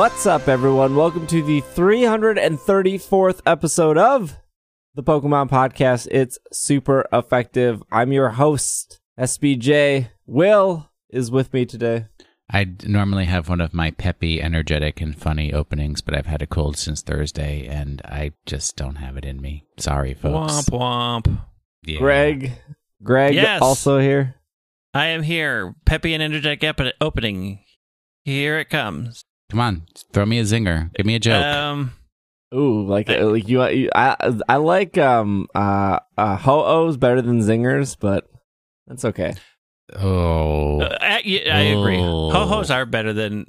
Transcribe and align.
What's 0.00 0.24
up, 0.24 0.48
everyone? 0.48 0.96
Welcome 0.96 1.26
to 1.26 1.42
the 1.42 1.60
334th 1.60 3.42
episode 3.44 3.98
of 3.98 4.34
the 4.94 5.02
Pokemon 5.02 5.50
Podcast. 5.50 6.08
It's 6.10 6.38
super 6.50 7.06
effective. 7.12 7.82
I'm 7.92 8.10
your 8.10 8.30
host, 8.30 8.98
SBJ. 9.18 10.08
Will 10.24 10.88
is 11.10 11.30
with 11.30 11.52
me 11.52 11.66
today. 11.66 12.06
I 12.50 12.68
normally 12.86 13.26
have 13.26 13.50
one 13.50 13.60
of 13.60 13.74
my 13.74 13.90
peppy, 13.90 14.40
energetic, 14.40 15.02
and 15.02 15.14
funny 15.14 15.52
openings, 15.52 16.00
but 16.00 16.16
I've 16.16 16.24
had 16.24 16.40
a 16.40 16.46
cold 16.46 16.78
since 16.78 17.02
Thursday, 17.02 17.66
and 17.66 18.00
I 18.06 18.32
just 18.46 18.78
don't 18.78 18.96
have 18.96 19.18
it 19.18 19.26
in 19.26 19.38
me. 19.42 19.66
Sorry, 19.76 20.14
folks. 20.14 20.70
Womp 20.70 21.24
womp. 21.26 21.44
Yeah. 21.84 21.98
Greg, 21.98 22.52
Greg, 23.02 23.34
Yes. 23.34 23.60
also 23.60 23.98
here. 23.98 24.36
I 24.94 25.08
am 25.08 25.24
here. 25.24 25.74
Peppy 25.84 26.14
and 26.14 26.22
energetic 26.22 26.64
epi- 26.64 26.94
opening. 27.02 27.58
Here 28.24 28.58
it 28.58 28.70
comes. 28.70 29.24
Come 29.50 29.60
on, 29.60 29.82
throw 30.12 30.24
me 30.26 30.38
a 30.38 30.42
zinger. 30.42 30.92
Give 30.94 31.04
me 31.06 31.14
a 31.16 31.20
joke. 31.20 31.44
Um, 31.44 31.92
Ooh, 32.54 32.86
like 32.86 33.08
like 33.08 33.48
you, 33.48 33.64
you 33.68 33.90
I 33.94 34.16
I 34.48 34.56
like 34.56 34.98
um 34.98 35.46
uh 35.54 36.00
uh 36.18 36.36
ho-ohs 36.36 36.96
better 36.96 37.22
than 37.22 37.40
zingers, 37.40 37.96
but 37.98 38.28
that's 38.86 39.04
okay. 39.04 39.34
oh, 39.96 40.80
uh, 40.80 40.98
I, 41.00 41.22
yeah, 41.24 41.56
I 41.56 41.60
agree. 41.60 41.98
Oh. 41.98 42.30
Ho 42.30 42.46
hos 42.46 42.70
are 42.70 42.86
better 42.86 43.12
than 43.12 43.46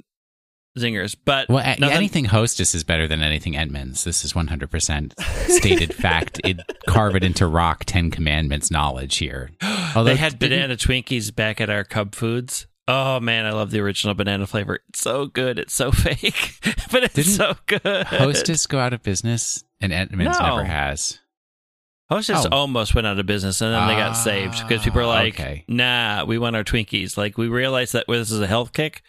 zingers, 0.78 1.16
but 1.24 1.48
well, 1.48 1.58
a- 1.64 1.78
nothing- 1.80 1.96
anything 1.96 2.24
Hostess 2.26 2.74
is 2.74 2.84
better 2.84 3.08
than 3.08 3.22
anything 3.22 3.56
Edmonds. 3.56 4.04
This 4.04 4.24
is 4.24 4.32
100% 4.34 5.12
stated 5.50 5.94
fact. 6.04 6.40
It 6.44 6.60
carve 6.88 7.16
it 7.16 7.24
into 7.24 7.46
rock. 7.46 7.84
Ten 7.84 8.10
Commandments 8.10 8.70
knowledge 8.70 9.16
here. 9.18 9.50
Although, 9.96 10.04
they 10.10 10.16
had 10.16 10.38
banana 10.38 10.76
Twinkies 10.76 11.34
back 11.34 11.60
at 11.60 11.68
our 11.70 11.84
Cub 11.84 12.14
Foods. 12.14 12.66
Oh 12.88 13.20
man, 13.20 13.46
I 13.46 13.50
love 13.52 13.70
the 13.70 13.80
original 13.80 14.14
banana 14.14 14.46
flavor. 14.46 14.80
It's 14.88 15.00
so 15.00 15.26
good. 15.26 15.58
It's 15.58 15.74
so 15.74 15.92
fake, 15.92 16.58
but 16.90 17.04
it's 17.04 17.14
Didn't 17.14 17.30
so 17.32 17.54
good. 17.66 18.06
Hostess 18.06 18.66
go 18.66 18.78
out 18.78 18.92
of 18.92 19.02
business, 19.02 19.62
and 19.80 19.92
Edmonds 19.92 20.38
No. 20.38 20.46
never 20.56 20.64
has. 20.64 21.20
Hostess 22.10 22.44
Oh. 22.46 22.48
almost 22.50 22.94
went 22.94 23.06
out 23.06 23.18
of 23.18 23.24
business 23.24 23.60
and 23.62 23.72
then 23.72 23.88
they 23.88 23.94
got 23.94 24.12
saved 24.14 24.60
because 24.68 24.82
people 24.84 25.00
are 25.00 25.04
Ah, 25.04 25.08
like, 25.08 25.34
okay. 25.40 25.64
nah, 25.68 26.24
we 26.24 26.36
want 26.38 26.56
our 26.56 26.64
Twinkies. 26.64 27.16
Like, 27.16 27.38
we 27.38 27.48
realize 27.48 27.92
that 27.92 28.04
this 28.06 28.30
is 28.30 28.40
a 28.40 28.46
health 28.46 28.74
kick, 28.74 29.00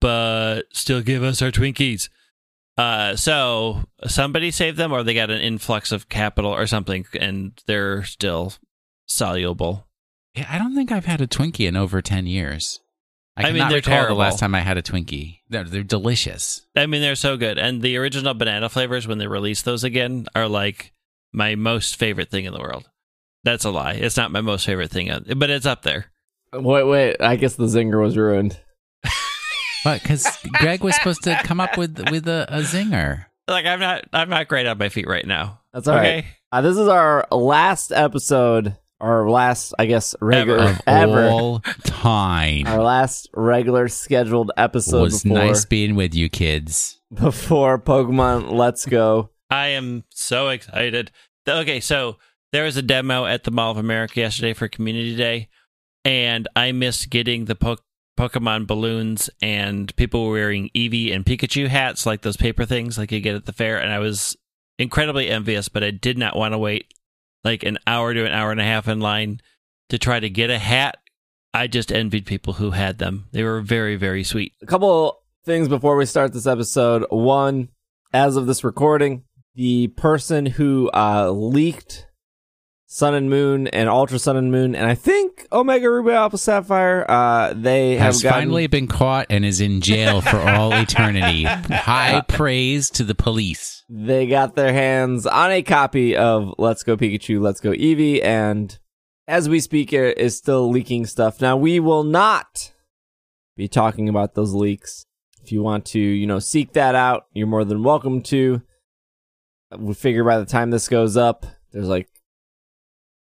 but 0.00 0.62
still 0.72 1.00
give 1.00 1.22
us 1.22 1.42
our 1.42 1.52
Twinkies. 1.52 2.08
Uh, 2.76 3.14
so 3.14 3.84
somebody 4.06 4.50
saved 4.50 4.78
them 4.78 4.90
or 4.90 5.02
they 5.04 5.14
got 5.14 5.30
an 5.30 5.40
influx 5.40 5.92
of 5.92 6.08
capital 6.08 6.50
or 6.50 6.66
something 6.66 7.04
and 7.20 7.52
they're 7.66 8.02
still 8.04 8.54
soluble. 9.06 9.86
Yeah, 10.34 10.46
I 10.50 10.58
don't 10.58 10.74
think 10.74 10.90
I've 10.90 11.04
had 11.04 11.20
a 11.20 11.26
Twinkie 11.28 11.68
in 11.68 11.76
over 11.76 12.00
10 12.02 12.26
years. 12.26 12.80
I, 13.36 13.42
I 13.42 13.44
mean, 13.46 13.54
cannot 13.54 13.68
they're 13.70 13.76
recall 13.76 13.94
terrible. 13.94 14.16
the 14.16 14.20
last 14.20 14.38
time 14.38 14.54
I 14.54 14.60
had 14.60 14.76
a 14.76 14.82
Twinkie. 14.82 15.38
They're, 15.48 15.64
they're 15.64 15.82
delicious. 15.82 16.66
I 16.76 16.86
mean, 16.86 17.00
they're 17.00 17.14
so 17.14 17.36
good. 17.36 17.58
And 17.58 17.80
the 17.80 17.96
original 17.96 18.34
banana 18.34 18.68
flavors, 18.68 19.06
when 19.06 19.18
they 19.18 19.26
release 19.26 19.62
those 19.62 19.84
again, 19.84 20.26
are 20.34 20.48
like 20.48 20.92
my 21.32 21.54
most 21.54 21.96
favorite 21.96 22.30
thing 22.30 22.44
in 22.44 22.52
the 22.52 22.60
world. 22.60 22.88
That's 23.44 23.64
a 23.64 23.70
lie. 23.70 23.92
It's 23.94 24.16
not 24.16 24.32
my 24.32 24.40
most 24.42 24.66
favorite 24.66 24.90
thing, 24.90 25.10
uh, 25.10 25.20
but 25.36 25.48
it's 25.48 25.64
up 25.64 25.82
there. 25.82 26.06
Wait, 26.52 26.84
wait. 26.84 27.16
I 27.20 27.36
guess 27.36 27.54
the 27.54 27.66
zinger 27.66 28.00
was 28.02 28.16
ruined. 28.16 28.58
What? 29.82 30.02
Because 30.02 30.26
Greg 30.58 30.82
was 30.84 30.94
supposed 30.96 31.22
to 31.22 31.40
come 31.44 31.58
up 31.58 31.78
with 31.78 31.98
with 32.10 32.28
a, 32.28 32.44
a 32.50 32.58
zinger. 32.60 33.24
Like 33.48 33.64
I'm 33.64 33.80
not, 33.80 34.04
I'm 34.12 34.28
not 34.28 34.46
great 34.46 34.66
on 34.66 34.76
my 34.76 34.90
feet 34.90 35.06
right 35.08 35.26
now. 35.26 35.60
That's 35.72 35.88
all 35.88 35.96
right. 35.96 36.18
okay. 36.18 36.26
Uh, 36.52 36.60
this 36.60 36.76
is 36.76 36.86
our 36.86 37.26
last 37.30 37.90
episode, 37.90 38.76
our 39.00 39.28
last, 39.28 39.74
I 39.78 39.86
guess, 39.86 40.14
regular 40.20 40.60
Ever. 40.60 40.70
Of 40.72 40.80
ever. 40.86 41.28
all 41.28 41.60
time. 41.84 42.66
Our 42.66 42.82
last 42.82 43.28
regular 43.34 43.88
scheduled 43.88 44.52
episode 44.56 45.02
was 45.02 45.22
before 45.22 45.38
nice 45.38 45.64
being 45.64 45.94
with 45.94 46.14
you 46.14 46.28
kids. 46.28 47.00
before 47.12 47.78
Pokemon 47.78 48.52
Let's 48.52 48.86
Go. 48.86 49.30
I 49.50 49.68
am 49.68 50.04
so 50.10 50.48
excited. 50.48 51.10
Okay, 51.48 51.80
so 51.80 52.18
there 52.52 52.64
was 52.64 52.76
a 52.76 52.82
demo 52.82 53.26
at 53.26 53.44
the 53.44 53.50
Mall 53.50 53.70
of 53.72 53.76
America 53.78 54.20
yesterday 54.20 54.52
for 54.52 54.68
Community 54.68 55.16
Day, 55.16 55.48
and 56.04 56.46
I 56.54 56.72
missed 56.72 57.10
getting 57.10 57.46
the 57.46 57.54
po- 57.56 57.78
Pokemon 58.18 58.66
balloons 58.66 59.30
and 59.40 59.94
people 59.96 60.26
were 60.26 60.32
wearing 60.32 60.70
Eevee 60.74 61.14
and 61.14 61.24
Pikachu 61.24 61.68
hats, 61.68 62.04
like 62.06 62.22
those 62.22 62.36
paper 62.36 62.64
things 62.66 62.98
like 62.98 63.10
you 63.10 63.20
get 63.20 63.34
at 63.34 63.46
the 63.46 63.52
fair, 63.52 63.78
and 63.78 63.92
I 63.92 63.98
was 63.98 64.36
incredibly 64.78 65.28
envious, 65.28 65.68
but 65.68 65.82
I 65.82 65.90
did 65.90 66.18
not 66.18 66.36
want 66.36 66.52
to 66.52 66.58
wait 66.58 66.92
like 67.44 67.62
an 67.62 67.78
hour 67.86 68.12
to 68.14 68.24
an 68.24 68.32
hour 68.32 68.50
and 68.50 68.60
a 68.60 68.64
half 68.64 68.88
in 68.88 69.00
line 69.00 69.40
to 69.88 69.98
try 69.98 70.20
to 70.20 70.30
get 70.30 70.50
a 70.50 70.58
hat. 70.58 70.96
I 71.52 71.66
just 71.66 71.90
envied 71.90 72.26
people 72.26 72.54
who 72.54 72.70
had 72.70 72.98
them. 72.98 73.26
They 73.32 73.42
were 73.42 73.60
very, 73.60 73.96
very 73.96 74.22
sweet. 74.22 74.52
A 74.62 74.66
couple 74.66 75.20
things 75.44 75.68
before 75.68 75.96
we 75.96 76.06
start 76.06 76.32
this 76.32 76.46
episode. 76.46 77.04
One, 77.10 77.68
as 78.12 78.36
of 78.36 78.46
this 78.46 78.62
recording, 78.62 79.24
the 79.54 79.88
person 79.88 80.46
who 80.46 80.90
uh, 80.94 81.30
leaked 81.30 82.06
Sun 82.86 83.14
and 83.14 83.30
Moon 83.30 83.66
and 83.68 83.88
Ultra 83.88 84.18
Sun 84.18 84.36
and 84.36 84.50
Moon, 84.50 84.74
and 84.74 84.86
I 84.86 84.94
think 84.94 85.46
Omega 85.52 85.90
Ruby 85.90 86.12
Alpha 86.12 86.38
Sapphire, 86.38 87.04
uh, 87.08 87.52
they 87.54 87.96
Has 87.96 88.16
have 88.16 88.30
gotten, 88.30 88.40
finally 88.42 88.66
been 88.66 88.86
caught 88.88 89.26
and 89.30 89.44
is 89.44 89.60
in 89.60 89.80
jail 89.80 90.20
for 90.20 90.38
all 90.38 90.72
eternity. 90.76 91.44
High 91.44 92.22
praise 92.28 92.90
to 92.90 93.04
the 93.04 93.14
police. 93.14 93.79
They 93.92 94.28
got 94.28 94.54
their 94.54 94.72
hands 94.72 95.26
on 95.26 95.50
a 95.50 95.62
copy 95.62 96.16
of 96.16 96.54
Let's 96.58 96.84
Go 96.84 96.96
Pikachu, 96.96 97.40
Let's 97.40 97.60
Go 97.60 97.70
Eevee, 97.70 98.22
and 98.22 98.78
as 99.26 99.48
we 99.48 99.58
speak, 99.58 99.92
it 99.92 100.16
is 100.16 100.36
still 100.36 100.70
leaking 100.70 101.06
stuff. 101.06 101.40
Now, 101.40 101.56
we 101.56 101.80
will 101.80 102.04
not 102.04 102.72
be 103.56 103.66
talking 103.66 104.08
about 104.08 104.34
those 104.34 104.54
leaks. 104.54 105.06
If 105.42 105.50
you 105.50 105.62
want 105.62 105.86
to, 105.86 105.98
you 105.98 106.28
know, 106.28 106.38
seek 106.38 106.74
that 106.74 106.94
out, 106.94 107.24
you're 107.32 107.48
more 107.48 107.64
than 107.64 107.82
welcome 107.82 108.22
to. 108.24 108.62
We 109.76 109.94
figure 109.94 110.22
by 110.22 110.38
the 110.38 110.46
time 110.46 110.70
this 110.70 110.88
goes 110.88 111.16
up, 111.16 111.44
there's 111.72 111.88
like 111.88 112.08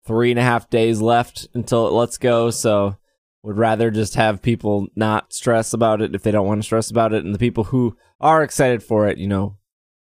three 0.08 0.32
and 0.32 0.40
a 0.40 0.44
half 0.44 0.70
days 0.72 1.00
left 1.00 1.48
until 1.54 1.88
it 1.88 1.92
lets 1.94 2.18
go, 2.18 2.50
so 2.50 2.98
would 3.44 3.58
rather 3.60 3.92
just 3.92 4.16
have 4.16 4.42
people 4.42 4.88
not 4.96 5.32
stress 5.32 5.74
about 5.74 6.02
it 6.02 6.16
if 6.16 6.24
they 6.24 6.32
don't 6.32 6.48
want 6.48 6.60
to 6.60 6.66
stress 6.66 6.90
about 6.90 7.14
it, 7.14 7.24
and 7.24 7.36
the 7.36 7.40
people 7.40 7.66
who 7.66 7.96
are 8.20 8.42
excited 8.42 8.82
for 8.82 9.08
it, 9.08 9.20
you 9.20 9.28
know, 9.28 9.58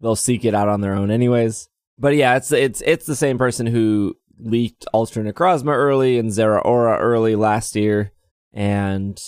they'll 0.01 0.17
seek 0.17 0.45
it 0.45 0.55
out 0.55 0.69
on 0.69 0.81
their 0.81 0.95
own 0.95 1.11
anyways. 1.11 1.69
But 1.99 2.15
yeah, 2.17 2.37
it's 2.37 2.53
it's 2.53 2.83
it's 2.87 3.07
the 3.07 3.17
same 3.17 3.39
person 3.39 3.67
who 3.67 4.17
leaked 4.39 4.87
Ultra 4.95 5.25
Necrozma 5.25 5.75
early 5.75 6.19
and 6.19 6.31
Zeraora 6.31 6.99
early 7.01 7.35
last 7.35 7.75
year, 7.75 8.13
and 8.53 9.19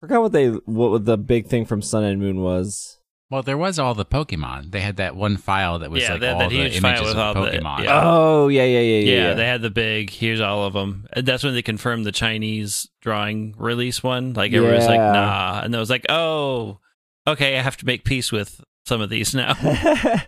I 0.00 0.06
forgot 0.06 0.22
what 0.22 0.32
they 0.32 0.48
what 0.48 1.04
the 1.04 1.18
big 1.18 1.46
thing 1.48 1.64
from 1.64 1.82
Sun 1.82 2.04
and 2.04 2.20
Moon 2.20 2.40
was. 2.40 2.98
Well, 3.30 3.42
there 3.42 3.56
was 3.56 3.78
all 3.78 3.94
the 3.94 4.04
Pokemon. 4.04 4.72
They 4.72 4.80
had 4.80 4.96
that 4.96 5.16
one 5.16 5.38
file 5.38 5.78
that 5.78 5.90
was 5.90 6.02
Yeah, 6.02 6.12
like 6.12 6.20
they 6.20 6.26
had 6.26 6.34
all 6.34 6.40
that 6.40 6.48
the 6.50 6.54
huge 6.64 6.76
images 6.76 7.00
file 7.00 7.02
with 7.08 7.16
of 7.16 7.36
all 7.36 7.44
the- 7.44 7.50
Pokemon. 7.50 7.84
yeah. 7.84 8.00
Oh 8.04 8.48
yeah 8.48 8.64
yeah 8.64 8.80
yeah 8.80 8.98
yeah. 8.98 9.14
Yeah, 9.28 9.34
they 9.34 9.46
had 9.46 9.62
the 9.62 9.70
big. 9.70 10.10
Here's 10.10 10.40
all 10.42 10.64
of 10.66 10.74
them. 10.74 11.06
And 11.14 11.24
that's 11.26 11.42
when 11.42 11.54
they 11.54 11.62
confirmed 11.62 12.04
the 12.04 12.12
Chinese 12.12 12.88
drawing 13.00 13.54
release 13.56 14.02
one. 14.02 14.34
Like 14.34 14.52
everyone 14.52 14.76
was 14.76 14.86
like, 14.86 15.00
nah, 15.00 15.62
and 15.64 15.74
it 15.74 15.78
was 15.78 15.88
like, 15.88 16.04
oh, 16.10 16.78
okay, 17.26 17.58
I 17.58 17.62
have 17.62 17.78
to 17.78 17.86
make 17.86 18.04
peace 18.04 18.30
with 18.30 18.60
some 18.86 19.00
of 19.00 19.10
these 19.10 19.34
now. 19.34 19.54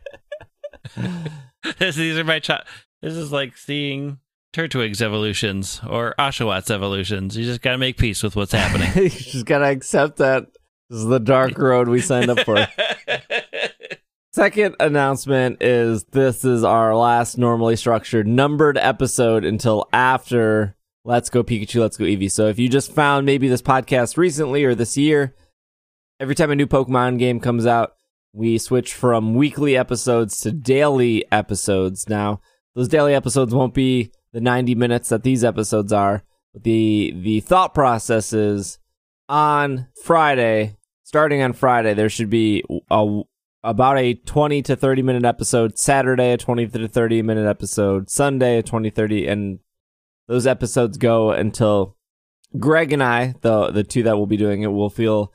These 1.79 2.19
are 2.19 2.25
my 2.25 2.41
child. 2.41 2.65
This 3.03 3.15
is 3.15 3.33
like 3.33 3.57
seeing 3.57 4.19
Turtwig's 4.55 5.03
evolutions 5.03 5.81
or 5.89 6.15
Oshawott 6.19 6.71
evolutions. 6.71 7.37
You 7.37 7.45
just 7.45 7.63
got 7.63 7.73
to 7.73 7.79
make 7.79 7.97
peace 7.97 8.23
with 8.23 8.37
what's 8.37 8.53
happening. 8.53 8.91
you 9.05 9.11
just 9.11 9.47
gotta 9.47 9.67
accept 9.67 10.19
that 10.19 10.47
this 10.91 11.01
is 11.01 11.07
the 11.07 11.21
dark 11.21 11.59
road 11.59 11.89
we 11.89 12.01
signed 12.01 12.31
up 12.31 12.41
for. 12.41 12.67
Second 14.33 14.77
announcement 14.81 15.63
is 15.63 16.05
this 16.05 16.45
is 16.45 16.65
our 16.65 16.97
last 16.97 17.39
normally 17.39 17.77
structured 17.77 18.27
numbered 18.27 18.77
episode 18.77 19.45
until 19.45 19.89
after 19.93 20.77
Let's 21.05 21.31
Go 21.31 21.45
Pikachu, 21.45 21.81
Let's 21.81 21.97
Go 21.97 22.05
Eevee. 22.05 22.31
So 22.31 22.49
if 22.49 22.59
you 22.59 22.69
just 22.69 22.93
found 22.93 23.27
maybe 23.27 23.49
this 23.49 23.63
podcast 23.63 24.17
recently 24.17 24.65
or 24.65 24.75
this 24.75 24.97
year, 24.97 25.35
every 26.19 26.35
time 26.35 26.51
a 26.51 26.57
new 26.57 26.67
Pokemon 26.67 27.19
game 27.19 27.39
comes 27.39 27.67
out, 27.67 27.97
we 28.35 28.59
switch 28.59 28.93
from 28.93 29.35
weekly 29.35 29.77
episodes 29.77 30.41
to 30.41 30.51
daily 30.51 31.25
episodes. 31.31 32.09
Now, 32.09 32.41
those 32.75 32.89
daily 32.89 33.15
episodes 33.15 33.55
won't 33.55 33.75
be 33.75 34.11
the 34.33 34.41
90 34.41 34.75
minutes 34.75 35.09
that 35.11 35.23
these 35.23 35.45
episodes 35.45 35.93
are, 35.93 36.25
but 36.53 36.65
the 36.65 37.15
the 37.17 37.41
thought 37.41 37.73
process 37.73 38.33
is 38.33 38.79
on 39.29 39.87
Friday, 40.03 40.77
starting 41.05 41.43
on 41.43 41.53
Friday, 41.53 41.95
there 41.95 42.09
should 42.09 42.29
be 42.29 42.65
a 42.91 43.23
about 43.63 43.97
a 43.97 44.15
20 44.15 44.63
to 44.63 44.77
30 44.77 45.01
minute 45.01 45.25
episode 45.25 45.79
saturday 45.79 46.33
a 46.33 46.37
20 46.37 46.67
to 46.67 46.87
30 46.87 47.23
minute 47.23 47.49
episode 47.49 48.11
sunday 48.11 48.59
a 48.59 48.63
20 48.63 48.91
30 48.91 49.27
and 49.27 49.59
those 50.29 50.47
episodes 50.47 50.99
go 50.99 51.31
until 51.31 51.97
greg 52.59 52.93
and 52.93 53.03
i 53.03 53.35
the 53.41 53.71
the 53.71 53.83
two 53.83 54.03
that 54.03 54.19
will 54.19 54.27
be 54.27 54.37
doing 54.37 54.61
it 54.61 54.67
will 54.67 54.91
feel 54.91 55.33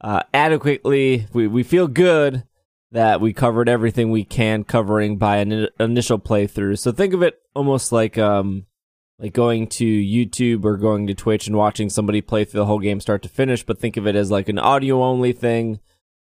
uh, 0.00 0.22
adequately 0.32 1.26
we, 1.32 1.46
we 1.46 1.62
feel 1.62 1.88
good 1.88 2.44
that 2.92 3.20
we 3.20 3.32
covered 3.32 3.68
everything 3.68 4.10
we 4.10 4.24
can 4.24 4.64
covering 4.64 5.18
by 5.18 5.38
an 5.38 5.68
initial 5.80 6.18
playthrough 6.18 6.78
so 6.78 6.92
think 6.92 7.12
of 7.12 7.22
it 7.22 7.38
almost 7.54 7.92
like 7.92 8.16
um 8.16 8.66
like 9.18 9.32
going 9.32 9.66
to 9.66 9.84
youtube 9.84 10.64
or 10.64 10.76
going 10.76 11.06
to 11.06 11.14
twitch 11.14 11.46
and 11.46 11.56
watching 11.56 11.90
somebody 11.90 12.20
play 12.20 12.44
through 12.44 12.60
the 12.60 12.66
whole 12.66 12.78
game 12.78 13.00
start 13.00 13.22
to 13.22 13.28
finish 13.28 13.64
but 13.64 13.78
think 13.78 13.96
of 13.96 14.06
it 14.06 14.14
as 14.14 14.30
like 14.30 14.48
an 14.48 14.58
audio 14.58 15.02
only 15.02 15.32
thing 15.32 15.80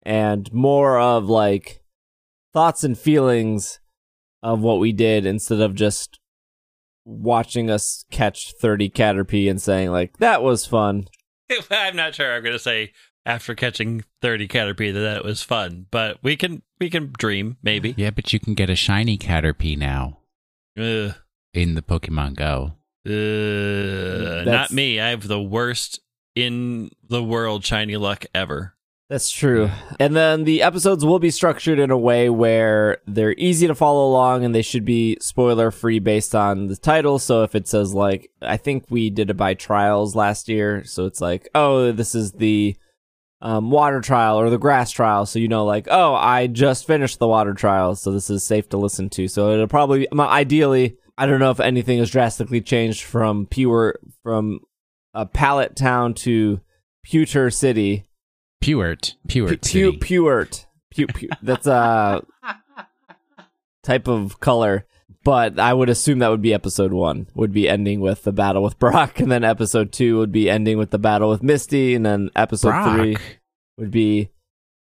and 0.02 0.52
more 0.52 0.98
of 0.98 1.28
like 1.28 1.82
thoughts 2.52 2.84
and 2.84 2.98
feelings 2.98 3.80
of 4.42 4.60
what 4.60 4.80
we 4.80 4.92
did 4.92 5.24
instead 5.24 5.60
of 5.60 5.74
just 5.74 6.18
watching 7.04 7.70
us 7.70 8.04
catch 8.10 8.52
30 8.60 8.90
Caterpie 8.90 9.50
and 9.50 9.60
saying 9.60 9.90
like 9.90 10.18
that 10.18 10.42
was 10.42 10.66
fun. 10.66 11.06
I'm 11.70 11.96
not 11.96 12.14
sure 12.14 12.34
I'm 12.34 12.42
going 12.42 12.54
to 12.54 12.58
say 12.58 12.92
after 13.24 13.54
catching 13.54 14.04
30 14.20 14.48
Caterpie 14.48 14.92
that 14.92 15.00
that 15.00 15.24
was 15.24 15.42
fun, 15.42 15.86
but 15.90 16.18
we 16.22 16.36
can 16.36 16.62
we 16.80 16.90
can 16.90 17.12
dream 17.16 17.56
maybe. 17.62 17.94
Yeah, 17.96 18.10
but 18.10 18.32
you 18.32 18.40
can 18.40 18.54
get 18.54 18.70
a 18.70 18.76
shiny 18.76 19.18
Caterpie 19.18 19.78
now 19.78 20.18
Ugh. 20.78 21.14
in 21.54 21.74
the 21.74 21.82
Pokemon 21.82 22.36
Go. 22.36 22.74
Uh, 23.04 24.44
not 24.44 24.70
me. 24.70 25.00
I 25.00 25.08
have 25.08 25.26
the 25.26 25.42
worst 25.42 26.00
in 26.34 26.90
the 27.08 27.22
world 27.22 27.64
shiny 27.64 27.96
luck 27.96 28.26
ever. 28.34 28.74
That's 29.12 29.30
true. 29.30 29.70
And 30.00 30.16
then 30.16 30.44
the 30.44 30.62
episodes 30.62 31.04
will 31.04 31.18
be 31.18 31.30
structured 31.30 31.78
in 31.78 31.90
a 31.90 31.98
way 31.98 32.30
where 32.30 32.96
they're 33.06 33.34
easy 33.36 33.66
to 33.66 33.74
follow 33.74 34.06
along 34.08 34.42
and 34.42 34.54
they 34.54 34.62
should 34.62 34.86
be 34.86 35.18
spoiler 35.20 35.70
free 35.70 35.98
based 35.98 36.34
on 36.34 36.68
the 36.68 36.76
title. 36.76 37.18
So 37.18 37.42
if 37.42 37.54
it 37.54 37.68
says 37.68 37.92
like, 37.92 38.30
I 38.40 38.56
think 38.56 38.86
we 38.88 39.10
did 39.10 39.28
it 39.28 39.36
by 39.36 39.52
trials 39.52 40.16
last 40.16 40.48
year. 40.48 40.84
So 40.84 41.04
it's 41.04 41.20
like, 41.20 41.50
oh, 41.54 41.92
this 41.92 42.14
is 42.14 42.32
the 42.32 42.74
um, 43.42 43.72
water 43.72 44.00
trial 44.00 44.38
or 44.38 44.48
the 44.48 44.56
grass 44.56 44.90
trial. 44.92 45.26
So 45.26 45.38
you 45.38 45.48
know, 45.48 45.64
like, 45.64 45.88
oh, 45.90 46.14
I 46.14 46.46
just 46.46 46.86
finished 46.86 47.18
the 47.18 47.26
water 47.26 47.52
trial. 47.52 47.96
So 47.96 48.12
this 48.12 48.30
is 48.30 48.44
safe 48.44 48.68
to 48.70 48.78
listen 48.78 49.10
to. 49.10 49.28
So 49.28 49.52
it'll 49.52 49.66
probably, 49.66 50.06
ideally, 50.16 50.96
I 51.18 51.26
don't 51.26 51.40
know 51.40 51.50
if 51.50 51.60
anything 51.60 51.98
has 51.98 52.10
drastically 52.10 52.60
changed 52.60 53.02
from 53.02 53.46
pure, 53.46 53.98
from 54.22 54.60
a 55.12 55.26
pallet 55.26 55.74
town 55.76 56.14
to 56.14 56.60
Pewter 57.04 57.50
City. 57.50 58.04
Pewert. 58.62 59.16
Pewert. 59.28 59.64
City. 59.64 59.98
Pewert. 59.98 60.66
Pu- 60.94 61.28
that's 61.42 61.66
a 61.66 62.24
type 63.82 64.06
of 64.06 64.38
color. 64.38 64.86
But 65.24 65.60
I 65.60 65.72
would 65.72 65.88
assume 65.88 66.18
that 66.18 66.30
would 66.30 66.42
be 66.42 66.54
episode 66.54 66.92
one, 66.92 67.28
would 67.34 67.52
be 67.52 67.68
ending 67.68 68.00
with 68.00 68.24
the 68.24 68.32
battle 68.32 68.62
with 68.62 68.78
Brock, 68.78 69.20
and 69.20 69.30
then 69.30 69.44
episode 69.44 69.92
two 69.92 70.18
would 70.18 70.32
be 70.32 70.50
ending 70.50 70.78
with 70.78 70.90
the 70.90 70.98
battle 70.98 71.30
with 71.30 71.42
Misty, 71.42 71.94
and 71.94 72.04
then 72.04 72.30
episode 72.34 72.70
Brock. 72.70 72.96
three 72.96 73.16
would 73.78 73.90
be 73.90 74.30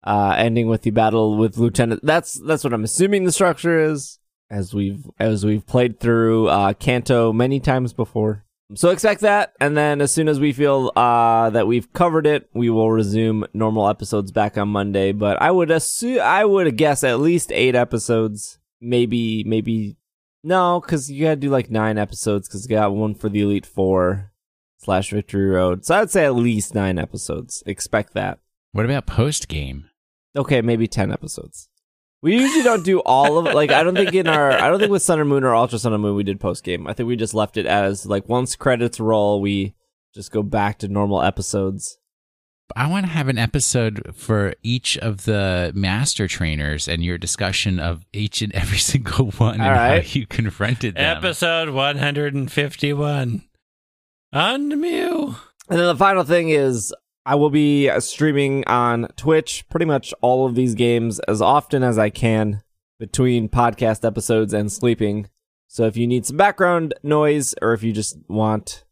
uh, 0.04 0.34
ending 0.38 0.68
with 0.68 0.82
the 0.82 0.90
battle 0.90 1.38
with 1.38 1.58
Lieutenant. 1.58 2.02
That's 2.04 2.34
that's 2.34 2.64
what 2.64 2.74
I'm 2.74 2.84
assuming 2.84 3.26
the 3.26 3.32
structure 3.32 3.84
is, 3.84 4.18
as 4.50 4.74
we've 4.74 5.06
as 5.20 5.46
we've 5.46 5.66
played 5.66 6.00
through 6.00 6.48
uh, 6.48 6.74
Kanto 6.74 7.32
many 7.32 7.60
times 7.60 7.94
before. 7.94 8.44
So 8.74 8.90
expect 8.90 9.22
that, 9.22 9.54
and 9.60 9.76
then 9.76 10.02
as 10.02 10.14
soon 10.14 10.30
as 10.30 10.40
we 10.40 10.54
feel 10.54 10.92
uh, 10.96 11.50
that 11.50 11.68
we've 11.68 11.92
covered 11.92 12.26
it, 12.26 12.50
we 12.54 12.70
will 12.70 12.90
resume 12.90 13.46
normal 13.54 13.88
episodes 13.90 14.32
back 14.32 14.58
on 14.58 14.70
Monday. 14.70 15.12
But 15.12 15.42
I 15.42 15.52
would 15.52 15.70
assume 15.70 16.22
I 16.22 16.46
would 16.46 16.78
guess 16.78 17.04
at 17.04 17.20
least 17.20 17.52
eight 17.52 17.76
episodes, 17.76 18.60
maybe 18.80 19.44
maybe 19.44 19.98
no, 20.44 20.80
because 20.80 21.12
you 21.12 21.26
gotta 21.26 21.36
do 21.36 21.50
like 21.50 21.70
nine 21.70 21.98
episodes 21.98 22.48
because 22.48 22.64
you 22.70 22.76
got 22.76 22.94
one 22.94 23.16
for 23.16 23.30
the 23.30 23.42
Elite 23.42 23.66
Four 23.66 24.32
slash 24.78 25.12
Victory 25.12 25.48
Road. 25.48 25.86
So 25.86 25.96
I'd 25.96 26.12
say 26.12 26.26
at 26.26 26.36
least 26.36 26.76
nine 26.76 26.98
episodes. 26.98 27.64
Expect 27.66 28.14
that. 28.14 28.40
What 28.72 28.86
about 28.86 29.06
post 29.06 29.48
game? 29.48 29.90
Okay, 30.36 30.62
maybe 30.62 30.88
ten 30.88 31.12
episodes. 31.12 31.70
We 32.22 32.38
usually 32.40 32.64
don't 32.64 32.86
do 32.86 33.00
all 33.00 33.40
of 33.40 33.54
like 33.54 33.72
I 33.72 33.84
don't 33.84 33.96
think 33.96 34.14
in 34.14 34.28
our 34.28 34.52
I 34.52 34.70
don't 34.70 34.80
think 34.80 34.92
with 34.92 35.02
Sun 35.02 35.20
and 35.20 35.30
Moon 35.30 35.44
or 35.44 35.56
Ultra 35.56 35.80
Sun 35.80 35.94
and 35.94 36.02
Moon 36.02 36.16
we 36.16 36.24
did 36.24 36.40
post 36.40 36.64
game. 36.64 36.88
I 36.88 36.94
think 36.94 37.08
we 37.08 37.16
just 37.16 37.34
left 37.34 37.58
it 37.58 37.66
as 37.66 38.06
like 38.06 38.30
once 38.30 38.56
credits 38.56 39.00
roll, 39.00 39.42
we 39.42 39.76
just 40.14 40.32
go 40.32 40.44
back 40.44 40.78
to 40.80 40.88
normal 40.88 41.22
episodes. 41.22 41.98
I 42.76 42.88
want 42.88 43.06
to 43.06 43.12
have 43.12 43.28
an 43.28 43.38
episode 43.38 44.14
for 44.16 44.54
each 44.64 44.98
of 44.98 45.26
the 45.26 45.72
master 45.76 46.28
trainers 46.28 46.88
and 46.88 47.04
your 47.04 47.18
discussion 47.18 47.80
of 47.80 48.06
each 48.14 48.42
and 48.42 48.54
every 48.54 48.78
single 48.92 49.32
one 49.32 49.60
All 49.62 49.68
and 49.68 49.78
right. 49.78 50.06
how 50.06 50.12
you 50.20 50.26
confronted 50.28 50.96
them. 50.96 51.18
Episode 51.18 51.70
151 51.70 53.44
on 54.34 54.82
Mew. 54.82 55.36
And 55.70 55.80
then 55.80 55.88
the 55.88 55.96
final 55.96 56.24
thing 56.24 56.50
is 56.50 56.94
I 57.26 57.36
will 57.36 57.50
be 57.50 57.90
uh, 57.90 58.00
streaming 58.00 58.66
on 58.68 59.08
Twitch 59.16 59.66
pretty 59.70 59.86
much 59.86 60.14
all 60.22 60.46
of 60.46 60.56
these 60.56 60.76
games 60.76 61.20
as 61.22 61.42
often 61.42 61.84
as 61.84 61.98
I 61.98 62.10
can 62.10 62.64
between 63.00 63.50
podcast 63.50 64.06
episodes 64.06 64.54
and 64.54 64.72
sleeping. 64.72 65.30
So 65.68 65.86
if 65.86 65.96
you 65.98 66.08
need 66.08 66.26
some 66.26 66.38
background 66.38 66.94
noise 67.04 67.56
or 67.62 67.74
if 67.74 67.84
you 67.84 67.92
just 67.94 68.18
want 68.28 68.84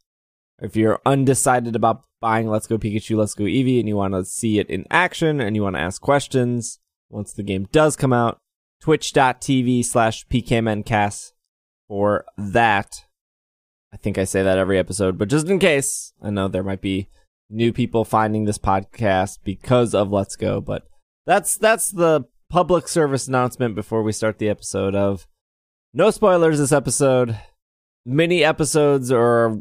if 0.62 0.76
you're 0.76 1.00
undecided 1.06 1.76
about 1.76 2.04
buying 2.22 2.50
Let's 2.50 2.68
Go 2.68 2.78
Pikachu, 2.78 3.18
Let's 3.18 3.34
Go 3.34 3.46
Eevee 3.46 3.80
and 3.80 3.88
you 3.88 3.96
want 3.96 4.14
to 4.14 4.26
see 4.26 4.60
it 4.60 4.70
in 4.70 4.86
action 4.92 5.40
and 5.40 5.56
you 5.56 5.64
want 5.64 5.76
to 5.76 5.82
ask 5.82 6.02
questions 6.02 6.80
once 7.10 7.34
the 7.34 7.44
game 7.44 7.68
does 7.72 7.96
come 7.96 8.14
out, 8.14 8.38
twitch.tv 8.82 9.84
slash 9.86 10.28
pkmncast 10.28 11.32
for 11.88 12.26
that. 12.38 13.06
I 13.94 13.98
think 13.98 14.18
I 14.18 14.26
say 14.26 14.44
that 14.44 14.58
every 14.58 14.78
episode, 14.78 15.18
but 15.18 15.30
just 15.30 15.48
in 15.48 15.60
case, 15.60 16.14
I 16.22 16.30
know 16.30 16.48
there 16.48 16.64
might 16.64 16.82
be 16.82 17.10
new 17.50 17.74
people 17.74 18.06
finding 18.06 18.46
this 18.46 18.60
podcast 18.60 19.40
because 19.44 19.96
of 19.96 20.12
Let's 20.12 20.36
Go, 20.36 20.62
but 20.62 20.84
that's 21.26 21.58
that's 21.58 21.90
the 21.90 22.26
public 22.50 22.88
service 22.88 23.28
announcement 23.28 23.76
before 23.76 24.04
we 24.04 24.12
start 24.12 24.38
the 24.38 24.50
episode 24.50 24.96
of 24.96 25.28
no 25.94 26.12
spoilers 26.12 26.60
this 26.60 26.72
episode. 26.72 27.40
Mini 28.06 28.44
episodes 28.44 29.12
are 29.12 29.60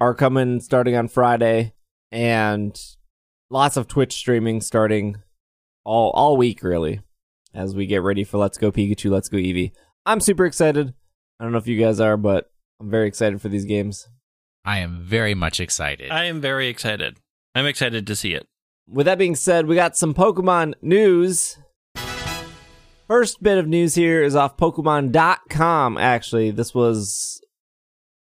are 0.00 0.14
coming 0.14 0.60
starting 0.60 0.96
on 0.96 1.08
Friday 1.08 1.72
and 2.10 2.78
lots 3.50 3.76
of 3.76 3.88
Twitch 3.88 4.14
streaming 4.14 4.60
starting 4.60 5.16
all 5.84 6.10
all 6.10 6.36
week 6.36 6.62
really 6.62 7.00
as 7.54 7.74
we 7.74 7.86
get 7.86 8.02
ready 8.02 8.24
for 8.24 8.38
Let's 8.38 8.58
Go 8.58 8.72
Pikachu, 8.72 9.10
Let's 9.10 9.28
Go 9.28 9.38
Eevee. 9.38 9.72
I'm 10.06 10.20
super 10.20 10.44
excited. 10.44 10.94
I 11.38 11.44
don't 11.44 11.52
know 11.52 11.58
if 11.58 11.66
you 11.66 11.78
guys 11.78 12.00
are, 12.00 12.16
but 12.16 12.50
I'm 12.80 12.90
very 12.90 13.06
excited 13.06 13.40
for 13.40 13.48
these 13.48 13.64
games. 13.64 14.08
I 14.64 14.78
am 14.78 15.02
very 15.02 15.34
much 15.34 15.60
excited. 15.60 16.10
I 16.10 16.24
am 16.24 16.40
very 16.40 16.68
excited. 16.68 17.18
I'm 17.54 17.66
excited 17.66 18.06
to 18.06 18.16
see 18.16 18.34
it. 18.34 18.46
With 18.88 19.06
that 19.06 19.18
being 19.18 19.34
said, 19.34 19.66
we 19.66 19.76
got 19.76 19.96
some 19.96 20.14
Pokemon 20.14 20.74
news. 20.82 21.58
First 23.06 23.42
bit 23.42 23.58
of 23.58 23.68
news 23.68 23.94
here 23.94 24.22
is 24.22 24.34
off 24.34 24.56
Pokemon.com. 24.56 25.98
Actually, 25.98 26.50
this 26.50 26.74
was 26.74 27.40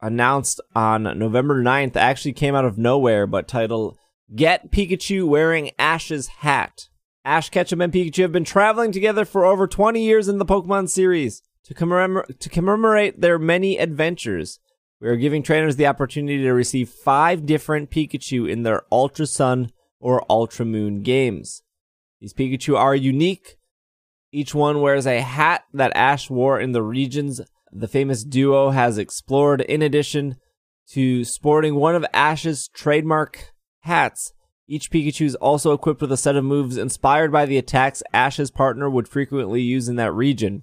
announced 0.02 0.60
on 0.74 1.02
November 1.18 1.62
9th. 1.62 1.96
Actually 1.96 2.32
came 2.32 2.54
out 2.54 2.64
of 2.64 2.78
nowhere, 2.78 3.26
but 3.26 3.48
titled 3.48 3.96
Get 4.34 4.70
Pikachu 4.70 5.26
Wearing 5.26 5.70
Ash's 5.78 6.28
Hat. 6.28 6.88
Ash 7.24 7.50
Ketchum 7.50 7.80
and 7.80 7.92
Pikachu 7.92 8.22
have 8.22 8.32
been 8.32 8.44
traveling 8.44 8.92
together 8.92 9.24
for 9.24 9.44
over 9.44 9.66
20 9.66 10.02
years 10.02 10.28
in 10.28 10.38
the 10.38 10.46
Pokemon 10.46 10.88
series. 10.88 11.42
To, 11.64 11.74
commemor- 11.74 12.26
to 12.38 12.48
commemorate 12.48 13.20
their 13.20 13.38
many 13.38 13.78
adventures, 13.78 14.58
we 15.00 15.08
are 15.08 15.16
giving 15.16 15.42
trainers 15.42 15.76
the 15.76 15.86
opportunity 15.86 16.42
to 16.42 16.52
receive 16.52 16.88
five 16.88 17.46
different 17.46 17.90
Pikachu 17.90 18.48
in 18.48 18.62
their 18.62 18.82
Ultra 18.90 19.26
Sun 19.26 19.72
or 19.98 20.24
Ultra 20.30 20.64
Moon 20.64 21.02
games. 21.02 21.62
These 22.20 22.34
Pikachu 22.34 22.76
are 22.76 22.94
unique. 22.94 23.56
Each 24.32 24.54
one 24.54 24.80
wears 24.80 25.06
a 25.06 25.20
hat 25.20 25.64
that 25.72 25.94
Ash 25.94 26.30
wore 26.30 26.60
in 26.60 26.72
the 26.72 26.82
regions 26.82 27.40
the 27.72 27.88
famous 27.88 28.24
duo 28.24 28.70
has 28.70 28.98
explored, 28.98 29.60
in 29.60 29.82
addition 29.82 30.36
to 30.90 31.24
sporting 31.24 31.76
one 31.76 31.94
of 31.94 32.04
Ash's 32.12 32.68
trademark 32.68 33.52
hats. 33.80 34.32
Each 34.66 34.90
Pikachu 34.90 35.26
is 35.26 35.34
also 35.36 35.72
equipped 35.72 36.00
with 36.00 36.12
a 36.12 36.16
set 36.16 36.36
of 36.36 36.44
moves 36.44 36.76
inspired 36.76 37.32
by 37.32 37.46
the 37.46 37.58
attacks 37.58 38.02
Ash's 38.12 38.50
partner 38.50 38.88
would 38.88 39.08
frequently 39.08 39.62
use 39.62 39.88
in 39.88 39.96
that 39.96 40.12
region. 40.12 40.62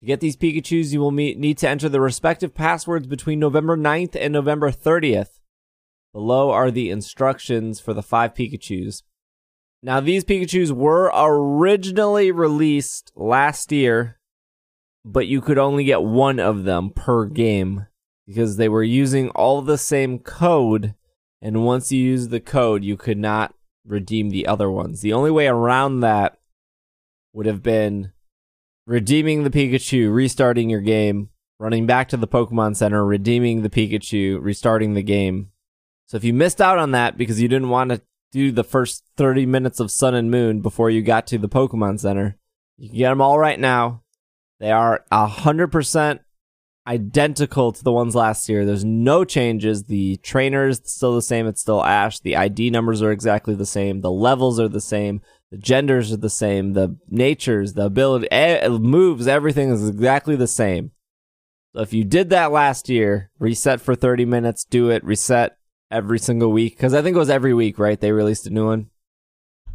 To 0.00 0.06
get 0.06 0.20
these 0.20 0.36
Pikachus, 0.36 0.92
you 0.92 1.00
will 1.00 1.12
meet, 1.12 1.38
need 1.38 1.58
to 1.58 1.68
enter 1.68 1.88
the 1.88 2.00
respective 2.00 2.54
passwords 2.54 3.06
between 3.06 3.38
November 3.38 3.76
9th 3.76 4.16
and 4.20 4.32
November 4.32 4.70
30th. 4.70 5.38
Below 6.12 6.50
are 6.50 6.70
the 6.70 6.90
instructions 6.90 7.80
for 7.80 7.94
the 7.94 8.02
five 8.02 8.34
Pikachus. 8.34 9.02
Now, 9.82 10.00
these 10.00 10.24
Pikachus 10.24 10.72
were 10.72 11.10
originally 11.14 12.30
released 12.30 13.12
last 13.16 13.72
year, 13.72 14.18
but 15.04 15.26
you 15.26 15.40
could 15.40 15.58
only 15.58 15.84
get 15.84 16.02
one 16.02 16.38
of 16.38 16.64
them 16.64 16.90
per 16.90 17.26
game 17.26 17.86
because 18.26 18.56
they 18.56 18.68
were 18.68 18.82
using 18.82 19.28
all 19.30 19.62
the 19.62 19.78
same 19.78 20.18
code. 20.18 20.94
And 21.40 21.64
once 21.64 21.90
you 21.90 22.00
use 22.00 22.28
the 22.28 22.40
code, 22.40 22.84
you 22.84 22.96
could 22.96 23.18
not 23.18 23.54
redeem 23.84 24.30
the 24.30 24.46
other 24.46 24.70
ones. 24.70 25.00
The 25.00 25.12
only 25.12 25.30
way 25.30 25.48
around 25.48 26.00
that 26.00 26.38
would 27.32 27.46
have 27.46 27.62
been 27.62 28.12
redeeming 28.86 29.42
the 29.42 29.50
Pikachu, 29.50 30.12
restarting 30.12 30.70
your 30.70 30.80
game, 30.80 31.30
running 31.58 31.86
back 31.86 32.08
to 32.08 32.16
the 32.16 32.28
Pokemon 32.28 32.76
Center, 32.76 33.04
redeeming 33.04 33.62
the 33.62 33.70
Pikachu, 33.70 34.38
restarting 34.40 34.94
the 34.94 35.02
game. 35.02 35.50
So 36.06 36.16
if 36.16 36.24
you 36.24 36.32
missed 36.32 36.60
out 36.60 36.78
on 36.78 36.90
that 36.92 37.16
because 37.16 37.40
you 37.40 37.48
didn't 37.48 37.70
want 37.70 37.90
to 37.90 38.02
do 38.32 38.52
the 38.52 38.64
first 38.64 39.04
30 39.16 39.46
minutes 39.46 39.80
of 39.80 39.90
Sun 39.90 40.14
and 40.14 40.30
Moon 40.30 40.60
before 40.60 40.90
you 40.90 41.02
got 41.02 41.26
to 41.28 41.38
the 41.38 41.48
Pokemon 41.48 42.00
Center, 42.00 42.36
you 42.76 42.88
can 42.88 42.98
get 42.98 43.10
them 43.10 43.20
all 43.20 43.38
right 43.38 43.58
now. 43.58 44.01
They 44.62 44.70
are 44.70 45.04
100% 45.10 46.20
identical 46.86 47.72
to 47.72 47.82
the 47.82 47.90
ones 47.90 48.14
last 48.14 48.48
year. 48.48 48.64
There's 48.64 48.84
no 48.84 49.24
changes. 49.24 49.84
The 49.84 50.18
trainer 50.18 50.68
is 50.68 50.80
still 50.84 51.16
the 51.16 51.20
same. 51.22 51.48
It's 51.48 51.60
still 51.60 51.84
Ash. 51.84 52.20
The 52.20 52.36
ID 52.36 52.70
numbers 52.70 53.02
are 53.02 53.10
exactly 53.10 53.56
the 53.56 53.66
same. 53.66 54.02
The 54.02 54.10
levels 54.12 54.60
are 54.60 54.68
the 54.68 54.80
same. 54.80 55.20
The 55.50 55.58
genders 55.58 56.12
are 56.12 56.16
the 56.16 56.30
same. 56.30 56.74
The 56.74 56.96
natures, 57.08 57.72
the 57.74 57.86
ability, 57.86 58.28
moves, 58.78 59.26
everything 59.26 59.70
is 59.70 59.88
exactly 59.88 60.36
the 60.36 60.46
same. 60.46 60.92
So 61.74 61.82
if 61.82 61.92
you 61.92 62.04
did 62.04 62.30
that 62.30 62.52
last 62.52 62.88
year, 62.88 63.30
reset 63.40 63.80
for 63.80 63.96
30 63.96 64.26
minutes, 64.26 64.64
do 64.64 64.90
it, 64.90 65.02
reset 65.02 65.56
every 65.90 66.20
single 66.20 66.52
week. 66.52 66.78
Cause 66.78 66.94
I 66.94 67.02
think 67.02 67.16
it 67.16 67.18
was 67.18 67.30
every 67.30 67.52
week, 67.52 67.80
right? 67.80 68.00
They 68.00 68.12
released 68.12 68.46
a 68.46 68.50
new 68.50 68.66
one. 68.66 68.90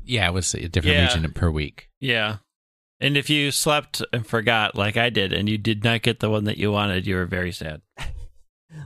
Yeah, 0.05 0.29
it 0.29 0.33
was 0.33 0.53
a 0.53 0.69
different 0.69 0.95
Yeah. 0.95 1.13
region 1.13 1.29
per 1.33 1.49
week. 1.51 1.89
Yeah. 1.99 2.37
And 2.99 3.15
if 3.15 3.29
you 3.29 3.51
slept 3.51 4.01
and 4.11 4.25
forgot, 4.25 4.75
like 4.75 4.97
I 4.97 5.09
did, 5.09 5.31
and 5.31 5.47
you 5.47 5.57
did 5.57 5.83
not 5.83 6.01
get 6.01 6.19
the 6.19 6.29
one 6.29 6.45
that 6.45 6.57
you 6.57 6.71
wanted, 6.71 7.05
you 7.05 7.15
were 7.15 7.25
very 7.25 7.51
sad. 7.51 7.81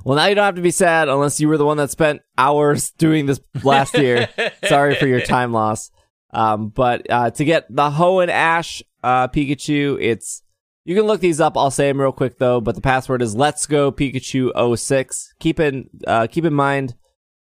Well, 0.04 0.16
now 0.16 0.28
you 0.28 0.36
don't 0.36 0.46
have 0.46 0.56
to 0.56 0.62
be 0.62 0.72
sad 0.72 1.10
unless 1.10 1.40
you 1.40 1.48
were 1.48 1.58
the 1.58 1.66
one 1.66 1.78
that 1.78 1.90
spent 1.90 2.22
hours 2.38 2.92
doing 2.92 3.26
this 3.26 3.40
last 3.64 3.98
year. 3.98 4.30
Sorry 4.68 4.96
for 4.96 5.08
your 5.08 5.22
time 5.22 5.52
loss. 5.52 5.92
Um, 6.32 6.70
but 6.70 7.10
uh, 7.10 7.32
to 7.32 7.44
get 7.44 7.66
the 7.70 7.90
Hoenn 7.90 8.30
Ash 8.30 8.82
uh, 9.04 9.28
Pikachu, 9.28 9.98
it's 10.00 10.44
you 10.86 10.96
can 10.96 11.06
look 11.06 11.20
these 11.20 11.42
up. 11.42 11.58
I'll 11.58 11.72
say 11.72 11.88
them 11.88 12.00
real 12.00 12.12
quick 12.12 12.38
though. 12.38 12.62
But 12.62 12.76
the 12.76 12.82
password 12.82 13.22
is 13.22 13.36
Let's 13.36 13.66
Go 13.66 13.92
Pikachu 13.92 14.78
06. 14.78 15.34
Keep 15.40 15.60
in 15.60 15.90
uh, 16.08 16.28
keep 16.28 16.46
in 16.46 16.54
mind 16.54 16.96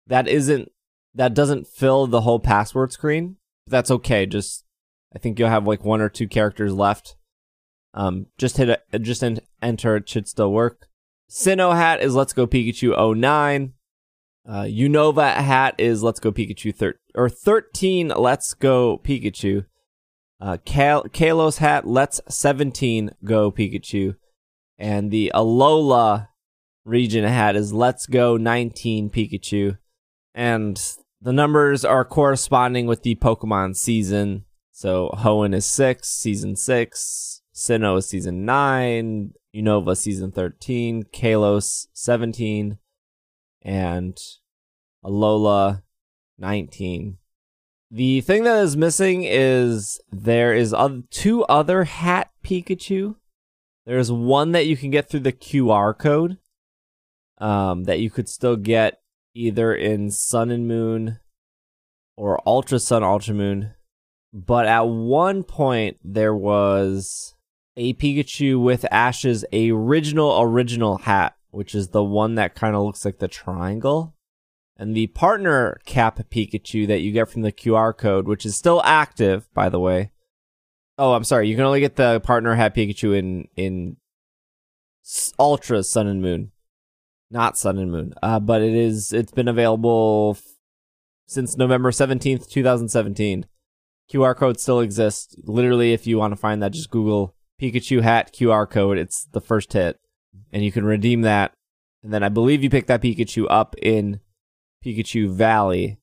that 0.07 0.27
isn't 0.27 0.71
that 1.15 1.33
doesn't 1.33 1.67
fill 1.67 2.07
the 2.07 2.21
whole 2.21 2.39
password 2.39 2.91
screen. 2.91 3.37
That's 3.67 3.91
okay. 3.91 4.25
Just 4.25 4.65
I 5.15 5.19
think 5.19 5.39
you'll 5.39 5.49
have 5.49 5.67
like 5.67 5.83
one 5.83 6.01
or 6.01 6.09
two 6.09 6.27
characters 6.27 6.73
left. 6.73 7.15
Um, 7.93 8.27
just 8.37 8.57
hit 8.57 8.81
a, 8.91 8.99
just 8.99 9.23
en- 9.23 9.39
enter. 9.61 9.95
It 9.97 10.07
should 10.07 10.27
still 10.27 10.51
work. 10.51 10.87
Sinnoh 11.29 11.75
hat 11.75 12.01
is 12.01 12.15
Let's 12.15 12.33
Go 12.33 12.47
Pikachu 12.47 13.15
09. 13.17 13.73
Uh, 14.47 14.63
Unova 14.63 15.35
hat 15.35 15.75
is 15.77 16.01
Let's 16.01 16.19
Go 16.19 16.31
Pikachu 16.31 16.73
thir- 16.75 16.99
or 17.15 17.29
13 17.29 18.09
Let's 18.09 18.53
Go 18.53 18.99
Pikachu. 19.03 19.65
Uh, 20.41 20.57
Kal- 20.65 21.03
Kalos 21.05 21.57
hat 21.57 21.85
Let's 21.85 22.21
17 22.29 23.11
Go 23.23 23.51
Pikachu. 23.51 24.15
And 24.77 25.11
the 25.11 25.31
Alola 25.35 26.29
region 26.85 27.25
hat 27.25 27.55
is 27.55 27.73
Let's 27.73 28.07
Go 28.07 28.37
19 28.37 29.09
Pikachu. 29.09 29.77
And 30.33 30.81
the 31.21 31.33
numbers 31.33 31.83
are 31.83 32.05
corresponding 32.05 32.87
with 32.87 33.03
the 33.03 33.15
Pokemon 33.15 33.75
season. 33.75 34.45
So 34.79 35.09
Hoenn 35.13 35.53
is 35.53 35.65
6, 35.65 36.07
season 36.07 36.55
6. 36.55 37.41
Sinnoh 37.53 37.97
is 37.97 38.07
season 38.07 38.45
9. 38.45 39.33
Unova 39.53 39.97
season 39.97 40.31
13. 40.31 41.03
Kalos 41.03 41.87
17. 41.91 42.77
And 43.61 44.17
Alola 45.03 45.81
19. 46.37 47.17
The 47.91 48.21
thing 48.21 48.45
that 48.45 48.63
is 48.63 48.77
missing 48.77 49.25
is 49.25 49.99
there 50.13 50.53
is 50.53 50.73
two 51.11 51.43
other 51.43 51.83
hat 51.83 52.31
Pikachu. 52.41 53.15
There's 53.85 54.13
one 54.13 54.53
that 54.53 54.65
you 54.65 54.77
can 54.77 54.91
get 54.91 55.09
through 55.09 55.19
the 55.19 55.33
QR 55.33 55.93
code 55.99 56.37
um, 57.39 57.83
that 57.83 57.99
you 57.99 58.09
could 58.09 58.29
still 58.29 58.55
get 58.55 59.01
either 59.33 59.75
in 59.75 60.09
Sun 60.09 60.51
and 60.51 60.69
Moon 60.69 61.19
or 62.15 62.41
Ultra 62.47 62.79
Sun, 62.79 63.03
Ultra 63.03 63.33
Moon. 63.33 63.73
But 64.31 64.67
at 64.67 64.87
one 64.87 65.43
point, 65.43 65.97
there 66.03 66.35
was 66.35 67.35
a 67.75 67.93
Pikachu 67.93 68.61
with 68.61 68.85
Ash's 68.91 69.43
original, 69.53 70.39
original 70.41 70.99
hat, 70.99 71.35
which 71.49 71.73
is 71.73 71.89
the 71.89 72.03
one 72.03 72.35
that 72.35 72.55
kind 72.55 72.75
of 72.75 72.83
looks 72.83 73.05
like 73.05 73.19
the 73.19 73.27
triangle. 73.27 74.15
And 74.77 74.95
the 74.95 75.07
partner 75.07 75.79
cap 75.85 76.19
Pikachu 76.29 76.87
that 76.87 77.01
you 77.01 77.11
get 77.11 77.29
from 77.29 77.41
the 77.41 77.51
QR 77.51 77.97
code, 77.97 78.27
which 78.27 78.45
is 78.45 78.55
still 78.55 78.81
active, 78.85 79.51
by 79.53 79.67
the 79.67 79.79
way. 79.79 80.11
Oh, 80.97 81.13
I'm 81.13 81.23
sorry. 81.23 81.49
You 81.49 81.55
can 81.55 81.65
only 81.65 81.79
get 81.79 81.95
the 81.95 82.19
partner 82.21 82.55
hat 82.55 82.75
Pikachu 82.75 83.17
in 83.17 83.47
in 83.55 83.97
Ultra 85.37 85.83
Sun 85.83 86.07
and 86.07 86.21
Moon, 86.21 86.51
not 87.31 87.57
Sun 87.57 87.77
and 87.77 87.91
Moon. 87.91 88.13
Uh, 88.21 88.39
but 88.39 88.61
it 88.61 88.73
is. 88.73 89.11
It's 89.11 89.31
been 89.31 89.47
available 89.47 90.35
f- 90.37 90.43
since 91.25 91.57
November 91.57 91.91
seventeenth, 91.91 92.49
two 92.49 92.63
thousand 92.63 92.89
seventeen. 92.89 93.45
QR 94.11 94.35
code 94.35 94.59
still 94.59 94.79
exists. 94.79 95.35
Literally, 95.43 95.93
if 95.93 96.07
you 96.07 96.17
want 96.17 96.31
to 96.31 96.39
find 96.39 96.61
that, 96.61 96.71
just 96.71 96.89
Google 96.89 97.35
Pikachu 97.61 98.01
hat 98.01 98.33
QR 98.33 98.69
code. 98.69 98.97
It's 98.97 99.25
the 99.25 99.41
first 99.41 99.73
hit, 99.73 99.99
and 100.51 100.63
you 100.63 100.71
can 100.71 100.85
redeem 100.85 101.21
that. 101.21 101.53
And 102.03 102.13
then 102.13 102.23
I 102.23 102.29
believe 102.29 102.63
you 102.63 102.69
pick 102.69 102.87
that 102.87 103.01
Pikachu 103.01 103.45
up 103.49 103.75
in 103.81 104.21
Pikachu 104.83 105.29
Valley. 105.29 105.97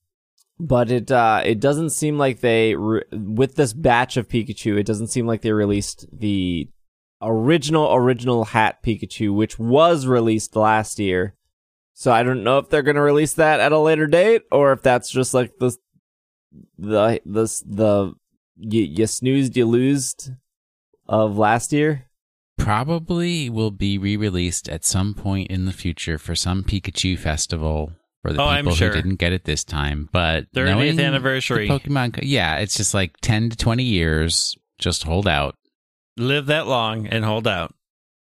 But 0.59 0.91
it 0.91 1.11
uh, 1.11 1.43
it 1.45 1.61
doesn't 1.61 1.91
seem 1.91 2.17
like 2.17 2.41
they 2.41 2.75
re- 2.75 3.05
with 3.13 3.57
this 3.57 3.73
batch 3.73 4.17
of 4.17 4.29
Pikachu. 4.29 4.79
It 4.79 4.87
doesn't 4.87 5.09
seem 5.09 5.27
like 5.27 5.43
they 5.43 5.53
released 5.53 6.07
the 6.11 6.71
original 7.21 7.93
original 7.95 8.47
hat 8.47 8.83
Pikachu, 8.83 9.35
which 9.35 9.59
was 9.59 10.07
released 10.07 10.57
last 10.57 10.99
year. 10.99 11.35
So 11.93 12.13
I 12.13 12.23
don't 12.23 12.45
know 12.45 12.59
if 12.59 12.71
they're 12.71 12.83
gonna 12.83 13.03
release 13.03 13.35
that 13.35 13.61
at 13.61 13.73
a 13.73 13.79
later 13.79 14.07
date 14.07 14.43
or 14.51 14.73
if 14.73 14.83
that's 14.83 15.11
just 15.11 15.35
like 15.35 15.59
the 15.59 15.77
the 16.79 17.21
the 17.25 17.43
the 17.67 18.15
you, 18.59 18.83
you 18.83 19.07
snoozed 19.07 19.57
you 19.57 19.67
losed 19.67 20.31
of 21.09 21.37
last 21.39 21.73
year. 21.73 22.07
Probably 22.59 23.51
will 23.51 23.71
be 23.71 23.99
re-released 23.99 24.69
at 24.69 24.85
some 24.85 25.15
point 25.15 25.51
in 25.51 25.67
the 25.67 25.73
future 25.73 26.19
for 26.19 26.35
some 26.35 26.65
Pikachu 26.65 27.19
festival 27.19 27.93
for 28.23 28.33
the 28.33 28.41
Oh, 28.41 28.47
I'm 28.47 28.65
people 28.65 28.77
sure. 28.77 28.89
who 28.89 28.95
didn't 28.95 29.17
get 29.17 29.33
it 29.35 29.45
this 29.45 29.63
time. 29.63 30.09
But 30.11 30.51
30th 30.53 30.65
knowing 30.65 30.97
the 30.97 31.05
anniversary. 31.05 31.69
Pokemon, 31.69 32.19
yeah, 32.23 32.57
it's 32.57 32.77
just 32.77 32.95
like 32.95 33.17
ten 33.21 33.51
to 33.51 33.57
twenty 33.57 33.85
years. 33.85 34.57
Just 34.79 35.03
hold 35.05 35.29
out. 35.29 35.55
Live 36.17 36.47
that 36.47 36.67
long 36.67 37.07
and 37.07 37.25
hold 37.25 37.47
out. 37.47 37.75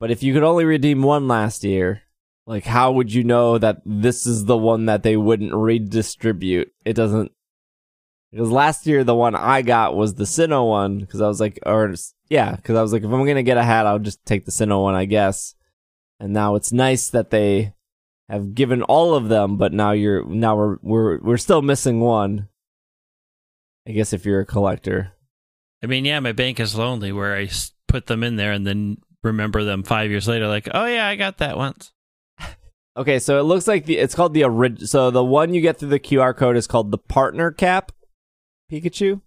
But 0.00 0.10
if 0.10 0.22
you 0.22 0.34
could 0.34 0.42
only 0.42 0.64
redeem 0.64 1.02
one 1.02 1.26
last 1.28 1.62
year, 1.64 2.02
like 2.46 2.64
how 2.64 2.92
would 2.92 3.12
you 3.14 3.22
know 3.25 3.56
that 3.58 3.82
this 3.87 4.26
is 4.26 4.44
the 4.44 4.56
one 4.56 4.87
that 4.87 5.04
they 5.04 5.16
wouldn't 5.16 5.54
redistribute? 5.54 6.72
It 6.84 6.94
doesn't 6.94 7.32
because 8.32 8.50
last 8.50 8.87
year 8.87 9.04
the 9.04 9.14
one 9.14 9.35
I 9.35 9.62
got 9.62 9.97
was 9.97 10.14
the 10.14 10.25
Sinnoh 10.25 10.68
one 10.68 10.99
because 10.99 11.20
I 11.20 11.28
was 11.28 11.40
like, 11.40 11.58
or 11.64 11.94
yeah, 12.28 12.54
because 12.56 12.76
I 12.76 12.82
was 12.82 12.92
like, 12.92 13.02
if 13.02 13.11
I'm 13.11 13.26
gonna 13.26 13.42
get 13.42 13.58
a 13.58 13.64
hat, 13.64 13.87
I'll 13.87 13.99
just 13.99 14.25
take 14.25 14.44
the 14.44 14.52
Sinnoh 14.52 14.82
one, 14.82 14.94
I 14.94 15.04
guess. 15.04 15.54
And 16.20 16.32
now 16.32 16.56
it's 16.56 16.73
nice 16.73 17.11
that 17.11 17.30
they 17.30 17.75
have 18.28 18.54
given 18.54 18.82
all 18.82 19.14
of 19.14 19.28
them, 19.28 19.56
but 19.56 19.73
now 19.73 19.92
you're 19.92 20.25
now 20.26 20.56
we're 20.56 20.76
we're 20.82 21.18
we're 21.20 21.37
still 21.37 21.62
missing 21.62 22.00
one. 22.00 22.49
I 23.87 23.92
guess 23.92 24.12
if 24.12 24.26
you're 24.26 24.40
a 24.40 24.47
collector. 24.47 25.12
I 25.82 25.87
mean, 25.87 26.04
yeah, 26.04 26.20
my 26.20 26.32
bank 26.32 26.61
is 26.61 26.75
lonely 26.75 27.12
where 27.12 27.37
I 27.37 27.49
put 27.87 28.06
them 28.06 28.23
in 28.23 28.37
there 28.37 28.52
and 28.52 28.66
then 28.66 28.99
remember 29.23 29.64
them 29.64 29.82
five 29.82 30.11
years 30.11 30.28
later, 30.28 30.49
like, 30.49 30.68
oh 30.75 30.87
yeah, 30.87 31.06
I 31.06 31.16
got 31.16 31.38
that 31.38 31.56
once. 31.56 31.92
Okay, 32.97 33.20
so 33.20 33.38
it 33.38 33.44
looks 33.44 33.68
like 33.68 33.85
the 33.85 33.97
it's 33.97 34.16
called 34.16 34.35
the 34.35 34.42
orig- 34.42 34.85
so 34.87 35.12
the 35.12 35.23
one 35.23 35.54
you 35.54 35.61
get 35.61 35.78
through 35.78 35.90
the 35.90 36.00
QR 36.00 36.37
code 36.37 36.56
is 36.56 36.66
called 36.66 36.90
the 36.90 36.99
partner 36.99 37.52
cap 37.52 37.92
Pikachu. 38.70 39.20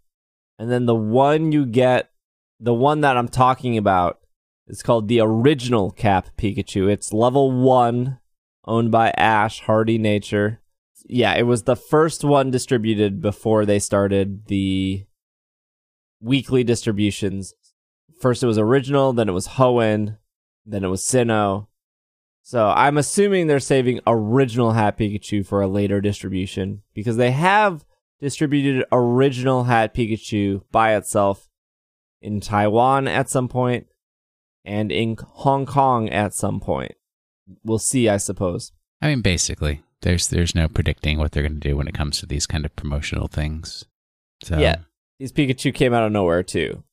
And 0.60 0.71
then 0.71 0.86
the 0.86 0.95
one 0.95 1.51
you 1.51 1.65
get 1.65 2.12
the 2.60 2.74
one 2.74 3.01
that 3.01 3.17
I'm 3.17 3.27
talking 3.27 3.77
about 3.77 4.19
is 4.67 4.83
called 4.83 5.07
the 5.07 5.19
original 5.19 5.91
cap 5.91 6.29
Pikachu. 6.38 6.89
It's 6.89 7.12
level 7.12 7.51
1 7.51 8.19
owned 8.65 8.91
by 8.91 9.10
Ash 9.17 9.62
Hardy 9.62 9.98
Nature. 9.98 10.62
Yeah, 11.07 11.33
it 11.33 11.43
was 11.43 11.63
the 11.63 11.75
first 11.75 12.24
one 12.24 12.51
distributed 12.51 13.19
before 13.21 13.65
they 13.65 13.79
started 13.79 14.45
the 14.45 15.05
weekly 16.21 16.63
distributions. 16.63 17.55
First 18.19 18.43
it 18.43 18.48
was 18.48 18.60
original, 18.60 19.12
then 19.12 19.27
it 19.27 19.33
was 19.33 19.48
Hoenn, 19.48 20.17
then 20.65 20.83
it 20.83 20.89
was 20.89 21.01
Sinnoh. 21.01 21.67
So 22.43 22.69
I'm 22.69 22.98
assuming 22.98 23.48
they're 23.48 23.60
saving 23.60 24.00
original 24.05 24.74
Hat 24.74 24.98
Pikachu 24.98 25.45
for 25.45 25.62
a 25.62 25.67
later 25.67 26.00
distribution 26.00 26.83
because 26.93 27.17
they 27.17 27.31
have 27.31 27.83
distributed 28.22 28.86
original 28.92 29.66
Hat 29.66 29.94
Pikachu 29.94 30.62
by 30.72 30.96
itself 30.96 31.50
in 32.22 32.40
Taiwan 32.40 33.08
at 33.08 33.30
some 33.30 33.48
point 33.48 33.88
and 34.63 34.92
in 34.92 35.18
Hong 35.20 35.66
Kong 35.66 36.08
at 36.10 36.34
some 36.34 36.60
point. 36.60 36.94
We'll 37.63 37.80
see, 37.80 38.08
I 38.08 38.18
suppose. 38.18 38.72
I 39.01 39.08
mean, 39.08 39.22
basically, 39.22 39.82
there's 40.04 40.28
there's 40.28 40.56
no 40.56 40.68
predicting 40.68 41.18
what 41.18 41.32
they're 41.32 41.44
going 41.44 41.60
to 41.60 41.70
do 41.70 41.75
when 41.75 41.88
it 41.88 41.94
comes 41.96 42.20
to 42.20 42.25
these 42.25 42.46
kind 42.46 42.66
of 42.66 42.75
promotional 42.75 43.28
things. 43.28 43.86
So 44.44 44.58
Yeah. 44.58 44.78
These 45.20 45.32
Pikachu 45.34 45.74
came 45.74 45.94
out 45.94 46.04
of 46.06 46.12
nowhere 46.12 46.44
too. 46.44 46.84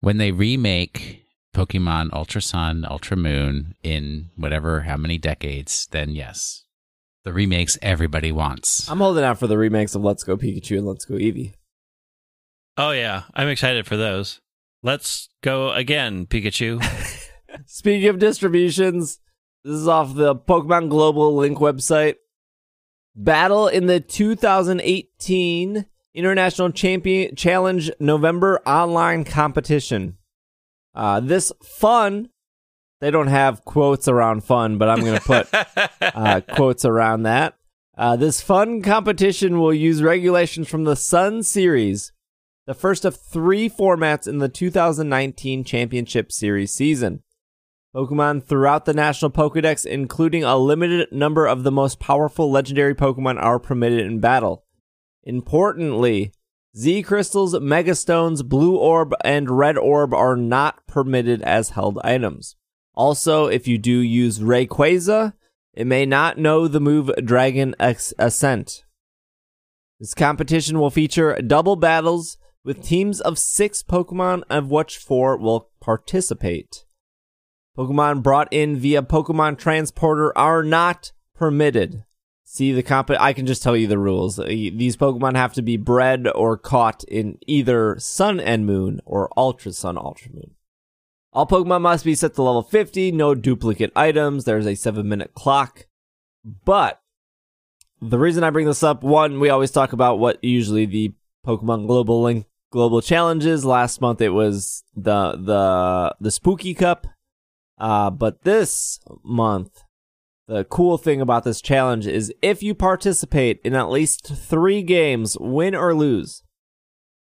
when 0.00 0.16
they 0.18 0.30
remake 0.32 1.24
Pokemon 1.54 2.12
Ultra 2.12 2.42
Sun, 2.42 2.84
Ultra 2.84 3.16
Moon 3.16 3.74
in 3.82 4.30
whatever 4.36 4.82
how 4.82 4.96
many 4.96 5.18
decades, 5.18 5.88
then 5.90 6.10
yes, 6.10 6.64
the 7.26 7.32
remakes 7.32 7.76
everybody 7.82 8.30
wants. 8.30 8.88
I'm 8.88 8.98
holding 8.98 9.24
out 9.24 9.40
for 9.40 9.48
the 9.48 9.58
remakes 9.58 9.96
of 9.96 10.02
Let's 10.04 10.22
Go 10.22 10.36
Pikachu 10.36 10.78
and 10.78 10.86
Let's 10.86 11.04
Go 11.04 11.16
Eevee. 11.16 11.54
Oh 12.76 12.92
yeah, 12.92 13.24
I'm 13.34 13.48
excited 13.48 13.84
for 13.84 13.96
those. 13.96 14.40
Let's 14.84 15.28
go 15.42 15.72
again, 15.72 16.26
Pikachu. 16.26 16.80
Speaking 17.66 18.08
of 18.08 18.20
distributions, 18.20 19.18
this 19.64 19.74
is 19.74 19.88
off 19.88 20.14
the 20.14 20.36
Pokemon 20.36 20.88
Global 20.88 21.34
Link 21.34 21.58
website. 21.58 22.14
Battle 23.16 23.66
in 23.66 23.86
the 23.86 23.98
2018 23.98 25.86
International 26.14 26.70
Champion 26.70 27.34
Challenge 27.34 27.90
November 27.98 28.60
online 28.64 29.24
competition. 29.24 30.16
Uh, 30.94 31.18
this 31.18 31.50
fun, 31.60 32.28
they 33.00 33.10
don't 33.10 33.26
have 33.26 33.64
quotes 33.64 34.08
around 34.08 34.44
fun, 34.44 34.78
but 34.78 34.88
I'm 34.88 35.00
going 35.00 35.18
to 35.18 35.20
put 35.20 35.48
uh, 36.00 36.40
quotes 36.54 36.84
around 36.84 37.24
that. 37.24 37.54
Uh, 37.96 38.16
this 38.16 38.40
fun 38.40 38.82
competition 38.82 39.58
will 39.58 39.72
use 39.72 40.02
regulations 40.02 40.68
from 40.68 40.84
the 40.84 40.96
Sun 40.96 41.42
Series, 41.42 42.12
the 42.66 42.74
first 42.74 43.04
of 43.04 43.16
three 43.16 43.70
formats 43.70 44.28
in 44.28 44.38
the 44.38 44.48
2019 44.48 45.64
Championship 45.64 46.30
Series 46.30 46.72
season. 46.72 47.22
Pokemon 47.94 48.44
throughout 48.44 48.84
the 48.84 48.92
National 48.92 49.30
Pokedex, 49.30 49.86
including 49.86 50.44
a 50.44 50.58
limited 50.58 51.10
number 51.10 51.46
of 51.46 51.62
the 51.62 51.72
most 51.72 51.98
powerful 51.98 52.50
legendary 52.50 52.94
Pokemon, 52.94 53.42
are 53.42 53.58
permitted 53.58 54.00
in 54.00 54.20
battle. 54.20 54.66
Importantly, 55.22 56.32
Z 56.76 57.02
Crystals, 57.04 57.54
Megastones, 57.54 58.44
Blue 58.44 58.76
Orb, 58.76 59.14
and 59.24 59.50
Red 59.50 59.78
Orb 59.78 60.12
are 60.12 60.36
not 60.36 60.86
permitted 60.86 61.40
as 61.40 61.70
held 61.70 61.98
items. 62.04 62.56
Also, 62.96 63.46
if 63.46 63.68
you 63.68 63.78
do 63.78 63.98
use 63.98 64.38
Rayquaza, 64.38 65.34
it 65.74 65.86
may 65.86 66.06
not 66.06 66.38
know 66.38 66.66
the 66.66 66.80
move 66.80 67.10
Dragon 67.22 67.74
Ascent. 67.78 68.84
This 70.00 70.14
competition 70.14 70.80
will 70.80 70.90
feature 70.90 71.40
double 71.40 71.76
battles 71.76 72.38
with 72.64 72.82
teams 72.82 73.20
of 73.20 73.38
six 73.38 73.82
Pokemon, 73.82 74.42
of 74.50 74.70
which 74.70 74.96
four 74.96 75.36
will 75.36 75.70
participate. 75.80 76.84
Pokemon 77.78 78.22
brought 78.22 78.48
in 78.50 78.76
via 78.76 79.02
Pokemon 79.02 79.58
Transporter 79.58 80.36
are 80.36 80.62
not 80.62 81.12
permitted. 81.34 82.04
See 82.44 82.72
the 82.72 82.82
comp. 82.82 83.10
I 83.10 83.34
can 83.34 83.46
just 83.46 83.62
tell 83.62 83.76
you 83.76 83.86
the 83.86 83.98
rules. 83.98 84.38
Uh, 84.38 84.44
These 84.44 84.96
Pokemon 84.96 85.36
have 85.36 85.52
to 85.54 85.62
be 85.62 85.76
bred 85.76 86.26
or 86.34 86.56
caught 86.56 87.04
in 87.04 87.38
either 87.46 87.96
Sun 87.98 88.40
and 88.40 88.64
Moon 88.64 89.00
or 89.04 89.30
Ultra 89.36 89.72
Sun, 89.72 89.98
Ultra 89.98 90.32
Moon. 90.32 90.55
All 91.36 91.46
Pokemon 91.46 91.82
must 91.82 92.02
be 92.02 92.14
set 92.14 92.32
to 92.36 92.42
level 92.42 92.62
50. 92.62 93.12
No 93.12 93.34
duplicate 93.34 93.92
items. 93.94 94.44
There's 94.44 94.66
a 94.66 94.74
seven 94.74 95.06
minute 95.06 95.34
clock. 95.34 95.86
But 96.64 97.02
the 98.00 98.18
reason 98.18 98.42
I 98.42 98.48
bring 98.48 98.64
this 98.64 98.82
up, 98.82 99.02
one, 99.02 99.38
we 99.38 99.50
always 99.50 99.70
talk 99.70 99.92
about 99.92 100.18
what 100.18 100.42
usually 100.42 100.86
the 100.86 101.12
Pokemon 101.46 101.88
Global 101.88 102.22
Link 102.22 102.46
Global 102.72 103.02
Challenges. 103.02 103.66
Last 103.66 104.00
month 104.00 104.22
it 104.22 104.30
was 104.30 104.82
the 104.94 105.32
the 105.32 106.16
the 106.20 106.30
Spooky 106.30 106.72
Cup. 106.72 107.06
Uh, 107.76 108.08
but 108.08 108.44
this 108.44 108.98
month, 109.22 109.82
the 110.48 110.64
cool 110.64 110.96
thing 110.96 111.20
about 111.20 111.44
this 111.44 111.60
challenge 111.60 112.06
is 112.06 112.32
if 112.40 112.62
you 112.62 112.74
participate 112.74 113.60
in 113.62 113.74
at 113.74 113.90
least 113.90 114.26
three 114.26 114.82
games, 114.82 115.36
win 115.38 115.74
or 115.74 115.92
lose, 115.92 116.42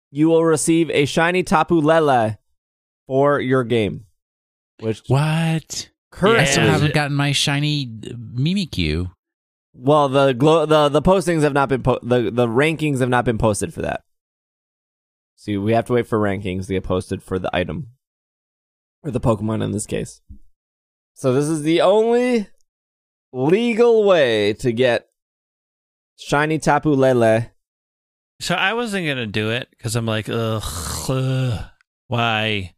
you 0.09 0.29
will 0.29 0.45
receive 0.45 0.89
a 0.91 1.03
shiny 1.03 1.43
Tapu 1.43 1.81
Lele 1.81 2.37
for 3.07 3.39
your 3.39 3.63
game. 3.63 4.04
Which 4.79 5.01
What? 5.07 5.89
I 6.21 6.45
still 6.45 6.63
haven't 6.63 6.93
gotten 6.93 7.15
my 7.15 7.31
shiny 7.33 7.89
uh, 8.05 8.13
Mimikyu. 8.13 9.11
well, 9.73 10.07
the 10.07 10.33
glo- 10.33 10.65
the 10.65 10.87
the 10.89 11.01
postings 11.01 11.41
have 11.41 11.51
not 11.53 11.67
been 11.67 11.83
po- 11.83 11.99
the 12.01 12.31
the 12.31 12.47
rankings 12.47 12.99
have 12.99 13.09
not 13.09 13.25
been 13.25 13.37
posted 13.37 13.73
for 13.73 13.81
that. 13.81 14.01
See, 15.35 15.57
we 15.57 15.73
have 15.73 15.85
to 15.85 15.93
wait 15.93 16.07
for 16.07 16.17
rankings 16.19 16.67
to 16.67 16.73
get 16.73 16.83
posted 16.85 17.21
for 17.21 17.37
the 17.37 17.49
item 17.53 17.87
or 19.03 19.11
the 19.11 19.19
Pokemon 19.19 19.61
in 19.63 19.71
this 19.71 19.85
case. 19.85 20.21
So 21.13 21.33
this 21.33 21.45
is 21.49 21.63
the 21.63 21.81
only 21.81 22.47
legal 23.33 24.05
way 24.05 24.53
to 24.53 24.71
get 24.71 25.07
shiny 26.17 26.59
Tapu 26.59 26.89
Lele. 26.91 27.51
So 28.39 28.55
I 28.55 28.73
wasn't 28.73 29.05
gonna 29.07 29.27
do 29.27 29.49
it 29.51 29.67
because 29.71 29.95
I'm 29.97 30.05
like, 30.05 30.29
ugh, 30.29 30.63
ugh, 31.09 31.65
why? 32.07 32.73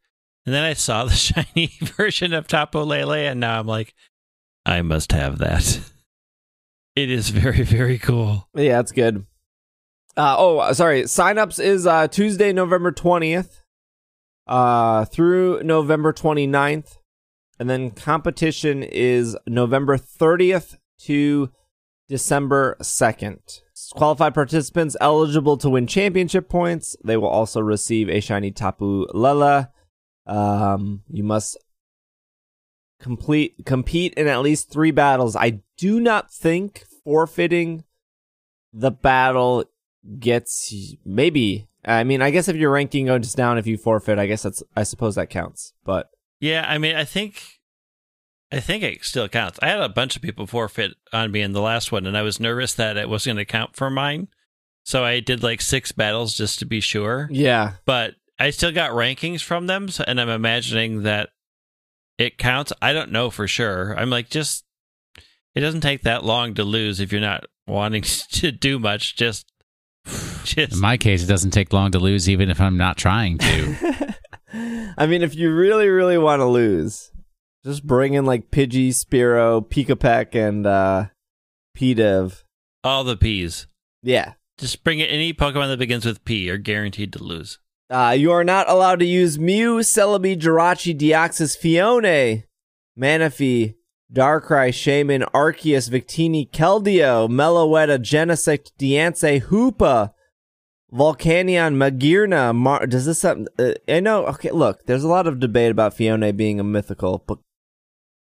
And 0.48 0.56
then 0.56 0.64
I 0.64 0.74
saw 0.74 1.04
the 1.04 1.12
shiny 1.14 1.74
version 1.82 2.34
of 2.34 2.48
Tapu 2.48 2.80
Lele, 2.80 3.12
and 3.12 3.42
now 3.42 3.60
I'm 3.60 3.68
like, 3.68 3.94
I 4.66 4.82
must 4.82 5.12
have 5.12 5.40
that. 5.40 5.82
It 6.96 7.12
is 7.12 7.30
very, 7.30 7.64
very 7.64 8.00
cool. 8.00 8.48
Yeah, 8.56 8.80
it's 8.80 8.94
good. 8.94 9.26
Uh, 10.16 10.36
oh, 10.40 10.74
sorry. 10.74 11.04
Signups 11.04 11.64
is 11.64 11.86
uh, 11.86 12.08
Tuesday, 12.08 12.54
November 12.54 12.94
20th 12.94 13.62
uh, 14.48 15.04
through 15.06 15.62
November 15.64 16.14
29th. 16.14 16.98
And 17.60 17.70
then 17.70 17.92
competition 17.92 18.84
is 18.84 19.38
November 19.48 19.98
30th 19.98 20.78
to 21.02 21.52
December 22.08 22.78
2nd. 22.82 23.62
Qualified 23.92 24.34
participants 24.34 24.96
eligible 25.02 25.58
to 25.58 25.70
win 25.70 25.88
championship 25.88 26.48
points. 26.50 26.96
They 27.04 27.18
will 27.18 27.28
also 27.28 27.60
receive 27.60 28.10
a 28.10 28.22
shiny 28.22 28.52
Tapu 28.52 29.08
Lele. 29.14 29.72
Um, 30.28 31.04
you 31.10 31.24
must 31.24 31.58
complete 33.00 33.66
compete 33.66 34.14
in 34.16 34.28
at 34.28 34.42
least 34.42 34.72
three 34.72 34.92
battles. 34.92 35.36
I 35.36 35.62
do 35.78 36.00
not 36.00 36.32
think 36.32 36.86
forfeiting 37.04 37.84
the 38.74 38.92
battle 38.92 39.66
gets 40.20 40.74
maybe. 41.06 41.68
I 41.86 42.04
mean, 42.04 42.22
I 42.22 42.32
guess 42.32 42.48
if 42.48 42.56
your 42.56 42.72
ranking 42.72 43.06
goes 43.06 43.34
down 43.34 43.58
if 43.58 43.68
you 43.68 43.78
forfeit, 43.78 44.20
I 44.20 44.28
guess 44.28 44.44
that's 44.44 44.64
I 44.76 44.84
suppose 44.84 45.16
that 45.16 45.30
counts. 45.30 45.74
But 45.86 46.10
Yeah, 46.40 46.66
I 46.68 46.78
mean, 46.78 46.96
I 46.96 47.06
think, 47.06 47.42
I 48.52 48.60
think 48.60 48.84
it 48.84 49.04
still 49.06 49.30
counts. 49.30 49.60
I 49.62 49.70
had 49.70 49.80
a 49.80 49.90
bunch 49.90 50.16
of 50.16 50.22
people 50.22 50.48
forfeit 50.48 50.96
on 51.14 51.32
me 51.32 51.42
in 51.42 51.54
the 51.54 51.62
last 51.62 51.92
one, 51.92 52.06
and 52.06 52.18
I 52.18 52.24
was 52.24 52.40
nervous 52.40 52.74
that 52.74 52.98
it 52.98 53.10
wasn't 53.10 53.36
going 53.36 53.46
to 53.46 53.52
count 53.52 53.76
for 53.76 53.90
mine. 53.90 54.28
So 54.84 55.04
I 55.04 55.20
did 55.20 55.44
like 55.44 55.62
six 55.62 55.92
battles 55.92 56.36
just 56.36 56.60
to 56.60 56.66
be 56.66 56.80
sure. 56.80 57.28
yeah, 57.32 57.74
But 57.86 58.16
I 58.40 58.52
still 58.52 58.72
got 58.72 58.92
rankings 58.92 59.42
from 59.42 59.68
them, 59.68 59.90
so, 59.90 60.04
and 60.08 60.22
I'm 60.22 60.30
imagining 60.30 61.04
that 61.04 61.30
it 62.18 62.38
counts. 62.38 62.72
I 62.82 62.94
don't 62.94 63.12
know 63.12 63.30
for 63.30 63.48
sure. 63.48 63.96
I'm 63.98 64.10
like, 64.10 64.30
just 64.30 64.64
it 65.56 65.62
doesn't 65.62 65.82
take 65.82 66.04
that 66.04 66.24
long 66.24 66.54
to 66.56 66.64
lose 66.64 67.00
if 67.00 67.12
you're 67.12 67.22
not 67.22 67.46
wanting 67.68 68.04
to 68.32 68.52
do 68.52 68.78
much. 68.80 69.16
Just, 69.16 69.52
just 70.44 70.74
In 70.74 70.80
my 70.80 70.98
case, 70.98 71.24
it 71.24 71.28
doesn't 71.28 71.52
take 71.52 71.74
long 71.74 71.92
to 71.92 72.00
lose, 72.00 72.30
even 72.30 72.50
if 72.50 72.62
I'm 72.62 72.78
not 72.78 72.98
trying 72.98 73.38
to. 73.40 74.16
I 74.98 75.06
mean, 75.08 75.22
if 75.22 75.36
you 75.36 75.54
really, 75.54 75.90
really 75.90 76.18
want 76.18 76.40
to 76.40 76.46
lose, 76.46 77.12
just 77.66 77.86
bring 77.86 78.14
in 78.14 78.26
like 78.26 78.50
Pidgey, 78.52 78.94
Spiro, 78.94 79.62
Pikipek, 79.62 80.36
and 80.36 80.66
uh 80.66 81.06
Pidove. 81.76 82.44
all 82.84 83.04
the 83.04 83.18
P's. 83.18 83.68
Yeah. 84.02 84.34
Just 84.58 84.84
bring 84.84 85.00
in 85.00 85.08
Any 85.08 85.34
Pokemon 85.34 85.68
that 85.68 85.78
begins 85.80 86.06
with 86.06 86.24
P 86.26 86.50
are 86.50 86.58
guaranteed 86.58 87.14
to 87.14 87.24
lose. 87.24 87.60
Uh, 87.90 88.16
you 88.18 88.32
are 88.32 88.44
not 88.44 88.70
allowed 88.70 89.00
to 89.00 89.06
use 89.06 89.40
Mew, 89.40 89.78
Celebi, 89.78 90.38
Jirachi, 90.38 90.98
Deoxys, 90.98 91.58
Phione, 91.58 92.44
Manaphy, 93.00 93.76
Darkrai, 94.12 94.70
Shaymin, 94.70 95.30
Arceus, 95.32 95.90
Victini, 95.90 96.50
Keldeo, 96.50 97.30
Meloetta, 97.30 97.98
Genesect, 97.98 98.72
Diancie, 98.78 99.44
Hoopa, 99.44 100.12
Volcanion, 100.94 101.76
Magearna, 101.76 102.54
Mar- 102.54 102.88
does 102.88 103.06
this 103.06 103.20
something? 103.20 103.48
Uh, 103.58 103.74
I 103.88 104.00
know. 104.00 104.26
Okay, 104.28 104.52
look, 104.52 104.86
there's 104.86 105.04
a 105.04 105.10
lot 105.10 105.28
of 105.28 105.40
debate 105.40 105.72
about 105.72 105.96
Phione 105.96 106.36
being 106.36 106.60
a 106.60 106.64
mythical, 106.64 107.24
but 107.26 107.40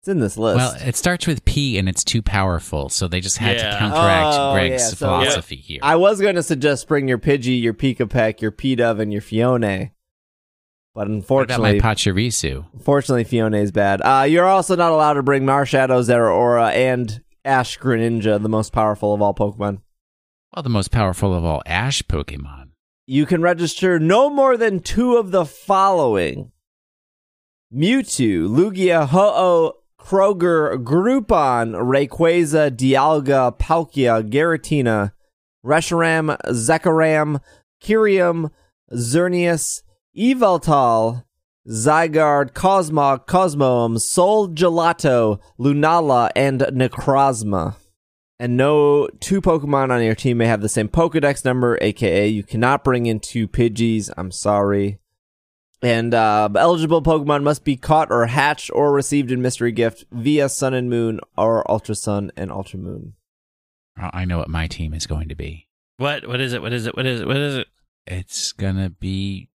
it's 0.07 0.13
in 0.13 0.21
this 0.21 0.37
list. 0.39 0.57
well, 0.57 0.75
it 0.89 0.95
starts 0.97 1.27
with 1.27 1.45
P 1.45 1.79
and 1.79 1.89
it's 1.89 2.05
too 2.05 2.23
powerful, 2.23 2.89
so 2.89 3.09
they 3.09 3.21
just 3.21 3.39
had 3.39 3.57
Yeah. 3.57 3.73
to 3.73 3.79
counteract 3.79 4.37
Oh, 4.39 4.53
Greg's 4.55 4.83
yeah, 4.83 4.89
so- 4.89 4.97
philosophy 4.97 5.57
here. 5.57 5.81
I 5.83 5.97
was 5.97 6.21
going 6.21 6.37
to 6.37 6.43
suggest 6.43 6.87
bring 6.89 7.09
your 7.09 7.19
Pidgey, 7.19 7.61
your 7.61 7.75
Pikipek, 7.75 8.41
your 8.41 8.53
Pidove, 8.53 9.01
and 9.01 9.13
your 9.13 9.23
Phione, 9.23 9.91
but 10.95 11.09
what 11.09 11.45
about 11.45 11.61
my 11.61 11.71
unfortunately, 11.71 11.81
Pachirisu? 11.81 12.67
Unfortunately, 12.73 13.25
Fiona 13.25 13.59
is 13.59 13.73
bad. 13.73 14.01
Uh, 14.03 14.25
you're 14.29 14.47
also 14.47 14.77
not 14.77 14.93
allowed 14.93 15.15
to 15.15 15.23
bring 15.23 15.43
Marshadow, 15.45 16.01
Zeraora, 16.03 16.73
and 16.73 17.23
Ash 17.45 17.79
Greninja, 17.79 18.41
the 18.43 18.49
most 18.49 18.73
powerful 18.73 19.13
of 19.13 19.21
all 19.21 19.35
Pokemon. 19.35 19.81
Well, 20.55 20.63
the 20.63 20.71
most 20.71 20.91
powerful 20.91 21.35
of 21.35 21.45
all 21.45 21.63
Ash 21.67 22.03
Pokemon. 22.03 22.71
You 23.07 23.27
can 23.27 23.43
register 23.43 23.99
no 23.99 24.31
more 24.31 24.57
than 24.57 24.81
two 24.81 25.17
of 25.17 25.31
the 25.33 25.45
following 25.45 26.51
Mewtwo, 27.73 28.49
Lugia, 28.49 29.07
Ho-Oh, 29.09 29.75
Kyogre, 30.07 30.83
Groudon, 30.85 31.75
Rayquaza, 31.75 32.71
Dialga, 32.71 33.59
Palkia, 33.59 34.23
Giratina, 34.23 35.13
Reshiram, 35.65 36.39
Zekrom, 36.51 37.41
Kyurem, 37.83 38.51
Xerneas, 38.93 39.83
Yveltal, 40.17 41.25
Zygarde, 41.69 42.53
Cosmog, 42.53 43.27
Cosmoem, 43.27 43.97
Solgaleo, 43.97 45.41
Lunala, 45.59 46.31
and 46.37 46.61
Necrozma. 46.61 47.75
And 48.39 48.57
no 48.57 49.09
two 49.19 49.41
Pokemon 49.41 49.91
on 49.91 50.05
your 50.05 50.15
team 50.15 50.39
may 50.39 50.47
have 50.47 50.61
the 50.61 50.69
same 50.69 50.89
Pokedex 50.89 51.45
number, 51.45 51.79
aka 51.81 52.29
you 52.29 52.45
cannot 52.45 52.85
bring 52.85 53.07
in 53.07 53.19
two 53.19 53.49
Pidgeys. 53.49 54.11
I'm 54.17 54.31
sorry. 54.31 55.01
And 55.83 56.15
uh, 56.15 56.49
eligible 56.57 57.03
Pokemon 57.03 57.43
must 57.43 57.65
be 57.65 57.77
caught 57.77 58.11
or 58.11 58.27
hatched 58.27 58.71
or 58.73 58.93
received 58.93 59.31
in 59.31 59.43
mystery 59.43 59.73
gift 59.73 60.05
via 60.11 60.49
Sun 60.49 60.75
and 60.75 60.89
Moon 60.89 61.21
or 61.37 61.71
Ultra 61.71 61.95
Sun 61.95 62.33
and 62.37 62.51
Ultra 62.51 62.79
Moon. 62.79 63.13
I 63.99 64.25
know 64.25 64.39
what 64.39 64.49
my 64.49 64.67
team 64.67 64.95
is 64.95 65.07
going 65.07 65.29
to 65.29 65.35
be. 65.35 65.69
What? 65.97 66.29
What 66.29 66.41
is 66.41 66.53
it? 66.53 66.63
What 66.63 66.73
is 66.73 66.87
it? 66.87 66.95
What 66.95 67.07
is 67.07 67.21
it? 67.23 67.27
What 67.27 67.37
is 67.37 67.57
it? 67.57 67.67
It's 68.07 68.53
gonna 68.53 68.91
be 68.91 69.49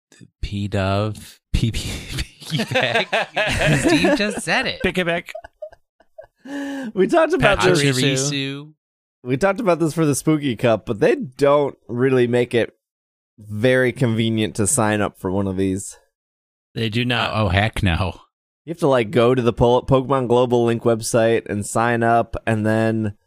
Pidove 0.43 1.39
P 1.53 1.71
P 1.71 1.79
Steve 2.49 4.17
just 4.17 4.41
said 4.41 4.65
it. 4.65 4.81
Pick 4.81 4.97
it 4.97 5.05
back. 5.05 5.31
We 6.95 7.05
talked 7.07 7.33
about 7.33 7.61
this. 7.61 7.79
Pachirisu. 7.79 8.15
Pachirisu. 8.15 8.73
We 9.23 9.37
talked 9.37 9.59
about 9.59 9.79
this 9.79 9.93
for 9.93 10.05
the 10.05 10.15
Spooky 10.15 10.55
Cup, 10.55 10.85
but 10.87 10.99
they 10.99 11.15
don't 11.15 11.77
really 11.87 12.25
make 12.25 12.55
it 12.55 12.75
very 13.37 13.91
convenient 13.91 14.55
to 14.55 14.65
sign 14.65 15.01
up 15.01 15.19
for 15.19 15.29
one 15.29 15.45
of 15.45 15.57
these. 15.57 15.98
They 16.79 16.87
do 16.87 17.03
not. 17.03 17.31
Oh 17.33 17.49
heck 17.49 17.83
no. 17.83 18.21
You 18.63 18.71
have 18.71 18.79
to 18.79 18.87
like 18.87 19.11
go 19.11 19.35
to 19.35 19.41
the 19.41 19.51
Po- 19.51 19.81
Pokemon 19.81 20.29
Global 20.29 20.63
Link 20.63 20.83
website 20.83 21.45
and 21.49 21.65
sign 21.65 22.03
up, 22.03 22.37
and 22.47 22.65
then 22.65 23.17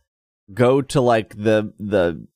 go 0.54 0.80
to 0.80 1.02
like 1.02 1.36
the 1.36 1.74
the 1.78 2.26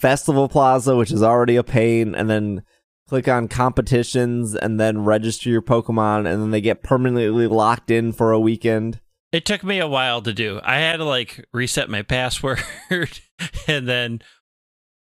Festival 0.00 0.48
Plaza, 0.48 0.96
which 0.96 1.12
is 1.12 1.22
already 1.22 1.54
a 1.54 1.62
pain, 1.62 2.16
and 2.16 2.28
then 2.28 2.64
click 3.08 3.28
on 3.28 3.46
competitions, 3.46 4.56
and 4.56 4.80
then 4.80 5.04
register 5.04 5.48
your 5.48 5.62
Pokemon, 5.62 6.26
and 6.26 6.42
then 6.42 6.50
they 6.50 6.60
get 6.60 6.82
permanently 6.82 7.46
locked 7.46 7.88
in 7.88 8.12
for 8.12 8.32
a 8.32 8.40
weekend. 8.40 8.98
It 9.30 9.44
took 9.44 9.62
me 9.62 9.78
a 9.78 9.86
while 9.86 10.22
to 10.22 10.32
do. 10.32 10.60
I 10.64 10.78
had 10.78 10.96
to 10.96 11.04
like 11.04 11.46
reset 11.52 11.88
my 11.88 12.02
password 12.02 12.64
and 13.68 13.88
then 13.88 14.22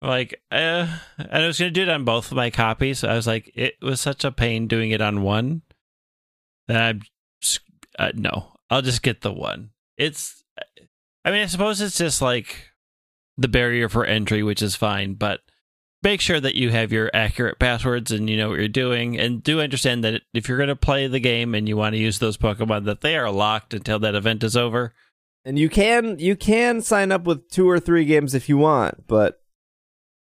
like 0.03 0.41
uh, 0.51 0.87
and 1.17 1.43
I 1.43 1.47
was 1.47 1.57
to 1.57 1.71
do 1.71 1.83
it 1.83 1.89
on 1.89 2.05
both 2.05 2.31
of 2.31 2.35
my 2.35 2.49
copies. 2.49 3.03
I 3.03 3.15
was 3.15 3.25
like 3.27 3.51
it 3.55 3.75
was 3.81 4.01
such 4.01 4.23
a 4.23 4.31
pain 4.31 4.67
doing 4.67 4.91
it 4.91 5.01
on 5.01 5.23
one 5.23 5.61
that 6.67 6.81
I'm 6.81 7.01
uh, 7.97 8.11
no. 8.15 8.53
I'll 8.69 8.81
just 8.81 9.03
get 9.03 9.21
the 9.21 9.31
one. 9.31 9.71
It's 9.97 10.43
I 11.23 11.31
mean 11.31 11.41
I 11.41 11.47
suppose 11.47 11.79
it's 11.81 11.97
just 11.97 12.21
like 12.21 12.71
the 13.37 13.47
barrier 13.47 13.89
for 13.89 14.05
entry 14.05 14.43
which 14.43 14.61
is 14.61 14.75
fine, 14.75 15.13
but 15.13 15.41
make 16.01 16.19
sure 16.19 16.39
that 16.39 16.55
you 16.55 16.69
have 16.69 16.91
your 16.91 17.09
accurate 17.13 17.59
passwords 17.59 18.11
and 18.11 18.29
you 18.29 18.35
know 18.35 18.49
what 18.49 18.59
you're 18.59 18.67
doing 18.67 19.17
and 19.17 19.41
do 19.41 19.61
understand 19.61 20.03
that 20.03 20.21
if 20.33 20.49
you're 20.49 20.57
going 20.57 20.67
to 20.67 20.75
play 20.75 21.07
the 21.07 21.19
game 21.19 21.55
and 21.55 21.69
you 21.69 21.77
want 21.77 21.93
to 21.93 21.99
use 21.99 22.19
those 22.19 22.35
pokemon 22.35 22.83
that 22.83 22.99
they 23.01 23.15
are 23.15 23.31
locked 23.31 23.73
until 23.73 23.99
that 23.99 24.13
event 24.13 24.43
is 24.43 24.57
over 24.57 24.93
And 25.45 25.57
you 25.57 25.69
can 25.69 26.19
you 26.19 26.35
can 26.35 26.81
sign 26.81 27.11
up 27.11 27.23
with 27.23 27.49
two 27.49 27.69
or 27.69 27.79
three 27.79 28.05
games 28.05 28.33
if 28.33 28.49
you 28.49 28.57
want, 28.57 29.07
but 29.07 29.42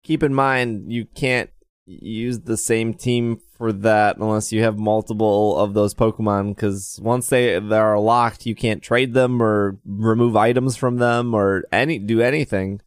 keep 0.05 0.23
in 0.23 0.35
mind 0.35 0.93
you 0.93 1.07
can't 1.07 1.51
use 1.87 2.41
the 2.41 2.57
same 2.57 2.95
team 2.95 3.41
for 3.57 3.73
that 3.73 4.17
unless 4.17 4.53
you 4.53 4.63
have 4.63 4.79
multiple 4.79 5.59
of 5.59 5.75
those 5.75 5.95
Pokemon. 5.95 6.55
Because 6.55 6.99
once 7.03 7.29
they 7.29 7.59
they 7.59 7.79
are 7.79 7.99
locked, 7.99 8.47
you 8.47 8.55
can't 8.55 8.83
trade 8.83 9.15
them 9.15 9.43
or 9.43 9.79
remove 9.85 10.37
items 10.37 10.77
from 10.77 10.97
them 10.97 11.35
or 11.35 11.65
any 11.73 11.99
do 11.99 12.21
anything 12.21 12.81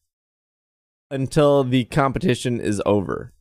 until 1.12 1.64
the 1.64 1.86
competition 1.86 2.60
is 2.60 2.82
over. 2.86 3.34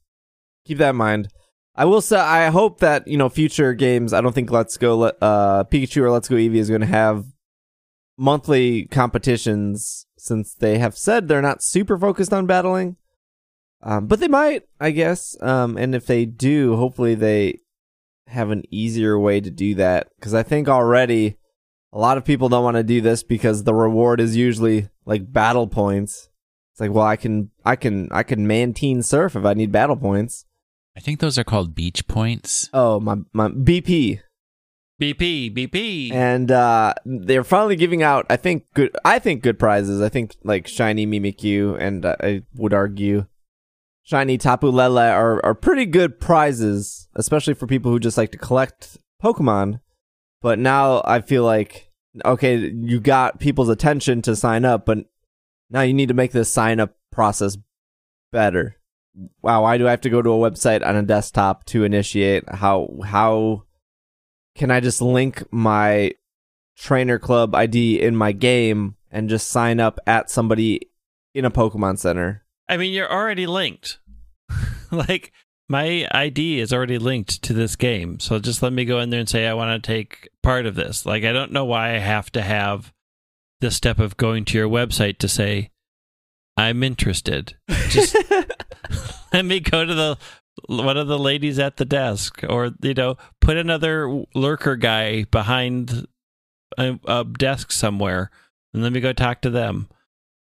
Keep 0.67 0.79
that 0.79 0.91
in 0.91 0.97
mind. 0.97 1.29
I 1.75 1.85
will 1.85 2.01
say 2.01 2.17
I 2.19 2.49
hope 2.49 2.81
that 2.81 3.07
you 3.07 3.19
know 3.19 3.29
future 3.29 3.75
games. 3.75 4.13
I 4.13 4.21
don't 4.21 4.35
think 4.35 4.51
Let's 4.51 4.77
Go 4.77 5.03
uh, 5.03 5.65
Pikachu 5.65 6.03
or 6.03 6.11
Let's 6.11 6.29
Go 6.29 6.37
Eevee 6.37 6.57
is 6.57 6.69
going 6.69 6.81
to 6.81 6.87
have 6.87 7.27
monthly 8.19 8.87
competitions 8.87 10.07
since 10.17 10.55
they 10.55 10.79
have 10.79 10.97
said 10.97 11.29
they're 11.29 11.43
not 11.43 11.63
super 11.63 11.99
focused 11.99 12.33
on 12.33 12.47
battling. 12.47 12.97
Um, 13.87 14.09
but 14.09 14.19
they 14.19 14.27
might, 14.27 14.65
I 14.81 14.91
guess. 14.91 15.41
Um, 15.41 15.79
and 15.79 15.95
if 15.95 16.07
they 16.07 16.25
do, 16.25 16.75
hopefully 16.75 17.15
they 17.15 17.61
have 18.27 18.51
an 18.51 18.65
easier 18.69 19.17
way 19.17 19.41
to 19.41 19.51
do 19.51 19.77
that. 19.77 20.09
Because 20.19 20.35
I 20.35 20.43
think 20.43 20.69
already 20.69 21.37
a 21.93 21.99
lot 21.99 22.19
of 22.19 22.25
people 22.25 22.49
don't 22.49 22.65
want 22.65 22.77
to 22.77 22.83
do 22.83 23.01
this 23.01 23.23
because 23.23 23.63
the 23.63 23.75
reward 23.75 24.21
is 24.21 24.37
usually 24.37 24.89
like 25.05 25.33
battle 25.33 25.69
points. 25.69 26.29
It's 26.73 26.81
like, 26.81 26.91
well, 26.91 27.07
I 27.07 27.15
can, 27.15 27.53
I 27.65 27.77
can, 27.77 28.09
I 28.11 28.25
can 28.25 28.45
Mantine 28.47 29.05
Surf 29.05 29.37
if 29.37 29.45
I 29.45 29.55
need 29.55 29.71
battle 29.71 29.97
points. 29.97 30.45
I 30.97 31.01
think 31.01 31.21
those 31.21 31.39
are 31.39 31.45
called 31.45 31.77
beach 31.77 32.09
points. 32.09 32.69
Oh, 32.75 32.99
my, 32.99 33.19
my 33.33 33.49
BP. 33.49 34.21
bp 35.01 35.55
bp 35.55 36.11
and 36.11 36.51
uh 36.51 36.95
they're 37.05 37.45
finally 37.45 37.77
giving 37.77 38.03
out 38.03 38.25
i 38.31 38.37
think 38.37 38.65
good 38.73 38.91
i 39.05 39.19
think 39.19 39.43
good 39.43 39.59
prizes 39.59 40.01
i 40.01 40.09
think 40.09 40.35
like 40.43 40.67
shiny 40.67 41.07
mimikyu 41.07 41.77
and 41.79 42.07
uh, 42.07 42.17
i 42.23 42.41
would 42.55 42.73
argue 42.73 43.27
shiny 44.07 44.39
tapu 44.39 44.69
lele 44.69 44.99
are, 44.99 45.45
are 45.45 45.55
pretty 45.55 45.85
good 45.85 46.21
prizes 46.21 47.09
especially 47.17 47.55
for 47.55 47.67
people 47.67 47.91
who 47.91 47.99
just 47.99 48.17
like 48.17 48.31
to 48.31 48.39
collect 48.39 48.99
pokemon. 49.23 49.81
But 50.41 50.59
now 50.59 51.03
i 51.05 51.21
feel 51.21 51.45
like 51.45 51.91
okay 52.25 52.57
you 52.57 53.01
got 53.01 53.41
people's 53.41 53.69
attention 53.69 54.23
to 54.23 54.37
sign 54.37 54.65
up 54.65 54.87
but 54.87 54.99
now 55.69 55.81
you 55.81 55.93
need 55.93 56.09
to 56.09 56.15
make 56.15 56.33
this 56.33 56.53
sign 56.53 56.79
up 56.79 56.97
process 57.11 57.59
better. 58.31 58.77
Wow 59.43 59.63
why 59.63 59.77
do 59.77 59.89
i 59.89 59.91
have 59.91 60.03
to 60.03 60.11
go 60.11 60.23
to 60.23 60.31
a 60.31 60.51
website 60.51 60.87
on 60.87 60.95
a 60.95 61.03
desktop 61.03 61.65
to 61.67 61.85
initiate? 61.85 62.49
How 62.49 62.89
how 63.05 63.65
can 64.55 64.71
I 64.71 64.81
just 64.81 65.03
link 65.03 65.43
my 65.51 66.13
trainer 66.77 67.19
club 67.19 67.55
ID 67.55 68.01
in 68.01 68.15
my 68.15 68.33
game 68.33 68.95
and 69.11 69.29
just 69.29 69.49
sign 69.49 69.81
up 69.81 69.99
at 70.07 70.31
somebody 70.31 70.81
in 71.35 71.45
a 71.45 71.51
Pokemon 71.51 71.99
Center? 71.99 72.46
I 72.69 72.77
mean 72.77 72.93
you're 72.93 73.11
already 73.11 73.47
linked. 73.47 73.99
Like 74.93 75.33
my 75.69 76.07
id 76.13 76.61
is 76.61 76.73
already 76.73 76.99
linked 76.99 77.43
to 77.43 77.53
this 77.53 77.75
game. 77.75 78.21
So 78.21 78.39
just 78.39 78.63
let 78.63 78.73
me 78.73 78.85
go 78.85 79.01
in 79.01 79.11
there 79.11 79.19
and 79.21 79.29
say 79.29 79.47
i 79.47 79.55
want 79.55 79.83
to 79.83 79.87
take 79.87 80.29
part 80.43 80.65
of 80.65 80.77
this. 80.77 81.05
Like 81.05 81.25
i 81.25 81.33
don't 81.33 81.53
know 81.53 81.65
why 81.65 81.95
i 81.95 81.99
have 81.99 82.31
to 82.33 82.43
have 82.43 82.93
the 83.61 83.71
step 83.71 83.99
of 83.99 84.17
going 84.17 84.45
to 84.47 84.59
your 84.59 84.69
website 84.69 85.19
to 85.19 85.29
say 85.29 85.71
i'm 86.57 86.83
interested. 86.83 87.57
Just 87.89 88.17
let 89.33 89.45
me 89.45 89.61
go 89.61 89.85
to 89.85 89.95
the 89.95 90.19
one 90.69 90.97
of 90.97 91.07
the 91.07 91.19
ladies 91.19 91.59
at 91.59 91.77
the 91.77 91.85
desk 91.85 92.43
or 92.49 92.71
you 92.83 92.95
know 92.95 93.17
put 93.41 93.57
another 93.57 94.25
lurker 94.35 94.77
guy 94.77 95.25
behind 95.25 96.07
a, 96.79 96.99
a 97.07 97.25
desk 97.25 97.71
somewhere 97.71 98.31
and 98.73 98.83
let 98.83 98.93
me 98.93 99.01
go 99.01 99.13
talk 99.13 99.41
to 99.43 99.51
them 99.51 99.89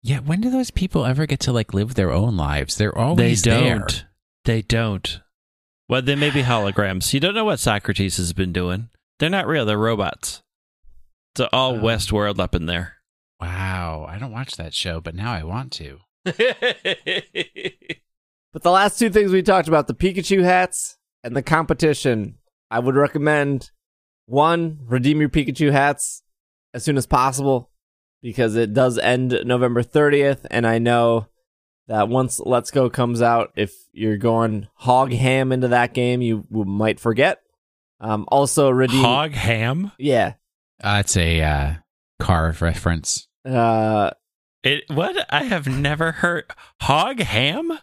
Yeah, 0.03 0.21
when 0.21 0.41
do 0.41 0.51
those 0.51 0.71
people 0.71 1.05
ever 1.05 1.27
get 1.27 1.41
to 1.41 1.53
like 1.53 1.75
live 1.75 1.95
their 1.95 2.13
own 2.13 2.37
lives? 2.37 2.77
They're 2.77 2.97
always 2.97 3.43
they 3.43 3.51
don't. 3.51 4.05
They 4.45 4.63
don't. 4.63 5.21
Well 5.89 6.03
they 6.03 6.15
may 6.17 6.31
be 6.31 6.43
holograms. 6.45 7.13
You 7.13 7.21
don't 7.21 7.35
know 7.35 7.45
what 7.45 7.61
socrates 7.61 8.17
has 8.17 8.33
been 8.33 8.53
doing. 8.53 8.89
They're 9.19 9.29
not 9.31 9.47
real. 9.47 9.67
They're 9.67 9.77
robots. 9.79 10.43
It's 11.35 11.47
all 11.53 11.77
Oh. 11.77 11.81
westworld 11.81 12.39
up 12.41 12.55
in 12.55 12.67
there. 12.67 12.95
Wow, 13.41 14.07
I 14.09 14.19
don't 14.19 14.33
watch 14.33 14.57
that 14.57 14.75
show, 14.75 15.01
but 15.01 15.15
now 15.15 15.33
I 15.33 15.43
want 15.45 15.73
to. 15.73 15.99
But 18.53 18.63
the 18.65 18.71
last 18.73 18.99
two 18.99 19.11
things 19.11 19.31
we 19.31 19.43
talked 19.43 19.69
about 19.69 19.87
the 19.87 19.95
Pikachu 19.95 20.43
hats 20.43 20.97
and 21.23 21.37
the 21.37 21.43
competition, 21.43 22.39
I 22.69 22.81
would 22.81 22.97
recommend 22.97 23.71
one, 24.27 24.81
redeem 24.87 25.21
your 25.21 25.29
Pikachu 25.29 25.71
hats 25.71 26.25
as 26.75 26.83
soon 26.85 26.97
as 26.97 27.07
possible 27.07 27.71
because 28.23 28.57
it 28.57 28.73
does 28.75 28.99
end 28.99 29.39
November 29.45 29.83
30th. 29.83 30.47
And 30.51 30.67
I 30.67 30.79
know 30.79 31.27
that 31.89 32.09
once 32.09 32.41
Let's 32.41 32.71
Go 32.71 32.89
comes 32.91 33.21
out, 33.23 33.53
if 33.57 33.73
you're 33.93 34.17
going 34.19 34.69
hog 34.75 35.13
ham 35.13 35.53
into 35.53 35.69
that 35.69 35.95
game, 35.95 36.23
you 36.23 36.45
might 36.51 37.01
forget. 37.01 37.39
Um, 38.01 38.25
also, 38.29 38.71
redeem. 38.71 39.03
hog 39.03 39.33
ham 39.33 39.93
Yeah. 39.99 40.35
Uh, 40.83 40.99
it's 41.01 41.17
a 41.17 41.41
uh, 41.43 41.75
car 42.19 42.55
reference. 42.61 43.27
Uh, 43.45 44.11
it 44.63 44.85
what 44.91 45.17
i 45.31 45.45
have 45.45 45.67
never 45.67 46.13
heard 46.13 46.45
hog 46.83 47.19
ham 47.19 47.71
all 47.71 47.79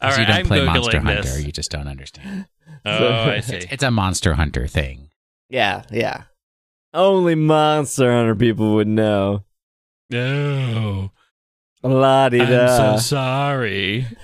'Cause 0.00 0.16
right 0.16 0.20
you 0.20 0.26
don't 0.26 0.36
i'm 0.40 0.46
play 0.46 0.64
Monster 0.64 0.98
googling 1.00 1.02
Hunter, 1.02 1.22
this 1.22 1.44
you 1.44 1.52
just 1.52 1.70
don't 1.70 1.86
understand. 1.86 2.46
oh 2.86 3.06
i 3.30 3.40
see 3.40 3.56
It's, 3.56 3.66
it's 3.72 3.82
a 3.82 3.90
Monster 3.90 4.32
Hunter 4.32 4.66
thing. 4.66 5.10
yeah, 5.50 5.82
yeah. 5.90 6.22
Only 6.94 7.34
Monster 7.34 8.12
Hunter 8.12 8.34
people 8.34 8.74
would 8.74 8.88
know. 8.88 9.44
no 10.10 11.10
La 11.82 12.28
di 12.28 12.40
i'm 12.40 12.68
so 12.68 12.96
sorry 12.98 14.06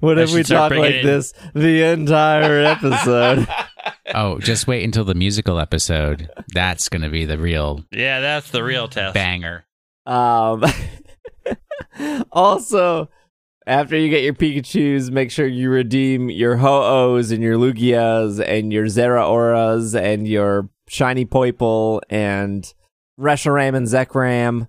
What 0.00 0.18
I 0.18 0.22
if 0.22 0.34
we 0.34 0.42
talk 0.42 0.72
like 0.72 1.02
this 1.04 1.32
the 1.54 1.82
entire 1.84 2.60
episode? 2.64 3.46
Oh, 4.14 4.38
just 4.38 4.66
wait 4.68 4.84
until 4.84 5.04
the 5.04 5.14
musical 5.16 5.58
episode. 5.58 6.30
That's 6.54 6.88
going 6.88 7.02
to 7.02 7.08
be 7.08 7.24
the 7.24 7.38
real 7.38 7.84
yeah 7.90 8.20
that's 8.20 8.50
the 8.50 8.62
real 8.64 8.88
test 8.88 9.14
banger. 9.14 9.64
um, 10.06 10.64
also, 12.32 13.10
after 13.66 13.96
you 13.96 14.08
get 14.08 14.22
your 14.22 14.34
Pikachu's, 14.34 15.10
make 15.10 15.30
sure 15.30 15.46
you 15.46 15.70
redeem 15.70 16.30
your 16.30 16.56
Ho-Ohs 16.56 17.30
and 17.32 17.42
your 17.42 17.56
Lugias 17.56 18.40
and 18.44 18.72
your 18.72 18.86
Zeraoras 18.86 19.98
and 20.00 20.26
your 20.26 20.68
Shiny 20.88 21.26
Poipole 21.26 22.00
and 22.08 22.72
Reshiram 23.18 23.74
and 23.74 23.86
Zekrom 23.86 24.68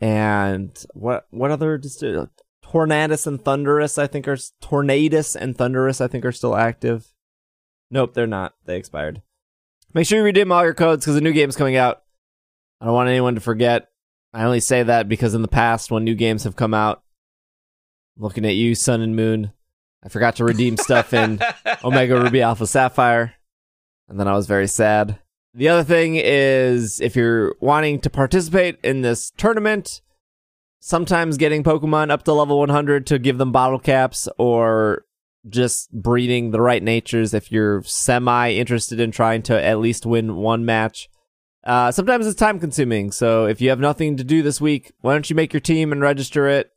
and 0.00 0.84
what 0.94 1.26
what 1.30 1.50
other 1.50 1.78
just 1.78 2.02
uh, 2.02 2.26
Tornadus 2.64 3.26
and 3.26 3.42
Thundurus 3.42 3.98
I 3.98 4.06
think 4.06 4.28
are 4.28 4.36
Tornadus 4.62 5.34
and 5.34 5.56
Thundurus 5.56 6.00
I 6.00 6.08
think 6.08 6.24
are 6.24 6.32
still 6.32 6.54
active. 6.54 7.12
Nope, 7.90 8.14
they're 8.14 8.26
not. 8.26 8.54
They 8.66 8.76
expired. 8.76 9.22
Make 9.94 10.06
sure 10.06 10.18
you 10.18 10.24
redeem 10.24 10.52
all 10.52 10.64
your 10.64 10.74
codes 10.74 11.04
because 11.04 11.14
the 11.14 11.22
new 11.22 11.32
game's 11.32 11.56
coming 11.56 11.76
out. 11.76 12.02
I 12.80 12.84
don't 12.84 12.94
want 12.94 13.08
anyone 13.08 13.34
to 13.34 13.40
forget. 13.40 13.88
I 14.34 14.44
only 14.44 14.60
say 14.60 14.82
that 14.82 15.08
because 15.08 15.34
in 15.34 15.42
the 15.42 15.48
past, 15.48 15.90
when 15.90 16.04
new 16.04 16.14
games 16.14 16.44
have 16.44 16.54
come 16.54 16.74
out, 16.74 17.02
looking 18.18 18.44
at 18.44 18.54
you, 18.54 18.74
Sun 18.74 19.00
and 19.00 19.16
Moon, 19.16 19.52
I 20.04 20.10
forgot 20.10 20.36
to 20.36 20.44
redeem 20.44 20.76
stuff 20.76 21.14
in 21.14 21.40
Omega 21.84 22.20
Ruby 22.20 22.42
Alpha 22.42 22.66
Sapphire, 22.66 23.34
and 24.08 24.20
then 24.20 24.28
I 24.28 24.34
was 24.34 24.46
very 24.46 24.68
sad. 24.68 25.18
The 25.58 25.68
other 25.70 25.82
thing 25.82 26.14
is 26.14 27.00
if 27.00 27.16
you're 27.16 27.52
wanting 27.58 27.98
to 28.02 28.10
participate 28.10 28.78
in 28.84 29.02
this 29.02 29.32
tournament, 29.36 30.02
sometimes 30.78 31.36
getting 31.36 31.64
Pokemon 31.64 32.12
up 32.12 32.22
to 32.22 32.32
level 32.32 32.60
100 32.60 33.08
to 33.08 33.18
give 33.18 33.38
them 33.38 33.50
bottle 33.50 33.80
caps 33.80 34.28
or 34.38 35.04
just 35.48 35.90
breeding 35.90 36.52
the 36.52 36.60
right 36.60 36.80
natures 36.80 37.34
if 37.34 37.50
you're 37.50 37.82
semi 37.82 38.52
interested 38.52 39.00
in 39.00 39.10
trying 39.10 39.42
to 39.42 39.60
at 39.60 39.80
least 39.80 40.06
win 40.06 40.36
one 40.36 40.64
match. 40.64 41.08
Uh, 41.64 41.90
sometimes 41.90 42.24
it's 42.24 42.38
time 42.38 42.60
consuming. 42.60 43.10
So 43.10 43.46
if 43.46 43.60
you 43.60 43.70
have 43.70 43.80
nothing 43.80 44.16
to 44.16 44.22
do 44.22 44.42
this 44.44 44.60
week, 44.60 44.92
why 45.00 45.14
don't 45.14 45.28
you 45.28 45.34
make 45.34 45.52
your 45.52 45.58
team 45.58 45.90
and 45.90 46.00
register 46.00 46.46
it 46.46 46.70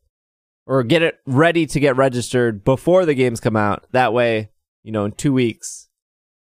or 0.66 0.82
get 0.82 1.04
it 1.04 1.20
ready 1.28 1.68
to 1.68 1.80
get 1.80 1.96
registered 1.98 2.64
before 2.64 3.06
the 3.06 3.14
games 3.14 3.40
come 3.40 3.56
out? 3.56 3.86
That 3.92 4.12
way, 4.12 4.50
you 4.82 4.92
know, 4.92 5.06
in 5.06 5.12
two 5.12 5.34
weeks, 5.34 5.88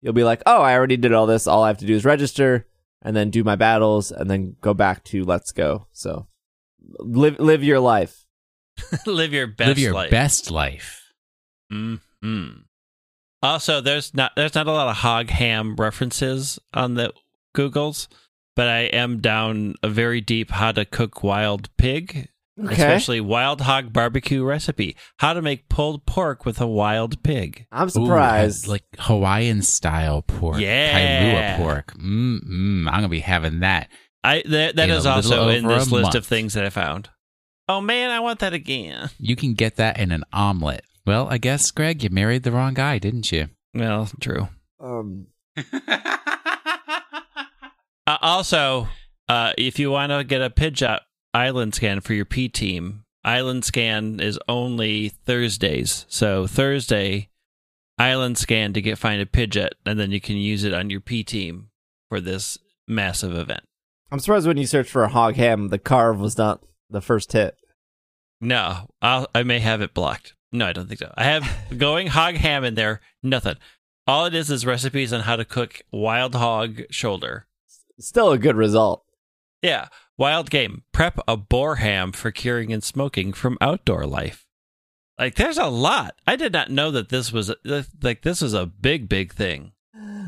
you'll 0.04 0.12
be 0.12 0.22
like, 0.22 0.42
oh, 0.46 0.60
I 0.62 0.74
already 0.74 0.96
did 0.98 1.12
all 1.12 1.26
this. 1.26 1.46
All 1.48 1.64
I 1.64 1.68
have 1.68 1.78
to 1.78 1.86
do 1.86 1.94
is 1.94 2.04
register 2.04 2.66
and 3.02 3.16
then 3.16 3.30
do 3.30 3.42
my 3.42 3.56
battles 3.56 4.12
and 4.12 4.30
then 4.30 4.54
go 4.60 4.74
back 4.74 5.02
to 5.04 5.24
let's 5.24 5.50
go. 5.50 5.86
So 5.92 6.28
live, 7.00 7.40
live 7.40 7.64
your 7.64 7.80
life. 7.80 8.20
Live 9.06 9.32
your 9.32 9.46
best 9.46 9.68
Live 9.68 9.78
your 9.78 9.92
life. 9.94 10.10
best 10.10 10.50
life. 10.50 11.12
hmm 11.70 11.96
Also, 13.40 13.80
there's 13.80 14.12
not 14.14 14.32
there's 14.34 14.54
not 14.56 14.66
a 14.66 14.72
lot 14.72 14.88
of 14.88 14.96
hog 14.96 15.30
ham 15.30 15.76
references 15.76 16.58
on 16.72 16.94
the 16.94 17.12
Googles, 17.56 18.08
but 18.56 18.68
I 18.68 18.80
am 18.86 19.20
down 19.20 19.76
a 19.84 19.88
very 19.88 20.20
deep 20.20 20.50
how 20.50 20.72
to 20.72 20.84
cook 20.84 21.22
wild 21.22 21.68
pig, 21.76 22.30
Okay. 22.62 22.72
especially 22.74 23.20
wild 23.20 23.62
hog 23.62 23.92
barbecue 23.92 24.44
recipe. 24.44 24.96
How 25.18 25.32
to 25.32 25.42
make 25.42 25.68
pulled 25.68 26.06
pork 26.06 26.44
with 26.46 26.60
a 26.60 26.66
wild 26.68 27.20
pig. 27.24 27.66
I'm 27.72 27.88
Ooh, 27.88 27.90
surprised. 27.90 28.68
like 28.68 28.84
Hawaiian 28.98 29.62
style 29.62 30.22
pork. 30.22 30.60
Yeah. 30.60 31.56
Kalua 31.56 31.64
pork. 31.64 31.94
Mm, 31.94 32.38
mm, 32.44 32.86
I'm 32.86 32.92
going 32.92 33.02
to 33.02 33.08
be 33.08 33.20
having 33.20 33.60
that. 33.60 33.88
I 34.22 34.42
that, 34.48 34.76
that 34.76 34.84
In 34.88 34.90
a 34.94 34.98
is 34.98 35.04
little 35.04 35.16
also 35.16 35.48
in 35.48 35.66
this 35.66 35.90
list 35.90 36.04
month. 36.04 36.14
of 36.14 36.26
things 36.26 36.54
that 36.54 36.64
I 36.64 36.70
found. 36.70 37.10
Oh 37.68 37.80
man, 37.80 38.10
I 38.10 38.20
want 38.20 38.38
that 38.38 38.52
again. 38.54 39.10
You 39.18 39.34
can 39.36 39.54
get 39.54 39.76
that 39.76 39.98
in 39.98 40.12
an 40.12 40.22
omelet. 40.32 40.84
Well, 41.06 41.26
I 41.28 41.38
guess, 41.38 41.70
Greg, 41.70 42.02
you 42.02 42.10
married 42.10 42.44
the 42.44 42.52
wrong 42.52 42.74
guy, 42.74 42.98
didn't 42.98 43.32
you? 43.32 43.48
Well, 43.74 44.08
true. 44.20 44.48
um, 44.80 45.26
Uh, 48.06 48.18
also, 48.20 48.86
uh, 49.30 49.52
if 49.56 49.78
you 49.78 49.90
want 49.90 50.12
to 50.12 50.22
get 50.24 50.42
a 50.42 50.50
Pidgeot 50.50 51.00
Island 51.34 51.74
scan 51.74 52.00
for 52.00 52.14
your 52.14 52.24
P 52.24 52.48
team, 52.48 53.04
Island 53.24 53.64
scan 53.64 54.20
is 54.20 54.38
only 54.48 55.08
Thursdays. 55.08 56.04
So 56.08 56.46
Thursday, 56.46 57.30
Island 57.98 58.38
scan 58.38 58.72
to 58.74 58.82
get 58.82 58.98
find 58.98 59.20
a 59.20 59.26
Pidgeot, 59.26 59.70
and 59.86 59.98
then 59.98 60.10
you 60.10 60.20
can 60.20 60.36
use 60.36 60.62
it 60.62 60.74
on 60.74 60.90
your 60.90 61.00
P 61.00 61.24
team 61.24 61.70
for 62.08 62.20
this 62.20 62.58
massive 62.86 63.34
event. 63.34 63.62
I'm 64.12 64.20
surprised 64.20 64.46
when 64.46 64.58
you 64.58 64.66
search 64.66 64.90
for 64.90 65.02
a 65.04 65.08
hog 65.08 65.36
ham, 65.36 65.68
the 65.68 65.78
carve 65.78 66.20
was 66.20 66.36
not 66.36 66.62
the 66.90 67.00
first 67.00 67.32
hit. 67.32 67.56
No, 68.40 68.88
I'll, 69.00 69.26
I 69.34 69.42
may 69.42 69.58
have 69.60 69.80
it 69.80 69.94
blocked. 69.94 70.34
No, 70.52 70.66
I 70.66 70.72
don't 70.72 70.86
think 70.86 71.00
so. 71.00 71.12
I 71.16 71.24
have 71.24 71.48
going 71.78 72.08
hog 72.08 72.34
ham 72.36 72.62
in 72.62 72.74
there. 72.74 73.00
Nothing. 73.22 73.56
All 74.06 74.26
it 74.26 74.34
is 74.34 74.50
is 74.50 74.66
recipes 74.66 75.12
on 75.12 75.22
how 75.22 75.36
to 75.36 75.44
cook 75.46 75.80
wild 75.90 76.34
hog 76.34 76.82
shoulder. 76.90 77.46
Still 77.98 78.32
a 78.32 78.38
good 78.38 78.56
result. 78.56 79.02
Yeah, 79.62 79.88
wild 80.16 80.50
game. 80.50 80.82
Prep 80.92 81.18
a 81.26 81.36
boar 81.36 81.76
ham 81.76 82.12
for 82.12 82.30
curing 82.30 82.72
and 82.72 82.82
smoking 82.82 83.32
from 83.32 83.58
outdoor 83.60 84.06
life. 84.06 84.46
Like, 85.18 85.36
there's 85.36 85.58
a 85.58 85.66
lot. 85.66 86.16
I 86.26 86.36
did 86.36 86.52
not 86.52 86.70
know 86.70 86.90
that 86.90 87.08
this 87.08 87.32
was 87.32 87.52
like 88.02 88.22
this 88.22 88.40
was 88.40 88.54
a 88.54 88.66
big, 88.66 89.08
big 89.08 89.32
thing. 89.32 89.72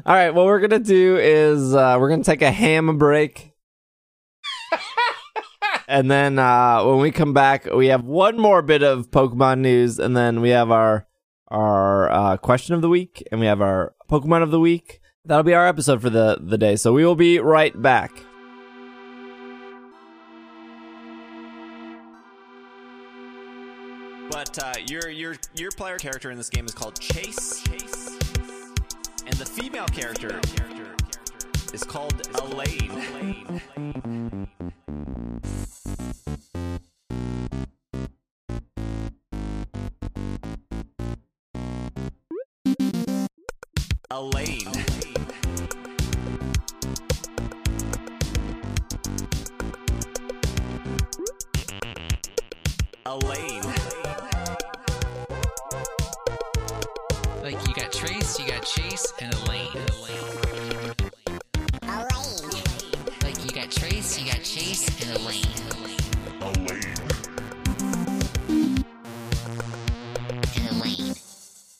All 0.07 0.15
right, 0.15 0.31
what 0.31 0.47
we're 0.47 0.61
gonna 0.61 0.79
do 0.79 1.17
is 1.17 1.75
uh, 1.75 1.97
we're 1.99 2.09
gonna 2.09 2.23
take 2.23 2.43
a 2.43 2.53
ham 2.53 2.97
break, 2.99 3.53
and 5.89 6.09
then 6.09 6.39
uh, 6.39 6.85
when 6.85 7.01
we 7.01 7.11
come 7.11 7.33
back, 7.33 7.67
we 7.67 7.89
have 7.89 8.05
one 8.05 8.39
more 8.39 8.63
bit 8.63 8.85
of 8.85 9.11
Pokemon 9.11 9.59
news, 9.59 9.99
and 9.99 10.17
then 10.17 10.41
we 10.41 10.51
have 10.51 10.71
our 10.71 11.09
our 11.49 12.11
uh, 12.13 12.37
question 12.37 12.77
of 12.77 12.83
the 12.83 12.89
week, 12.89 13.27
and 13.33 13.41
we 13.41 13.47
have 13.47 13.61
our 13.61 13.95
Pokemon 14.09 14.45
of 14.45 14.53
the 14.53 14.61
week. 14.61 15.01
That'll 15.25 15.43
be 15.43 15.55
our 15.55 15.67
episode 15.67 16.01
for 16.01 16.11
the 16.11 16.39
the 16.41 16.59
day. 16.59 16.77
So 16.77 16.93
we 16.93 17.05
will 17.05 17.17
be 17.17 17.41
right 17.41 17.81
back. 17.83 18.13
Uh, 24.59 24.73
your 24.87 25.11
your 25.11 25.37
your 25.55 25.71
player 25.73 25.99
character 25.99 26.31
in 26.31 26.39
this 26.39 26.49
game 26.49 26.65
is 26.65 26.73
called 26.73 26.99
Chase. 26.99 27.63
Chase. 27.65 28.19
And 29.27 29.35
the 29.35 29.45
female 29.45 29.87
character 29.87 30.41
is 31.75 31.85
called 31.85 32.27
Elaine. 32.41 33.61
Elaine. 44.11 44.73
Elaine. 53.05 53.86
Trace, 58.07 58.39
you 58.39 58.47
got 58.47 58.63
Chase, 58.63 59.13
and 59.21 59.35
Elaine. 59.35 59.67
Elaine. 59.75 60.95
Like, 63.21 63.45
you 63.45 63.51
got 63.51 63.69
Trace, 63.69 64.21
you 64.21 64.27
got 64.31 64.45
Chase, 64.45 64.87
and 65.03 65.19
Elaine. 65.19 65.43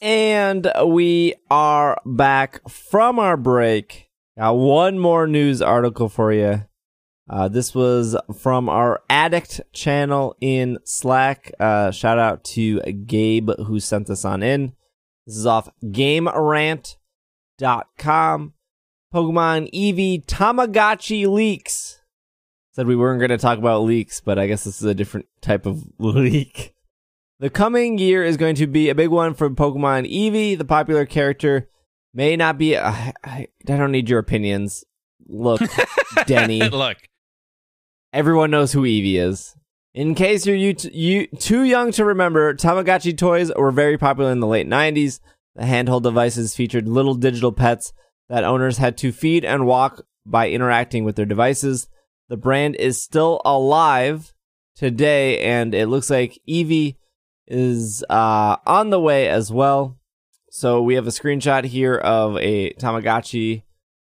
And 0.03 0.73
we 0.87 1.35
are 1.49 1.97
back 2.05 2.69
from 2.69 3.21
our 3.21 3.37
break. 3.37 4.11
Got 4.37 4.57
one 4.57 4.99
more 4.99 5.29
news 5.29 5.63
article 5.63 6.09
for 6.09 6.33
you. 6.33 6.65
Uh, 7.31 7.47
this 7.47 7.73
was 7.73 8.17
from 8.37 8.69
our 8.69 9.01
Addict 9.09 9.61
channel 9.73 10.37
in 10.41 10.79
Slack. 10.83 11.53
Uh, 11.61 11.93
shout 11.93 12.19
out 12.19 12.43
to 12.45 12.81
Gabe 12.81 13.51
who 13.67 13.79
sent 13.79 14.09
this 14.09 14.25
on 14.25 14.43
in. 14.43 14.73
This 15.27 15.37
is 15.37 15.47
off 15.47 15.69
GameRant.com. 15.85 16.95
Pokemon 19.15 19.73
Eevee 19.73 20.25
Tamagotchi 20.27 21.27
leaks. 21.27 22.01
Said 22.73 22.87
we 22.87 22.97
weren't 22.97 23.19
going 23.19 23.31
to 23.31 23.39
talk 23.39 23.59
about 23.59 23.83
leaks, 23.83 24.21
but 24.21 24.39
I 24.39 24.47
guess 24.47 24.65
this 24.65 24.81
is 24.81 24.87
a 24.87 24.95
different 24.95 25.27
type 25.41 25.67
of 25.67 25.85
leak. 25.99 26.75
The 27.41 27.51
coming 27.51 27.99
year 27.99 28.25
is 28.25 28.37
going 28.37 28.55
to 28.57 28.67
be 28.67 28.89
a 28.89 28.95
big 28.95 29.11
one 29.11 29.35
for 29.35 29.51
Pokemon 29.51 30.11
Eevee. 30.11 30.57
The 30.57 30.65
popular 30.65 31.07
character 31.07 31.69
may 32.15 32.37
not 32.37 32.57
be. 32.59 32.77
Uh, 32.77 32.91
I, 32.93 33.13
I 33.25 33.47
don't 33.77 33.93
need 33.93 34.09
your 34.09 34.19
opinions. 34.19 34.85
Look, 35.27 35.61
Denny, 36.27 36.69
Look, 36.69 36.99
everyone 38.13 38.51
knows 38.51 38.73
who 38.73 38.83
Eevee 38.83 39.19
is. 39.19 39.57
In 39.97 40.15
case 40.15 40.45
you're 40.45 40.55
you, 40.55 40.77
you 40.93 41.27
too 41.27 41.63
young 41.63 41.91
to 41.93 42.05
remember, 42.05 42.53
Tamagotchi 42.53 43.17
toys 43.17 43.51
were 43.57 43.73
very 43.73 43.97
popular 43.97 44.31
in 44.31 44.41
the 44.41 44.47
late 44.47 44.69
90s. 44.69 45.21
The 45.55 45.63
handheld 45.63 46.03
devices 46.03 46.55
featured 46.55 46.87
little 46.87 47.15
digital 47.15 47.51
pets 47.51 47.95
that 48.29 48.45
owners 48.45 48.77
had 48.77 48.99
to 48.99 49.11
feed 49.11 49.43
and 49.43 49.67
walk 49.67 50.03
by 50.27 50.51
interacting 50.51 51.05
with 51.05 51.17
their 51.17 51.25
devices. 51.25 51.89
The 52.29 52.37
brand 52.37 52.77
is 52.77 53.01
still 53.01 53.41
alive 53.43 54.35
today, 54.75 55.41
and 55.41 55.75
it 55.75 55.87
looks 55.87 56.11
like 56.11 56.43
Eevee 56.47 56.97
is 57.47 58.05
uh, 58.11 58.57
on 58.67 58.91
the 58.91 59.01
way 59.01 59.29
as 59.29 59.51
well. 59.51 59.99
So 60.51 60.83
we 60.83 60.97
have 60.97 61.07
a 61.07 61.11
screenshot 61.11 61.65
here 61.65 61.95
of 61.95 62.37
a 62.37 62.75
Tamagotchi. 62.75 63.63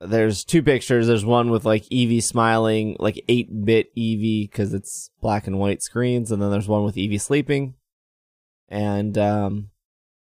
There's 0.01 0.45
two 0.45 0.63
pictures. 0.63 1.07
There's 1.07 1.25
one 1.25 1.49
with 1.49 1.65
like 1.65 1.83
Eevee 1.85 2.23
smiling, 2.23 2.95
like 2.99 3.23
8 3.27 3.65
bit 3.65 3.95
Eevee, 3.95 4.49
because 4.49 4.73
it's 4.73 5.12
black 5.21 5.45
and 5.45 5.59
white 5.59 5.81
screens. 5.81 6.31
And 6.31 6.41
then 6.41 6.51
there's 6.51 6.69
one 6.69 6.85
with 6.85 6.95
Eevee 6.95 7.19
sleeping. 7.19 7.75
And 8.69 9.17
um, 9.17 9.71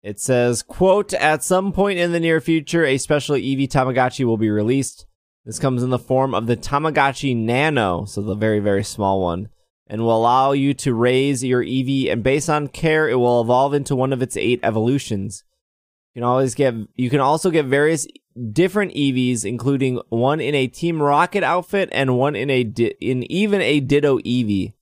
it 0.04 0.20
says, 0.20 0.62
quote, 0.62 1.14
at 1.16 1.44
some 1.44 1.72
point 1.72 1.98
in 1.98 2.12
the 2.12 2.20
near 2.20 2.40
future, 2.40 2.86
a 2.86 3.00
special 3.00 3.36
Eevee 3.36 3.68
Tamagotchi 3.68 4.24
will 4.24 4.38
be 4.38 4.52
released. 4.52 5.08
This 5.46 5.58
comes 5.58 5.82
in 5.82 5.90
the 5.90 5.98
form 5.98 6.36
of 6.36 6.46
the 6.48 6.58
Tamagotchi 6.58 7.36
Nano, 7.36 8.06
so 8.06 8.22
the 8.22 8.36
very, 8.36 8.60
very 8.60 8.84
small 8.84 9.22
one, 9.22 9.50
and 9.88 10.02
will 10.02 10.16
allow 10.16 10.52
you 10.52 10.74
to 10.76 10.94
raise 10.94 11.44
your 11.44 11.64
Eevee, 11.64 12.12
and 12.12 12.24
based 12.24 12.50
on 12.50 12.68
care, 12.68 13.08
it 13.10 13.16
will 13.16 13.42
evolve 13.42 13.74
into 13.74 13.96
one 13.96 14.12
of 14.12 14.22
its 14.22 14.38
eight 14.38 14.60
evolutions. 14.64 15.44
You 16.14 16.22
can 16.22 16.28
always 16.28 16.56
get, 16.56 16.74
you 16.96 17.10
can 17.10 17.20
also 17.20 17.50
get 17.50 17.66
various 17.66 18.08
different 18.52 18.94
Eevees, 18.94 19.46
including 19.46 20.02
one 20.10 20.40
in 20.42 20.56
a 20.56 20.68
Team 20.68 21.02
Rocket 21.02 21.44
outfit 21.44 21.90
and 21.92 22.18
one 22.18 22.36
in 22.36 22.50
a, 22.50 22.64
di- 22.64 22.96
in 23.00 23.30
even 23.32 23.62
a 23.62 23.80
Ditto 23.80 24.20
Eevee. 24.20 24.74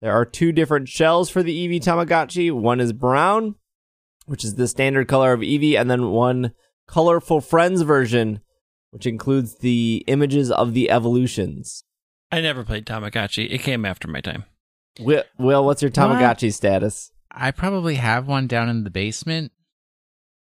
There 0.00 0.12
are 0.12 0.24
two 0.24 0.52
different 0.52 0.88
shells 0.88 1.30
for 1.30 1.42
the 1.42 1.68
Eevee 1.68 1.82
Tamagotchi. 1.82 2.52
One 2.52 2.80
is 2.80 2.92
brown, 2.92 3.54
which 4.26 4.44
is 4.44 4.56
the 4.56 4.66
standard 4.68 5.08
color 5.08 5.32
of 5.32 5.40
Eevee, 5.40 5.78
and 5.78 5.90
then 5.90 6.10
one 6.10 6.52
colorful 6.88 7.40
friends 7.40 7.82
version, 7.82 8.40
which 8.90 9.06
includes 9.06 9.58
the 9.58 10.04
images 10.08 10.50
of 10.50 10.74
the 10.74 10.90
evolutions. 10.90 11.84
I 12.30 12.40
never 12.40 12.64
played 12.64 12.86
Tamagotchi. 12.86 13.50
It 13.50 13.62
came 13.62 13.84
after 13.84 14.08
my 14.08 14.20
time. 14.20 14.44
Will, 14.98 15.22
Will 15.38 15.64
what's 15.64 15.82
your 15.82 15.90
Tamagotchi 15.90 16.52
status? 16.52 17.12
I 17.30 17.50
probably 17.50 17.94
have 17.94 18.26
one 18.26 18.46
down 18.46 18.68
in 18.68 18.84
the 18.84 18.90
basement, 18.90 19.52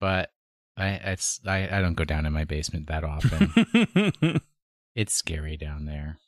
but 0.01 0.31
I 0.77 0.89
it's 0.89 1.41
I, 1.47 1.69
I 1.71 1.81
don't 1.81 1.95
go 1.97 2.05
down 2.05 2.27
in 2.27 2.33
my 2.33 2.45
basement 2.45 2.87
that 2.89 3.05
often. 3.05 4.41
it's 4.95 5.15
scary 5.15 5.57
down 5.57 5.87
there. 5.87 6.19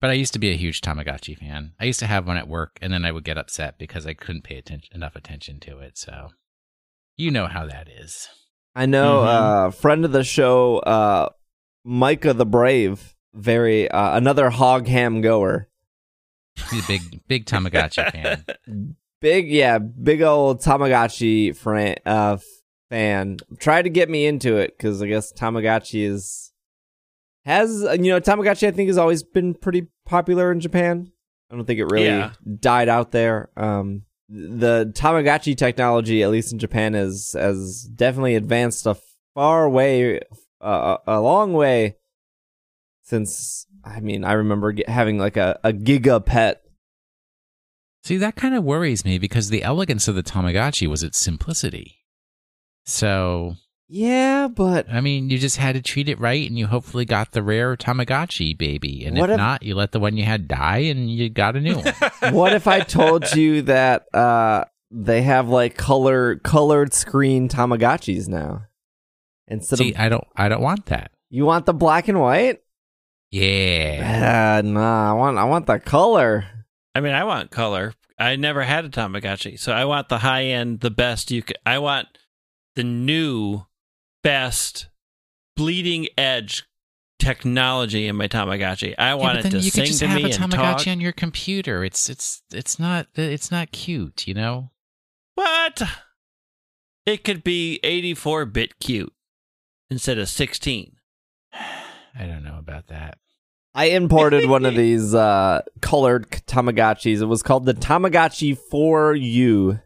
But 0.00 0.10
I 0.10 0.12
used 0.14 0.32
to 0.34 0.38
be 0.38 0.50
a 0.50 0.56
huge 0.56 0.80
Tamagotchi 0.80 1.36
fan. 1.36 1.72
I 1.80 1.84
used 1.86 1.98
to 2.00 2.06
have 2.06 2.26
one 2.26 2.36
at 2.36 2.46
work, 2.46 2.78
and 2.80 2.92
then 2.92 3.04
I 3.04 3.10
would 3.10 3.24
get 3.24 3.36
upset 3.38 3.78
because 3.78 4.06
I 4.06 4.14
couldn't 4.14 4.44
pay 4.44 4.56
attention, 4.56 4.94
enough 4.94 5.16
attention 5.16 5.58
to 5.60 5.78
it. 5.80 5.98
So, 5.98 6.28
you 7.16 7.32
know 7.32 7.46
how 7.46 7.66
that 7.66 7.88
is. 7.88 8.28
I 8.76 8.86
know, 8.86 9.22
Mhm. 9.22 9.26
uh, 9.26 9.70
friend 9.72 10.04
of 10.04 10.12
the 10.12 10.22
show, 10.22 10.78
uh, 10.78 11.30
Micah 11.84 12.32
the 12.34 12.46
Brave, 12.46 13.16
very 13.34 13.90
uh, 13.90 14.16
another 14.16 14.50
hog 14.50 14.86
ham 14.86 15.20
goer. 15.20 15.68
He's 16.70 16.84
a 16.84 16.86
big, 16.86 17.26
big 17.26 17.46
Tamagotchi 17.46 18.10
fan. 18.12 18.44
Big, 19.20 19.48
yeah, 19.50 19.78
big 19.78 20.22
old 20.22 20.60
Tamagotchi 20.62 21.56
fran- 21.56 21.96
uh, 22.06 22.36
fan. 22.90 23.38
Tried 23.58 23.82
to 23.82 23.90
get 23.90 24.08
me 24.10 24.26
into 24.26 24.56
it 24.56 24.76
because 24.76 25.02
I 25.02 25.06
guess 25.06 25.32
Tamagotchi 25.32 26.04
is 26.08 26.52
has 27.44 27.82
you 28.00 28.10
know 28.12 28.20
Tamagotchi 28.20 28.68
I 28.68 28.70
think 28.70 28.88
has 28.88 28.98
always 28.98 29.22
been 29.22 29.54
pretty 29.54 29.86
popular 30.06 30.50
in 30.52 30.60
Japan. 30.60 31.10
I 31.50 31.56
don't 31.56 31.64
think 31.64 31.80
it 31.80 31.86
really 31.90 32.06
Yeah. 32.06 32.32
died 32.60 32.88
out 32.88 33.10
there. 33.12 33.48
Um, 33.56 34.02
the 34.28 34.92
Tamagotchi 34.94 35.56
technology, 35.56 36.22
at 36.22 36.30
least 36.30 36.52
in 36.52 36.58
Japan, 36.58 36.94
is 36.94 37.32
has 37.32 37.84
definitely 37.94 38.34
advanced 38.34 38.84
a 38.86 38.96
far 39.34 39.68
way, 39.70 40.20
uh, 40.60 40.98
a 41.06 41.12
a 41.18 41.20
long 41.20 41.52
way 41.54 41.96
since. 43.02 43.66
I 43.84 44.00
mean, 44.00 44.24
I 44.24 44.32
remember 44.32 44.74
having 44.86 45.18
like 45.18 45.36
a, 45.38 45.58
a 45.64 45.72
Giga 45.72 46.24
Pet 46.24 46.60
See, 48.04 48.16
that 48.18 48.36
kind 48.36 48.54
of 48.54 48.64
worries 48.64 49.04
me 49.04 49.18
because 49.18 49.48
the 49.50 49.62
elegance 49.62 50.08
of 50.08 50.14
the 50.14 50.22
Tamagotchi 50.22 50.86
was 50.86 51.02
its 51.02 51.18
simplicity. 51.18 51.97
So, 52.88 53.56
Yeah, 53.88 54.48
but 54.48 54.88
I 54.90 55.00
mean, 55.02 55.28
you 55.30 55.38
just 55.38 55.58
had 55.58 55.74
to 55.74 55.82
treat 55.82 56.08
it 56.08 56.18
right, 56.18 56.48
and 56.48 56.58
you 56.58 56.66
hopefully 56.66 57.04
got 57.04 57.32
the 57.32 57.42
rare 57.42 57.76
Tamagotchi 57.76 58.56
baby. 58.56 59.04
And 59.04 59.18
What 59.18 59.28
if, 59.30 59.34
if- 59.34 59.38
not, 59.38 59.62
you 59.62 59.74
let 59.74 59.92
the 59.92 60.00
one 60.00 60.16
you 60.16 60.24
had 60.24 60.48
die, 60.48 60.78
and 60.78 61.10
you 61.10 61.28
got 61.28 61.54
a 61.56 61.60
new 61.60 61.76
one. 61.76 61.94
what 62.34 62.52
if 62.54 62.66
I 62.66 62.80
told 62.80 63.32
you 63.36 63.62
that 63.62 64.06
uh 64.14 64.64
they 64.90 65.20
have 65.22 65.48
like 65.50 65.76
color 65.76 66.36
colored 66.36 66.94
screen 66.94 67.48
Tamagotchis 67.48 68.26
now? 68.28 68.64
Instead 69.46 69.78
See, 69.78 69.92
of 69.94 70.00
I 70.00 70.08
don't, 70.08 70.24
I 70.36 70.48
don't 70.48 70.62
want 70.62 70.86
that. 70.86 71.10
you 71.30 71.44
want 71.46 71.66
the 71.66 71.74
black 71.74 72.08
and 72.08 72.20
white? 72.20 72.60
Yeah. 73.30 74.58
Uh, 74.58 74.62
nah, 74.66 75.10
I 75.10 75.12
want 75.12 75.38
I 75.38 75.44
want 75.44 75.66
the 75.66 75.78
color. 75.78 76.46
I 76.94 77.00
mean, 77.00 77.12
I 77.12 77.24
want 77.24 77.50
color. 77.50 77.92
I 78.18 78.36
never 78.36 78.62
had 78.62 78.84
a 78.84 78.88
Tamagotchi, 78.88 79.58
so 79.60 79.72
I 79.72 79.84
want 79.84 80.08
the 80.08 80.18
high 80.18 80.44
end, 80.44 80.80
the 80.80 80.90
best 80.90 81.30
you 81.30 81.42
could. 81.42 81.58
I 81.64 81.78
want 81.78 82.08
the 82.78 82.84
new, 82.84 83.62
best, 84.22 84.88
bleeding 85.56 86.06
edge 86.16 86.64
technology 87.18 88.06
in 88.06 88.14
my 88.14 88.28
Tamagotchi. 88.28 88.94
I 88.96 89.08
Yeah, 89.08 89.14
want 89.14 89.38
but 89.42 89.46
it 89.46 89.50
to 89.50 89.56
you 89.58 89.70
sing 89.72 89.82
could 89.82 89.86
just 89.88 89.98
to 89.98 90.06
have 90.06 90.16
me 90.22 90.30
a 90.30 90.34
and 90.36 90.52
Tamagotchi 90.52 90.84
talk. 90.84 90.86
on 90.86 91.00
your 91.00 91.10
computer. 91.10 91.82
It's, 91.82 92.08
it's, 92.08 92.40
it's 92.52 92.78
not, 92.78 93.08
it's 93.16 93.50
not 93.50 93.72
cute, 93.72 94.28
you 94.28 94.34
know. 94.34 94.70
What? 95.34 95.82
It 97.04 97.24
could 97.24 97.42
be 97.42 97.80
84 97.82 98.46
bit 98.46 98.78
cute 98.78 99.12
instead 99.90 100.18
of 100.18 100.28
16. 100.28 100.92
I 101.52 102.26
don't 102.26 102.44
know 102.44 102.58
about 102.58 102.86
that. 102.86 103.18
I 103.74 103.86
imported 103.86 104.48
one 104.48 104.64
of 104.64 104.74
these 104.76 105.14
uh 105.14 105.62
colored 105.80 106.30
Tamagotchis. 106.30 107.20
It 107.22 107.26
was 107.26 107.42
called 107.42 107.64
the 107.66 107.74
Tamagotchi 107.74 108.56
4U. 108.72 109.82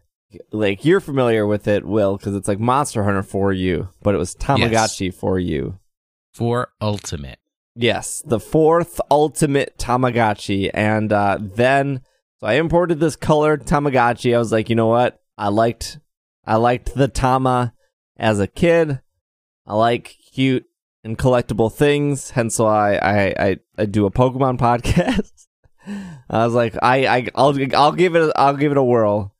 Like 0.51 0.85
you're 0.85 0.99
familiar 0.99 1.45
with 1.45 1.67
it, 1.67 1.85
Will, 1.85 2.17
because 2.17 2.35
it's 2.35 2.47
like 2.47 2.59
Monster 2.59 3.03
Hunter 3.03 3.23
4U, 3.23 3.89
but 4.01 4.15
it 4.15 4.17
was 4.17 4.35
Tamagotchi 4.35 5.13
4U. 5.13 5.77
For 6.33 6.69
ultimate. 6.81 7.39
Yes, 7.75 8.21
the 8.25 8.39
fourth 8.39 9.01
ultimate 9.09 9.77
Tamagotchi. 9.77 10.69
And 10.73 11.11
uh, 11.11 11.37
then, 11.39 12.01
so 12.39 12.47
I 12.47 12.53
imported 12.53 12.99
this 12.99 13.15
colored 13.15 13.65
Tamagotchi. 13.65 14.35
I 14.35 14.39
was 14.39 14.51
like, 14.51 14.69
you 14.69 14.75
know 14.75 14.87
what? 14.87 15.19
I 15.37 15.49
liked, 15.49 15.99
I 16.45 16.55
liked 16.57 16.93
the 16.95 17.07
Tama 17.07 17.73
as 18.17 18.39
a 18.39 18.47
kid. 18.47 19.01
I 19.65 19.75
like 19.75 20.15
cute 20.33 20.65
and 21.03 21.17
collectible 21.17 21.71
things. 21.71 22.31
Hence 22.31 22.59
why 22.59 22.95
I, 22.95 23.35
I, 23.39 23.57
I 23.77 23.85
do 23.85 24.05
a 24.05 24.11
Pokemon 24.11 24.57
podcast. 24.59 25.31
I 26.29 26.45
was 26.45 26.53
like, 26.53 26.75
I, 26.81 27.07
I, 27.07 27.27
I'll, 27.35 27.57
I'll 27.75 27.91
give 27.91 28.15
it, 28.15 28.21
a, 28.21 28.33
I'll 28.35 28.55
give 28.55 28.71
it 28.71 28.77
a 28.77 28.83
whirl. 28.83 29.32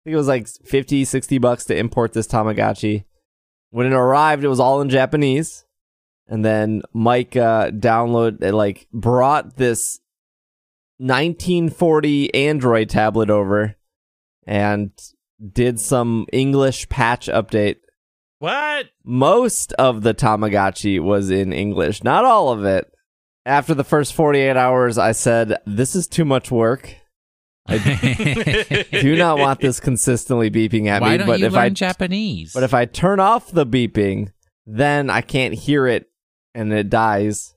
I 0.00 0.04
think 0.04 0.14
it 0.14 0.16
was 0.16 0.28
like 0.28 0.48
50, 0.48 1.04
60 1.04 1.38
bucks 1.38 1.64
to 1.66 1.76
import 1.76 2.12
this 2.12 2.26
Tamagotchi. 2.26 3.04
When 3.70 3.86
it 3.86 3.92
arrived, 3.92 4.44
it 4.44 4.48
was 4.48 4.60
all 4.60 4.80
in 4.80 4.88
Japanese 4.88 5.64
and 6.30 6.44
then 6.44 6.82
Mike 6.94 7.36
uh, 7.36 7.70
download 7.70 8.42
uh, 8.42 8.56
like 8.56 8.86
brought 8.92 9.56
this 9.56 10.00
1940 10.98 12.32
Android 12.34 12.88
tablet 12.88 13.28
over 13.28 13.74
and 14.46 14.92
did 15.52 15.80
some 15.80 16.26
English 16.32 16.88
patch 16.88 17.26
update. 17.26 17.76
What? 18.38 18.86
Most 19.04 19.72
of 19.74 20.02
the 20.02 20.14
Tamagotchi 20.14 21.00
was 21.00 21.30
in 21.30 21.52
English, 21.52 22.04
not 22.04 22.24
all 22.24 22.50
of 22.50 22.64
it. 22.64 22.86
After 23.44 23.74
the 23.74 23.84
first 23.84 24.14
48 24.14 24.56
hours, 24.56 24.98
I 24.98 25.12
said, 25.12 25.58
"This 25.66 25.96
is 25.96 26.06
too 26.06 26.24
much 26.24 26.50
work. 26.50 26.94
Do 29.00 29.16
not 29.16 29.38
want 29.38 29.60
this 29.60 29.80
consistently 29.80 30.50
beeping 30.50 30.86
at 30.86 31.00
Why 31.02 31.12
me." 31.12 31.16
don't 31.18 31.26
but 31.26 31.40
you 31.40 31.46
if 31.46 31.52
learn 31.52 31.62
I 31.62 31.68
Japanese? 31.70 32.52
but 32.52 32.62
if 32.62 32.74
I 32.74 32.84
turn 32.84 33.20
off 33.20 33.50
the 33.50 33.66
beeping, 33.66 34.32
then 34.66 35.10
I 35.10 35.20
can't 35.20 35.54
hear 35.54 35.86
it 35.86 36.10
and 36.54 36.72
it 36.72 36.90
dies. 36.90 37.54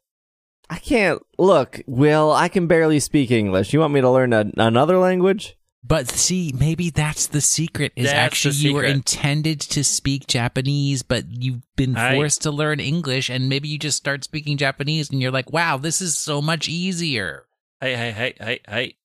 I 0.69 0.80
can't 0.80 1.21
look, 1.38 1.82
Will, 1.86 2.32
I 2.32 2.47
can 2.47 2.67
barely 2.67 2.99
speak 2.99 3.32
English. 3.32 3.73
You 3.73 3.80
want 3.80 3.93
me 3.93 4.02
to 4.02 4.10
learn 4.10 4.34
a, 4.34 4.49
another 4.58 4.97
language? 4.97 5.58
But 5.86 6.08
see, 6.08 6.54
maybe 6.58 6.89
that's 6.89 7.28
the 7.28 7.41
secret. 7.41 7.91
Is 7.97 8.06
That's 8.06 8.13
the 8.13 8.17
actually 8.17 8.56
you 8.56 8.73
were 8.73 8.86
intended 8.86 9.60
to 9.60 9.84
speak 9.84 10.28
Japanese, 10.28 11.04
but 11.04 11.26
you've 11.30 11.62
been 11.76 11.97
I- 11.97 12.15
forced 12.15 12.41
to 12.43 12.52
learn 12.52 12.80
English, 12.80 13.30
and 13.30 13.49
maybe 13.49 13.67
you 13.67 13.78
just 13.78 13.97
start 13.97 14.23
speaking 14.23 14.56
Japanese, 14.58 15.10
and 15.10 15.21
you're 15.21 15.30
like, 15.32 15.52
"Wow, 15.52 15.76
this 15.78 16.02
is 16.02 16.17
so 16.17 16.41
much 16.41 16.69
easier." 16.69 17.47
Hey, 17.82 17.95
hey, 17.97 18.12
hey, 18.12 18.34
hey, 18.39 18.60
hey. 18.67 18.95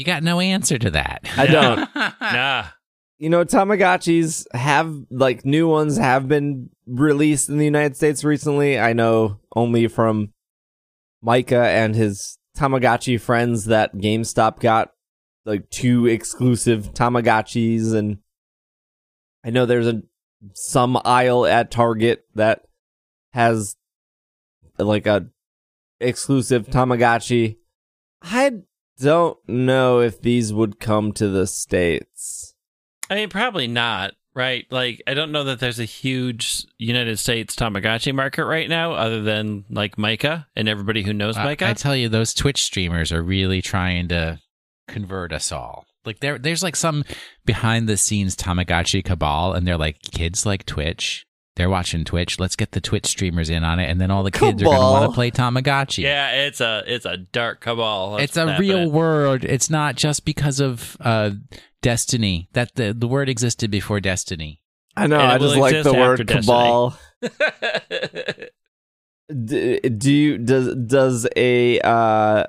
You 0.00 0.06
got 0.06 0.22
no 0.22 0.40
answer 0.40 0.78
to 0.78 0.90
that. 0.92 1.28
I 1.36 1.46
don't. 1.46 1.94
Nah. 1.94 2.68
You 3.18 3.28
know, 3.28 3.44
Tamagotchis 3.44 4.46
have 4.56 4.96
like 5.10 5.44
new 5.44 5.68
ones 5.68 5.98
have 5.98 6.26
been 6.26 6.70
released 6.86 7.50
in 7.50 7.58
the 7.58 7.66
United 7.66 7.96
States 7.96 8.24
recently. 8.24 8.80
I 8.80 8.94
know 8.94 9.40
only 9.54 9.88
from 9.88 10.32
Micah 11.20 11.68
and 11.68 11.94
his 11.94 12.38
Tamagotchi 12.56 13.20
friends 13.20 13.66
that 13.66 13.94
GameStop 13.94 14.60
got 14.60 14.92
like 15.44 15.68
two 15.68 16.06
exclusive 16.06 16.94
Tamagotchis 16.94 17.92
and 17.92 18.20
I 19.44 19.50
know 19.50 19.66
there's 19.66 19.86
a 19.86 20.00
some 20.54 20.98
aisle 21.04 21.44
at 21.44 21.70
Target 21.70 22.24
that 22.36 22.62
has 23.34 23.76
like 24.78 25.06
a 25.06 25.26
exclusive 26.00 26.68
Tamagotchi. 26.68 27.58
I 28.22 28.62
don't 29.00 29.38
know 29.48 30.00
if 30.00 30.20
these 30.20 30.52
would 30.52 30.80
come 30.80 31.12
to 31.14 31.28
the 31.28 31.46
states. 31.46 32.54
I 33.08 33.16
mean, 33.16 33.28
probably 33.28 33.66
not, 33.66 34.12
right? 34.34 34.66
Like, 34.70 35.02
I 35.06 35.14
don't 35.14 35.32
know 35.32 35.44
that 35.44 35.58
there's 35.60 35.80
a 35.80 35.84
huge 35.84 36.64
United 36.78 37.18
States 37.18 37.56
Tamagotchi 37.56 38.14
market 38.14 38.44
right 38.44 38.68
now, 38.68 38.92
other 38.92 39.22
than 39.22 39.64
like 39.68 39.98
Micah 39.98 40.46
and 40.54 40.68
everybody 40.68 41.02
who 41.02 41.12
knows 41.12 41.36
I- 41.36 41.44
Micah. 41.44 41.68
I 41.68 41.72
tell 41.72 41.96
you, 41.96 42.08
those 42.08 42.34
Twitch 42.34 42.62
streamers 42.62 43.10
are 43.12 43.22
really 43.22 43.62
trying 43.62 44.08
to 44.08 44.38
convert 44.86 45.32
us 45.32 45.50
all. 45.50 45.86
Like 46.04 46.20
there, 46.20 46.38
there's 46.38 46.62
like 46.62 46.76
some 46.76 47.04
behind 47.44 47.88
the 47.88 47.96
scenes 47.96 48.34
Tamagotchi 48.36 49.04
cabal, 49.04 49.52
and 49.52 49.66
they're 49.66 49.76
like 49.76 50.00
kids 50.02 50.46
like 50.46 50.64
Twitch. 50.64 51.26
They're 51.60 51.68
watching 51.68 52.06
Twitch. 52.06 52.40
Let's 52.40 52.56
get 52.56 52.72
the 52.72 52.80
Twitch 52.80 53.04
streamers 53.04 53.50
in 53.50 53.64
on 53.64 53.78
it, 53.80 53.90
and 53.90 54.00
then 54.00 54.10
all 54.10 54.22
the 54.22 54.30
kids 54.30 54.62
are 54.62 54.64
going 54.64 54.78
to 54.78 54.82
want 54.82 55.10
to 55.10 55.14
play 55.14 55.30
Tamagotchi. 55.30 56.04
yeah, 56.04 56.46
it's 56.46 56.62
a 56.62 56.82
it's 56.86 57.04
a 57.04 57.18
dark 57.18 57.60
cabal. 57.60 58.12
That's 58.12 58.30
it's 58.30 58.36
a 58.38 58.46
what's 58.46 58.60
real 58.60 58.78
happening. 58.78 58.94
word. 58.94 59.44
It's 59.44 59.68
not 59.68 59.94
just 59.94 60.24
because 60.24 60.58
of 60.58 60.96
uh, 61.00 61.32
Destiny. 61.82 62.48
That 62.54 62.76
the 62.76 62.94
the 62.94 63.06
word 63.06 63.28
existed 63.28 63.70
before 63.70 64.00
Destiny. 64.00 64.62
I 64.96 65.06
know. 65.06 65.20
And 65.20 65.32
I 65.32 65.36
just 65.36 65.56
like 65.56 65.82
the 65.82 65.92
word 65.92 66.20
after 66.22 66.40
cabal. 66.40 66.98
D- 69.44 69.80
do 69.80 70.10
you 70.10 70.38
does 70.38 70.74
does 70.76 71.28
a 71.36 71.78
uh 71.80 72.44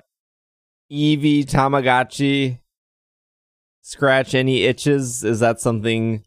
Eevee 0.89 1.43
Tamagotchi 1.43 2.59
scratch 3.81 4.33
any 4.33 4.63
itches? 4.63 5.25
Is 5.25 5.41
that 5.41 5.59
something 5.59 6.19
that 6.19 6.25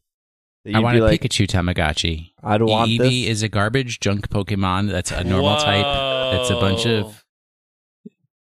I 0.66 0.70
you'd 0.70 0.82
want 0.82 0.94
be 0.94 1.00
a 1.00 1.04
like, 1.04 1.20
Pikachu 1.20 1.46
Tamagotchi. 1.46 2.30
I'd 2.42 2.62
want 2.62 2.90
Eevee 2.90 2.98
this. 2.98 3.28
is 3.28 3.42
a 3.42 3.48
garbage 3.48 4.00
junk 4.00 4.28
Pokemon 4.28 4.90
that's 4.90 5.10
a 5.10 5.24
normal 5.24 5.56
type. 5.56 6.40
It's 6.40 6.50
a 6.50 6.56
bunch 6.56 6.86
of 6.86 7.24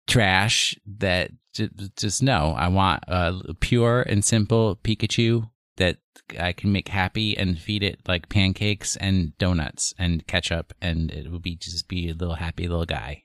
trash 0.08 0.78
that 0.98 1.32
j- 1.54 1.70
just 1.98 2.22
no. 2.22 2.56
I 2.58 2.68
want 2.68 3.04
a 3.08 3.54
pure 3.60 4.02
and 4.02 4.24
simple 4.24 4.78
Pikachu 4.84 5.50
that 5.78 5.98
I 6.38 6.52
can 6.52 6.72
make 6.72 6.90
happy 6.90 7.38
and 7.38 7.58
feed 7.58 7.84
it 7.84 8.02
like 8.08 8.30
pancakes 8.30 8.98
and 8.98 9.38
donuts 9.38 9.94
and 9.98 10.28
ketchup, 10.28 10.74
and 10.82 11.12
it 11.12 11.32
will 11.32 11.40
be 11.40 11.56
just 11.56 11.88
be 11.88 12.10
a 12.10 12.14
little 12.14 12.36
happy 12.36 12.68
little 12.68 12.86
guy 12.86 13.24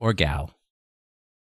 or 0.00 0.12
gal. 0.12 0.54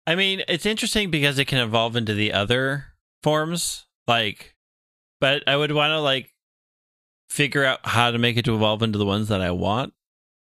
I 0.07 0.15
mean, 0.15 0.43
it's 0.47 0.67
interesting 0.67 1.11
because 1.11 1.39
it 1.39 1.47
can 1.47 1.59
evolve 1.59 1.97
into 1.97 2.15
the 2.15 2.33
other 2.33 2.85
forms, 3.25 3.87
like, 4.07 4.55
but 5.21 5.43
I 5.49 5.57
would 5.57 5.73
want 5.73 5.91
to 5.91 6.01
like 6.01 6.31
figure 7.29 7.65
out 7.65 7.81
how 7.85 8.11
to 8.11 8.19
make 8.19 8.37
it 8.37 8.45
to 8.45 8.55
evolve 8.55 8.83
into 8.83 8.99
the 8.99 9.07
ones 9.07 9.29
that 9.29 9.41
I 9.41 9.51
want, 9.51 9.93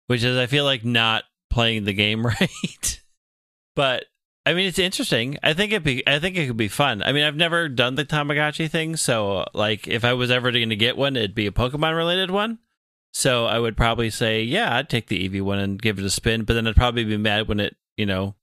which 0.08 0.24
is 0.24 0.38
I 0.38 0.48
feel 0.48 0.66
like 0.66 0.84
not 0.86 1.24
playing 1.50 1.86
the 1.86 1.94
game 1.94 2.26
right. 2.42 3.02
but 3.76 4.06
I 4.46 4.54
mean, 4.54 4.68
it's 4.68 4.80
interesting. 4.80 5.38
I 5.42 5.54
think 5.54 5.72
it 5.72 5.84
be 5.84 6.08
I 6.08 6.20
think 6.20 6.38
it 6.38 6.48
could 6.48 6.58
be 6.58 6.68
fun. 6.68 7.02
I 7.02 7.12
mean, 7.12 7.24
I've 7.24 7.36
never 7.36 7.68
done 7.68 7.96
the 7.96 8.06
Tamagotchi 8.06 8.70
thing, 8.70 8.96
so 8.96 9.46
like 9.54 9.88
if 9.88 10.06
I 10.06 10.14
was 10.14 10.30
ever 10.30 10.52
going 10.52 10.70
to 10.70 10.76
get 10.76 10.98
one, 10.98 11.16
it'd 11.16 11.34
be 11.36 11.48
a 11.48 11.52
Pokemon 11.52 11.96
related 11.96 12.30
one. 12.30 12.60
So 13.12 13.46
I 13.46 13.60
would 13.60 13.78
probably 13.78 14.10
say, 14.10 14.44
yeah, 14.44 14.76
I'd 14.76 14.90
take 14.90 15.08
the 15.08 15.28
Eevee 15.28 15.42
one 15.42 15.58
and 15.58 15.82
give 15.82 15.98
it 15.98 16.06
a 16.06 16.10
spin, 16.10 16.44
but 16.44 16.54
then 16.54 16.68
I'd 16.68 16.76
probably 16.76 17.06
be 17.06 17.16
mad 17.16 17.48
when 17.48 17.62
it, 17.62 17.78
you 17.96 18.06
know, 18.06 18.36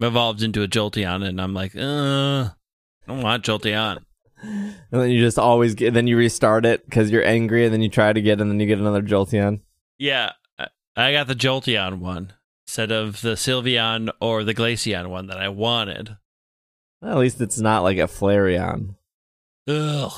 evolved 0.00 0.44
into 0.44 0.62
a 0.62 0.68
Jolteon, 0.68 1.26
and 1.26 1.40
I'm 1.40 1.54
like, 1.54 1.74
uh, 1.74 1.80
I 1.80 2.52
don't 3.08 3.22
want 3.22 3.44
Jolteon. 3.44 4.04
And 4.42 4.74
then 4.90 5.10
you 5.10 5.20
just 5.20 5.38
always 5.38 5.74
get, 5.74 5.94
then 5.94 6.06
you 6.06 6.16
restart 6.16 6.64
it 6.64 6.84
because 6.84 7.10
you're 7.10 7.24
angry, 7.26 7.64
and 7.64 7.72
then 7.72 7.82
you 7.82 7.88
try 7.88 8.10
it 8.10 8.16
again, 8.16 8.40
and 8.40 8.50
then 8.50 8.60
you 8.60 8.66
get 8.66 8.78
another 8.78 9.02
Jolteon. 9.02 9.60
Yeah, 9.98 10.32
I- 10.58 10.68
I 10.96 11.12
got 11.12 11.26
the 11.26 11.34
Jolteon 11.34 11.98
one 11.98 12.32
instead 12.66 12.92
of 12.92 13.20
the 13.22 13.34
Sylveon 13.34 14.10
or 14.20 14.44
the 14.44 14.54
Glaceon 14.54 15.08
one 15.08 15.26
that 15.26 15.38
I 15.38 15.48
wanted. 15.48 16.16
Well, 17.02 17.12
at 17.12 17.18
least 17.18 17.40
it's 17.40 17.58
not 17.58 17.82
like 17.82 17.98
a 17.98 18.02
Flareon. 18.02 18.94
Ugh. 19.68 20.12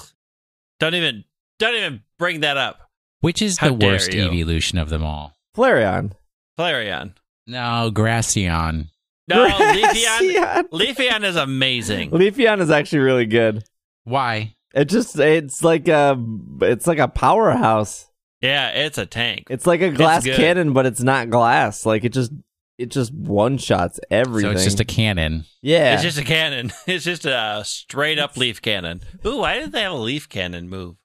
Don't 0.79 0.95
even, 0.95 1.25
don't 1.59 1.75
even 1.75 2.03
bring 2.19 2.41
that 2.41 2.57
up. 2.57 2.89
Which 3.21 3.43
is 3.43 3.59
How 3.59 3.69
the 3.69 3.87
worst 3.87 4.15
you. 4.15 4.23
evolution 4.25 4.79
of 4.79 4.89
them 4.89 5.05
all? 5.05 5.37
Flareon. 5.57 6.13
Flareon. 6.59 7.15
No, 7.47 7.91
Glaceon. 7.93 8.89
No, 9.29 9.47
Leafeon. 9.47 10.33
Leafeon. 10.35 10.69
Leafeon 10.71 11.25
is 11.25 11.37
amazing. 11.37 12.11
Leafeon 12.11 12.61
is 12.61 12.71
actually 12.71 13.01
really 13.01 13.27
good. 13.27 13.63
Why? 14.05 14.57
It 14.75 14.87
just 14.87 15.19
it's 15.19 15.65
like 15.65 15.89
a 15.89 16.17
it's 16.63 16.87
like 16.87 16.99
a 16.99 17.09
powerhouse. 17.09 18.07
Yeah, 18.41 18.69
it's 18.69 18.99
a 18.99 19.07
tank. 19.07 19.49
It's 19.51 19.67
like 19.67 19.81
a 19.83 19.91
glass 19.91 20.25
good. 20.25 20.37
cannon, 20.37 20.73
but 20.73 20.87
it's 20.87 21.03
not 21.03 21.29
glass. 21.29 21.85
Like 21.85 22.05
it 22.05 22.13
just 22.13 22.33
it 22.79 22.91
just 22.91 23.13
one 23.13 23.59
shots 23.59 24.01
everything. 24.11 24.53
So 24.53 24.55
it's 24.55 24.65
just 24.65 24.81
a 24.81 24.85
cannon. 24.85 25.45
yeah. 25.61 25.95
It's 25.95 26.03
just 26.03 26.19
a 26.19 26.25
cannon. 26.25 26.73
It's 26.87 27.05
just 27.05 27.27
a 27.27 27.63
straight 27.65 28.19
up 28.19 28.37
leaf 28.37 28.63
cannon. 28.63 29.03
Ooh, 29.27 29.39
why 29.39 29.59
did 29.59 29.73
they 29.73 29.83
have 29.83 29.93
a 29.93 29.97
leaf 29.97 30.29
cannon 30.29 30.69
move? 30.69 30.97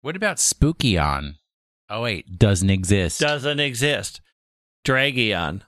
What 0.00 0.16
about 0.16 0.38
Spookion? 0.38 1.34
Oh 1.90 2.02
wait, 2.02 2.38
doesn't 2.38 2.70
exist. 2.70 3.20
Doesn't 3.20 3.60
exist. 3.60 4.20
Dragion. 4.86 5.62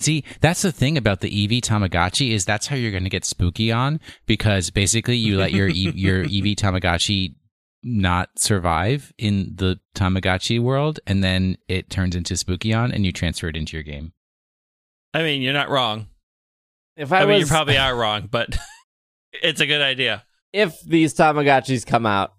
See, 0.00 0.24
that's 0.40 0.62
the 0.62 0.72
thing 0.72 0.96
about 0.96 1.20
the 1.20 1.30
Eevee 1.30 1.60
Tamagotchi 1.60 2.32
is 2.32 2.46
that's 2.46 2.66
how 2.66 2.76
you're 2.76 2.90
going 2.90 3.04
to 3.04 3.10
get 3.10 3.26
spooky 3.26 3.70
on 3.70 4.00
because 4.26 4.70
basically 4.70 5.16
you 5.16 5.36
let 5.36 5.52
your 5.52 5.68
e- 5.68 5.92
your 5.94 6.24
Eevee 6.24 6.56
Tamagotchi 6.56 7.34
not 7.82 8.30
survive 8.38 9.12
in 9.18 9.52
the 9.56 9.78
Tamagotchi 9.94 10.60
world, 10.60 11.00
and 11.06 11.22
then 11.22 11.56
it 11.68 11.90
turns 11.90 12.14
into 12.16 12.36
spooky 12.36 12.72
on, 12.72 12.92
and 12.92 13.04
you 13.04 13.12
transfer 13.12 13.48
it 13.48 13.56
into 13.56 13.76
your 13.76 13.84
game. 13.84 14.12
I 15.12 15.22
mean, 15.22 15.42
you're 15.42 15.52
not 15.52 15.70
wrong. 15.70 16.06
if 16.96 17.12
I, 17.12 17.22
I, 17.22 17.26
mean, 17.26 17.40
you 17.40 17.46
probably 17.46 17.78
are 17.78 17.94
wrong, 17.96 18.28
but 18.30 18.56
it's 19.32 19.60
a 19.60 19.66
good 19.66 19.82
idea. 19.82 20.24
if 20.52 20.80
these 20.82 21.14
Tamagotchis 21.14 21.86
come 21.86 22.06
out, 22.06 22.32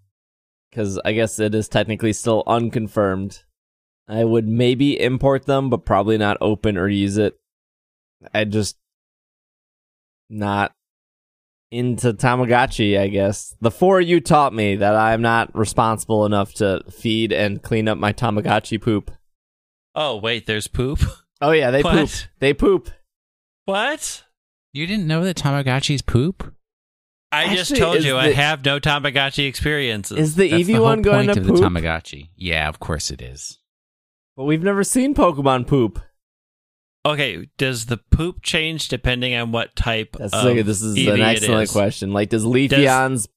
because 0.69 0.99
I 1.03 1.13
guess 1.13 1.39
it 1.39 1.53
is 1.53 1.67
technically 1.67 2.13
still 2.13 2.43
unconfirmed, 2.47 3.43
I 4.07 4.23
would 4.23 4.47
maybe 4.47 4.99
import 4.99 5.45
them, 5.45 5.69
but 5.69 5.85
probably 5.85 6.17
not 6.17 6.37
open 6.41 6.77
or 6.77 6.87
use 6.87 7.17
it. 7.17 7.37
I 8.33 8.43
just 8.45 8.77
not 10.29 10.73
into 11.71 12.13
Tamagotchi, 12.13 12.99
I 12.99 13.07
guess. 13.07 13.55
The 13.61 13.69
4U 13.71 14.23
taught 14.25 14.53
me 14.53 14.75
that 14.77 14.95
I'm 14.95 15.21
not 15.21 15.55
responsible 15.57 16.25
enough 16.25 16.53
to 16.55 16.81
feed 16.91 17.31
and 17.31 17.61
clean 17.61 17.87
up 17.87 17.97
my 17.97 18.11
Tamagotchi 18.13 18.81
poop. 18.81 19.11
Oh 19.95 20.17
wait, 20.17 20.45
there's 20.45 20.67
poop. 20.67 20.99
Oh 21.43 21.49
yeah, 21.49 21.71
they 21.71 21.81
What? 21.81 21.95
poop. 21.95 22.09
They 22.37 22.53
poop. 22.53 22.89
What? 23.65 24.23
You 24.73 24.85
didn't 24.85 25.07
know 25.07 25.23
that 25.23 25.37
Tamagotchis 25.37 26.05
poop? 26.05 26.53
I 27.31 27.55
just 27.55 27.75
told 27.75 27.95
is 27.97 28.05
you 28.05 28.15
I 28.15 28.31
have 28.33 28.63
no 28.63 28.79
Tamagotchi 28.79 29.47
experiences. 29.47 30.19
Is 30.19 30.35
the 30.35 30.49
That's 30.51 30.61
Eevee 30.63 30.73
the 30.75 30.81
one 30.83 31.01
going 31.01 31.25
to 31.29 31.33
poop? 31.41 31.45
the 31.45 31.53
Tamagotchi. 31.53 32.29
Yeah, 32.35 32.69
of 32.69 32.79
course 32.79 33.09
it 33.09 33.23
is. 33.23 33.57
but 34.37 34.43
we've 34.43 34.61
never 34.61 34.83
seen 34.83 35.15
Pokemon 35.15 35.65
poop. 35.65 35.99
Okay, 37.05 37.47
does 37.57 37.85
the 37.87 37.97
poop 37.97 38.41
change 38.41 38.87
depending 38.87 39.35
on 39.35 39.51
what 39.51 39.75
type 39.75 40.15
That's 40.17 40.33
of 40.33 40.45
like, 40.45 40.65
this 40.65 40.81
is 40.81 41.07
an 41.07 41.21
excellent 41.21 41.63
is? 41.63 41.71
question. 41.71 42.11
Like, 42.13 42.29
does 42.29 42.45
Leafeon's 42.45 43.27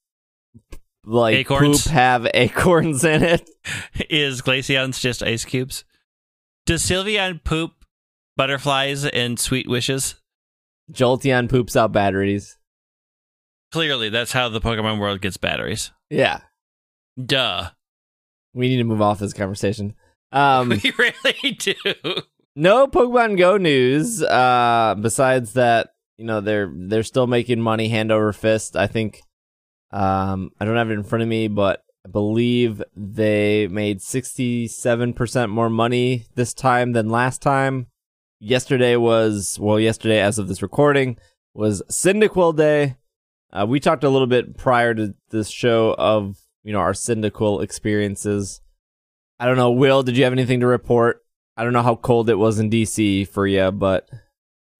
like 1.05 1.35
Acorns? 1.35 1.83
poop 1.83 1.91
have 1.93 2.27
acorns 2.33 3.03
in 3.03 3.23
it? 3.23 3.49
Is 4.09 4.41
Glaceon's 4.41 4.99
just 4.99 5.21
ice 5.21 5.45
cubes? 5.45 5.83
Does 6.65 6.81
Sylveon 6.83 7.43
poop 7.43 7.73
butterflies 8.37 9.05
and 9.05 9.39
sweet 9.39 9.69
wishes? 9.69 10.15
Jolteon 10.91 11.47
poops 11.49 11.75
out 11.75 11.91
batteries. 11.91 12.57
Clearly, 13.71 14.09
that's 14.09 14.31
how 14.31 14.49
the 14.49 14.61
Pokemon 14.61 14.99
world 14.99 15.21
gets 15.21 15.37
batteries. 15.37 15.91
Yeah, 16.09 16.41
Duh. 17.23 17.69
we 18.53 18.67
need 18.69 18.77
to 18.77 18.83
move 18.83 19.01
off 19.01 19.19
this 19.19 19.33
conversation. 19.33 19.95
Um, 20.31 20.67
we 20.69 20.91
really 20.97 21.51
do. 21.51 21.73
No 22.55 22.87
Pokemon 22.87 23.37
Go 23.37 23.57
news. 23.57 24.23
Uh, 24.23 24.95
besides 24.99 25.53
that, 25.53 25.89
you 26.17 26.25
know 26.25 26.41
they're 26.41 26.71
they're 26.73 27.03
still 27.03 27.27
making 27.27 27.61
money 27.61 27.89
hand 27.89 28.11
over 28.11 28.33
fist. 28.33 28.75
I 28.75 28.87
think. 28.87 29.21
Um, 29.91 30.51
I 30.59 30.65
don't 30.65 30.75
have 30.75 30.89
it 30.89 30.95
in 30.95 31.03
front 31.03 31.23
of 31.23 31.29
me, 31.29 31.47
but 31.47 31.83
I 32.05 32.09
believe 32.09 32.83
they 32.95 33.67
made 33.67 34.01
sixty 34.01 34.67
seven 34.67 35.13
percent 35.13 35.51
more 35.51 35.69
money 35.69 36.25
this 36.35 36.53
time 36.53 36.93
than 36.93 37.09
last 37.09 37.41
time. 37.41 37.87
Yesterday 38.39 38.95
was 38.95 39.57
well, 39.59 39.79
yesterday 39.79 40.19
as 40.19 40.37
of 40.37 40.47
this 40.47 40.61
recording 40.61 41.17
was 41.53 41.81
Cyndaquil 41.89 42.55
Day. 42.55 42.97
Uh, 43.51 43.65
we 43.67 43.79
talked 43.79 44.03
a 44.03 44.09
little 44.09 44.27
bit 44.27 44.57
prior 44.57 44.93
to 44.93 45.15
this 45.29 45.49
show 45.49 45.95
of 45.97 46.37
you 46.63 46.73
know 46.73 46.79
our 46.79 46.93
Cyndaquil 46.93 47.63
experiences. 47.63 48.61
I 49.39 49.45
don't 49.45 49.57
know, 49.57 49.71
Will. 49.71 50.03
Did 50.03 50.17
you 50.17 50.23
have 50.23 50.33
anything 50.33 50.61
to 50.61 50.67
report? 50.67 51.24
I 51.57 51.63
don't 51.63 51.73
know 51.73 51.83
how 51.83 51.95
cold 51.95 52.29
it 52.29 52.35
was 52.35 52.59
in 52.59 52.69
DC 52.69 53.27
for 53.29 53.47
you, 53.47 53.71
but 53.71 54.09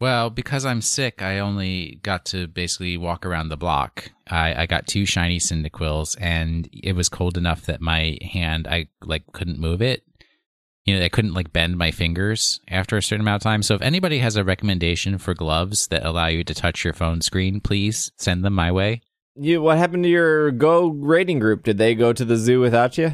Well, 0.02 0.30
because 0.30 0.66
I'm 0.66 0.82
sick, 0.82 1.22
I 1.22 1.40
only 1.40 2.00
got 2.04 2.26
to 2.26 2.48
basically 2.48 2.98
walk 2.98 3.26
around 3.26 3.50
the 3.50 3.58
block. 3.58 4.12
I, 4.30 4.64
I 4.64 4.66
got 4.66 4.88
two 4.88 5.06
shiny 5.06 5.40
Cyndaquils, 5.40 6.18
and 6.20 6.68
it 6.74 6.94
was 6.94 7.08
cold 7.08 7.38
enough 7.38 7.66
that 7.68 7.80
my 7.80 8.18
hand, 8.22 8.68
I 8.68 8.88
like 9.04 9.24
couldn't 9.32 9.60
move 9.60 9.82
it. 9.82 10.04
You 10.84 11.00
know, 11.00 11.06
I 11.06 11.10
couldn't 11.10 11.34
like 11.34 11.54
bend 11.54 11.78
my 11.78 11.92
fingers 11.92 12.60
after 12.68 12.98
a 12.98 13.02
certain 13.02 13.22
amount 13.22 13.42
of 13.42 13.44
time. 13.44 13.64
So, 13.64 13.74
if 13.74 13.82
anybody 13.82 14.20
has 14.20 14.36
a 14.36 14.44
recommendation 14.44 15.18
for 15.18 15.34
gloves 15.34 15.88
that 15.88 16.06
allow 16.06 16.28
you 16.28 16.44
to 16.44 16.54
touch 16.54 16.84
your 16.84 16.94
phone 16.94 17.22
screen, 17.22 17.60
please 17.60 18.12
send 18.18 18.44
them 18.44 18.54
my 18.54 18.72
way. 18.72 19.02
you, 19.36 19.62
what 19.62 19.78
happened 19.78 20.04
to 20.04 20.10
your 20.10 20.52
Go 20.52 20.90
raiding 20.90 21.40
group? 21.40 21.64
Did 21.64 21.80
they 21.80 21.96
go 21.96 22.14
to 22.14 22.26
the 22.26 22.38
zoo 22.38 22.60
without 22.60 22.98
you? 23.00 23.14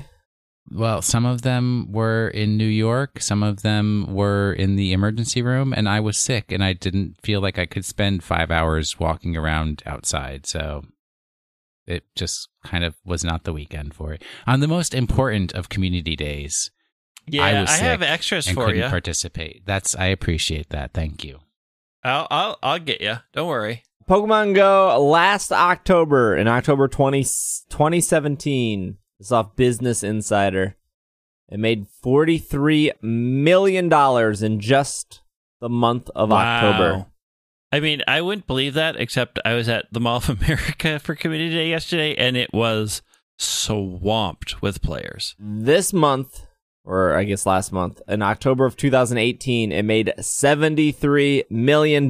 Well, 0.70 1.02
some 1.02 1.26
of 1.26 1.42
them 1.42 1.92
were 1.92 2.30
in 2.30 2.56
New 2.56 2.66
York, 2.68 3.20
some 3.22 3.44
of 3.44 3.62
them 3.62 4.06
were 4.14 4.54
in 4.54 4.76
the 4.76 4.94
emergency 4.94 5.42
room, 5.42 5.74
and 5.74 5.90
I 5.90 6.00
was 6.00 6.18
sick 6.18 6.52
and 6.52 6.64
I 6.64 6.74
didn't 6.74 7.16
feel 7.24 7.42
like 7.42 7.58
I 7.60 7.66
could 7.66 7.84
spend 7.84 8.24
five 8.24 8.52
hours 8.52 9.00
walking 9.00 9.36
around 9.36 9.82
outside. 9.86 10.46
So 10.46 10.84
it 11.88 12.04
just 12.16 12.48
kind 12.64 12.84
of 12.84 12.96
was 13.04 13.24
not 13.24 13.44
the 13.44 13.52
weekend 13.54 13.94
for 13.94 14.14
it. 14.14 14.24
On 14.48 14.60
the 14.60 14.68
most 14.68 14.94
important 14.94 15.52
of 15.54 15.68
community 15.68 16.16
days, 16.16 16.72
Yeah, 17.28 17.44
I 17.44 17.50
I, 17.52 17.62
was 17.62 17.80
have 17.80 18.00
sick 18.02 18.10
extras 18.10 18.48
and 18.48 18.56
for 18.56 18.68
couldn't 18.68 18.84
you. 18.84 18.90
participate. 18.90 19.64
That's 19.66 19.96
I 19.96 20.06
appreciate 20.06 20.70
that. 20.70 20.94
Thank 20.94 21.24
you. 21.26 21.40
I'll, 22.04 22.28
I'll 22.32 22.58
I'll 22.64 22.80
get 22.80 23.02
you. 23.02 23.16
Don't 23.34 23.48
worry. 23.48 23.84
Pokemon 24.10 24.56
Go 24.56 25.04
last 25.06 25.52
October, 25.52 26.36
in 26.36 26.48
October 26.48 26.88
20, 26.88 27.24
2017. 27.24 28.98
It's 29.22 29.32
off 29.32 29.56
Business 29.56 30.02
Insider. 30.02 30.76
It 31.48 31.60
made 31.60 31.86
$43 32.04 32.92
million 33.04 33.94
in 34.44 34.60
just 34.60 35.22
the 35.60 35.70
month 35.70 36.10
of 36.16 36.32
Wow. 36.32 36.40
October. 36.70 37.06
I 37.72 37.82
mean, 37.82 38.02
I 38.08 38.22
wouldn't 38.22 38.48
believe 38.48 38.74
that, 38.74 38.96
except 38.96 39.38
I 39.46 39.54
was 39.54 39.70
at 39.70 39.86
the 39.92 40.00
Mall 40.00 40.18
of 40.18 40.30
America 40.42 40.98
for 40.98 41.14
Community 41.14 41.54
Day 41.54 41.70
yesterday, 41.70 42.16
and 42.16 42.36
it 42.36 42.52
was 42.52 43.04
swamped 43.38 44.64
with 44.64 44.82
players. 44.82 45.36
This 45.38 45.94
month, 45.94 46.48
or 46.84 47.14
I 47.16 47.24
guess 47.26 47.46
last 47.46 47.72
month, 47.72 48.02
in 48.08 48.24
October 48.24 48.66
of 48.66 48.76
2018, 48.76 49.72
it 49.72 49.84
made 49.86 50.14
$73 50.18 51.44
million. 51.52 52.10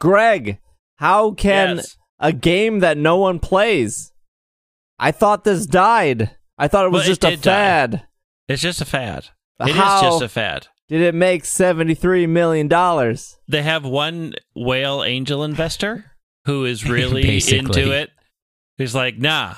Greg, 0.00 0.58
how 0.96 1.30
can 1.30 1.76
Yes. 1.76 1.96
a 2.18 2.32
game 2.32 2.80
that 2.80 2.98
no 2.98 3.16
one 3.16 3.38
plays? 3.38 4.12
I 4.98 5.12
thought 5.12 5.44
this 5.44 5.66
died. 5.66 6.30
I 6.58 6.68
thought 6.68 6.86
it 6.86 6.92
was 6.92 7.02
Well, 7.02 7.06
it 7.06 7.20
just 7.20 7.24
a 7.24 7.30
did 7.30 7.42
die. 7.42 7.50
fad. 7.50 8.06
It's 8.48 8.62
just 8.62 8.80
a 8.80 8.84
fad. 8.86 9.26
It 9.60 9.68
is 9.70 9.74
How 9.76 10.02
just 10.02 10.22
a 10.22 10.28
fad. 10.28 10.68
did 10.88 11.00
it 11.02 11.14
make 11.14 11.42
$73 11.44 12.28
million? 12.28 12.68
They 13.48 13.62
have 13.62 13.84
one 13.84 14.34
whale 14.54 15.02
angel 15.04 15.44
investor 15.44 16.12
who 16.46 16.64
is 16.64 16.84
really 16.88 17.36
into 17.50 17.90
it. 17.92 18.10
Who's 18.78 18.94
like, 18.94 19.18
nah, 19.18 19.54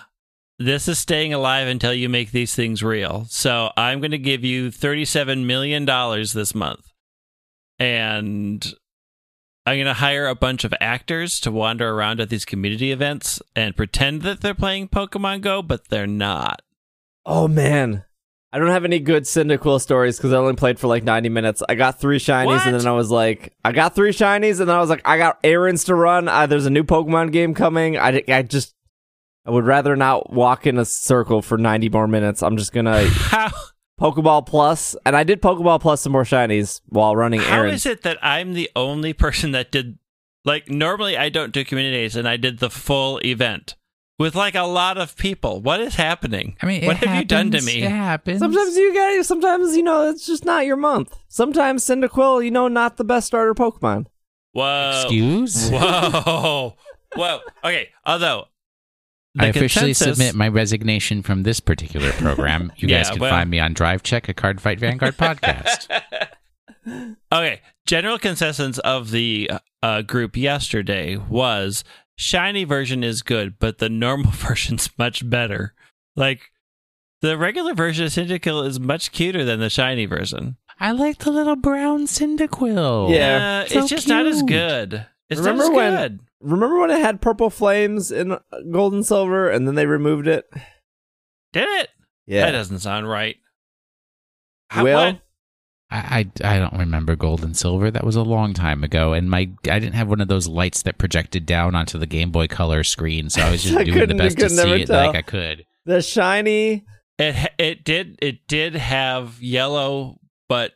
this 0.58 0.88
is 0.88 0.98
staying 0.98 1.34
alive 1.34 1.68
until 1.68 1.92
you 1.92 2.08
make 2.08 2.30
these 2.30 2.54
things 2.54 2.82
real. 2.82 3.26
So 3.28 3.70
I'm 3.76 4.00
going 4.00 4.12
to 4.12 4.18
give 4.18 4.44
you 4.44 4.68
$37 4.70 5.44
million 5.44 5.84
this 5.84 6.54
month. 6.54 6.84
And 7.78 8.64
I'm 9.68 9.76
going 9.76 9.86
to 9.86 9.92
hire 9.92 10.26
a 10.26 10.34
bunch 10.34 10.64
of 10.64 10.72
actors 10.80 11.38
to 11.40 11.50
wander 11.50 11.90
around 11.90 12.20
at 12.20 12.30
these 12.30 12.46
community 12.46 12.90
events 12.90 13.42
and 13.54 13.76
pretend 13.76 14.22
that 14.22 14.40
they're 14.40 14.54
playing 14.54 14.88
Pokemon 14.88 15.42
Go, 15.42 15.60
but 15.60 15.88
they're 15.88 16.06
not. 16.06 16.62
Oh 17.26 17.46
man. 17.48 18.04
I 18.50 18.58
don't 18.58 18.68
have 18.70 18.86
any 18.86 18.98
good 18.98 19.24
Cyndaquil 19.24 19.82
stories 19.82 20.16
because 20.16 20.32
I 20.32 20.38
only 20.38 20.54
played 20.54 20.80
for 20.80 20.86
like 20.86 21.04
90 21.04 21.28
minutes. 21.28 21.62
I 21.68 21.74
got 21.74 22.00
three 22.00 22.18
shinies 22.18 22.46
What? 22.46 22.66
and 22.66 22.74
then 22.80 22.86
I 22.86 22.92
was 22.92 23.10
like, 23.10 23.52
I 23.62 23.72
got 23.72 23.94
three 23.94 24.12
shinies 24.12 24.58
and 24.58 24.70
then 24.70 24.76
I 24.76 24.80
was 24.80 24.88
like, 24.88 25.02
I 25.04 25.18
got 25.18 25.38
errands 25.44 25.84
to 25.84 25.94
run. 25.94 26.28
Uh, 26.28 26.46
there's 26.46 26.64
a 26.64 26.70
new 26.70 26.84
Pokemon 26.84 27.32
game 27.32 27.52
coming. 27.52 27.98
I, 27.98 28.22
I 28.26 28.40
just, 28.40 28.74
I 29.44 29.50
would 29.50 29.66
rather 29.66 29.96
not 29.96 30.32
walk 30.32 30.66
in 30.66 30.78
a 30.78 30.86
circle 30.86 31.42
for 31.42 31.58
90 31.58 31.90
more 31.90 32.08
minutes. 32.08 32.42
I'm 32.42 32.56
just 32.56 32.72
gonna 32.72 33.04
How, 33.08 33.50
Pokeball 33.98 34.46
Plus, 34.46 34.94
and 35.04 35.16
I 35.16 35.24
did 35.24 35.42
Pokeball 35.42 35.80
Plus 35.80 36.00
some 36.02 36.12
more 36.12 36.24
shinies 36.24 36.80
while 36.88 37.16
running 37.16 37.40
how 37.40 37.58
errands. 37.58 37.84
is 37.84 37.92
it 37.92 38.02
that 38.02 38.18
I'm 38.22 38.54
the 38.54 38.70
only 38.76 39.12
person 39.12 39.52
that 39.52 39.72
did, 39.72 39.98
like, 40.44 40.68
normally 40.68 41.16
I 41.16 41.28
don't 41.28 41.52
do 41.52 41.64
communities 41.64 42.16
and 42.16 42.28
I 42.28 42.36
did 42.36 42.58
the 42.58 42.70
full 42.70 43.18
event 43.24 43.74
with 44.18 44.34
like 44.34 44.54
a 44.54 44.62
lot 44.62 44.98
of 44.98 45.16
people. 45.16 45.60
What 45.60 45.80
is 45.80 45.94
happening? 45.94 46.56
I 46.60 46.66
mean, 46.66 46.82
it 46.82 46.86
what 46.86 46.96
have 46.98 47.18
you 47.18 47.24
done 47.24 47.50
to 47.52 47.60
me? 47.62 47.82
It 47.82 47.90
happens. 47.90 48.40
Sometimes 48.40 48.76
you 48.76 48.94
guys, 48.94 49.26
sometimes 49.26 49.76
you 49.76 49.82
know, 49.82 50.08
it's 50.08 50.26
just 50.26 50.44
not 50.44 50.66
your 50.66 50.76
month. 50.76 51.16
Sometimes 51.28 51.84
Cyndaquil, 51.84 52.44
you 52.44 52.50
know, 52.50 52.68
not 52.68 52.96
the 52.96 53.04
best 53.04 53.28
starter 53.28 53.54
Pokemon. 53.54 54.06
Whoa. 54.52 55.00
Excuse? 55.02 55.70
Whoa. 55.70 56.74
Whoa. 57.16 57.40
Okay. 57.64 57.90
Although, 58.04 58.46
the 59.34 59.44
I 59.44 59.46
officially 59.48 59.90
consensus- 59.90 60.18
submit 60.18 60.34
my 60.34 60.48
resignation 60.48 61.22
from 61.22 61.42
this 61.42 61.60
particular 61.60 62.12
program. 62.12 62.72
You 62.76 62.88
guys 62.88 63.10
can 63.10 63.20
well- 63.20 63.30
find 63.30 63.48
me 63.50 63.60
on 63.60 63.72
Drive 63.74 64.02
Check, 64.02 64.28
a 64.28 64.34
Cardfight 64.34 64.78
Vanguard 64.80 65.16
podcast. 65.16 65.88
Okay. 67.32 67.60
General 67.86 68.18
consensus 68.18 68.78
of 68.78 69.10
the 69.10 69.50
uh, 69.82 70.02
group 70.02 70.36
yesterday 70.36 71.16
was 71.16 71.84
shiny 72.16 72.64
version 72.64 73.04
is 73.04 73.20
good, 73.22 73.58
but 73.58 73.76
the 73.78 73.90
normal 73.90 74.30
version's 74.34 74.88
much 74.98 75.28
better. 75.28 75.74
Like, 76.16 76.50
the 77.20 77.36
regular 77.36 77.74
version 77.74 78.06
of 78.06 78.12
Cyndaquil 78.12 78.66
is 78.66 78.80
much 78.80 79.12
cuter 79.12 79.44
than 79.44 79.60
the 79.60 79.68
shiny 79.68 80.06
version. 80.06 80.56
I 80.80 80.92
like 80.92 81.18
the 81.18 81.30
little 81.32 81.56
brown 81.56 82.06
Cyndaquil. 82.06 83.10
Yeah. 83.14 83.64
Uh, 83.64 83.68
So 83.68 83.80
it's 83.80 83.88
just 83.88 84.08
not 84.08 84.24
as 84.26 84.42
good. 84.42 85.04
It's 85.30 85.40
Remember 85.40 85.70
when- 85.72 85.94
good. 85.96 86.20
Remember 86.40 86.78
when 86.78 86.90
it 86.90 87.00
had 87.00 87.20
purple 87.20 87.50
flames 87.50 88.12
in 88.12 88.36
gold 88.70 88.92
and 88.92 89.04
silver, 89.04 89.48
and 89.50 89.66
then 89.66 89.74
they 89.74 89.86
removed 89.86 90.28
it? 90.28 90.48
Did 91.52 91.68
it? 91.80 91.88
Yeah, 92.26 92.46
that 92.46 92.52
doesn't 92.52 92.78
sound 92.78 93.08
right. 93.08 93.36
How- 94.70 94.84
Will, 94.84 94.96
what? 94.96 95.20
I, 95.90 96.30
I 96.44 96.54
I 96.56 96.58
don't 96.58 96.78
remember 96.78 97.16
gold 97.16 97.42
and 97.42 97.56
silver. 97.56 97.90
That 97.90 98.04
was 98.04 98.14
a 98.14 98.22
long 98.22 98.52
time 98.54 98.84
ago, 98.84 99.14
and 99.14 99.30
my 99.30 99.50
I 99.68 99.78
didn't 99.78 99.94
have 99.94 100.08
one 100.08 100.20
of 100.20 100.28
those 100.28 100.46
lights 100.46 100.82
that 100.82 100.98
projected 100.98 101.46
down 101.46 101.74
onto 101.74 101.98
the 101.98 102.06
Game 102.06 102.30
Boy 102.30 102.46
Color 102.46 102.84
screen, 102.84 103.30
so 103.30 103.40
I 103.42 103.50
was 103.50 103.62
just 103.62 103.74
I 103.78 103.84
doing 103.84 104.06
the 104.08 104.14
best 104.14 104.38
to 104.38 104.50
see 104.50 104.82
it 104.82 104.86
tell. 104.86 105.06
like 105.06 105.16
I 105.16 105.22
could. 105.22 105.64
the 105.86 106.02
shiny. 106.02 106.84
It 107.18 107.52
it 107.58 107.84
did 107.84 108.18
it 108.22 108.46
did 108.46 108.74
have 108.76 109.40
yellow, 109.42 110.20
but 110.48 110.72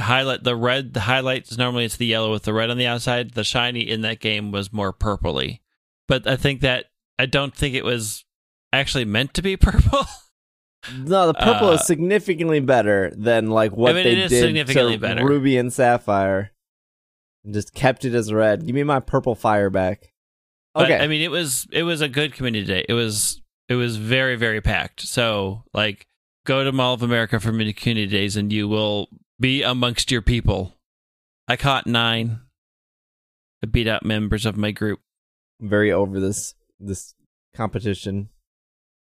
highlight 0.00 0.44
the 0.44 0.56
red. 0.56 0.94
The 0.94 1.00
highlights 1.00 1.56
normally 1.56 1.84
it's 1.84 1.96
the 1.96 2.06
yellow 2.06 2.30
with 2.32 2.42
the 2.44 2.52
red 2.54 2.70
on 2.70 2.78
the 2.78 2.86
outside. 2.86 3.32
The 3.32 3.44
shiny 3.44 3.80
in 3.80 4.02
that 4.02 4.20
game 4.20 4.52
was 4.52 4.72
more 4.72 4.92
purpley, 4.92 5.60
but 6.08 6.26
I 6.26 6.36
think 6.36 6.60
that 6.60 6.86
I 7.18 7.26
don't 7.26 7.54
think 7.54 7.74
it 7.74 7.84
was 7.84 8.24
actually 8.72 9.04
meant 9.04 9.34
to 9.34 9.42
be 9.42 9.56
purple. 9.56 10.04
No, 10.96 11.26
the 11.26 11.34
purple 11.34 11.68
Uh, 11.68 11.72
is 11.74 11.86
significantly 11.86 12.60
better 12.60 13.12
than 13.16 13.50
like 13.50 13.72
what 13.72 13.90
I 13.90 13.94
mean, 13.94 14.04
they 14.04 14.12
it 14.12 14.18
is 14.18 14.30
did 14.30 14.40
significantly 14.42 14.92
to 14.94 14.98
better. 15.00 15.26
Ruby 15.26 15.56
and 15.56 15.72
Sapphire, 15.72 16.52
and 17.44 17.54
just 17.54 17.74
kept 17.74 18.04
it 18.04 18.14
as 18.14 18.32
red. 18.32 18.64
Give 18.66 18.74
me 18.74 18.82
my 18.84 19.00
purple 19.00 19.34
fire 19.34 19.70
back. 19.70 20.12
But, 20.74 20.84
Okay, 20.90 20.98
I 21.02 21.06
mean 21.08 21.22
it 21.22 21.30
was 21.30 21.66
it 21.72 21.82
was 21.84 22.02
a 22.02 22.08
good 22.08 22.34
community 22.34 22.66
day. 22.66 22.84
It 22.88 22.92
was 22.92 23.40
it 23.68 23.74
was 23.74 23.96
very 23.96 24.36
very 24.36 24.60
packed. 24.60 25.00
So 25.00 25.64
like 25.72 26.06
go 26.44 26.62
to 26.62 26.70
Mall 26.70 26.94
of 26.94 27.02
America 27.02 27.40
for 27.40 27.48
community 27.50 28.06
days 28.06 28.36
and 28.36 28.52
you 28.52 28.68
will 28.68 29.08
be 29.38 29.62
amongst 29.62 30.10
your 30.10 30.22
people. 30.22 30.74
I 31.48 31.56
caught 31.56 31.86
nine. 31.86 32.40
I 33.62 33.66
beat 33.66 33.86
out 33.86 34.04
members 34.04 34.46
of 34.46 34.56
my 34.56 34.70
group. 34.70 35.00
I'm 35.60 35.68
very 35.68 35.92
over 35.92 36.20
this 36.20 36.54
this 36.78 37.14
competition 37.54 38.28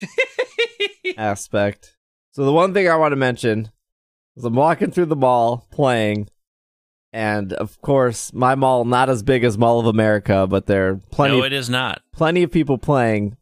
aspect. 1.17 1.95
So 2.31 2.45
the 2.45 2.53
one 2.53 2.73
thing 2.73 2.87
I 2.87 2.95
want 2.95 3.11
to 3.11 3.17
mention 3.17 3.71
is 4.35 4.45
I'm 4.45 4.55
walking 4.55 4.91
through 4.91 5.07
the 5.07 5.15
mall 5.15 5.67
playing, 5.71 6.29
and 7.11 7.53
of 7.53 7.81
course 7.81 8.33
my 8.33 8.55
mall 8.55 8.85
not 8.85 9.09
as 9.09 9.23
big 9.23 9.43
as 9.43 9.57
Mall 9.57 9.79
of 9.79 9.85
America, 9.85 10.47
but 10.47 10.65
there 10.65 10.89
are 10.89 10.95
plenty 11.11 11.37
no, 11.39 11.43
it 11.43 11.53
is 11.53 11.69
not. 11.69 12.01
plenty 12.11 12.43
of 12.43 12.51
people 12.51 12.77
playing. 12.77 13.35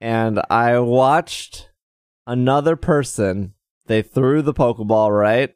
And 0.00 0.42
I 0.50 0.78
watched 0.78 1.70
another 2.26 2.76
person. 2.76 3.54
They 3.86 4.02
threw 4.02 4.42
the 4.42 4.52
Pokeball, 4.52 5.16
right? 5.18 5.54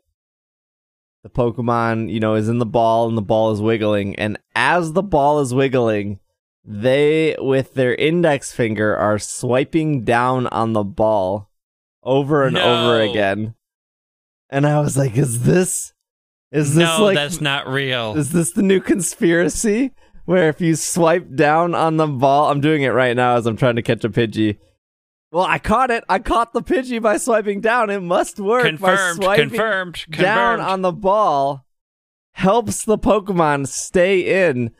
The 1.22 1.30
Pokemon, 1.30 2.10
you 2.10 2.20
know, 2.20 2.34
is 2.34 2.48
in 2.48 2.58
the 2.58 2.66
ball 2.66 3.08
and 3.08 3.16
the 3.16 3.22
ball 3.22 3.50
is 3.50 3.60
wiggling. 3.60 4.16
And 4.16 4.38
as 4.54 4.94
the 4.94 5.02
ball 5.02 5.40
is 5.40 5.52
wiggling, 5.52 6.18
they, 6.64 7.36
with 7.38 7.74
their 7.74 7.94
index 7.94 8.52
finger, 8.52 8.96
are 8.96 9.18
swiping 9.18 10.04
down 10.04 10.46
on 10.46 10.72
the 10.72 10.84
ball 10.84 11.50
over 12.02 12.44
and 12.44 12.56
over 12.56 13.00
again. 13.00 13.54
And 14.48 14.66
I 14.66 14.80
was 14.80 14.96
like, 14.96 15.16
is 15.16 15.42
this, 15.42 15.92
is 16.50 16.74
this 16.74 16.84
no, 16.98 17.04
like, 17.04 17.16
that's 17.16 17.40
not 17.40 17.68
real. 17.68 18.16
is 18.16 18.32
this 18.32 18.52
the 18.52 18.62
new 18.62 18.80
conspiracy 18.80 19.92
where 20.24 20.48
if 20.48 20.60
you 20.60 20.74
swipe 20.74 21.34
down 21.34 21.74
on 21.74 21.96
the 21.96 22.06
ball, 22.06 22.50
I'm 22.50 22.60
doing 22.60 22.82
it 22.82 22.90
right 22.90 23.16
now 23.16 23.36
as 23.36 23.46
I'm 23.46 23.56
trying 23.56 23.76
to 23.76 23.82
catch 23.82 24.04
a 24.04 24.08
Pidgey. 24.08 24.58
Well, 25.32 25.44
I 25.44 25.58
caught 25.58 25.90
it. 25.90 26.02
I 26.08 26.18
caught 26.18 26.52
the 26.52 26.62
Pidgey 26.62 27.00
by 27.00 27.16
swiping 27.16 27.60
down. 27.60 27.88
It 27.90 28.00
must 28.00 28.40
work. 28.40 28.64
confirmed, 28.64 29.20
by 29.20 29.24
swiping 29.26 29.48
confirmed, 29.50 29.94
confirmed. 30.06 30.22
down 30.22 30.60
on 30.60 30.82
the 30.82 30.92
ball 30.92 31.64
helps 32.32 32.84
the 32.84 32.98
Pokemon 32.98 33.68
stay 33.68 34.48
in. 34.48 34.72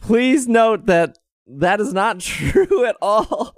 Please 0.00 0.46
note 0.46 0.86
that 0.86 1.18
that 1.46 1.80
is 1.80 1.92
not 1.94 2.20
true 2.20 2.84
at 2.84 2.96
all. 3.00 3.54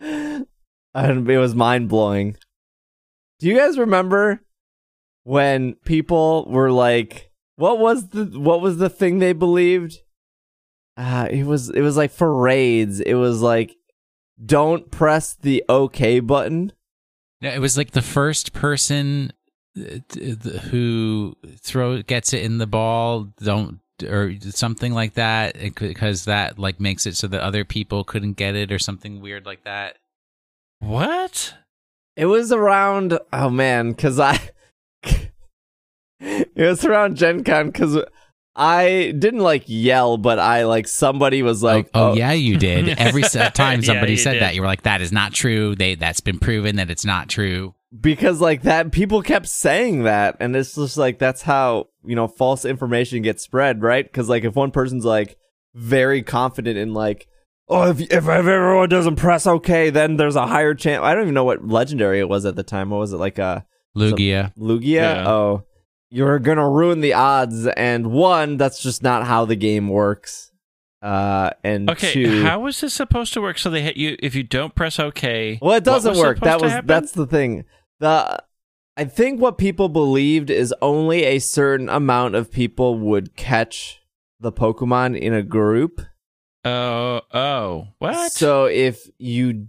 it 0.00 0.46
was 0.94 1.54
mind 1.54 1.88
blowing. 1.88 2.36
Do 3.38 3.48
you 3.48 3.56
guys 3.56 3.78
remember 3.78 4.40
when 5.24 5.74
people 5.84 6.46
were 6.48 6.70
like, 6.70 7.30
"What 7.56 7.78
was 7.78 8.08
the 8.08 8.24
what 8.38 8.60
was 8.60 8.78
the 8.78 8.88
thing 8.88 9.18
they 9.18 9.32
believed?" 9.32 9.98
Uh, 10.96 11.28
it 11.30 11.44
was 11.44 11.68
it 11.70 11.80
was 11.80 11.96
like 11.96 12.10
for 12.10 12.34
raids. 12.34 13.00
It 13.00 13.14
was 13.14 13.40
like, 13.42 13.76
"Don't 14.44 14.90
press 14.90 15.34
the 15.34 15.64
OK 15.68 16.20
button." 16.20 16.72
No, 17.40 17.50
it 17.50 17.60
was 17.60 17.76
like 17.76 17.90
the 17.90 18.02
first 18.02 18.52
person 18.52 19.32
uh, 19.76 19.98
t- 20.08 20.36
th- 20.36 20.56
who 20.64 21.36
throw 21.58 22.02
gets 22.02 22.32
it 22.32 22.42
in 22.42 22.58
the 22.58 22.66
ball 22.66 23.32
don't 23.42 23.80
or 24.02 24.34
something 24.40 24.92
like 24.92 25.14
that 25.14 25.56
because 25.76 26.24
that 26.24 26.58
like 26.58 26.80
makes 26.80 27.06
it 27.06 27.16
so 27.16 27.26
that 27.28 27.40
other 27.42 27.64
people 27.64 28.04
couldn't 28.04 28.34
get 28.34 28.56
it 28.56 28.72
or 28.72 28.78
something 28.78 29.20
weird 29.20 29.46
like 29.46 29.64
that. 29.64 29.96
what? 30.80 31.54
It 32.16 32.26
was 32.26 32.52
around 32.52 33.18
oh 33.32 33.50
man, 33.50 33.94
cause 33.94 34.20
I 34.20 34.38
it 36.20 36.52
was 36.56 36.84
around 36.84 37.16
Gen 37.16 37.42
Con 37.44 37.70
because 37.70 37.98
I 38.54 39.14
didn't 39.18 39.40
like 39.40 39.64
yell, 39.66 40.18
but 40.18 40.38
I 40.38 40.64
like 40.64 40.86
somebody 40.86 41.42
was 41.42 41.64
oh, 41.64 41.66
like, 41.66 41.90
oh, 41.94 42.10
oh, 42.10 42.14
yeah, 42.14 42.32
you 42.32 42.58
did. 42.58 42.88
Every 42.98 43.22
time 43.22 43.82
somebody 43.82 44.12
you 44.12 44.18
said 44.18 44.34
did. 44.34 44.42
that, 44.42 44.54
you 44.54 44.60
were 44.60 44.66
like, 44.66 44.82
"That 44.82 45.00
is 45.00 45.10
not 45.10 45.32
true." 45.32 45.74
They 45.74 45.94
that's 45.94 46.20
been 46.20 46.38
proven 46.38 46.76
that 46.76 46.90
it's 46.90 47.04
not 47.04 47.28
true. 47.28 47.74
because 47.98 48.40
like 48.40 48.62
that 48.62 48.92
people 48.92 49.22
kept 49.22 49.48
saying 49.48 50.02
that, 50.02 50.36
and 50.38 50.54
it's 50.54 50.74
just 50.74 50.98
like 50.98 51.18
that's 51.18 51.42
how 51.42 51.88
you 52.04 52.14
know 52.14 52.28
false 52.28 52.64
information 52.66 53.22
gets 53.22 53.42
spread, 53.42 53.82
right? 53.82 54.04
Because 54.04 54.28
like 54.28 54.44
if 54.44 54.54
one 54.54 54.70
person's 54.70 55.04
like 55.04 55.38
very 55.74 56.22
confident 56.22 56.76
in 56.76 56.92
like. 56.92 57.28
oh, 57.68 57.88
if, 57.88 58.00
if 58.00 58.12
if 58.12 58.28
everyone 58.28 58.90
doesn't 58.90 59.16
press 59.16 59.46
OK, 59.46 59.88
then 59.88 60.18
there's 60.18 60.36
a 60.36 60.46
higher 60.46 60.74
chance. 60.74 61.02
I 61.02 61.14
don't 61.14 61.22
even 61.22 61.34
know 61.34 61.44
what 61.44 61.66
legendary 61.66 62.20
it 62.20 62.28
was 62.28 62.44
at 62.44 62.56
the 62.56 62.62
time. 62.62 62.90
What 62.90 62.98
was 62.98 63.14
it 63.14 63.18
like? 63.18 63.38
A 63.38 63.64
Lugia. 63.96 64.54
Lugia? 64.56 64.84
Yeah. 64.84 65.28
Oh, 65.28 65.64
you're 66.12 66.38
gonna 66.38 66.68
ruin 66.68 67.00
the 67.00 67.14
odds. 67.14 67.66
And 67.66 68.12
one, 68.12 68.58
that's 68.58 68.82
just 68.82 69.02
not 69.02 69.26
how 69.26 69.46
the 69.46 69.56
game 69.56 69.88
works. 69.88 70.52
Uh, 71.00 71.50
and 71.64 71.90
Okay, 71.90 72.12
two, 72.12 72.42
how 72.42 72.64
is 72.66 72.80
this 72.80 72.94
supposed 72.94 73.32
to 73.32 73.40
work? 73.40 73.58
So 73.58 73.70
they 73.70 73.82
hit 73.82 73.96
you 73.96 74.16
if 74.20 74.34
you 74.36 74.44
don't 74.44 74.74
press 74.74 75.00
OK. 75.00 75.58
Well, 75.60 75.72
it 75.72 75.82
doesn't 75.82 76.16
work. 76.16 76.38
That 76.40 76.60
was 76.60 76.70
happen? 76.70 76.86
that's 76.86 77.12
the 77.12 77.26
thing. 77.26 77.64
The 77.98 78.44
I 78.96 79.04
think 79.06 79.40
what 79.40 79.56
people 79.58 79.88
believed 79.88 80.50
is 80.50 80.74
only 80.82 81.24
a 81.24 81.38
certain 81.38 81.88
amount 81.88 82.34
of 82.34 82.52
people 82.52 82.98
would 82.98 83.34
catch 83.36 84.02
the 84.38 84.52
Pokemon 84.52 85.18
in 85.18 85.32
a 85.32 85.42
group. 85.42 86.02
Oh, 86.64 87.22
oh, 87.32 87.88
what? 87.98 88.30
So 88.32 88.66
if 88.66 89.08
you 89.18 89.68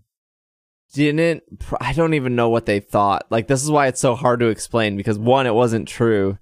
didn't, 0.94 1.44
pr- 1.60 1.76
I 1.82 1.94
don't 1.94 2.14
even 2.14 2.36
know 2.36 2.50
what 2.50 2.66
they 2.66 2.80
thought. 2.80 3.26
Like 3.30 3.48
this 3.48 3.64
is 3.64 3.70
why 3.72 3.88
it's 3.88 4.00
so 4.02 4.16
hard 4.16 4.40
to 4.40 4.48
explain 4.48 4.96
because 4.98 5.18
one, 5.20 5.46
it 5.48 5.54
wasn't 5.56 5.88
true. 5.88 6.38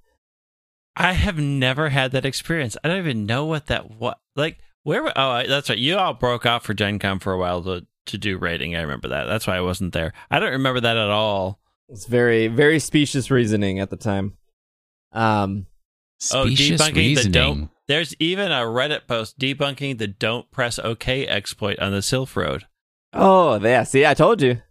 I 0.96 1.14
have 1.14 1.38
never 1.40 1.90
had 1.90 2.12
that 2.12 2.26
experience. 2.26 2.78
I 2.84 2.88
don't 2.90 3.00
even 3.00 3.26
know 3.26 3.46
what 3.46 3.68
that 3.68 3.90
what 3.92 4.20
like. 4.36 4.60
Where? 4.84 5.08
Oh, 5.18 5.30
I- 5.30 5.48
that's 5.48 5.70
right. 5.70 5.78
You 5.78 5.98
all 5.98 6.14
broke 6.14 6.46
off 6.46 6.64
for 6.66 6.74
Gen 6.74 7.00
Con 7.00 7.20
for 7.20 7.34
a 7.34 7.38
while 7.40 7.64
to 7.64 7.86
to 8.08 8.18
do 8.18 8.38
raiding. 8.38 8.76
I 8.76 8.82
remember 8.82 9.08
that. 9.10 9.26
That's 9.26 9.48
why 9.48 9.56
I 9.58 9.62
wasn't 9.62 9.94
there. 9.94 10.12
I 10.30 10.40
don't 10.40 10.52
remember 10.52 10.80
that 10.82 10.98
at 10.98 11.10
all. 11.10 11.60
It's 11.90 12.06
very 12.08 12.48
very 12.48 12.80
specious 12.80 13.30
reasoning 13.32 13.80
at 13.80 13.90
the 13.90 13.98
time. 13.98 14.34
Um, 15.12 15.68
Oh, 16.34 16.46
Specious 16.46 16.80
debunking 16.82 16.94
the 16.94 17.00
reasoning. 17.00 17.32
don't. 17.32 17.70
There's 17.88 18.14
even 18.20 18.52
a 18.52 18.58
Reddit 18.62 19.08
post 19.08 19.40
debunking 19.40 19.98
the 19.98 20.08
"Don't 20.08 20.50
Press 20.52 20.78
OK 20.78 21.26
exploit 21.28 21.80
on 21.80 21.92
the 21.92 21.98
Silph 22.00 22.36
Road. 22.36 22.66
Oh, 23.14 23.60
yeah. 23.62 23.84
See, 23.84 24.06
I 24.06 24.14
told 24.14 24.42
you. 24.42 24.62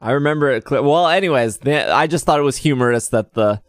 I 0.00 0.12
remember 0.12 0.50
it. 0.50 0.64
Clear. 0.64 0.82
Well, 0.82 1.08
anyways, 1.08 1.58
the, 1.58 1.92
I 1.92 2.06
just 2.06 2.24
thought 2.24 2.38
it 2.38 2.44
was 2.44 2.58
humorous 2.58 3.08
that 3.08 3.34
the 3.34 3.60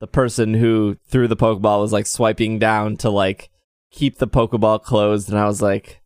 the 0.00 0.06
person 0.06 0.52
who 0.54 0.96
threw 1.08 1.26
the 1.26 1.36
Pokeball 1.36 1.80
was 1.80 1.92
like 1.92 2.06
swiping 2.06 2.58
down 2.58 2.96
to 2.98 3.08
like 3.08 3.48
keep 3.92 4.18
the 4.18 4.26
Pokeball 4.28 4.82
closed, 4.82 5.28
and 5.30 5.38
I 5.38 5.46
was 5.46 5.62
like, 5.62 6.02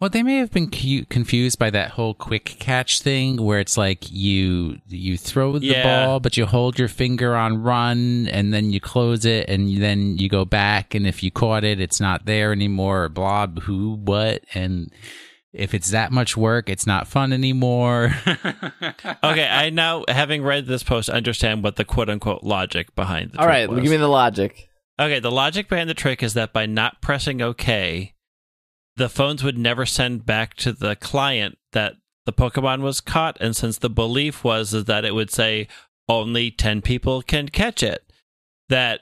Well, 0.00 0.10
they 0.10 0.22
may 0.22 0.36
have 0.38 0.50
been 0.50 0.70
cu- 0.70 1.04
confused 1.06 1.58
by 1.58 1.70
that 1.70 1.92
whole 1.92 2.12
quick 2.12 2.56
catch 2.58 3.00
thing, 3.00 3.36
where 3.42 3.60
it's 3.60 3.78
like 3.78 4.10
you 4.10 4.78
you 4.88 5.16
throw 5.16 5.58
the 5.58 5.66
Yeah. 5.68 6.06
ball, 6.06 6.20
but 6.20 6.36
you 6.36 6.44
hold 6.44 6.78
your 6.78 6.88
finger 6.88 7.34
on 7.36 7.62
run, 7.62 8.28
and 8.28 8.52
then 8.52 8.72
you 8.72 8.80
close 8.80 9.24
it, 9.24 9.48
and 9.48 9.80
then 9.80 10.18
you 10.18 10.28
go 10.28 10.44
back, 10.44 10.94
and 10.94 11.06
if 11.06 11.22
you 11.22 11.30
caught 11.30 11.64
it, 11.64 11.80
it's 11.80 12.00
not 12.00 12.26
there 12.26 12.50
anymore. 12.52 13.04
Or 13.04 13.08
blah, 13.08 13.46
who, 13.46 13.94
what, 13.94 14.42
and 14.54 14.92
if 15.52 15.74
it's 15.74 15.90
that 15.90 16.12
much 16.12 16.36
work, 16.36 16.68
it's 16.68 16.86
not 16.86 17.08
fun 17.08 17.32
anymore. 17.32 18.14
Okay, 19.24 19.46
I 19.46 19.70
now, 19.70 20.04
having 20.08 20.42
read 20.42 20.66
this 20.66 20.82
post, 20.82 21.08
understand 21.08 21.62
what 21.62 21.76
the 21.76 21.84
"quote 21.84 22.08
unquote" 22.08 22.42
logic 22.42 22.94
behind 22.94 23.32
the 23.32 23.38
"All 23.38 23.44
trick 23.44 23.52
right, 23.52 23.68
was. 23.68 23.80
give 23.82 23.90
me 23.90 23.96
the 23.96 24.08
logic." 24.08 24.68
Okay, 25.00 25.20
the 25.20 25.30
logic 25.30 25.68
behind 25.68 25.88
the 25.88 25.94
trick 25.94 26.22
is 26.22 26.34
that 26.34 26.52
by 26.52 26.66
not 26.66 27.00
pressing 27.00 27.40
OK, 27.42 28.14
the 28.96 29.08
phones 29.08 29.42
would 29.42 29.58
never 29.58 29.86
send 29.86 30.24
back 30.26 30.54
to 30.54 30.72
the 30.72 30.96
client 30.96 31.58
that 31.72 31.94
the 32.26 32.32
Pokemon 32.32 32.80
was 32.80 33.00
caught, 33.00 33.36
and 33.40 33.56
since 33.56 33.78
the 33.78 33.90
belief 33.90 34.44
was 34.44 34.74
is 34.74 34.84
that 34.84 35.04
it 35.04 35.14
would 35.14 35.30
say 35.30 35.68
only 36.08 36.50
ten 36.50 36.80
people 36.80 37.22
can 37.22 37.48
catch 37.48 37.82
it, 37.82 38.12
that 38.68 39.00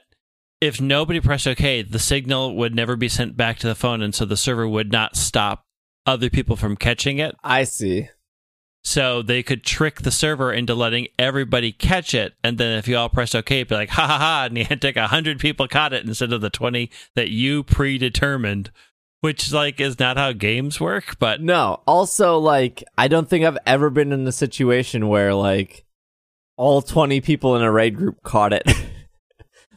if 0.61 0.81
nobody 0.81 1.19
pressed 1.19 1.47
OK, 1.47 1.83
the 1.83 1.99
signal 1.99 2.55
would 2.55 2.75
never 2.75 2.95
be 2.95 3.09
sent 3.09 3.37
back 3.37 3.59
to 3.59 3.67
the 3.67 3.75
phone, 3.75 4.01
and 4.01 4.15
so 4.15 4.25
the 4.25 4.37
server 4.37 4.67
would 4.67 4.91
not 4.91 5.15
stop 5.15 5.65
other 6.07 6.29
people 6.29 6.55
from 6.55 6.75
catching 6.75 7.19
it. 7.19 7.35
I 7.43 7.65
see. 7.65 8.09
So 8.83 9.21
they 9.21 9.43
could 9.43 9.65
trick 9.65 10.01
the 10.01 10.11
server 10.11 10.53
into 10.53 10.73
letting 10.73 11.07
everybody 11.19 11.73
catch 11.73 12.13
it, 12.13 12.35
and 12.41 12.57
then 12.57 12.77
if 12.77 12.87
you 12.87 12.95
all 12.95 13.09
pressed 13.09 13.35
OK, 13.35 13.57
it'd 13.57 13.67
be 13.67 13.75
like, 13.75 13.89
ha 13.89 14.07
ha 14.07 14.17
ha, 14.17 14.47
Niantic, 14.49 14.95
a 14.95 15.07
hundred 15.07 15.39
people 15.39 15.67
caught 15.67 15.91
it 15.91 16.05
instead 16.05 16.31
of 16.31 16.39
the 16.39 16.49
twenty 16.49 16.89
that 17.13 17.29
you 17.29 17.63
predetermined, 17.63 18.71
which 19.19 19.51
like 19.51 19.81
is 19.81 19.99
not 19.99 20.15
how 20.15 20.31
games 20.31 20.79
work. 20.79 21.19
But 21.19 21.41
No. 21.41 21.81
Also, 21.85 22.37
like, 22.37 22.81
I 22.97 23.09
don't 23.09 23.29
think 23.29 23.43
I've 23.43 23.57
ever 23.65 23.89
been 23.89 24.13
in 24.13 24.25
a 24.25 24.31
situation 24.31 25.09
where 25.09 25.33
like 25.33 25.85
all 26.55 26.81
twenty 26.81 27.19
people 27.19 27.57
in 27.57 27.63
a 27.63 27.71
raid 27.71 27.97
group 27.97 28.23
caught 28.23 28.53
it. 28.53 28.63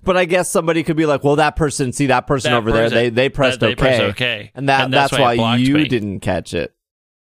but 0.02 0.16
I 0.16 0.24
guess 0.24 0.50
somebody 0.50 0.82
could 0.82 0.96
be 0.96 1.06
like, 1.06 1.22
"Well, 1.24 1.36
that 1.36 1.56
person, 1.56 1.92
see 1.92 2.06
that 2.06 2.26
person 2.26 2.52
That 2.52 2.58
over 2.58 2.72
there, 2.72 2.90
they 2.90 3.08
they 3.10 3.28
pressed 3.28 3.60
they 3.60 3.68
okay, 3.68 3.74
pressed 3.76 4.00
OK, 4.00 4.50
and 4.54 4.68
that 4.68 4.84
And 4.84 4.92
that's, 4.94 5.10
that's 5.12 5.20
why 5.20 5.36
why 5.36 5.56
you 5.56 5.74
me. 5.74 5.88
didn't 5.88 6.20
catch 6.20 6.54
it." 6.54 6.74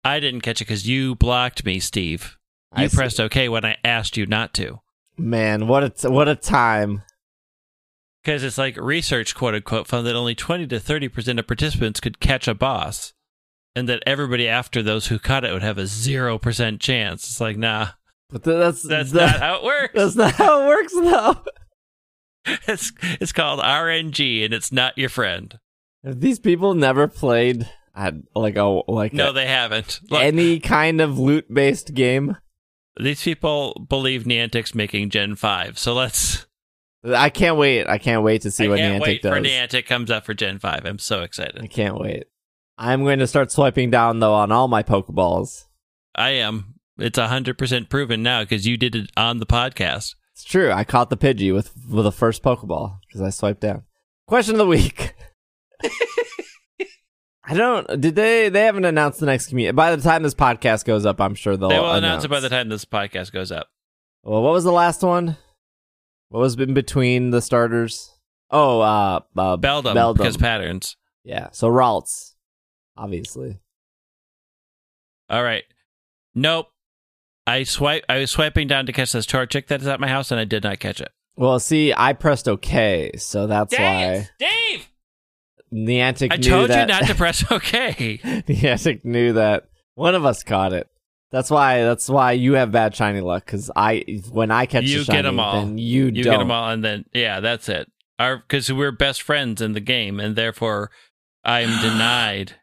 I 0.04 0.18
didn't 0.20 0.40
catch 0.40 0.60
it 0.60 0.64
because 0.66 0.88
you 0.88 1.14
blocked 1.14 1.64
me, 1.64 1.78
Steve. 1.80 2.38
I 2.72 2.84
You 2.84 2.88
see. 2.88 2.96
pressed 2.96 3.20
OK 3.20 3.48
when 3.48 3.64
I 3.64 3.76
asked 3.84 4.16
you 4.16 4.24
not 4.26 4.54
to. 4.54 4.80
Man, 5.18 5.66
what 5.66 5.84
a 5.84 5.90
t- 5.90 6.08
what 6.08 6.28
a 6.28 6.34
time! 6.36 7.02
Because 8.22 8.42
it's 8.44 8.58
like 8.58 8.76
research, 8.76 9.34
quote 9.34 9.54
unquote, 9.54 9.86
found 9.86 10.06
that 10.06 10.14
only 10.14 10.34
20 10.34 10.66
to 10.68 10.76
30% 10.78 11.38
of 11.38 11.46
participants 11.46 12.00
could 12.00 12.20
catch 12.20 12.46
a 12.48 12.54
boss. 12.54 13.12
And 13.76 13.88
that 13.88 14.02
everybody 14.04 14.48
after 14.48 14.82
those 14.82 15.06
who 15.06 15.18
caught 15.18 15.44
it 15.44 15.52
would 15.52 15.62
have 15.62 15.78
a 15.78 15.82
0% 15.84 16.80
chance. 16.80 17.22
It's 17.24 17.40
like, 17.40 17.56
nah, 17.56 17.88
But 18.28 18.42
that's 18.42 18.82
that's 18.82 19.12
that- 19.12 19.32
not 19.32 19.40
how 19.40 19.54
it 19.58 19.64
works. 19.64 19.92
that's 19.94 20.16
not 20.16 20.32
how 20.34 20.62
it 20.64 20.66
works, 20.66 20.92
though. 20.92 21.36
It's, 22.68 22.92
it's 23.20 23.32
called 23.32 23.60
RNG 23.60 24.44
and 24.44 24.54
it's 24.54 24.72
not 24.72 24.96
your 24.96 25.08
friend. 25.08 25.58
Have 26.04 26.20
these 26.20 26.38
people 26.38 26.74
never 26.74 27.06
played 27.08 27.68
uh, 27.94 28.12
like 28.34 28.56
a 28.56 28.62
like 28.88 29.12
No, 29.12 29.30
a- 29.30 29.32
they 29.32 29.46
haven't. 29.46 30.00
Look, 30.10 30.22
any 30.22 30.58
kind 30.60 31.00
of 31.00 31.18
loot 31.18 31.52
based 31.52 31.94
game? 31.94 32.36
these 32.98 33.22
people 33.22 33.86
believe 33.88 34.24
Niantic's 34.24 34.74
making 34.74 35.10
Gen 35.10 35.34
5. 35.34 35.78
So 35.78 35.94
let's. 35.94 36.46
I 37.04 37.30
can't 37.30 37.56
wait. 37.56 37.86
I 37.86 37.96
can't 37.98 38.22
wait 38.22 38.42
to 38.42 38.50
see 38.50 38.66
I 38.66 38.68
what 38.68 38.78
can't 38.78 39.02
Niantic 39.02 39.06
wait 39.06 39.22
does. 39.22 39.32
for 39.32 39.40
Niantic 39.40 39.86
comes 39.86 40.10
out 40.10 40.26
for 40.26 40.34
Gen 40.34 40.58
5. 40.58 40.84
I'm 40.84 40.98
so 40.98 41.22
excited. 41.22 41.60
I 41.62 41.66
can't 41.66 41.98
wait. 41.98 42.24
I'm 42.76 43.02
going 43.04 43.18
to 43.20 43.26
start 43.26 43.50
swiping 43.52 43.90
down 43.90 44.20
though 44.20 44.34
on 44.34 44.52
all 44.52 44.68
my 44.68 44.82
Pokeballs. 44.82 45.64
I 46.14 46.30
am. 46.30 46.74
It's 46.98 47.18
100% 47.18 47.88
proven 47.88 48.22
now 48.22 48.42
because 48.42 48.66
you 48.66 48.76
did 48.76 48.94
it 48.96 49.10
on 49.16 49.38
the 49.38 49.46
podcast. 49.46 50.14
It's 50.40 50.48
true. 50.48 50.72
I 50.72 50.84
caught 50.84 51.10
the 51.10 51.18
Pidgey 51.18 51.52
with 51.52 51.70
with 51.86 52.04
the 52.04 52.10
first 52.10 52.42
Pokeball 52.42 53.00
because 53.06 53.20
I 53.20 53.28
swiped 53.28 53.60
down. 53.60 53.82
Question 54.26 54.54
of 54.54 54.58
the 54.60 54.66
week. 54.66 55.14
I 57.44 57.52
don't. 57.52 58.00
Did 58.00 58.14
they? 58.16 58.48
They 58.48 58.64
haven't 58.64 58.86
announced 58.86 59.20
the 59.20 59.26
next 59.26 59.48
community. 59.48 59.76
By 59.76 59.94
the 59.94 60.02
time 60.02 60.22
this 60.22 60.32
podcast 60.32 60.86
goes 60.86 61.04
up, 61.04 61.20
I'm 61.20 61.34
sure 61.34 61.58
they'll. 61.58 61.68
they 61.68 61.78
will 61.78 61.92
announce 61.92 62.24
it 62.24 62.28
by 62.28 62.40
the 62.40 62.48
time 62.48 62.70
this 62.70 62.86
podcast 62.86 63.32
goes 63.32 63.52
up. 63.52 63.68
Well, 64.22 64.42
what 64.42 64.54
was 64.54 64.64
the 64.64 64.72
last 64.72 65.02
one? 65.02 65.36
What 66.30 66.40
was 66.40 66.58
in 66.58 66.72
between 66.72 67.28
the 67.32 67.42
starters? 67.42 68.10
Oh, 68.50 68.80
uh, 68.80 69.20
uh 69.36 69.58
Beldum, 69.58 69.94
Beldum. 69.94 70.16
because 70.16 70.38
patterns. 70.38 70.96
yeah. 71.22 71.48
So 71.52 71.68
Ralts, 71.68 72.32
obviously. 72.96 73.60
All 75.28 75.42
right. 75.42 75.64
Nope. 76.34 76.68
I 77.46 77.64
swipe. 77.64 78.04
I 78.08 78.18
was 78.18 78.30
swiping 78.30 78.68
down 78.68 78.86
to 78.86 78.92
catch 78.92 79.12
this 79.12 79.26
Torchic 79.26 79.66
that 79.68 79.80
is 79.80 79.86
at 79.86 80.00
my 80.00 80.08
house, 80.08 80.30
and 80.30 80.38
I 80.40 80.44
did 80.44 80.62
not 80.62 80.78
catch 80.78 81.00
it. 81.00 81.10
Well, 81.36 81.58
see, 81.58 81.92
I 81.96 82.12
pressed 82.12 82.48
OK, 82.48 83.12
so 83.16 83.46
that's 83.46 83.76
why 83.76 84.28
Dave! 84.38 84.88
Niantic 85.72 86.32
I 86.32 86.36
knew 86.36 86.48
told 86.50 86.70
that. 86.70 86.80
you 86.80 86.86
not 86.94 87.06
to 87.06 87.14
press 87.16 87.44
OK. 87.50 88.18
Niantic 88.22 89.04
knew 89.04 89.32
that 89.34 89.68
one 89.94 90.14
of 90.14 90.24
us 90.24 90.42
caught 90.42 90.72
it. 90.72 90.88
That's 91.30 91.48
why. 91.50 91.82
That's 91.84 92.08
why 92.08 92.32
you 92.32 92.54
have 92.54 92.72
bad 92.72 92.94
shiny 92.94 93.20
luck. 93.20 93.44
Because 93.46 93.70
I, 93.76 94.04
when 94.32 94.50
I 94.50 94.66
catch 94.66 94.84
you 94.84 94.98
the 94.98 95.04
shiny, 95.04 95.18
get 95.18 95.22
them 95.22 95.38
all. 95.40 95.60
then 95.64 95.78
you, 95.78 96.06
you 96.06 96.24
don't. 96.24 96.32
get 96.34 96.38
them 96.38 96.50
all, 96.50 96.70
and 96.70 96.84
then 96.84 97.04
yeah, 97.12 97.38
that's 97.40 97.68
it. 97.68 97.90
Our 98.18 98.38
because 98.38 98.70
we're 98.72 98.90
best 98.92 99.22
friends 99.22 99.62
in 99.62 99.72
the 99.72 99.80
game, 99.80 100.18
and 100.18 100.34
therefore 100.34 100.90
I'm 101.44 101.68
denied. 101.82 102.56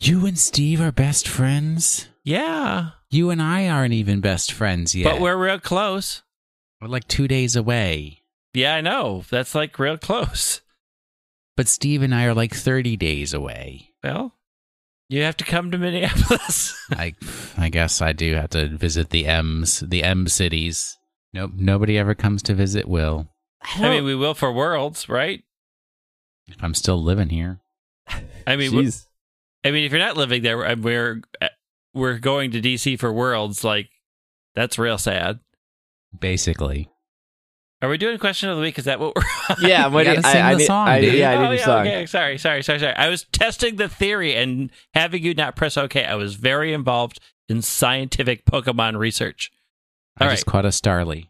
you 0.00 0.24
and 0.26 0.38
Steve 0.38 0.80
are 0.80 0.92
best 0.92 1.26
friends. 1.28 2.08
Yeah, 2.24 2.90
You 3.10 3.30
and 3.30 3.42
I 3.42 3.68
aren't 3.68 3.92
even 3.94 4.20
best 4.20 4.50
friends 4.52 4.94
yet. 4.94 5.04
but 5.12 5.20
we're 5.20 5.36
real 5.36 5.60
close. 5.60 6.22
We're 6.80 6.88
like 6.88 7.06
two 7.06 7.28
days 7.28 7.54
away. 7.54 8.22
Yeah, 8.54 8.76
I 8.76 8.80
know. 8.80 9.24
That's 9.30 9.54
like 9.54 9.78
real 9.78 9.98
close. 9.98 10.60
But 11.56 11.68
Steve 11.68 12.02
and 12.02 12.14
I 12.14 12.24
are 12.24 12.34
like 12.34 12.54
30 12.54 12.96
days 12.96 13.32
away. 13.34 13.90
Well, 14.02 14.34
you 15.08 15.22
have 15.22 15.36
to 15.38 15.44
come 15.44 15.70
to 15.70 15.78
Minneapolis. 15.78 16.74
I 16.90 17.14
I 17.58 17.68
guess 17.68 18.00
I 18.02 18.12
do 18.12 18.34
have 18.34 18.50
to 18.50 18.68
visit 18.68 19.10
the 19.10 19.26
M's, 19.26 19.80
the 19.80 20.02
M 20.02 20.26
cities. 20.26 20.98
Nope, 21.32 21.52
nobody 21.56 21.98
ever 21.98 22.14
comes 22.14 22.42
to 22.44 22.54
visit 22.54 22.88
Will. 22.88 23.28
I 23.76 23.88
mean, 23.90 24.04
we 24.04 24.14
will 24.14 24.34
for 24.34 24.52
Worlds, 24.52 25.08
right? 25.08 25.42
If 26.46 26.56
I'm 26.62 26.74
still 26.74 27.02
living 27.02 27.28
here. 27.30 27.60
I 28.46 28.56
mean. 28.56 28.90
I 29.66 29.70
mean, 29.70 29.84
if 29.84 29.92
you're 29.92 29.98
not 30.00 30.16
living 30.18 30.42
there, 30.42 30.64
uh, 30.64 30.76
we're 30.76 31.22
uh, 31.40 31.48
we're 31.94 32.18
going 32.18 32.50
to 32.52 32.60
DC 32.60 32.98
for 32.98 33.12
Worlds. 33.12 33.64
Like, 33.64 33.88
that's 34.54 34.78
real 34.78 34.98
sad. 34.98 35.40
Basically. 36.18 36.90
Are 37.82 37.88
we 37.88 37.98
doing 37.98 38.18
question 38.18 38.48
of 38.48 38.56
the 38.56 38.62
week? 38.62 38.78
Is 38.78 38.86
that 38.86 38.98
what 38.98 39.14
we're? 39.14 39.68
Yeah, 39.68 39.84
I'm 39.86 39.92
You 39.98 40.04
gotta 40.04 40.22
sing 40.22 40.42
I, 40.42 40.48
I 40.48 40.52
the 40.52 40.58
need, 40.58 40.64
song, 40.66 40.88
I, 40.88 41.00
dude. 41.00 41.14
yeah, 41.14 41.30
I 41.30 41.34
need 41.34 41.38
oh, 41.40 41.50
your 41.50 41.54
yeah, 41.58 41.64
song. 41.64 41.80
okay. 41.80 42.06
Sorry, 42.06 42.38
sorry, 42.38 42.62
sorry, 42.62 42.78
sorry. 42.78 42.94
I 42.94 43.08
was 43.08 43.24
testing 43.32 43.76
the 43.76 43.88
theory 43.88 44.34
and 44.34 44.70
having 44.94 45.22
you 45.22 45.34
not 45.34 45.54
press 45.54 45.76
OK. 45.76 46.02
I 46.04 46.14
was 46.14 46.34
very 46.36 46.72
involved 46.72 47.20
in 47.48 47.60
scientific 47.60 48.46
Pokemon 48.46 48.96
research. 48.98 49.50
I 50.18 50.24
All 50.26 50.30
just 50.30 50.46
caught 50.46 50.64
a 50.64 50.68
Starly. 50.68 51.28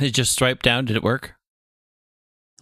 It 0.00 0.10
just 0.10 0.30
striped 0.32 0.62
down. 0.62 0.84
Did 0.84 0.96
it 0.96 1.02
work? 1.02 1.34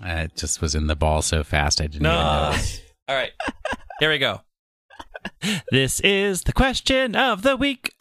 Uh, 0.03 0.09
it 0.25 0.37
just 0.37 0.63
was 0.63 0.75
in 0.75 0.87
the 0.87 0.97
ball 0.97 1.21
so 1.21 1.45
fast 1.45 1.81
I 1.81 1.89
didn't 1.89 2.03
No. 2.03 2.11
even 2.15 2.51
notice. 2.53 2.81
All 3.09 3.17
right. 3.17 3.33
Here 4.01 4.11
we 4.11 4.19
go. 4.19 4.41
This 5.71 6.01
is 6.01 6.43
the 6.43 6.53
question 6.53 7.15
of 7.17 7.43
the 7.43 7.57
week. 7.57 7.95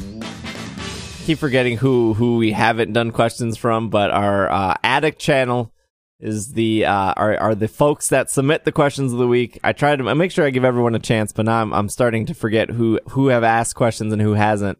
keep 1.25 1.37
forgetting 1.37 1.77
who 1.77 2.13
who 2.13 2.37
we 2.37 2.51
haven't 2.51 2.93
done 2.93 3.11
questions 3.11 3.57
from, 3.57 3.89
but 3.89 4.11
our 4.11 4.51
uh, 4.51 4.75
addict 4.83 5.19
channel 5.19 5.73
is 6.19 6.53
the 6.53 6.85
uh, 6.85 7.13
are 7.17 7.37
are 7.37 7.55
the 7.55 7.67
folks 7.67 8.09
that 8.09 8.29
submit 8.29 8.63
the 8.63 8.71
questions 8.71 9.11
of 9.11 9.19
the 9.19 9.27
week. 9.27 9.59
I 9.63 9.73
try 9.73 9.95
to 9.95 10.09
I 10.09 10.13
make 10.13 10.31
sure 10.31 10.45
I 10.45 10.51
give 10.51 10.63
everyone 10.63 10.95
a 10.95 10.99
chance, 10.99 11.33
but 11.33 11.45
now 11.45 11.61
I'm 11.61 11.73
I'm 11.73 11.89
starting 11.89 12.25
to 12.27 12.33
forget 12.33 12.69
who 12.69 12.99
who 13.09 13.27
have 13.27 13.43
asked 13.43 13.75
questions 13.75 14.13
and 14.13 14.21
who 14.21 14.33
hasn't. 14.33 14.77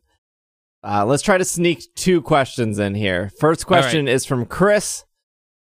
Uh, 0.84 1.06
let's 1.06 1.24
try 1.24 1.38
to 1.38 1.46
sneak 1.46 1.84
two 1.96 2.22
questions 2.22 2.78
in 2.80 2.94
here. 2.96 3.32
First 3.40 3.66
question 3.66 4.08
is 4.08 4.26
from 4.26 4.46
Chris. 4.46 5.06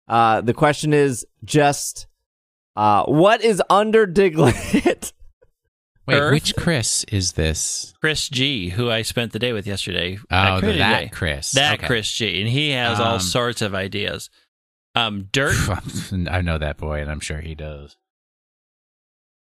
Uh, 0.06 0.40
the 0.40 0.54
question 0.54 0.94
is 0.94 1.26
just 1.44 2.06
uh, 2.76 3.04
what 3.04 3.42
is 3.42 3.62
under 3.68 4.06
Diglett? 4.06 5.12
Wait, 6.08 6.16
Earth? 6.18 6.32
which 6.32 6.56
Chris 6.56 7.04
is 7.04 7.32
this? 7.32 7.94
Chris 8.00 8.28
G, 8.28 8.70
who 8.70 8.90
I 8.90 9.02
spent 9.02 9.32
the 9.32 9.38
day 9.38 9.52
with 9.52 9.66
yesterday. 9.66 10.18
Oh, 10.30 10.60
the, 10.60 10.72
that 10.78 11.00
Day. 11.00 11.08
Chris. 11.12 11.52
That 11.52 11.74
Okay. 11.78 11.86
Chris 11.86 12.10
G, 12.10 12.40
and 12.40 12.48
he 12.50 12.70
has 12.70 12.98
all 12.98 13.14
Um, 13.14 13.20
sorts 13.20 13.62
of 13.62 13.74
ideas. 13.74 14.30
Um, 14.94 15.28
dirt. 15.32 15.54
I 16.30 16.40
know 16.40 16.58
that 16.58 16.76
boy, 16.78 17.00
and 17.00 17.10
I'm 17.10 17.20
sure 17.20 17.40
he 17.40 17.54
does. 17.54 17.96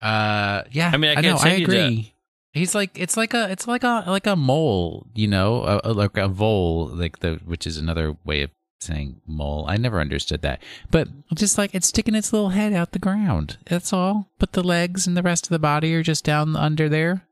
Uh, 0.01 0.63
yeah. 0.71 0.91
I 0.93 0.97
mean, 0.97 1.17
I 1.17 1.21
know. 1.21 1.37
can't 1.39 1.45
I 1.45 1.55
you 1.57 1.67
that. 1.67 1.73
agree. 1.73 2.15
He's 2.53 2.75
like 2.75 2.97
it's 2.97 3.17
like 3.17 3.35
a 3.35 3.51
it's 3.51 3.67
like 3.67 3.83
a 3.83 4.05
like 4.07 4.27
a 4.29 4.37
mole, 4.37 5.07
you 5.15 5.27
know, 5.27 5.65
a, 5.65 5.81
a- 5.85 5.93
like 5.93 6.17
a 6.17 6.29
vole, 6.29 6.87
like 6.87 7.19
the 7.19 7.41
which 7.45 7.67
is 7.67 7.79
another 7.79 8.17
way 8.25 8.43
of 8.43 8.51
saying 8.85 9.21
mole. 9.27 9.65
I 9.69 9.77
never 9.77 10.01
understood 10.01 10.43
that, 10.43 10.63
but 10.91 11.09
just 11.35 11.59
like 11.59 11.75
it's 11.75 11.89
sticking 11.89 12.15
its 12.15 12.33
little 12.33 12.51
head 12.51 12.73
out 12.73 12.93
the 12.93 12.99
ground. 12.99 13.59
That's 13.67 13.93
all. 13.93 14.31
But 14.39 14.53
the 14.53 14.63
legs 14.63 15.07
and 15.07 15.17
the 15.17 15.23
rest 15.23 15.47
of 15.47 15.51
the 15.51 15.59
body 15.59 15.95
are 15.95 16.03
just 16.03 16.25
down 16.25 16.57
under 16.57 16.89
there. 16.89 17.27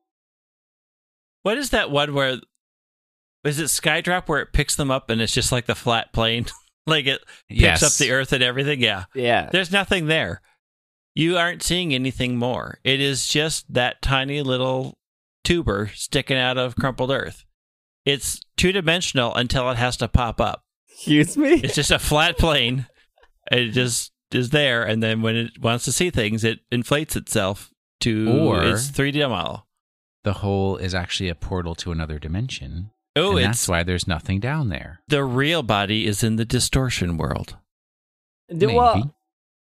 What 1.43 1.59
is 1.59 1.71
that 1.71 1.91
one 1.91 2.15
where? 2.15 2.39
Is 3.45 3.59
it 3.59 3.69
Sky 3.69 4.01
Drop 4.01 4.29
where 4.29 4.41
it 4.41 4.53
picks 4.53 4.77
them 4.77 4.91
up 4.91 5.11
and 5.11 5.21
it's 5.21 5.35
just 5.35 5.53
like 5.53 5.67
the 5.67 5.75
flat 5.75 6.13
plane? 6.13 6.47
like 6.87 7.07
it 7.07 7.21
picks 7.49 7.61
yes. 7.61 7.83
up 7.83 7.93
the 7.95 8.13
earth 8.13 8.33
and 8.33 8.43
everything? 8.43 8.81
Yeah. 8.81 9.05
yeah, 9.15 9.49
There's 9.51 9.73
nothing 9.73 10.07
there. 10.07 10.41
You 11.15 11.37
aren't 11.37 11.63
seeing 11.63 11.93
anything 11.93 12.37
more. 12.37 12.79
It 12.85 13.01
is 13.01 13.27
just 13.27 13.73
that 13.75 14.01
tiny 14.01 14.43
little 14.43 14.97
tuber 15.45 15.91
sticking 15.95 16.39
out 16.39 16.57
of 16.57 16.77
crumpled 16.77 17.11
earth. 17.11 17.45
It's 18.05 18.41
two 18.57 18.73
dimensional 18.73 19.35
until 19.35 19.71
it 19.71 19.77
has 19.77 19.97
to 19.99 20.09
pop 20.09 20.41
up. 20.41 20.65
Excuse 20.95 21.37
me. 21.37 21.55
It's 21.55 21.75
just 21.75 21.91
a 21.91 21.99
flat 21.99 22.39
plane. 22.39 22.87
It 23.51 23.71
just 23.71 24.13
is 24.33 24.51
there, 24.51 24.83
and 24.83 25.03
then 25.03 25.21
when 25.23 25.37
it 25.37 25.61
wants 25.61 25.85
to 25.87 25.93
see 25.93 26.11
things, 26.11 26.45
it 26.45 26.61
inflates 26.71 27.17
itself 27.17 27.71
to 28.01 28.31
Or- 28.31 28.65
its 28.65 28.91
3D 28.91 29.29
model. 29.29 29.67
The 30.25 30.35
hole 30.35 30.77
is 30.77 30.95
actually 30.95 31.29
a 31.29 31.35
portal 31.35 31.75
to 31.77 31.91
another 31.93 32.19
dimension. 32.19 32.91
Oh, 33.17 33.31
and 33.37 33.41
it's 33.41 33.47
that's 33.47 33.69
why 33.69 33.83
there's 33.83 34.07
nothing 34.07 34.41
down 34.41 34.69
there. 34.69 35.01
the 35.09 35.25
real 35.25 35.63
body 35.63 36.07
is 36.07 36.23
in 36.23 36.37
the 36.37 36.45
distortion 36.47 37.17
world. 37.19 37.57
D- 38.49 38.67
Maybe. 38.67 38.75
Well, 38.75 39.15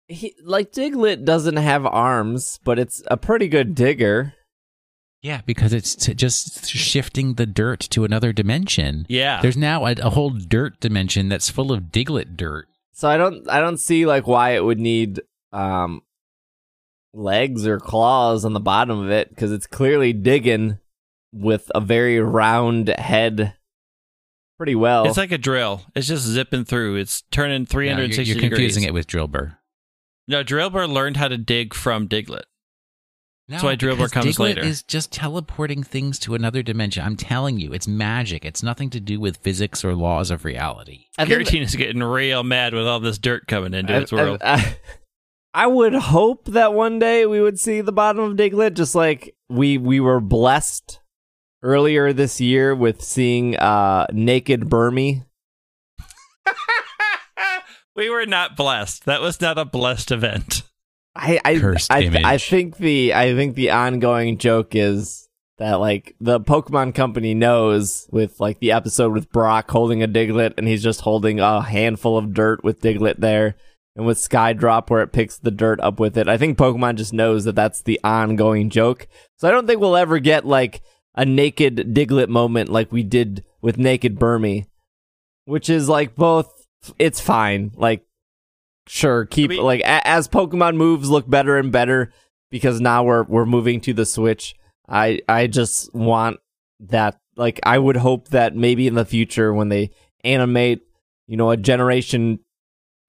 he, 0.07 0.35
like 0.45 0.71
Diglett 0.73 1.25
doesn't 1.25 1.57
have 1.57 1.85
arms, 1.87 2.61
but 2.65 2.79
it's 2.79 3.03
a 3.07 3.17
pretty 3.17 3.49
good 3.49 3.75
digger. 3.75 4.35
Yeah, 5.23 5.43
because 5.45 5.73
it's 5.73 5.95
t- 5.95 6.15
just 6.15 6.67
shifting 6.69 7.35
the 7.35 7.47
dirt 7.47 7.81
to 7.91 8.05
another 8.05 8.33
dimension. 8.33 9.05
Yeah. 9.09 9.43
There's 9.43 9.57
now 9.57 9.85
a, 9.87 9.93
a 10.03 10.11
whole 10.11 10.31
dirt 10.31 10.81
dimension 10.81 11.29
that's 11.29 11.51
full 11.51 11.73
of 11.73 11.85
Diglett 11.85 12.37
dirt. 12.37 12.69
So 12.93 13.09
I 13.09 13.17
don't 13.17 13.49
I 13.49 13.61
don't 13.61 13.79
see 13.79 14.07
like 14.07 14.27
why 14.27 14.51
it 14.51 14.65
would 14.65 14.79
need 14.81 15.21
um 15.53 16.03
legs 17.13 17.67
or 17.67 17.79
claws 17.81 18.45
on 18.45 18.53
the 18.53 18.61
bottom 18.61 18.99
of 18.99 19.11
it 19.11 19.29
because 19.31 19.53
it's 19.53 19.67
clearly 19.67 20.13
digging 20.13 20.79
with 21.33 21.71
a 21.75 21.81
very 21.81 22.21
round 22.21 22.89
head 22.89 23.55
pretty 24.57 24.75
well. 24.75 25.05
It's 25.07 25.17
like 25.17 25.33
a 25.33 25.39
drill. 25.39 25.83
It's 25.95 26.07
just 26.09 26.25
zipping 26.27 26.65
through. 26.65 26.97
It's 26.97 27.23
turning 27.31 27.63
No, 27.63 27.67
360 27.67 28.25
you're, 28.25 28.41
you're 28.41 28.51
confusing 28.51 28.83
degrees. 28.83 28.89
it 28.91 28.95
with 28.95 29.07
Drillbur. 29.07 29.57
No, 30.29 30.45
Drillbur 30.45 30.89
learned 30.89 31.17
how 31.17 31.29
to 31.29 31.39
dig 31.39 31.75
from 31.75 32.07
Diglett. 32.09 32.43
No, 33.51 33.55
That's 33.57 33.65
why 33.65 33.75
Drillbur 33.75 33.97
because 33.97 34.13
comes 34.13 34.37
Diglett 34.37 34.39
later. 34.39 34.63
is 34.63 34.85
just 34.85 35.11
teleporting 35.11 35.83
things 35.83 36.21
to 36.21 36.37
another 36.37 36.63
dimension. 36.63 37.05
I'm 37.05 37.17
telling 37.17 37.59
you, 37.59 37.73
it's 37.73 37.89
magic. 37.89 38.45
It's 38.45 38.63
nothing 38.63 38.91
to 38.91 39.01
do 39.01 39.19
with 39.19 39.39
physics 39.39 39.85
or 39.85 39.97
laws 39.97 40.31
of 40.31 40.45
reality. 40.45 41.07
I 41.19 41.25
think 41.25 41.53
is 41.53 41.75
getting 41.75 42.01
real 42.01 42.45
mad 42.45 42.75
with 42.75 42.87
all 42.87 43.01
this 43.01 43.19
dirt 43.19 43.49
coming 43.49 43.75
into 43.75 43.93
I, 43.93 43.97
its 43.99 44.13
world. 44.13 44.41
I- 44.41 44.55
I- 44.55 44.77
I 45.53 45.67
would 45.67 45.95
hope 45.95 46.45
that 46.45 46.75
one 46.75 47.01
day 47.01 47.27
we 47.27 47.41
would 47.41 47.59
see 47.59 47.81
the 47.81 47.91
bottom 47.91 48.23
of 48.23 48.37
Diglett, 48.37 48.75
just 48.75 48.95
like 48.95 49.35
we 49.49 49.79
we 49.79 49.99
were 49.99 50.21
blessed 50.21 51.01
earlier 51.61 52.13
this 52.13 52.41
year 52.41 52.73
with 52.73 53.03
seeing 53.03 53.57
uh 53.57 54.07
naked 54.13 54.61
Burmy. 54.71 55.25
we 57.97 58.09
were 58.09 58.27
not 58.27 58.57
blessed. 58.57 59.07
That 59.07 59.21
was 59.21 59.41
not 59.41 59.59
a 59.59 59.65
blessed 59.65 60.13
event. 60.13 60.63
I 61.15 61.41
I 61.45 61.59
Cursed 61.59 61.93
I. 61.93 62.11
I 62.25 62.39
think 62.39 62.77
the 62.77 63.15
I 63.15 63.35
think 63.35 63.55
the 63.55 63.71
ongoing 63.71 64.39
joke 64.39 64.75
is 64.75 65.29
that 65.59 65.75
like 65.75 66.15
the 66.21 66.41
Pokemon 66.41 66.95
Company 66.95 67.35
knows 67.35 68.09
with 68.11 68.41
like 68.41 68.61
the 68.61 68.73
episode 68.73 69.13
with 69.13 69.31
Brock 69.31 69.71
holding 69.71 70.03
a 70.03 70.09
Diglett 70.09 70.55
and 70.57 70.67
he's 70.67 70.83
just 70.83 71.03
holding 71.03 71.41
a 71.41 71.61
handful 71.61 72.17
of 72.17 72.33
dirt 72.33 72.65
with 72.65 72.81
Diglett 72.81 73.17
there, 73.19 73.57
and 73.97 74.07
with 74.07 74.19
Sky 74.19 74.53
Drop 74.53 74.91
where 74.91 75.03
it 75.03 75.13
picks 75.13 75.37
the 75.39 75.51
dirt 75.51 75.81
up 75.81 76.01
with 76.01 76.17
it. 76.17 76.29
I 76.29 76.39
think 76.39 76.57
Pokemon 76.57 76.97
just 76.97 77.13
knows 77.13 77.45
that 77.45 77.55
that's 77.57 77.83
the 77.83 78.01
ongoing 78.03 78.71
joke. 78.71 79.07
So 79.37 79.49
I 79.49 79.51
don't 79.51 79.67
think 79.67 79.81
we'll 79.81 79.97
ever 79.97 80.19
get 80.19 80.47
like 80.47 80.81
a 81.15 81.25
naked 81.25 81.95
Diglett 81.95 82.29
moment 82.29 82.71
like 82.71 82.93
we 82.93 83.03
did 83.03 83.45
with 83.61 83.77
Naked 83.79 84.19
Burmy, 84.19 84.67
which 85.45 85.69
is 85.69 85.89
like 85.89 86.15
both. 86.15 86.51
It's 86.99 87.21
fine. 87.21 87.73
Like 87.75 88.07
sure 88.91 89.25
keep 89.27 89.51
I 89.51 89.55
mean- 89.55 89.63
like 89.63 89.81
a- 89.81 90.07
as 90.07 90.29
pokemon 90.29 90.77
moves 90.77 91.09
look 91.09 91.29
better 91.31 91.57
and 91.57 91.71
better 91.71 92.13
because 92.51 92.81
now 92.81 93.05
we're 93.05 93.23
we're 93.23 93.47
moving 93.47 93.81
to 93.83 93.93
the 93.95 94.05
switch 94.05 94.55
i 94.89 95.21
i 95.29 95.47
just 95.47 95.95
want 95.95 96.39
that 96.81 97.21
like 97.37 97.61
i 97.65 97.79
would 97.79 97.97
hope 97.97 98.29
that 98.29 98.57
maybe 98.57 98.87
in 98.89 98.95
the 98.95 99.05
future 99.05 99.55
when 99.55 99.69
they 99.69 99.91
animate 100.25 100.81
you 101.29 101.37
know 101.37 101.51
a 101.51 101.57
generation 101.57 102.41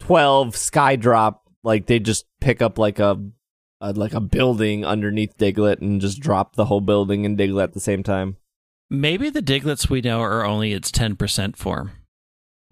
12 0.01 0.55
sky 0.55 0.95
drop 0.95 1.43
like 1.63 1.86
they 1.88 1.99
just 1.99 2.25
pick 2.39 2.61
up 2.61 2.77
like 2.77 2.99
a, 2.99 3.19
a 3.82 3.93
like 3.93 4.13
a 4.13 4.19
building 4.21 4.86
underneath 4.86 5.36
diglett 5.38 5.82
and 5.82 5.99
just 6.01 6.19
drop 6.19 6.55
the 6.55 6.65
whole 6.65 6.82
building 6.82 7.25
and 7.25 7.38
diglett 7.38 7.63
at 7.63 7.73
the 7.73 7.79
same 7.79 8.03
time 8.03 8.38
Maybe 8.93 9.29
the 9.29 9.41
Digletts 9.41 9.89
we 9.89 10.01
know 10.01 10.19
are 10.19 10.43
only 10.45 10.73
its 10.73 10.91
10% 10.91 11.55
form. 11.55 11.91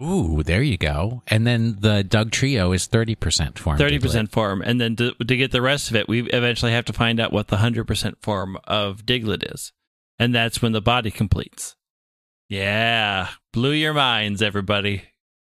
Ooh, 0.02 0.44
there 0.44 0.62
you 0.62 0.78
go. 0.78 1.24
And 1.28 1.46
then 1.46 1.76
the 1.80 2.04
Dugtrio 2.04 2.74
is 2.74 2.88
30% 2.88 3.58
form. 3.58 3.78
Thirty 3.78 3.98
Diglett. 3.98 4.02
percent 4.02 4.32
form, 4.32 4.62
and 4.62 4.80
then 4.80 4.96
to, 4.96 5.14
to 5.14 5.36
get 5.36 5.52
the 5.52 5.62
rest 5.62 5.90
of 5.90 5.96
it, 5.98 6.08
we 6.08 6.24
eventually 6.30 6.72
have 6.72 6.86
to 6.86 6.94
find 6.94 7.20
out 7.20 7.34
what 7.34 7.48
the 7.50 7.58
hundred 7.58 7.86
percent 7.86 8.18
form 8.22 8.58
of 8.66 9.06
Diglett 9.06 9.52
is, 9.54 9.74
and 10.18 10.34
that's 10.34 10.62
when 10.62 10.72
the 10.72 10.82
body 10.82 11.12
completes. 11.12 11.76
Yeah, 12.48 13.28
blew 13.52 13.72
your 13.74 13.94
minds, 13.94 14.42
everybody. 14.42 14.92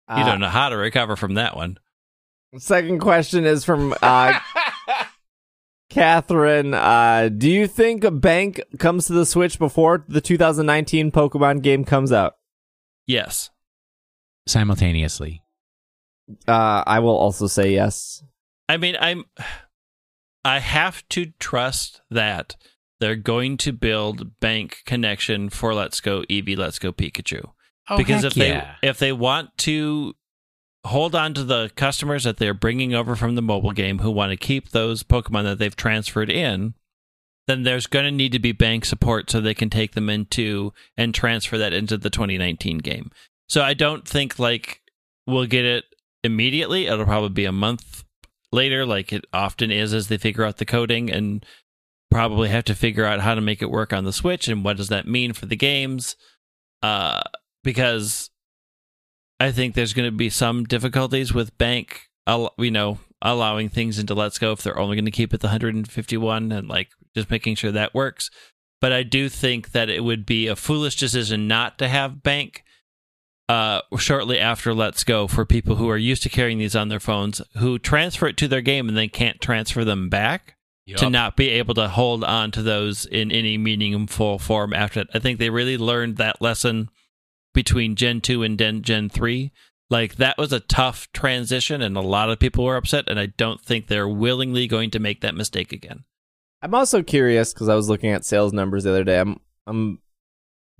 You 0.08 0.16
Uh, 0.16 0.26
don't 0.26 0.40
know 0.40 0.48
how 0.48 0.68
to 0.70 0.76
recover 0.76 1.14
from 1.14 1.34
that 1.34 1.54
one. 1.56 1.78
second 2.58 2.98
question 2.98 3.44
is 3.44 3.64
from 3.64 3.94
uh 4.02 4.38
Catherine, 5.90 6.72
uh, 6.72 7.28
do 7.36 7.50
you 7.50 7.66
think 7.66 8.04
a 8.04 8.12
bank 8.12 8.60
comes 8.78 9.06
to 9.06 9.12
the 9.12 9.26
Switch 9.26 9.58
before 9.58 10.04
the 10.06 10.20
2019 10.20 11.10
Pokemon 11.10 11.62
game 11.62 11.84
comes 11.84 12.12
out? 12.12 12.34
yes, 13.06 13.50
Simultaneously. 14.46 15.42
Uh, 16.46 16.84
I 16.86 17.00
will 17.00 17.16
also 17.16 17.46
say 17.46 17.72
yes. 17.72 18.22
I 18.68 18.76
mean 18.76 18.96
I'm. 19.00 19.24
I 20.44 20.58
have 20.58 21.06
to 21.10 21.32
trust 21.38 22.00
that 22.10 22.56
they're 23.00 23.16
going 23.16 23.56
to 23.58 23.72
build 23.72 24.38
bank 24.40 24.78
connection 24.86 25.50
for 25.50 25.74
Let's 25.74 26.00
Go 26.00 26.22
Eevee, 26.30 26.56
Let's 26.56 26.78
Go 26.78 26.92
Pikachu. 26.92 27.50
Oh, 27.88 27.96
because 27.96 28.22
heck 28.22 28.32
if 28.32 28.36
yeah. 28.36 28.76
they 28.80 28.88
if 28.88 28.98
they 28.98 29.12
want 29.12 29.56
to 29.58 30.14
hold 30.84 31.14
on 31.14 31.34
to 31.34 31.44
the 31.44 31.70
customers 31.76 32.24
that 32.24 32.38
they're 32.38 32.54
bringing 32.54 32.94
over 32.94 33.16
from 33.16 33.34
the 33.34 33.42
mobile 33.42 33.72
game 33.72 33.98
who 33.98 34.10
want 34.10 34.30
to 34.30 34.36
keep 34.36 34.70
those 34.70 35.02
Pokemon 35.02 35.44
that 35.44 35.58
they've 35.58 35.76
transferred 35.76 36.30
in, 36.30 36.74
then 37.46 37.64
there's 37.64 37.86
going 37.86 38.04
to 38.04 38.10
need 38.10 38.32
to 38.32 38.38
be 38.38 38.52
bank 38.52 38.84
support 38.84 39.30
so 39.30 39.40
they 39.40 39.54
can 39.54 39.68
take 39.68 39.92
them 39.92 40.08
into 40.08 40.72
and 40.96 41.14
transfer 41.14 41.58
that 41.58 41.72
into 41.72 41.98
the 41.98 42.10
2019 42.10 42.78
game. 42.78 43.10
So 43.50 43.62
I 43.62 43.74
don't 43.74 44.06
think 44.06 44.38
like 44.38 44.80
we'll 45.26 45.46
get 45.46 45.64
it 45.64 45.84
immediately. 46.22 46.86
It'll 46.86 47.04
probably 47.04 47.30
be 47.30 47.46
a 47.46 47.52
month 47.52 48.04
later, 48.52 48.86
like 48.86 49.12
it 49.12 49.24
often 49.32 49.72
is 49.72 49.92
as 49.92 50.06
they 50.06 50.18
figure 50.18 50.44
out 50.44 50.58
the 50.58 50.64
coding 50.64 51.10
and 51.10 51.44
probably 52.12 52.48
have 52.48 52.64
to 52.66 52.76
figure 52.76 53.04
out 53.04 53.18
how 53.20 53.34
to 53.34 53.40
make 53.40 53.60
it 53.60 53.70
work 53.70 53.92
on 53.92 54.04
the 54.04 54.12
Switch 54.12 54.46
and 54.46 54.64
what 54.64 54.76
does 54.76 54.88
that 54.88 55.08
mean 55.08 55.32
for 55.32 55.46
the 55.46 55.56
games. 55.56 56.14
Uh, 56.80 57.22
because 57.64 58.30
I 59.40 59.50
think 59.50 59.74
there's 59.74 59.94
going 59.94 60.08
to 60.08 60.16
be 60.16 60.30
some 60.30 60.62
difficulties 60.64 61.34
with 61.34 61.58
bank, 61.58 62.08
you 62.56 62.70
know, 62.70 62.98
allowing 63.20 63.68
things 63.68 63.98
into 63.98 64.14
Let's 64.14 64.38
Go 64.38 64.52
if 64.52 64.62
they're 64.62 64.78
only 64.78 64.94
going 64.94 65.06
to 65.06 65.10
keep 65.10 65.34
it 65.34 65.40
the 65.40 65.48
151 65.48 66.52
and 66.52 66.68
like 66.68 66.90
just 67.16 67.30
making 67.30 67.56
sure 67.56 67.72
that 67.72 67.96
works. 67.96 68.30
But 68.80 68.92
I 68.92 69.02
do 69.02 69.28
think 69.28 69.72
that 69.72 69.90
it 69.90 70.04
would 70.04 70.24
be 70.24 70.46
a 70.46 70.54
foolish 70.54 70.94
decision 70.94 71.48
not 71.48 71.78
to 71.78 71.88
have 71.88 72.22
bank 72.22 72.62
uh, 73.50 73.82
shortly 73.98 74.38
after 74.38 74.72
Let's 74.72 75.02
Go 75.02 75.26
for 75.26 75.44
people 75.44 75.74
who 75.74 75.90
are 75.90 75.96
used 75.96 76.22
to 76.22 76.28
carrying 76.28 76.58
these 76.58 76.76
on 76.76 76.88
their 76.88 77.00
phones, 77.00 77.42
who 77.56 77.80
transfer 77.80 78.28
it 78.28 78.36
to 78.36 78.46
their 78.46 78.60
game 78.60 78.88
and 78.88 78.96
then 78.96 79.08
can't 79.08 79.40
transfer 79.40 79.84
them 79.84 80.08
back 80.08 80.56
to 80.96 81.10
not 81.10 81.36
be 81.36 81.48
able 81.48 81.74
to 81.74 81.88
hold 81.88 82.22
on 82.22 82.52
to 82.52 82.62
those 82.62 83.06
in 83.06 83.32
any 83.32 83.58
meaningful 83.58 84.38
form 84.38 84.72
after 84.72 85.00
that. 85.00 85.10
I 85.14 85.18
think 85.18 85.40
they 85.40 85.50
really 85.50 85.76
learned 85.76 86.16
that 86.16 86.40
lesson 86.40 86.90
between 87.52 87.96
Gen 87.96 88.20
2 88.20 88.44
and 88.44 88.56
Gen, 88.56 88.82
Gen 88.82 89.08
3. 89.08 89.50
Like 89.88 90.14
that 90.16 90.38
was 90.38 90.52
a 90.52 90.60
tough 90.60 91.08
transition 91.12 91.82
and 91.82 91.96
a 91.96 92.00
lot 92.00 92.30
of 92.30 92.38
people 92.38 92.64
were 92.64 92.76
upset 92.76 93.06
and 93.08 93.18
I 93.18 93.26
don't 93.26 93.60
think 93.60 93.88
they're 93.88 94.08
willingly 94.08 94.68
going 94.68 94.92
to 94.92 95.00
make 95.00 95.22
that 95.22 95.34
mistake 95.34 95.72
again. 95.72 96.04
I'm 96.62 96.74
also 96.74 97.02
curious 97.02 97.52
because 97.52 97.68
I 97.68 97.74
was 97.74 97.88
looking 97.88 98.10
at 98.10 98.24
sales 98.24 98.52
numbers 98.52 98.84
the 98.84 98.90
other 98.90 99.04
day. 99.04 99.18
I'm, 99.18 99.40
I'm 99.66 99.98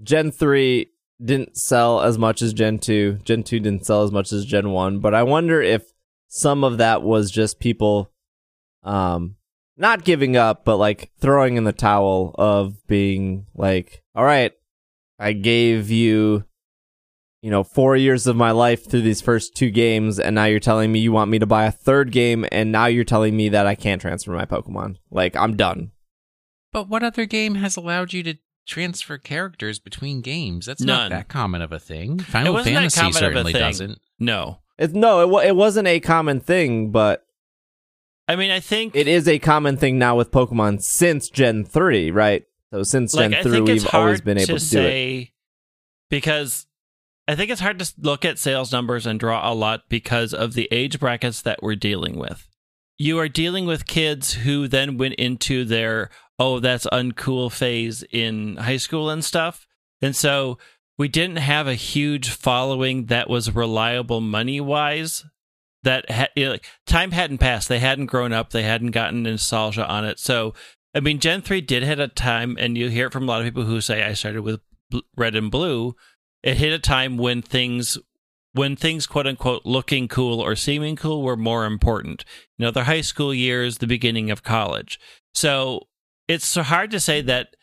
Gen 0.05 0.31
three 0.31 0.91
didn't 1.23 1.57
sell 1.57 2.01
as 2.01 2.19
much 2.19 2.43
as 2.43 2.53
Gen 2.53 2.79
two. 2.79 3.19
Gen 3.25 3.43
two 3.43 3.61
didn't 3.61 3.87
sell 3.87 4.03
as 4.03 4.13
much 4.13 4.33
as 4.33 4.45
Gen 4.45 4.71
one. 4.71 4.99
But 5.01 5.15
I 5.15 5.23
wonder 5.23 5.61
if 5.61 5.85
some 6.29 6.65
of 6.65 6.79
that 6.79 7.03
was 7.03 7.31
just 7.31 7.61
people, 7.61 8.13
um, 8.83 9.37
not 9.77 10.05
giving 10.05 10.37
up, 10.37 10.65
but 10.65 10.77
like 10.77 11.11
throwing 11.21 11.57
in 11.57 11.65
the 11.65 11.73
towel 11.73 12.35
of 12.39 12.87
being 12.87 13.47
like, 13.55 14.03
all 14.15 14.25
right, 14.25 14.53
I 15.19 15.33
gave 15.33 15.91
you, 15.91 16.45
you 17.43 17.51
know, 17.51 17.65
four 17.65 17.97
years 17.97 18.27
of 18.27 18.37
my 18.37 18.51
life 18.51 18.89
through 18.89 19.03
these 19.03 19.21
first 19.21 19.55
two 19.55 19.71
games, 19.71 20.19
and 20.19 20.35
now 20.35 20.45
you're 20.45 20.61
telling 20.61 20.93
me 20.93 21.01
you 21.01 21.13
want 21.13 21.31
me 21.31 21.39
to 21.39 21.47
buy 21.47 21.65
a 21.65 21.73
third 21.73 22.13
game, 22.13 22.47
and 22.53 22.71
now 22.71 22.87
you're 22.87 23.05
telling 23.05 23.37
me 23.37 23.49
that 23.51 23.67
I 23.67 23.75
can't 23.75 24.01
transfer 24.01 24.33
my 24.33 24.45
Pokemon. 24.45 24.97
Like, 25.11 25.37
I'm 25.37 25.57
done. 25.57 25.93
But 26.73 26.89
what 26.89 27.03
other 27.03 27.27
game 27.27 27.57
has 27.57 27.77
allowed 27.77 28.13
you 28.13 28.23
to 28.23 28.39
transfer 28.71 29.19
characters 29.19 29.79
between 29.79 30.21
games? 30.23 30.67
That's 30.67 30.81
None. 30.81 31.11
not 31.11 31.17
that 31.17 31.29
common 31.29 31.61
of 31.61 31.73
a 31.73 31.79
thing. 31.79 32.19
Final 32.21 32.55
wasn't 32.55 32.75
that 32.77 32.81
Fantasy 32.93 33.01
common 33.01 33.11
of 33.11 33.17
a 33.17 33.19
certainly 33.19 33.53
thing. 33.53 33.61
doesn't. 33.61 33.99
No. 34.19 34.59
It, 34.79 34.95
no, 34.95 35.21
it, 35.21 35.29
wa- 35.29 35.41
it 35.41 35.57
wasn't 35.57 35.89
a 35.89 36.01
common 36.01 36.41
thing, 36.41 36.91
but 36.91 37.27
I 38.29 38.37
mean, 38.37 38.51
I 38.51 38.61
think 38.61 38.95
it 38.95 39.09
is 39.09 39.27
a 39.29 39.39
common 39.39 39.77
thing 39.77 39.99
now 39.99 40.17
with 40.17 40.31
Pokemon 40.31 40.83
since 40.83 41.29
Gen 41.29 41.65
3, 41.65 42.11
right? 42.13 42.45
So 42.73 42.83
since 42.85 43.13
like, 43.15 43.31
Gen 43.33 43.41
I 43.41 43.43
3, 43.43 43.61
we've 43.63 43.95
always 43.95 44.21
been 44.21 44.39
able 44.39 44.47
to, 44.47 44.53
do 44.53 44.55
it. 44.57 44.61
say 44.61 45.33
because 46.09 46.67
I 47.29 47.35
think 47.35 47.51
it's 47.51 47.61
hard 47.61 47.79
to 47.81 47.93
look 47.99 48.25
at 48.25 48.39
sales 48.39 48.73
numbers 48.73 49.07
and 49.07 49.19
draw 49.21 49.51
a 49.51 49.55
lot 49.55 49.83
because 49.89 50.33
of 50.33 50.55
the 50.55 50.69
age 50.71 50.99
brackets 51.01 51.43
that 51.43 51.63
we're 51.63 51.77
dealing 51.77 52.19
with. 52.19 52.49
You 52.99 53.19
are 53.19 53.29
dealing 53.29 53.67
with 53.67 53.87
kids 53.87 54.35
who 54.35 54.69
then 54.69 54.99
went 54.99 55.15
into 55.15 55.65
their 55.65 56.11
oh 56.41 56.59
that's 56.59 56.87
uncool 56.87 57.53
phase 57.53 58.03
in 58.11 58.57
high 58.57 58.79
school 58.79 59.11
and 59.11 59.25
stuff. 59.25 59.67
And 60.03 60.17
so 60.17 60.59
we 60.99 61.07
didn't 61.07 61.37
have 61.37 61.69
a 61.69 61.75
huge 61.75 62.31
following 62.31 63.07
that 63.07 63.31
was 63.31 63.55
reliable 63.55 64.21
money 64.21 64.61
wise 64.61 65.25
that 65.83 66.11
ha- 66.11 66.29
you 66.35 66.47
know, 66.47 66.51
like, 66.53 66.67
time 66.87 67.13
hadn't 67.13 67.39
passed. 67.39 67.69
They 67.69 67.79
hadn't 67.79 68.07
grown 68.07 68.33
up. 68.33 68.51
They 68.51 68.65
hadn't 68.65 68.91
gotten 68.91 69.23
nostalgia 69.23 69.87
on 69.87 70.05
it. 70.05 70.19
So 70.19 70.55
i 70.93 70.99
mean 70.99 71.21
gen 71.21 71.41
3 71.41 71.61
did 71.61 71.85
hit 71.85 72.01
a 72.01 72.09
time 72.09 72.57
and 72.59 72.77
you 72.77 72.89
hear 72.89 73.07
it 73.07 73.13
from 73.13 73.23
a 73.23 73.27
lot 73.27 73.41
of 73.41 73.47
people 73.47 73.63
who 73.63 73.81
say 73.81 74.03
i 74.03 74.13
started 74.13 74.43
with 74.43 74.61
red 75.17 75.35
and 75.35 75.51
blue. 75.51 75.95
It 76.43 76.57
hit 76.57 76.73
a 76.73 76.79
time 76.79 77.17
when 77.17 77.43
things 77.43 77.99
when 78.53 78.75
things 78.75 79.07
quote 79.07 79.27
unquote 79.27 79.65
looking 79.65 80.09
cool 80.09 80.41
or 80.41 80.57
seeming 80.57 80.97
cool 80.97 81.23
were 81.23 81.37
more 81.37 81.65
important. 81.65 82.25
You 82.59 82.67
know 82.67 82.71
their 82.71 82.85
high 82.85 83.03
school 83.03 83.33
years 83.33 83.79
the 83.79 83.87
beginning 83.87 84.31
of 84.31 84.43
college. 84.43 84.99
So 85.35 85.89
it's 86.31 86.47
so 86.47 86.63
hard 86.63 86.91
to 86.93 87.01
say 87.01 87.21
that 87.23 87.57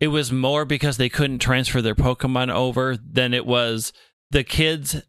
it 0.00 0.08
was 0.08 0.30
more 0.30 0.64
because 0.64 0.96
they 0.96 1.08
couldn't 1.08 1.40
transfer 1.40 1.82
their 1.82 1.94
pokemon 1.94 2.52
over 2.54 2.96
than 2.96 3.34
it 3.34 3.44
was 3.44 3.92
the 4.30 4.44
kids 4.44 5.02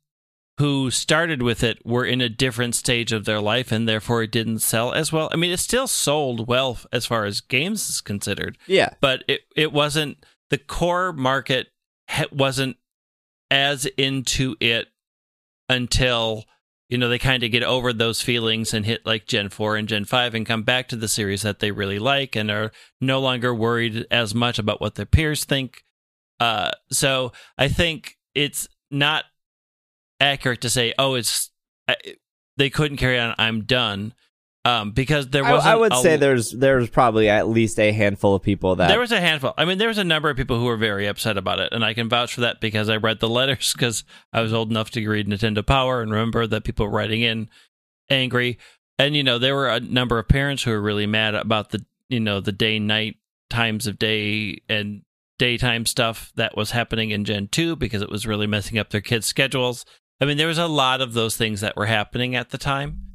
who 0.58 0.90
started 0.92 1.42
with 1.42 1.64
it 1.64 1.78
were 1.86 2.04
in 2.06 2.20
a 2.22 2.28
different 2.28 2.76
stage 2.76 3.12
of 3.14 3.24
their 3.26 3.40
life 3.40 3.72
and 3.72 3.88
therefore 3.88 4.24
it 4.24 4.32
didn't 4.32 4.60
sell 4.60 4.92
as 4.92 5.14
well. 5.14 5.30
I 5.32 5.36
mean, 5.38 5.52
it 5.52 5.60
still 5.60 5.88
sold 5.88 6.48
well 6.48 6.78
as 6.92 7.06
far 7.06 7.26
as 7.26 7.40
games 7.40 7.90
is 7.90 8.02
considered, 8.02 8.58
Yeah. 8.68 8.90
but 9.00 9.24
it, 9.28 9.42
it 9.56 9.72
wasn't 9.72 10.18
the 10.50 10.58
core 10.58 11.14
market 11.14 11.68
wasn't 12.32 12.78
as 13.52 13.86
into 13.98 14.56
it 14.60 14.88
until 15.70 16.46
you 16.90 16.98
know 16.98 17.08
they 17.08 17.20
kind 17.20 17.44
of 17.44 17.52
get 17.52 17.64
over 17.64 17.94
those 17.94 18.22
feelings 18.22 18.74
and 18.74 18.86
hit 18.86 19.06
like 19.06 19.28
Gen 19.28 19.50
4 19.50 19.78
and 19.78 19.88
Gen 19.88 20.06
5 20.06 20.36
and 20.36 20.46
come 20.46 20.64
back 20.64 20.88
to 20.90 20.96
the 20.96 21.08
series 21.08 21.44
that 21.44 21.60
they 21.60 21.72
really 21.72 22.00
like 22.00 22.36
and 22.36 22.50
are 22.50 22.72
no 23.00 23.20
longer 23.20 23.54
worried 23.54 24.06
as 24.12 24.36
much 24.36 24.60
about 24.60 24.82
what 24.82 24.96
their 24.96 25.06
peers 25.06 25.46
think. 25.46 25.84
Uh 26.40 26.72
so 26.92 27.32
I 27.58 27.68
think 27.68 28.18
it's 28.34 28.68
not 28.92 29.26
accurate 30.20 30.62
to 30.62 30.70
say, 30.70 30.94
oh, 30.98 31.16
it's 31.16 31.52
I, 31.88 31.96
they 32.58 32.70
couldn't 32.70 32.98
carry 32.98 33.20
on. 33.20 33.36
I'm 33.38 33.64
done, 33.64 34.14
um, 34.66 34.92
because 34.92 35.30
there 35.30 35.44
was. 35.44 35.66
I 35.66 35.76
would 35.76 35.94
say 35.96 36.18
there's 36.18 36.52
there's 36.52 36.90
probably 36.90 37.30
at 37.30 37.48
least 37.48 37.80
a 37.80 37.92
handful 37.92 38.36
of 38.36 38.42
people 38.42 38.76
that 38.76 38.90
there 38.90 39.00
was 39.00 39.12
a 39.12 39.22
handful. 39.22 39.54
I 39.58 39.66
mean, 39.66 39.78
there 39.78 39.88
was 39.88 39.98
a 39.98 40.04
number 40.04 40.30
of 40.30 40.38
people 40.38 40.60
who 40.60 40.66
were 40.66 40.78
very 40.78 41.08
upset 41.08 41.38
about 41.38 41.60
it, 41.60 41.72
and 41.72 41.84
I 41.84 41.94
can 41.94 42.10
vouch 42.10 42.34
for 42.34 42.42
that 42.42 42.60
because 42.60 42.90
I 42.90 42.98
read 42.98 43.20
the 43.20 43.30
letters 43.30 43.74
because 43.78 44.04
I 44.34 44.42
was 44.42 44.54
old 44.54 44.70
enough 44.70 44.92
to 44.92 45.08
read 45.08 45.28
Nintendo 45.28 45.66
Power 45.66 46.02
and 46.02 46.12
remember 46.12 46.46
that 46.48 46.64
people 46.64 46.86
were 46.86 46.92
writing 46.92 47.22
in 47.22 47.50
angry. 48.10 48.58
And 48.98 49.16
you 49.16 49.24
know, 49.24 49.40
there 49.40 49.56
were 49.56 49.70
a 49.70 49.80
number 49.80 50.20
of 50.20 50.28
parents 50.28 50.64
who 50.64 50.72
were 50.72 50.82
really 50.82 51.08
mad 51.08 51.36
about 51.36 51.70
the 51.70 51.86
you 52.10 52.20
know 52.20 52.42
the 52.42 52.52
day 52.52 52.80
night 52.80 53.16
times 53.50 53.88
of 53.88 53.98
day 53.98 54.62
and 54.68 55.04
daytime 55.38 55.86
stuff 55.86 56.32
that 56.36 56.56
was 56.56 56.72
happening 56.72 57.12
in 57.12 57.24
Gen 57.24 57.48
2 57.48 57.78
because 57.78 58.02
it 58.02 58.10
was 58.10 58.28
really 58.28 58.46
messing 58.46 58.78
up 58.78 58.90
their 58.90 59.02
kids' 59.02 59.26
schedules. 59.26 59.86
I 60.22 60.26
mean, 60.26 60.38
there 60.38 60.48
was 60.48 60.58
a 60.58 60.68
lot 60.68 61.00
of 61.02 61.14
those 61.14 61.38
things 61.38 61.62
that 61.62 61.78
were 61.78 61.86
happening 61.86 62.36
at 62.36 62.50
the 62.50 62.58
time. 62.58 63.09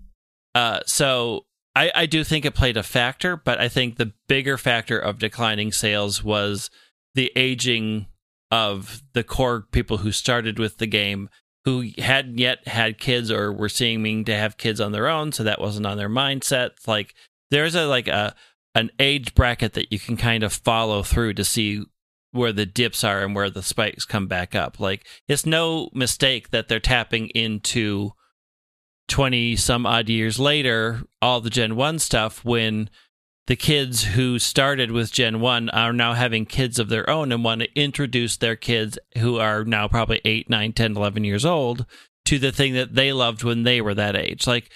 Uh, 0.54 0.80
so 0.86 1.46
I, 1.74 1.90
I 1.94 2.06
do 2.06 2.22
think 2.24 2.44
it 2.44 2.54
played 2.54 2.76
a 2.76 2.82
factor, 2.82 3.36
but 3.36 3.60
I 3.60 3.68
think 3.68 3.96
the 3.96 4.12
bigger 4.28 4.56
factor 4.56 4.98
of 4.98 5.18
declining 5.18 5.72
sales 5.72 6.22
was 6.22 6.70
the 7.14 7.32
aging 7.36 8.06
of 8.50 9.02
the 9.14 9.24
core 9.24 9.62
people 9.72 9.98
who 9.98 10.12
started 10.12 10.58
with 10.58 10.78
the 10.78 10.86
game 10.86 11.28
who 11.64 11.90
hadn't 11.98 12.38
yet 12.38 12.68
had 12.68 12.98
kids 12.98 13.30
or 13.30 13.52
were 13.52 13.68
seeming 13.68 14.24
to 14.26 14.36
have 14.36 14.58
kids 14.58 14.80
on 14.80 14.92
their 14.92 15.08
own, 15.08 15.32
so 15.32 15.42
that 15.42 15.60
wasn't 15.60 15.86
on 15.86 15.96
their 15.96 16.10
mindset. 16.10 16.70
Like 16.86 17.14
there's 17.50 17.74
a 17.74 17.86
like 17.86 18.06
a 18.06 18.34
an 18.74 18.90
age 18.98 19.34
bracket 19.34 19.72
that 19.74 19.90
you 19.90 19.98
can 19.98 20.16
kind 20.16 20.42
of 20.42 20.52
follow 20.52 21.02
through 21.02 21.34
to 21.34 21.44
see 21.44 21.84
where 22.32 22.52
the 22.52 22.66
dips 22.66 23.04
are 23.04 23.22
and 23.22 23.34
where 23.34 23.48
the 23.48 23.62
spikes 23.62 24.04
come 24.04 24.26
back 24.26 24.54
up. 24.54 24.78
Like 24.78 25.06
it's 25.26 25.46
no 25.46 25.88
mistake 25.94 26.50
that 26.50 26.68
they're 26.68 26.80
tapping 26.80 27.28
into 27.28 28.12
20 29.08 29.56
some 29.56 29.86
odd 29.86 30.08
years 30.08 30.38
later 30.38 31.02
all 31.20 31.40
the 31.40 31.50
Gen 31.50 31.76
1 31.76 31.98
stuff 31.98 32.44
when 32.44 32.88
the 33.46 33.56
kids 33.56 34.04
who 34.04 34.38
started 34.38 34.90
with 34.90 35.12
Gen 35.12 35.40
1 35.40 35.68
are 35.70 35.92
now 35.92 36.14
having 36.14 36.46
kids 36.46 36.78
of 36.78 36.88
their 36.88 37.08
own 37.10 37.30
and 37.30 37.44
want 37.44 37.60
to 37.60 37.78
introduce 37.78 38.36
their 38.36 38.56
kids 38.56 38.98
who 39.18 39.38
are 39.38 39.64
now 39.64 39.86
probably 39.86 40.20
8, 40.24 40.48
9, 40.48 40.72
10, 40.72 40.96
11 40.96 41.24
years 41.24 41.44
old 41.44 41.84
to 42.24 42.38
the 42.38 42.52
thing 42.52 42.72
that 42.74 42.94
they 42.94 43.12
loved 43.12 43.44
when 43.44 43.64
they 43.64 43.82
were 43.82 43.94
that 43.94 44.16
age. 44.16 44.46
Like 44.46 44.70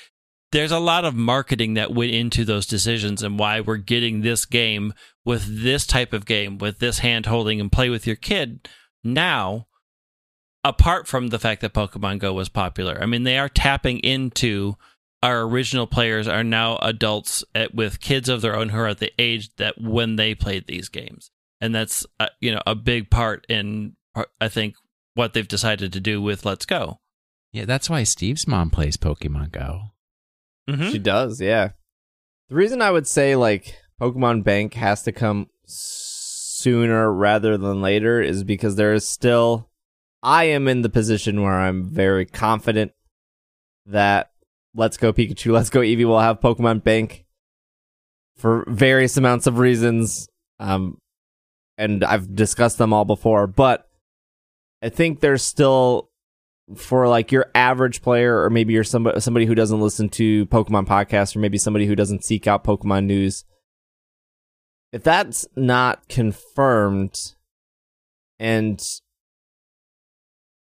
there's 0.53 0.73
a 0.73 0.79
lot 0.79 1.05
of 1.05 1.15
marketing 1.15 1.75
that 1.75 1.95
went 1.95 2.13
into 2.13 2.45
those 2.45 2.67
decisions 2.67 3.23
and 3.23 3.39
why 3.39 3.61
we're 3.61 3.77
getting 3.77 4.21
this 4.21 4.45
game 4.45 4.93
with 5.25 5.63
this 5.63 5.87
type 5.87 6.13
of 6.13 6.27
game 6.27 6.59
with 6.59 6.79
this 6.79 6.99
hand 6.99 7.27
holding 7.27 7.61
and 7.61 7.73
play 7.73 7.89
with 7.89 8.07
your 8.07 8.17
kid 8.17 8.69
now 9.05 9.68
apart 10.65 11.07
from 11.07 11.29
the 11.29 11.39
fact 11.39 11.61
that 11.61 11.75
Pokemon 11.75 12.19
Go 12.19 12.33
was 12.33 12.49
popular. 12.49 12.99
I 13.01 13.07
mean, 13.07 13.23
they 13.23 13.39
are 13.39 13.49
tapping 13.49 13.99
into 14.01 14.77
our 15.23 15.43
original 15.43 15.87
players 15.87 16.29
are 16.29 16.45
now 16.45 16.77
adults 16.77 17.45
at, 17.55 17.75
with 17.75 18.01
kids 18.01 18.29
of 18.29 18.41
their 18.41 18.55
own 18.55 18.69
who 18.69 18.79
are 18.79 18.89
at 18.89 18.99
the 18.99 19.13
age 19.19 19.55
that 19.57 19.81
when 19.81 20.17
they 20.17 20.35
played 20.35 20.67
these 20.67 20.89
games. 20.89 21.31
And 21.61 21.75
that's 21.75 22.07
uh, 22.21 22.29
you 22.41 22.53
know 22.53 22.63
a 22.67 22.77
big 22.77 23.11
part 23.11 23.45
in 23.49 23.97
I 24.41 24.49
think 24.49 24.75
what 25.15 25.35
they've 25.35 25.49
decided 25.49 25.93
to 25.93 26.01
do 26.01 26.23
with 26.23 26.45
Let's 26.45 26.67
Go. 26.67 27.01
Yeah, 27.53 27.65
that's 27.65 27.91
why 27.91 28.05
Steve's 28.05 28.47
mom 28.47 28.71
plays 28.71 28.97
Pokemon 28.97 29.51
Go. 29.51 29.81
Mm-hmm. 30.71 30.91
She 30.91 30.99
does, 30.99 31.41
yeah. 31.41 31.71
The 32.49 32.55
reason 32.55 32.81
I 32.81 32.91
would 32.91 33.09
say 33.09 33.35
like 33.35 33.77
Pokemon 34.01 34.45
Bank 34.45 34.75
has 34.75 35.03
to 35.03 35.13
come 35.13 35.49
sooner 35.67 37.13
rather 37.13 37.57
than 37.57 37.83
later 37.83 38.23
is 38.23 38.45
because 38.45 38.77
there 38.77 38.95
is 38.95 39.09
still 39.09 39.68
I 40.23 40.45
am 40.45 40.69
in 40.69 40.83
the 40.83 40.89
position 40.89 41.43
where 41.43 41.55
I'm 41.55 41.85
very 41.85 42.27
confident 42.27 42.93
that 43.87 44.31
Let's 44.75 44.97
Go 44.97 45.13
Pikachu, 45.13 45.53
Let's 45.53 45.71
Go 45.71 45.81
Eevee 45.81 46.05
will 46.05 46.21
have 46.21 46.41
Pokemon 46.41 46.85
Bank 46.85 47.25
for 48.37 48.65
various 48.69 49.17
amounts 49.17 49.47
of 49.47 49.59
reasons. 49.59 50.29
Um, 50.61 50.99
and 51.77 52.05
I've 52.05 52.35
discussed 52.35 52.79
them 52.79 52.93
all 52.93 53.05
before, 53.05 53.47
but 53.47 53.89
I 54.83 54.89
think 54.89 55.21
there's 55.21 55.43
still 55.43 56.11
for 56.77 57.09
like 57.09 57.33
your 57.33 57.47
average 57.55 58.03
player, 58.03 58.43
or 58.43 58.51
maybe 58.51 58.75
you're 58.75 58.85
somebody 58.85 59.21
somebody 59.21 59.47
who 59.47 59.55
doesn't 59.55 59.81
listen 59.81 60.09
to 60.11 60.47
Pokemon 60.47 60.87
podcasts, 60.87 61.35
or 61.35 61.39
maybe 61.39 61.59
somebody 61.59 61.87
who 61.87 61.97
doesn't 61.97 62.25
seek 62.25 62.47
out 62.47 62.65
Pokemon 62.65 63.07
news. 63.07 63.45
If 64.93 65.03
that's 65.03 65.47
not 65.57 66.09
confirmed, 66.09 67.17
and 68.39 68.83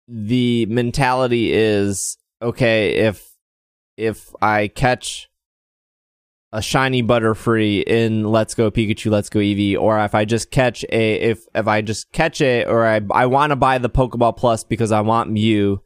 the 0.07 0.65
mentality 0.67 1.53
is 1.53 2.17
okay, 2.41 2.95
if 2.95 3.25
if 3.97 4.33
I 4.41 4.67
catch 4.67 5.29
a 6.51 6.61
shiny 6.61 7.01
butterfree 7.01 7.83
in 7.83 8.23
Let's 8.23 8.53
Go 8.53 8.69
Pikachu, 8.69 9.09
Let's 9.09 9.29
Go 9.29 9.39
Eevee, 9.39 9.77
or 9.77 9.99
if 9.99 10.13
I 10.13 10.25
just 10.25 10.51
catch 10.51 10.85
a 10.91 11.13
if 11.15 11.45
if 11.55 11.67
I 11.67 11.81
just 11.81 12.11
catch 12.11 12.41
it, 12.41 12.67
or 12.67 12.85
I 12.85 13.01
I 13.11 13.25
want 13.25 13.51
to 13.51 13.55
buy 13.55 13.77
the 13.77 13.89
Pokeball 13.89 14.37
Plus 14.37 14.63
because 14.63 14.91
I 14.91 15.01
want 15.01 15.31
Mew, 15.31 15.81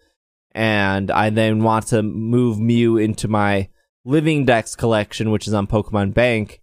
and 0.52 1.10
I 1.12 1.30
then 1.30 1.64
want 1.64 1.88
to 1.88 2.04
move 2.04 2.60
Mew 2.60 2.98
into 2.98 3.28
my 3.28 3.70
Living 4.04 4.46
Dex 4.46 4.76
collection, 4.76 5.32
which 5.32 5.48
is 5.48 5.54
on 5.54 5.68
Pokemon 5.68 6.14
Bank. 6.14 6.62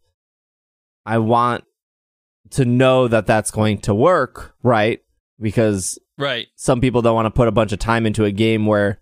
I 1.07 1.19
want 1.19 1.65
to 2.51 2.65
know 2.65 3.09
that 3.09 3.27
that's 3.27 3.51
going 3.51 3.79
to 3.79 3.95
work, 3.95 4.55
right? 4.63 5.01
Because 5.41 5.99
Right. 6.17 6.47
some 6.55 6.81
people 6.81 7.03
don't 7.03 7.15
want 7.15 7.27
to 7.27 7.31
put 7.31 7.49
a 7.49 7.53
bunch 7.53 7.73
of 7.73 7.79
time 7.79 8.07
into 8.07 8.25
a 8.25 8.31
game 8.31 8.67
where 8.67 9.01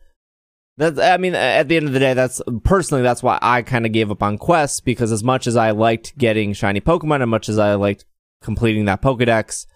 that's 0.78 0.98
I 0.98 1.18
mean 1.18 1.34
at 1.34 1.68
the 1.68 1.76
end 1.76 1.86
of 1.86 1.92
the 1.92 1.98
day 1.98 2.14
that's 2.14 2.40
personally 2.64 3.02
that's 3.02 3.22
why 3.22 3.38
I 3.42 3.62
kind 3.62 3.84
of 3.84 3.92
gave 3.92 4.10
up 4.10 4.22
on 4.22 4.38
quests 4.38 4.80
because 4.80 5.12
as 5.12 5.22
much 5.22 5.46
as 5.46 5.56
I 5.56 5.72
liked 5.72 6.16
getting 6.16 6.54
shiny 6.54 6.80
Pokemon 6.80 7.20
as 7.22 7.28
much 7.28 7.48
as 7.48 7.58
I 7.58 7.74
liked 7.74 8.06
completing 8.42 8.86
that 8.86 9.02
Pokédex 9.02 9.66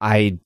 I 0.00 0.38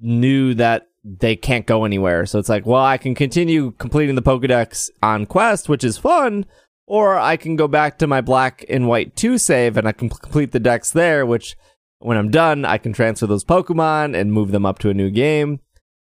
knew 0.00 0.54
that 0.54 0.88
they 1.04 1.34
can't 1.34 1.66
go 1.66 1.84
anywhere 1.84 2.26
so 2.26 2.38
it's 2.38 2.50
like 2.50 2.66
well 2.66 2.84
I 2.84 2.98
can 2.98 3.14
continue 3.14 3.70
completing 3.72 4.14
the 4.14 4.22
Pokédex 4.22 4.90
on 5.02 5.24
quest 5.24 5.68
which 5.68 5.84
is 5.84 5.96
fun 5.96 6.44
or 6.86 7.18
I 7.18 7.38
can 7.38 7.56
go 7.56 7.68
back 7.68 7.98
to 7.98 8.06
my 8.06 8.20
black 8.20 8.66
and 8.68 8.86
white 8.86 9.16
2 9.16 9.38
save 9.38 9.78
and 9.78 9.88
I 9.88 9.92
can 9.92 10.10
complete 10.10 10.52
the 10.52 10.60
dex 10.60 10.90
there 10.90 11.24
which 11.24 11.56
when 12.02 12.16
I'm 12.16 12.30
done, 12.30 12.64
I 12.64 12.78
can 12.78 12.92
transfer 12.92 13.26
those 13.26 13.44
Pokemon 13.44 14.16
and 14.16 14.32
move 14.32 14.50
them 14.50 14.66
up 14.66 14.78
to 14.80 14.90
a 14.90 14.94
new 14.94 15.10
game. 15.10 15.60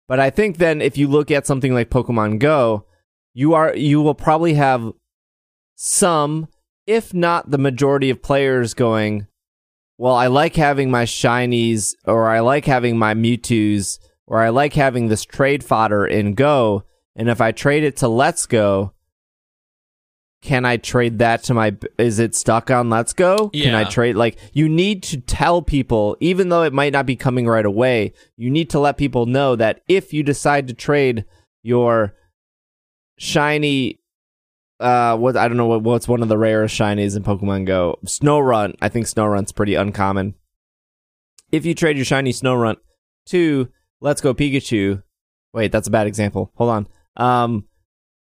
But 0.08 0.20
I 0.20 0.30
think 0.30 0.58
then 0.58 0.80
if 0.80 0.98
you 0.98 1.08
look 1.08 1.30
at 1.30 1.46
something 1.46 1.72
like 1.72 1.90
Pokemon 1.90 2.38
Go, 2.38 2.86
you 3.34 3.54
are 3.54 3.74
you 3.74 4.00
will 4.00 4.14
probably 4.14 4.54
have 4.54 4.92
some, 5.76 6.48
if 6.86 7.14
not 7.14 7.50
the 7.50 7.58
majority 7.58 8.10
of 8.10 8.22
players 8.22 8.74
going, 8.74 9.26
well, 9.98 10.14
I 10.14 10.26
like 10.26 10.56
having 10.56 10.90
my 10.90 11.04
shinies 11.04 11.94
or 12.04 12.28
I 12.28 12.40
like 12.40 12.64
having 12.64 12.98
my 12.98 13.14
Mewtwo's 13.14 13.98
or 14.26 14.40
I 14.40 14.48
like 14.48 14.74
having 14.74 15.08
this 15.08 15.24
trade 15.24 15.62
fodder 15.62 16.06
in 16.06 16.34
Go, 16.34 16.84
and 17.14 17.28
if 17.28 17.40
I 17.40 17.52
trade 17.52 17.84
it 17.84 17.96
to 17.98 18.08
Let's 18.08 18.46
Go, 18.46 18.94
can 20.42 20.64
I 20.64 20.76
trade 20.76 21.20
that 21.20 21.44
to 21.44 21.54
my 21.54 21.74
is 21.98 22.18
it 22.18 22.34
stuck 22.34 22.70
on 22.70 22.90
Let's 22.90 23.12
Go? 23.12 23.48
Can 23.50 23.74
I 23.74 23.84
trade 23.84 24.16
like 24.16 24.38
you 24.52 24.68
need 24.68 25.04
to 25.04 25.18
tell 25.18 25.62
people 25.62 26.16
even 26.18 26.48
though 26.48 26.64
it 26.64 26.72
might 26.72 26.92
not 26.92 27.06
be 27.06 27.14
coming 27.14 27.46
right 27.46 27.64
away, 27.64 28.12
you 28.36 28.50
need 28.50 28.68
to 28.70 28.80
let 28.80 28.96
people 28.96 29.26
know 29.26 29.54
that 29.54 29.82
if 29.86 30.12
you 30.12 30.24
decide 30.24 30.66
to 30.66 30.74
trade 30.74 31.24
your 31.62 32.14
shiny 33.18 34.00
uh 34.80 35.16
what 35.16 35.36
I 35.36 35.46
don't 35.46 35.56
know 35.56 35.66
what 35.66 35.82
what's 35.82 36.08
one 36.08 36.22
of 36.22 36.28
the 36.28 36.38
rarest 36.38 36.78
shinies 36.78 37.16
in 37.16 37.22
Pokemon 37.22 37.64
Go. 37.64 38.00
Snorunt. 38.04 38.74
I 38.82 38.88
think 38.88 39.06
Snorunt's 39.06 39.52
pretty 39.52 39.76
uncommon. 39.76 40.34
If 41.52 41.64
you 41.64 41.74
trade 41.74 41.96
your 41.96 42.04
shiny 42.04 42.32
Snorunt 42.32 42.78
to 43.26 43.68
Let's 44.00 44.20
Go 44.20 44.34
Pikachu, 44.34 45.04
wait, 45.54 45.70
that's 45.70 45.86
a 45.86 45.92
bad 45.92 46.08
example. 46.08 46.50
Hold 46.56 46.70
on. 46.70 46.88
Um 47.16 47.66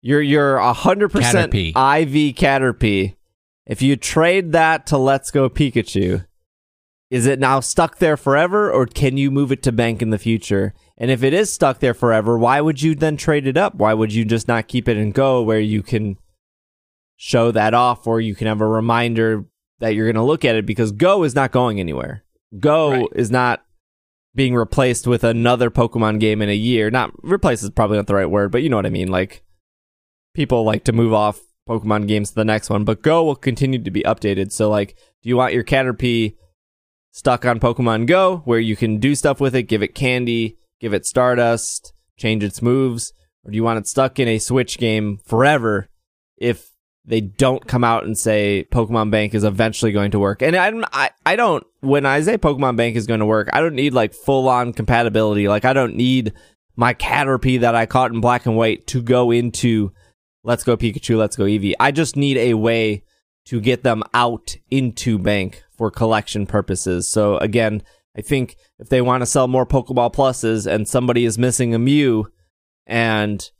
you're 0.03 0.23
you're 0.23 0.57
a 0.57 0.73
hundred 0.73 1.11
percent. 1.11 1.53
IV 1.55 2.35
Caterpie. 2.37 3.17
If 3.67 3.83
you 3.83 3.97
trade 3.97 4.53
that 4.53 4.87
to 4.87 4.99
Let's 4.99 5.31
Go 5.31 5.49
Pikachu, 5.49 6.27
is 7.11 7.27
it 7.27 7.39
now 7.39 7.61
stuck 7.61 7.99
there 7.99 8.17
forever, 8.17 8.71
or 8.71 8.87
can 8.87 9.17
you 9.17 9.31
move 9.31 9.53
it 9.53 9.63
to 9.65 9.73
bank 9.73 10.03
in 10.03 10.11
the 10.11 10.19
future? 10.19 10.75
And 10.99 11.11
if 11.11 11.23
it 11.23 11.33
is 11.33 11.53
stuck 11.53 11.79
there 11.79 11.95
forever, 11.95 12.39
why 12.39 12.61
would 12.61 12.83
you 12.83 12.95
then 12.95 13.17
trade 13.17 13.47
it 13.47 13.57
up? 13.57 13.75
Why 13.75 13.95
would 13.95 14.13
you 14.13 14.25
just 14.25 14.49
not 14.49 14.69
keep 14.69 14.89
it 14.89 14.97
and 14.97 15.15
Go, 15.15 15.43
where 15.43 15.61
you 15.61 15.83
can 15.83 16.17
show 17.17 17.51
that 17.53 17.75
off, 17.75 18.07
or 18.07 18.21
you 18.21 18.35
can 18.35 18.47
have 18.47 18.61
a 18.61 18.67
reminder 18.67 19.45
that 19.79 19.95
you're 19.95 20.07
going 20.07 20.17
to 20.17 20.23
look 20.23 20.45
at 20.45 20.57
it? 20.57 20.67
Because 20.67 20.93
Go 20.93 21.23
is 21.23 21.35
not 21.35 21.53
going 21.53 21.81
anywhere. 21.81 22.25
Go 22.59 22.91
Right. 22.91 23.09
is 23.15 23.31
not 23.31 23.65
being 24.35 24.55
replaced 24.55 25.07
with 25.07 25.25
another 25.25 25.71
Pokemon 25.71 26.21
game 26.21 26.43
in 26.43 26.49
a 26.49 26.55
year. 26.55 26.91
Not 26.91 27.13
replace 27.23 27.63
is 27.63 27.71
probably 27.71 27.97
not 27.97 28.07
the 28.07 28.15
right 28.15 28.31
word, 28.31 28.51
but 28.53 28.63
you 28.63 28.69
know 28.69 28.77
what 28.77 28.87
I 28.87 28.91
mean. 28.91 29.09
Like 29.09 29.43
people 30.35 30.65
like 30.65 30.85
to 30.85 30.93
move 30.93 31.13
off 31.13 31.41
Pokemon 31.69 32.09
games 32.09 32.31
to 32.31 32.35
the 32.35 32.45
next 32.45 32.71
one, 32.71 32.85
but 32.85 33.03
Go 33.03 33.25
will 33.25 33.37
continue 33.37 33.83
to 33.83 33.91
be 33.91 34.03
updated. 34.03 34.53
So 34.53 34.69
like, 34.69 34.97
do 35.23 35.29
you 35.29 35.37
want 35.37 35.55
your 35.55 35.65
Caterpie 35.65 36.37
stuck 37.13 37.45
on 37.45 37.61
Pokemon 37.61 38.07
Go 38.07 38.39
where 38.45 38.59
you 38.59 38.77
can 38.77 38.99
do 38.99 39.15
stuff 39.15 39.41
with 39.41 39.55
it, 39.55 39.65
give 39.65 39.83
it 39.83 39.95
candy, 39.95 40.57
give 40.81 40.95
it 40.95 41.07
Stardust, 41.07 41.93
change 42.17 42.43
its 42.43 42.63
moves, 42.63 43.13
or 43.45 43.51
do 43.51 43.57
you 43.57 43.65
want 43.65 43.79
it 43.79 43.87
stuck 43.87 44.19
in 44.19 44.29
a 44.29 44.39
Switch 44.39 44.79
game 44.79 45.19
forever 45.25 45.89
if 46.37 46.71
they 47.05 47.21
don't 47.21 47.67
come 47.67 47.83
out 47.83 48.05
and 48.05 48.17
say 48.17 48.67
Pokemon 48.71 49.11
Bank 49.11 49.35
is 49.35 49.45
eventually 49.45 49.93
going 49.93 50.11
to 50.11 50.19
work? 50.19 50.43
And 50.43 50.57
I 50.57 50.71
don't, 50.71 50.85
I, 50.93 51.11
I 51.25 51.37
don't, 51.37 51.65
when 51.81 52.07
I 52.07 52.21
say 52.21 52.39
Pokemon 52.39 52.77
Bank 52.77 52.97
is 52.97 53.07
going 53.07 53.21
to 53.21 53.27
work, 53.27 53.49
I 53.53 53.61
don't 53.61 53.75
need 53.75 53.95
like 53.95 54.15
full 54.15 54.49
on 54.49 54.73
compatibility. 54.73 55.49
Like 55.49 55.65
I 55.65 55.73
don't 55.73 55.97
need 55.97 56.33
my 56.77 56.95
Caterpie 56.95 57.61
that 57.61 57.75
I 57.75 57.87
caught 57.87 58.13
in 58.13 58.21
black 58.21 58.47
and 58.47 58.57
white 58.57 58.87
to 58.89 59.03
go 59.03 59.31
into 59.31 59.93
Let's 60.43 60.65
Go 60.65 60.77
Pikachu, 60.77 61.19
Let's 61.19 61.37
Go 61.37 61.45
Eevee. 61.45 61.75
I 61.79 61.91
just 61.91 62.17
need 62.17 62.37
a 62.37 62.55
way 62.55 63.03
to 63.47 63.61
get 63.61 63.83
them 63.83 64.03
out 64.15 64.57
into 64.71 65.19
bank 65.19 65.63
for 65.77 65.91
collection 65.91 66.47
purposes. 66.47 67.11
So 67.11 67.37
again, 67.39 67.83
I 68.17 68.23
think 68.23 68.57
if 68.79 68.89
they 68.89 69.01
want 69.01 69.23
to 69.23 69.27
sell 69.27 69.49
more 69.49 69.67
Pokeball 69.67 70.15
Pluses 70.15 70.71
and 70.71 70.89
somebody 70.89 71.25
is 71.25 71.39
missing 71.39 71.75
a 71.75 71.79
Mew 71.79 72.27
and 72.87 73.51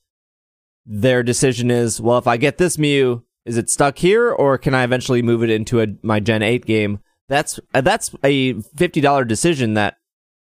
their 0.85 1.23
decision 1.23 1.71
is, 1.71 2.01
well, 2.01 2.19
if 2.19 2.27
I 2.27 2.37
get 2.37 2.59
this 2.59 2.79
Mew, 2.79 3.25
is 3.45 3.57
it 3.57 3.71
stuck 3.71 3.99
here 3.99 4.31
or 4.31 4.59
can 4.59 4.75
I 4.75 4.85
eventually 4.85 5.23
move 5.23 5.43
it 5.43 5.51
into 5.51 5.81
a, 5.81 5.87
my 6.03 6.21
Gen 6.21 6.43
8 6.43 6.67
game? 6.67 7.01
That's 7.29 7.61
that's 7.73 8.11
a 8.25 8.55
$50 8.55 9.29
decision 9.29 9.75
that 9.75 9.99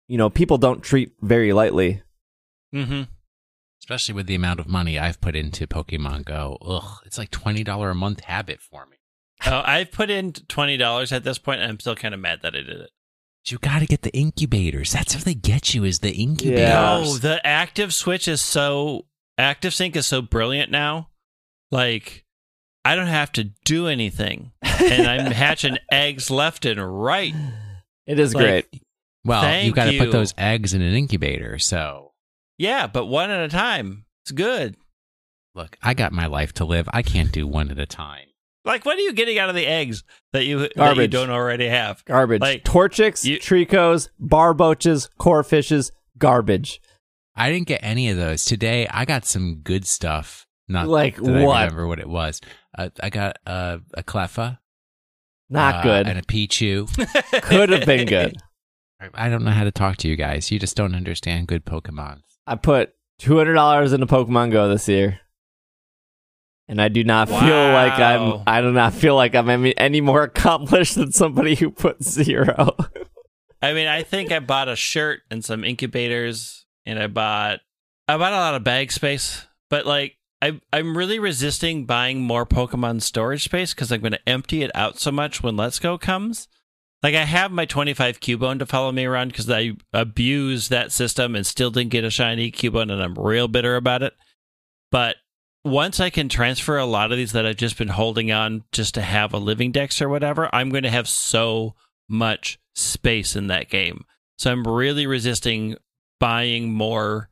you 0.07 0.17
know 0.17 0.31
people 0.31 0.57
don't 0.57 0.83
treat 0.83 1.13
very 1.21 1.53
lightly. 1.53 2.03
Mm-hmm. 2.73 3.03
Especially 3.81 4.15
with 4.15 4.27
the 4.27 4.35
amount 4.35 4.61
of 4.61 4.69
money 4.69 4.99
I've 4.99 5.21
put 5.21 5.35
into 5.35 5.67
Pokemon 5.67 6.25
Go. 6.25 6.59
Ugh, 6.63 6.99
it's 7.07 7.19
like 7.19 7.31
twenty 7.31 7.65
dollar 7.65 7.91
a 7.91 7.95
month 7.95 8.21
habit 8.25 8.61
for 8.61 8.87
me. 8.87 8.97
Oh, 9.47 9.63
I've 9.65 9.91
put 9.91 10.11
in 10.11 10.33
twenty 10.33 10.77
dollars 10.77 11.13
at 11.13 11.25
this 11.25 11.39
point, 11.39 11.61
and 11.61 11.71
I'm 11.71 11.81
still 11.81 11.97
kind 11.97 12.15
of 12.15 12.21
mad 12.21 12.41
that 12.43 12.55
I 12.55 12.59
did 12.59 12.69
it. 12.81 12.91
You 13.47 13.59
got 13.59 13.79
to 13.79 13.87
get 13.87 14.03
the 14.03 14.15
incubators. 14.15 14.93
That's 14.93 15.15
how 15.15 15.21
they 15.21 15.35
get 15.35 15.75
you. 15.75 15.85
Is 15.85 16.01
the 16.01 16.13
incubators? 16.13 16.61
Yeah. 16.61 17.01
No, 17.03 17.17
the 17.17 17.45
active 17.45 17.95
switch 17.95 18.29
is 18.29 18.43
so 18.43 19.07
active 19.39 19.73
sync 19.73 19.97
is 19.97 20.07
so 20.07 20.21
brilliant 20.21 20.71
now. 20.71 21.09
Like 21.71 22.25
I 22.85 22.95
don't 22.95 23.07
have 23.07 23.33
to 23.33 23.45
do 23.65 23.87
anything, 23.87 24.53
and 24.63 25.07
I'm 25.07 25.31
hatching 25.33 25.79
eggs 25.91 26.31
left 26.31 26.67
and 26.67 27.03
right. 27.03 27.35
It 28.07 28.19
is 28.19 28.35
Like, 28.35 28.45
great. 28.71 28.83
Well, 29.25 29.43
you 29.43 29.73
Thank 29.73 29.75
got 29.75 29.85
to 29.87 29.99
put 29.99 30.13
those 30.13 30.35
eggs 30.39 30.73
in 30.75 30.81
an 30.83 30.95
incubator. 30.95 31.59
So, 31.59 32.10
Yeah, 32.61 32.87
but 32.87 33.07
one 33.07 33.31
at 33.31 33.41
a 33.43 33.49
time. 33.49 34.05
It's 34.23 34.33
good. 34.33 34.77
look, 35.55 35.77
I 35.83 35.95
got 35.95 36.13
my 36.13 36.27
life 36.27 36.53
to 36.55 36.67
live. 36.67 36.89
I 36.93 37.01
can't 37.03 37.33
do 37.33 37.47
one 37.47 37.71
at 37.71 37.79
a 37.79 37.87
time. 37.87 38.27
Like, 38.67 38.85
what 38.85 38.99
are 38.99 39.01
you 39.01 39.15
getting 39.15 39.39
out 39.39 39.49
of 39.49 39.55
the 39.55 39.67
eggs 39.67 40.05
that 40.35 40.45
you 40.45 40.69
that 40.77 40.97
you 40.97 41.09
don't 41.09 41.31
already 41.31 41.67
have? 41.69 42.05
Garbage. 42.05 42.43
Like, 42.43 42.63
Torchics, 42.65 43.25
you- 43.25 43.39
Treeckos, 43.39 44.11
Barboaches, 44.21 45.09
Corphishes, 45.19 45.91
garbage. 46.19 46.83
I 47.35 47.51
didn't 47.51 47.67
get 47.69 47.81
any 47.83 48.11
of 48.11 48.19
those 48.19 48.45
today. 48.45 48.87
I 48.91 49.07
got 49.07 49.25
some 49.25 49.61
good 49.65 49.87
stuff. 49.87 50.47
Not 50.69 50.87
Like 50.89 51.17
that 51.17 51.35
I 51.35 51.45
what? 51.45 51.61
remember 51.65 51.87
what 51.89 51.99
it 51.99 52.09
was. 52.11 52.43
Uh, 52.77 52.91
I 53.03 53.09
got 53.09 53.39
uh, 53.47 53.79
a 53.95 54.03
Cleffa, 54.03 54.59
Not 55.49 55.77
uh, 55.77 55.83
good. 55.83 56.07
and 56.09 56.19
a 56.19 56.23
Pichu. 56.23 56.87
Could 57.43 57.71
have 57.71 57.87
been 57.87 58.07
good. 58.07 58.37
I 59.15 59.31
don't 59.31 59.45
know 59.45 59.51
how 59.51 59.65
to 59.65 59.73
talk 59.73 59.97
to 59.99 60.09
you 60.09 60.15
guys. 60.17 60.51
You 60.51 60.59
just 60.59 60.77
don't 60.77 60.95
understand 60.95 61.47
good 61.49 61.65
Pokemon. 61.65 62.21
I 62.51 62.57
put 62.57 62.93
two 63.21 63.39
hundred 63.39 63.55
dollars 63.55 63.93
into 63.93 64.07
Pokemon 64.07 64.51
Go 64.51 64.69
this 64.69 64.89
year, 64.89 65.21
and 66.67 66.83
I 66.83 66.89
do 66.89 67.05
not 67.05 67.29
feel 67.29 67.39
like 67.39 67.93
I'm. 67.93 68.43
I 68.45 68.61
do 68.61 68.73
not 68.73 68.93
feel 68.93 69.15
like 69.15 69.37
I'm 69.37 69.49
any, 69.49 69.79
any 69.79 70.01
more 70.01 70.25
accomplished 70.25 70.97
than 70.97 71.13
somebody 71.13 71.55
who 71.55 71.71
put 71.71 72.03
zero. 72.03 72.77
I 73.63 73.73
mean, 73.73 73.87
I 73.87 74.03
think 74.03 74.33
I 74.33 74.41
bought 74.41 74.69
a 74.69 74.75
shirt 74.75 75.21
and 75.31 75.45
some 75.45 75.63
incubators, 75.63 76.67
and 76.85 76.99
I 76.99 77.07
bought 77.07 77.61
I 78.09 78.17
bought 78.17 78.33
a 78.33 78.37
lot 78.37 78.57
of 78.57 78.65
bag 78.65 78.91
space. 78.91 79.47
But 79.69 79.87
like, 79.87 80.17
I, 80.43 80.61
I'm 80.73 80.97
really 80.97 81.21
resisting 81.21 81.87
buying 81.87 82.21
more 82.21 82.45
Pokemon 82.45 83.03
storage 83.03 83.45
space 83.45 83.73
because 83.73 83.93
I'm 83.93 84.01
going 84.01 84.11
to 84.11 84.29
empty 84.29 84.65
it 84.65 84.73
out 84.75 84.99
so 84.99 85.13
much 85.13 85.41
when 85.41 85.57
Let's 85.57 85.79
Go 85.79 85.99
comes. 85.99 86.49
Like 87.03 87.15
I 87.15 87.25
have 87.25 87.51
my 87.51 87.65
25 87.65 88.21
Cubone 88.21 88.59
to 88.59 88.67
follow 88.67 88.93
me 88.93 89.07
around 89.07 89.29
because 89.29 89.49
I 89.49 89.73
abused 89.93 90.71
that 90.71 90.93
system 90.93 91.35
and 91.35 91.47
still 91.47 91.71
didn't 91.71 91.91
get 91.91 92.05
a 92.05 92.11
shiny 92.11 92.53
Cubone, 92.53 92.93
and 92.93 93.03
I'm 93.03 93.15
real 93.15 93.49
bitter 93.49 93.77
about 93.77 94.03
it. 94.03 94.13
But 94.91 95.17
once 95.65 96.01
I 96.01 96.11
can 96.11 96.29
transfer 96.29 96.77
a 96.77 96.87
lot 96.87 97.11
of 97.11 97.19
these 97.19 97.33
that 97.33 97.47
I've 97.47 97.57
just 97.57 97.79
been 97.79 97.89
holding 97.89 98.31
on 98.33 98.65
just 98.73 98.95
to 98.95 99.03
have 99.03 99.33
a 99.33 99.39
living 99.39 99.73
dex 99.73 100.01
or 100.03 100.09
whatever, 100.09 100.49
I'm 100.55 100.71
going 100.71 100.85
to 100.85 100.91
have 100.91 101.09
so 101.09 101.75
much 102.09 102.59
space 102.75 103.37
in 103.37 103.47
that 103.49 103.71
game. 103.71 104.05
So 104.39 104.51
I'm 104.51 104.65
really 104.65 105.07
resisting 105.07 105.77
buying 106.19 106.73
more 106.73 107.29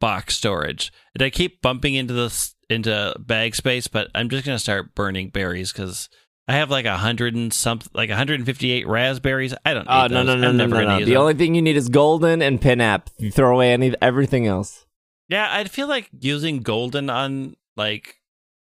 box 0.00 0.36
storage. 0.36 0.92
And 1.14 1.22
I 1.22 1.30
keep 1.30 1.62
bumping 1.62 1.94
into 1.94 2.14
this 2.14 2.54
into 2.68 3.14
bag 3.18 3.56
space, 3.56 3.88
but 3.88 4.08
I'm 4.14 4.28
just 4.28 4.46
going 4.46 4.54
to 4.54 4.62
start 4.62 4.94
burning 4.94 5.30
berries 5.30 5.72
because 5.72 6.08
I 6.50 6.54
have 6.54 6.70
like 6.70 6.84
a 6.86 6.96
hundred 6.96 7.34
and 7.34 7.52
something, 7.52 7.90
like 7.94 8.08
158 8.08 8.86
raspberries. 8.88 9.54
I 9.64 9.74
don't. 9.74 9.86
Oh 9.88 10.02
need 10.02 10.12
no 10.14 10.22
no 10.22 10.36
no 10.36 10.48
I'm 10.48 10.56
no 10.56 10.66
never 10.66 10.82
no 10.84 10.98
no! 10.98 11.04
The 11.04 11.12
them. 11.12 11.20
only 11.20 11.34
thing 11.34 11.54
you 11.54 11.62
need 11.62 11.76
is 11.76 11.88
golden 11.88 12.42
and 12.42 12.60
pinap. 12.60 13.06
You 13.18 13.30
throw 13.30 13.54
away 13.54 13.72
any 13.72 13.94
everything 14.02 14.46
else. 14.46 14.86
Yeah, 15.28 15.48
I 15.50 15.64
feel 15.64 15.86
like 15.88 16.08
using 16.18 16.60
golden 16.60 17.08
on 17.08 17.56
like 17.76 18.16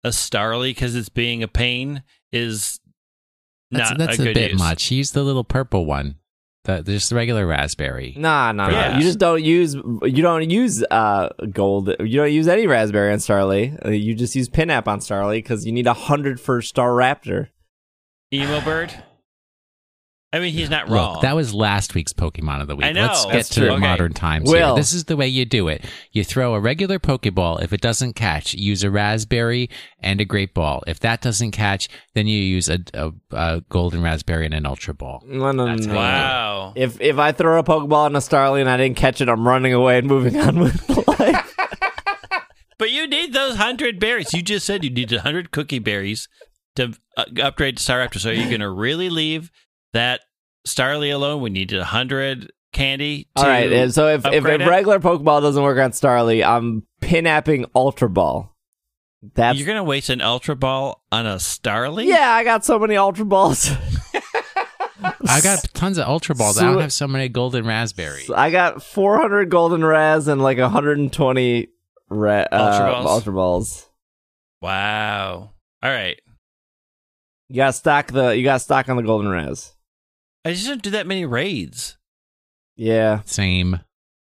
a 0.04 0.08
Starly 0.10 0.70
because 0.70 0.94
it's 0.94 1.08
being 1.08 1.42
a 1.42 1.48
pain 1.48 2.02
is 2.32 2.80
That's, 3.70 3.90
not 3.90 3.98
that's 3.98 4.18
a 4.18 4.22
a, 4.22 4.24
good 4.26 4.34
bit 4.34 4.50
use. 4.52 4.58
much. 4.60 4.90
Use 4.90 5.12
the 5.12 5.22
little 5.22 5.44
purple 5.44 5.86
one. 5.86 6.16
The, 6.64 6.82
just 6.82 7.08
the 7.08 7.16
regular 7.16 7.46
raspberry. 7.46 8.14
Nah, 8.18 8.52
nah, 8.52 8.68
Yeah. 8.68 8.88
nah. 8.90 8.96
You 8.98 9.02
just 9.02 9.18
don't 9.18 9.42
use 9.42 9.74
you 9.74 10.22
don't 10.22 10.50
use 10.50 10.84
uh 10.90 11.30
gold. 11.50 11.94
You 12.00 12.18
don't 12.20 12.32
use 12.32 12.46
any 12.48 12.66
raspberry 12.66 13.10
on 13.12 13.18
Starly. 13.18 13.82
Uh, 13.82 13.88
You 13.90 14.14
just 14.14 14.36
use 14.36 14.50
pinap 14.50 14.86
on 14.86 14.98
Starly 15.00 15.36
because 15.38 15.64
you 15.64 15.72
need 15.72 15.86
a 15.86 15.94
hundred 15.94 16.38
for 16.38 16.60
Staraptor. 16.60 17.48
Emo 18.32 18.60
bird. 18.64 18.94
I 20.32 20.38
mean, 20.38 20.52
he's 20.52 20.70
not 20.70 20.88
Look, 20.88 20.94
wrong. 20.96 21.18
that 21.22 21.34
was 21.34 21.52
last 21.52 21.96
week's 21.96 22.12
Pokemon 22.12 22.60
of 22.62 22.68
the 22.68 22.76
week. 22.76 22.86
I 22.86 22.92
know. 22.92 23.06
Let's 23.06 23.24
get 23.26 23.44
to 23.46 23.60
true. 23.62 23.70
Okay. 23.70 23.80
modern 23.80 24.12
times 24.12 24.48
Will. 24.48 24.68
here. 24.68 24.76
This 24.76 24.92
is 24.92 25.06
the 25.06 25.16
way 25.16 25.26
you 25.26 25.44
do 25.44 25.66
it. 25.66 25.84
You 26.12 26.22
throw 26.22 26.54
a 26.54 26.60
regular 26.60 27.00
Pokeball. 27.00 27.64
If 27.64 27.72
it 27.72 27.80
doesn't 27.80 28.12
catch, 28.12 28.54
use 28.54 28.84
a 28.84 28.92
raspberry 28.92 29.68
and 29.98 30.20
a 30.20 30.24
great 30.24 30.54
ball. 30.54 30.84
If 30.86 31.00
that 31.00 31.20
doesn't 31.20 31.50
catch, 31.50 31.88
then 32.14 32.28
you 32.28 32.38
use 32.40 32.68
a, 32.68 32.78
a, 32.94 33.10
a 33.32 33.60
golden 33.70 34.02
raspberry 34.02 34.44
and 34.44 34.54
an 34.54 34.66
ultra 34.66 34.94
ball. 34.94 35.20
No, 35.26 35.50
no, 35.50 35.64
no, 35.66 35.74
That's 35.74 35.86
no. 35.88 35.96
wow. 35.96 36.72
If 36.76 37.00
if 37.00 37.18
I 37.18 37.32
throw 37.32 37.58
a 37.58 37.64
Pokeball 37.64 38.06
in 38.10 38.14
a 38.14 38.20
Starly 38.20 38.60
and 38.60 38.70
I 38.70 38.76
didn't 38.76 38.98
catch 38.98 39.20
it, 39.20 39.28
I'm 39.28 39.44
running 39.48 39.72
away 39.74 39.98
and 39.98 40.06
moving 40.06 40.36
on 40.40 40.60
with 40.60 41.08
life. 41.18 41.56
But 42.78 42.92
you 42.92 43.08
need 43.08 43.32
those 43.32 43.56
hundred 43.56 43.98
berries. 43.98 44.32
You 44.32 44.42
just 44.42 44.64
said 44.64 44.84
you 44.84 44.90
needed 44.90 45.18
hundred 45.20 45.50
cookie 45.50 45.80
berries 45.80 46.28
to 46.80 46.98
uh, 47.16 47.24
upgrade 47.42 47.76
to 47.78 47.82
Staraptor. 47.82 48.18
So 48.18 48.30
you're 48.30 48.48
going 48.48 48.60
to 48.60 48.70
really 48.70 49.10
leave 49.10 49.50
that 49.92 50.20
Starly 50.66 51.12
alone? 51.14 51.40
We 51.40 51.50
needed 51.50 51.80
hundred 51.82 52.52
candy. 52.72 53.28
To 53.36 53.42
All 53.42 53.48
right. 53.48 53.72
and 53.72 53.94
So 53.94 54.08
if 54.08 54.26
if, 54.26 54.44
if 54.44 54.66
regular 54.66 55.00
Pokeball 55.00 55.40
doesn't 55.40 55.62
work 55.62 55.78
on 55.78 55.92
Starly, 55.92 56.44
I'm 56.46 56.84
pinapping 57.00 57.66
Ultra 57.74 58.08
Ball. 58.08 58.54
That's 59.34 59.58
you're 59.58 59.66
going 59.66 59.76
to 59.76 59.84
waste 59.84 60.08
an 60.08 60.22
Ultra 60.22 60.56
Ball 60.56 61.02
on 61.12 61.26
a 61.26 61.36
Starly? 61.36 62.06
yeah. 62.06 62.30
I 62.32 62.44
got 62.44 62.64
so 62.64 62.78
many 62.78 62.96
Ultra 62.96 63.24
Balls. 63.24 63.70
I 65.02 65.40
got 65.40 65.64
tons 65.74 65.98
of 65.98 66.06
ultra 66.06 66.34
balls. 66.34 66.58
I 66.58 66.64
don't 66.64 66.80
have 66.80 66.92
so 66.92 67.08
many 67.08 67.28
golden 67.28 67.66
raspberries. 67.66 68.30
I 68.30 68.50
got 68.50 68.82
400 68.82 69.48
golden 69.48 69.82
Razz 69.84 70.28
and 70.28 70.42
like 70.42 70.58
120 70.58 71.68
ra- 72.10 72.30
uh, 72.30 72.46
Ultra 72.52 72.92
Balls? 72.92 73.06
Ultra 73.10 73.32
Balls. 73.32 73.90
Wow. 74.60 75.52
All 75.82 75.90
right. 75.90 76.20
You 77.50 77.56
got 77.56 77.66
to 77.66 77.72
stock 77.72 78.06
the 78.12 78.28
you 78.36 78.44
got 78.44 78.54
to 78.54 78.60
stock 78.60 78.88
on 78.88 78.96
the 78.96 79.02
golden 79.02 79.28
Razz. 79.28 79.74
I 80.44 80.52
just 80.52 80.66
don't 80.68 80.80
do 80.82 80.90
that 80.90 81.06
many 81.08 81.26
raids. 81.26 81.98
Yeah, 82.76 83.22
Same. 83.26 83.80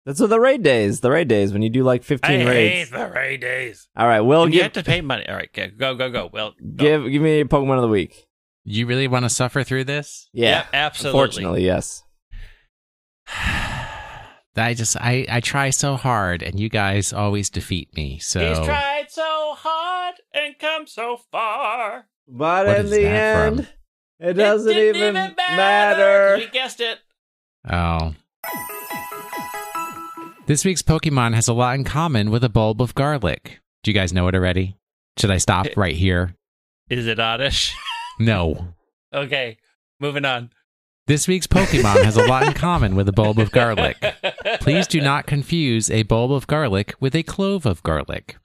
that's 0.07 0.19
what 0.19 0.31
the 0.31 0.41
raid 0.41 0.63
days. 0.63 1.01
The 1.01 1.11
raid 1.11 1.29
days 1.29 1.53
when 1.53 1.61
you 1.61 1.69
do 1.69 1.85
like 1.85 2.03
15 2.03 2.41
I 2.41 2.45
raids. 2.47 2.91
hate 2.91 2.99
the 2.99 3.09
raid 3.11 3.41
days. 3.43 3.89
All 3.95 4.07
right, 4.07 4.21
Will 4.23 4.45
And 4.45 4.55
you 4.55 4.61
give 4.61 4.65
have 4.75 4.85
to 4.85 4.91
pay 4.91 5.03
money. 5.03 5.29
All 5.29 5.35
right, 5.37 5.51
okay, 5.53 5.69
go, 5.69 5.95
go, 5.95 6.11
go. 6.11 6.31
Well, 6.33 6.53
go. 6.53 6.83
give 6.83 7.13
give 7.13 7.21
me 7.21 7.41
a 7.41 7.45
Pokemon 7.45 7.77
of 7.77 7.83
the 7.83 7.89
week. 7.89 8.27
You 8.65 8.87
really 8.87 9.07
want 9.07 9.27
to 9.27 9.29
suffer 9.29 9.63
through 9.65 9.85
this? 9.85 10.29
Yeah, 10.33 10.49
Yep, 10.61 10.67
absolutely. 10.73 11.21
Unfortunately, 11.21 11.65
yes. 11.67 12.03
I 14.57 14.75
just 14.75 14.97
I 14.97 15.27
I 15.29 15.41
try 15.41 15.71
so 15.71 15.97
hard, 15.97 16.43
and 16.43 16.59
you 16.59 16.69
guys 16.69 17.13
always 17.13 17.49
defeat 17.51 17.95
me. 17.95 18.19
So 18.19 18.41
He's 18.49 18.59
tried 18.67 19.07
so 19.11 19.55
hard 19.57 20.17
and 20.35 20.59
come 20.59 20.87
so 20.87 21.19
far. 21.31 22.07
But 22.33 22.67
What 22.67 22.79
in 22.81 22.91
the 22.91 23.07
end, 23.07 23.67
from? 23.67 23.67
it 24.29 24.35
doesn't 24.35 24.73
didn't 24.73 24.97
even, 24.97 25.15
matter. 25.15 25.35
matter. 25.57 26.37
We 26.39 26.49
guessed 26.49 26.81
it. 26.81 26.99
Oh. 27.69 28.15
This 30.47 30.65
week's 30.65 30.83
Pokemon 30.83 31.35
has 31.35 31.49
a 31.49 31.53
lot 31.53 31.75
in 31.77 31.85
common 31.85 32.31
with 32.31 32.43
a 32.43 32.49
bulb 32.49 32.81
of 32.81 32.95
garlic. 32.95 33.61
Do 33.83 33.91
you 33.91 33.95
guys 33.95 34.13
know 34.13 34.27
it 34.29 34.35
already? 34.35 34.77
Should 35.19 35.31
I 35.31 35.39
stop 35.39 35.67
It- 35.67 35.77
right 35.77 35.95
here? 35.97 36.35
Is 36.89 37.07
it 37.07 37.19
oddish? 37.21 37.75
No. 38.19 38.75
okay, 39.15 39.57
moving 39.99 40.27
on. 40.27 40.51
This 41.07 41.27
week's 41.27 41.47
Pokemon 41.47 42.05
has 42.05 42.19
a 42.19 42.25
lot 42.27 42.43
in 42.47 42.53
common 42.53 42.95
with 42.95 43.09
a 43.09 43.13
bulb 43.13 43.39
of 43.39 43.51
garlic. 43.51 43.97
Please 44.61 44.87
do 44.87 45.01
not 45.01 45.27
confuse 45.27 45.91
a 45.91 46.03
bulb 46.03 46.31
of 46.31 46.47
garlic 46.47 46.95
with 47.01 47.15
a 47.15 47.23
clove 47.23 47.65
of 47.65 47.83
garlic. 47.83 48.37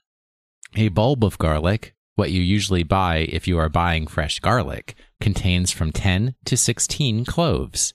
A 0.76 0.88
bulb 0.88 1.22
of 1.22 1.36
garlic, 1.36 1.94
what 2.16 2.32
you 2.32 2.42
usually 2.42 2.82
buy 2.82 3.18
if 3.18 3.46
you 3.46 3.58
are 3.58 3.68
buying 3.68 4.06
fresh 4.06 4.40
garlic, 4.40 4.96
contains 5.20 5.70
from 5.70 5.92
10 5.92 6.34
to 6.44 6.56
16 6.56 7.24
cloves. 7.24 7.94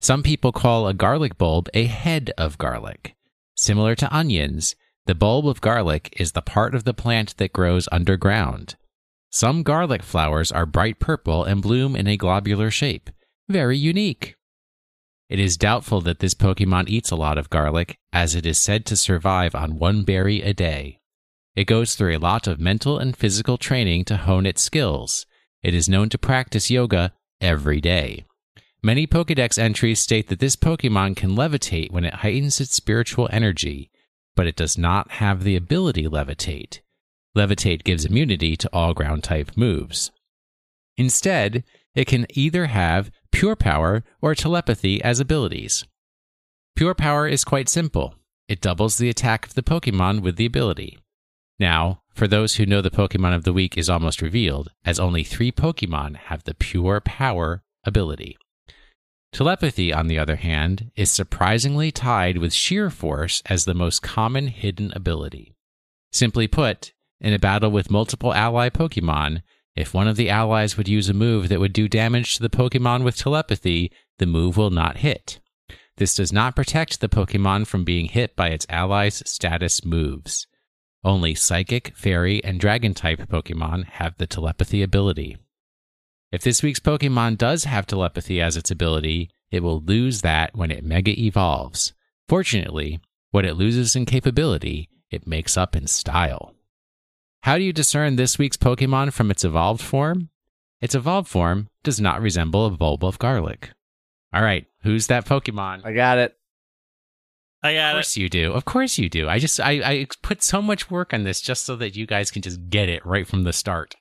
Some 0.00 0.22
people 0.22 0.52
call 0.52 0.86
a 0.86 0.94
garlic 0.94 1.38
bulb 1.38 1.68
a 1.72 1.86
head 1.86 2.32
of 2.36 2.58
garlic. 2.58 3.14
Similar 3.56 3.94
to 3.96 4.14
onions, 4.14 4.76
the 5.06 5.14
bulb 5.14 5.46
of 5.46 5.60
garlic 5.60 6.14
is 6.18 6.32
the 6.32 6.42
part 6.42 6.74
of 6.74 6.84
the 6.84 6.94
plant 6.94 7.36
that 7.38 7.52
grows 7.52 7.88
underground. 7.90 8.76
Some 9.30 9.62
garlic 9.62 10.02
flowers 10.02 10.50
are 10.50 10.66
bright 10.66 10.98
purple 10.98 11.44
and 11.44 11.62
bloom 11.62 11.94
in 11.94 12.06
a 12.06 12.16
globular 12.16 12.70
shape. 12.70 13.10
Very 13.48 13.76
unique. 13.76 14.36
It 15.28 15.38
is 15.38 15.56
doubtful 15.56 16.00
that 16.02 16.18
this 16.18 16.34
Pokemon 16.34 16.88
eats 16.88 17.10
a 17.10 17.16
lot 17.16 17.38
of 17.38 17.50
garlic, 17.50 17.96
as 18.12 18.34
it 18.34 18.44
is 18.44 18.58
said 18.58 18.84
to 18.86 18.96
survive 18.96 19.54
on 19.54 19.78
one 19.78 20.02
berry 20.02 20.42
a 20.42 20.52
day. 20.52 20.99
It 21.56 21.64
goes 21.64 21.94
through 21.94 22.16
a 22.16 22.18
lot 22.18 22.46
of 22.46 22.60
mental 22.60 22.98
and 22.98 23.16
physical 23.16 23.58
training 23.58 24.04
to 24.06 24.16
hone 24.16 24.46
its 24.46 24.62
skills. 24.62 25.26
It 25.62 25.74
is 25.74 25.88
known 25.88 26.08
to 26.10 26.18
practice 26.18 26.70
yoga 26.70 27.12
every 27.40 27.80
day. 27.80 28.24
Many 28.82 29.06
Pokedex 29.06 29.58
entries 29.58 30.00
state 30.00 30.28
that 30.28 30.38
this 30.38 30.56
Pokemon 30.56 31.16
can 31.16 31.36
levitate 31.36 31.90
when 31.90 32.04
it 32.04 32.14
heightens 32.14 32.60
its 32.60 32.74
spiritual 32.74 33.28
energy, 33.30 33.90
but 34.34 34.46
it 34.46 34.56
does 34.56 34.78
not 34.78 35.10
have 35.12 35.44
the 35.44 35.56
ability 35.56 36.04
levitate. 36.04 36.80
Levitate 37.36 37.84
gives 37.84 38.06
immunity 38.06 38.56
to 38.56 38.70
all 38.72 38.94
ground 38.94 39.22
type 39.22 39.50
moves. 39.56 40.10
Instead, 40.96 41.62
it 41.94 42.06
can 42.06 42.26
either 42.30 42.66
have 42.66 43.10
pure 43.32 43.56
power 43.56 44.02
or 44.22 44.34
telepathy 44.34 45.02
as 45.02 45.20
abilities. 45.20 45.84
Pure 46.74 46.94
power 46.94 47.28
is 47.28 47.44
quite 47.44 47.68
simple. 47.68 48.14
It 48.48 48.60
doubles 48.60 48.96
the 48.96 49.10
attack 49.10 49.46
of 49.46 49.54
the 49.54 49.62
Pokemon 49.62 50.22
with 50.22 50.36
the 50.36 50.46
ability. 50.46 50.98
Now, 51.60 52.00
for 52.14 52.26
those 52.26 52.54
who 52.54 52.64
know 52.64 52.80
the 52.80 52.90
Pokemon 52.90 53.34
of 53.36 53.44
the 53.44 53.52
week 53.52 53.76
is 53.76 53.90
almost 53.90 54.22
revealed, 54.22 54.70
as 54.82 54.98
only 54.98 55.22
three 55.22 55.52
Pokemon 55.52 56.16
have 56.16 56.44
the 56.44 56.54
pure 56.54 57.02
power 57.02 57.62
ability. 57.84 58.38
Telepathy, 59.30 59.92
on 59.92 60.06
the 60.06 60.18
other 60.18 60.36
hand, 60.36 60.90
is 60.96 61.10
surprisingly 61.10 61.92
tied 61.92 62.38
with 62.38 62.54
sheer 62.54 62.88
force 62.88 63.42
as 63.46 63.64
the 63.66 63.74
most 63.74 64.00
common 64.00 64.48
hidden 64.48 64.90
ability. 64.96 65.54
Simply 66.10 66.48
put, 66.48 66.92
in 67.20 67.34
a 67.34 67.38
battle 67.38 67.70
with 67.70 67.90
multiple 67.90 68.32
ally 68.32 68.70
Pokemon, 68.70 69.42
if 69.76 69.92
one 69.92 70.08
of 70.08 70.16
the 70.16 70.30
allies 70.30 70.78
would 70.78 70.88
use 70.88 71.10
a 71.10 71.14
move 71.14 71.50
that 71.50 71.60
would 71.60 71.74
do 71.74 71.88
damage 71.88 72.34
to 72.34 72.42
the 72.42 72.48
Pokemon 72.48 73.04
with 73.04 73.18
telepathy, 73.18 73.92
the 74.18 74.26
move 74.26 74.56
will 74.56 74.70
not 74.70 74.96
hit. 74.96 75.40
This 75.98 76.14
does 76.14 76.32
not 76.32 76.56
protect 76.56 77.00
the 77.00 77.08
Pokemon 77.08 77.66
from 77.66 77.84
being 77.84 78.06
hit 78.06 78.34
by 78.34 78.48
its 78.48 78.66
allies' 78.70 79.22
status 79.26 79.84
moves. 79.84 80.46
Only 81.02 81.34
Psychic, 81.34 81.96
Fairy, 81.96 82.44
and 82.44 82.60
Dragon 82.60 82.92
type 82.92 83.20
Pokemon 83.20 83.86
have 83.86 84.16
the 84.18 84.26
telepathy 84.26 84.82
ability. 84.82 85.38
If 86.30 86.42
this 86.42 86.62
week's 86.62 86.80
Pokemon 86.80 87.38
does 87.38 87.64
have 87.64 87.86
telepathy 87.86 88.40
as 88.40 88.56
its 88.56 88.70
ability, 88.70 89.30
it 89.50 89.62
will 89.62 89.80
lose 89.80 90.20
that 90.20 90.54
when 90.54 90.70
it 90.70 90.84
mega 90.84 91.18
evolves. 91.18 91.94
Fortunately, 92.28 93.00
what 93.30 93.44
it 93.44 93.54
loses 93.54 93.96
in 93.96 94.04
capability, 94.04 94.88
it 95.10 95.26
makes 95.26 95.56
up 95.56 95.74
in 95.74 95.86
style. 95.86 96.54
How 97.42 97.56
do 97.56 97.64
you 97.64 97.72
discern 97.72 98.16
this 98.16 98.38
week's 98.38 98.58
Pokemon 98.58 99.12
from 99.12 99.30
its 99.30 99.44
evolved 99.44 99.80
form? 99.80 100.28
Its 100.80 100.94
evolved 100.94 101.28
form 101.28 101.68
does 101.82 102.00
not 102.00 102.20
resemble 102.20 102.66
a 102.66 102.70
bulb 102.70 103.04
of 103.04 103.18
garlic. 103.18 103.70
All 104.32 104.42
right, 104.42 104.66
who's 104.82 105.06
that 105.08 105.24
Pokemon? 105.24 105.84
I 105.84 105.92
got 105.92 106.18
it. 106.18 106.36
I 107.62 107.70
Of 107.72 107.76
got 107.76 107.90
it. 107.90 107.92
course 107.94 108.16
you 108.16 108.28
do. 108.28 108.52
Of 108.52 108.64
course 108.64 108.98
you 108.98 109.08
do. 109.08 109.28
I 109.28 109.38
just 109.38 109.60
I, 109.60 109.70
I 109.84 110.06
put 110.22 110.42
so 110.42 110.62
much 110.62 110.90
work 110.90 111.12
on 111.12 111.24
this 111.24 111.40
just 111.40 111.64
so 111.64 111.76
that 111.76 111.94
you 111.96 112.06
guys 112.06 112.30
can 112.30 112.42
just 112.42 112.68
get 112.70 112.88
it 112.88 113.04
right 113.04 113.26
from 113.26 113.44
the 113.44 113.52
start. 113.52 113.94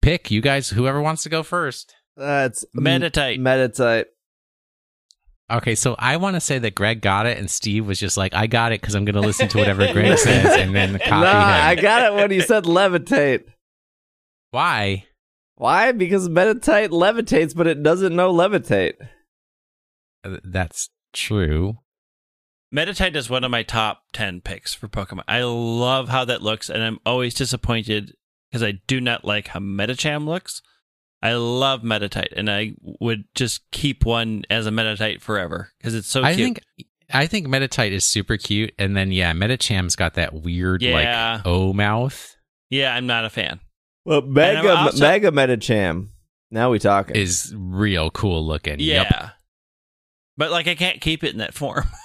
Pick 0.00 0.30
you 0.30 0.40
guys, 0.40 0.70
whoever 0.70 1.00
wants 1.00 1.22
to 1.22 1.28
go 1.28 1.42
first. 1.44 1.94
That's 2.16 2.64
Meditite. 2.76 3.38
Meditite. 3.38 4.06
Okay, 5.50 5.74
so 5.74 5.94
I 5.98 6.16
want 6.16 6.34
to 6.34 6.40
say 6.40 6.58
that 6.58 6.74
Greg 6.74 7.02
got 7.02 7.26
it, 7.26 7.36
and 7.38 7.50
Steve 7.50 7.86
was 7.86 8.00
just 8.00 8.16
like, 8.16 8.32
"I 8.34 8.46
got 8.46 8.72
it" 8.72 8.80
because 8.80 8.94
I'm 8.94 9.04
going 9.04 9.14
to 9.14 9.20
listen 9.20 9.48
to 9.48 9.58
whatever 9.58 9.86
Greg 9.92 10.16
says 10.18 10.56
and 10.58 10.74
then 10.74 10.92
copy 10.98 11.08
Nah, 11.10 11.56
him. 11.56 11.68
I 11.68 11.74
got 11.76 12.02
it 12.12 12.14
when 12.14 12.30
he 12.30 12.40
said 12.40 12.64
levitate. 12.64 13.44
Why? 14.50 15.04
Why? 15.56 15.92
Because 15.92 16.28
Meditite 16.28 16.88
levitates, 16.88 17.54
but 17.54 17.66
it 17.66 17.82
doesn't 17.82 18.16
know 18.16 18.32
levitate. 18.32 18.94
Uh, 20.24 20.38
That's 20.42 20.88
true. 21.12 21.78
Meditite 22.74 23.16
is 23.16 23.28
one 23.28 23.44
of 23.44 23.50
my 23.50 23.62
top 23.62 24.04
10 24.14 24.40
picks 24.40 24.72
for 24.72 24.88
Pokemon. 24.88 25.24
I 25.28 25.42
love 25.42 26.08
how 26.08 26.24
that 26.24 26.40
looks, 26.42 26.70
and 26.70 26.82
I'm 26.82 26.98
always 27.04 27.34
disappointed 27.34 28.14
because 28.50 28.62
I 28.62 28.80
do 28.86 29.00
not 29.00 29.24
like 29.24 29.48
how 29.48 29.60
Medicham 29.60 30.26
looks. 30.26 30.62
I 31.22 31.34
love 31.34 31.82
Meditite, 31.82 32.32
and 32.36 32.50
I 32.50 32.74
would 33.00 33.24
just 33.34 33.70
keep 33.70 34.04
one 34.06 34.44
as 34.50 34.66
a 34.66 34.70
Meditite 34.70 35.20
forever 35.20 35.70
because 35.78 35.94
it's 35.94 36.08
so 36.08 36.22
I 36.24 36.34
cute. 36.34 36.44
think 36.44 36.88
I 37.14 37.26
think 37.26 37.46
Meditite 37.46 37.90
is 37.92 38.04
super 38.04 38.36
cute, 38.38 38.72
and 38.78 38.96
then 38.96 39.12
yeah, 39.12 39.32
Medicham's 39.32 39.94
got 39.94 40.14
that 40.14 40.32
weird 40.34 40.82
Yeah. 40.82 41.34
like 41.36 41.46
O 41.46 41.72
mouth. 41.74 42.34
yeah, 42.70 42.94
I'm 42.94 43.06
not 43.06 43.24
a 43.26 43.30
fan. 43.30 43.60
Well, 44.04 44.22
mega, 44.22 44.74
also- 44.74 44.98
mega 44.98 45.30
Medicham, 45.30 46.08
Now 46.50 46.70
we 46.70 46.78
talking. 46.80 47.14
Is 47.16 47.54
real 47.56 48.10
cool 48.10 48.44
looking. 48.46 48.80
Yeah. 48.80 49.02
Yep. 49.02 49.30
But 50.38 50.50
like 50.50 50.66
I 50.66 50.74
can't 50.74 51.00
keep 51.00 51.22
it 51.22 51.32
in 51.32 51.38
that 51.38 51.54
form. 51.54 51.84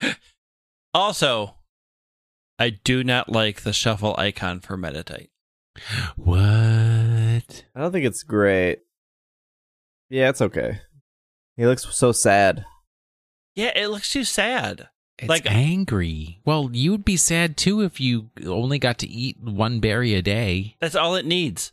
also, 0.94 1.56
I 2.58 2.70
do 2.70 3.04
not 3.04 3.30
like 3.30 3.62
the 3.62 3.72
shuffle 3.72 4.14
icon 4.18 4.60
for 4.60 4.76
Meditite. 4.76 5.28
What? 6.16 7.64
I 7.74 7.80
don't 7.80 7.92
think 7.92 8.04
it's 8.04 8.22
great. 8.22 8.80
Yeah, 10.10 10.28
it's 10.30 10.40
okay. 10.42 10.80
He 11.56 11.66
looks 11.66 11.86
so 11.94 12.12
sad. 12.12 12.64
Yeah, 13.54 13.72
it 13.76 13.88
looks 13.88 14.10
too 14.12 14.24
sad. 14.24 14.88
It's 15.18 15.28
Like- 15.28 15.50
angry. 15.50 16.40
Well, 16.44 16.70
you'd 16.72 17.04
be 17.04 17.16
sad 17.16 17.56
too 17.56 17.80
if 17.82 18.00
you 18.00 18.30
only 18.46 18.78
got 18.78 18.98
to 18.98 19.08
eat 19.08 19.40
one 19.40 19.80
berry 19.80 20.14
a 20.14 20.22
day. 20.22 20.76
That's 20.80 20.94
all 20.94 21.16
it 21.16 21.26
needs. 21.26 21.72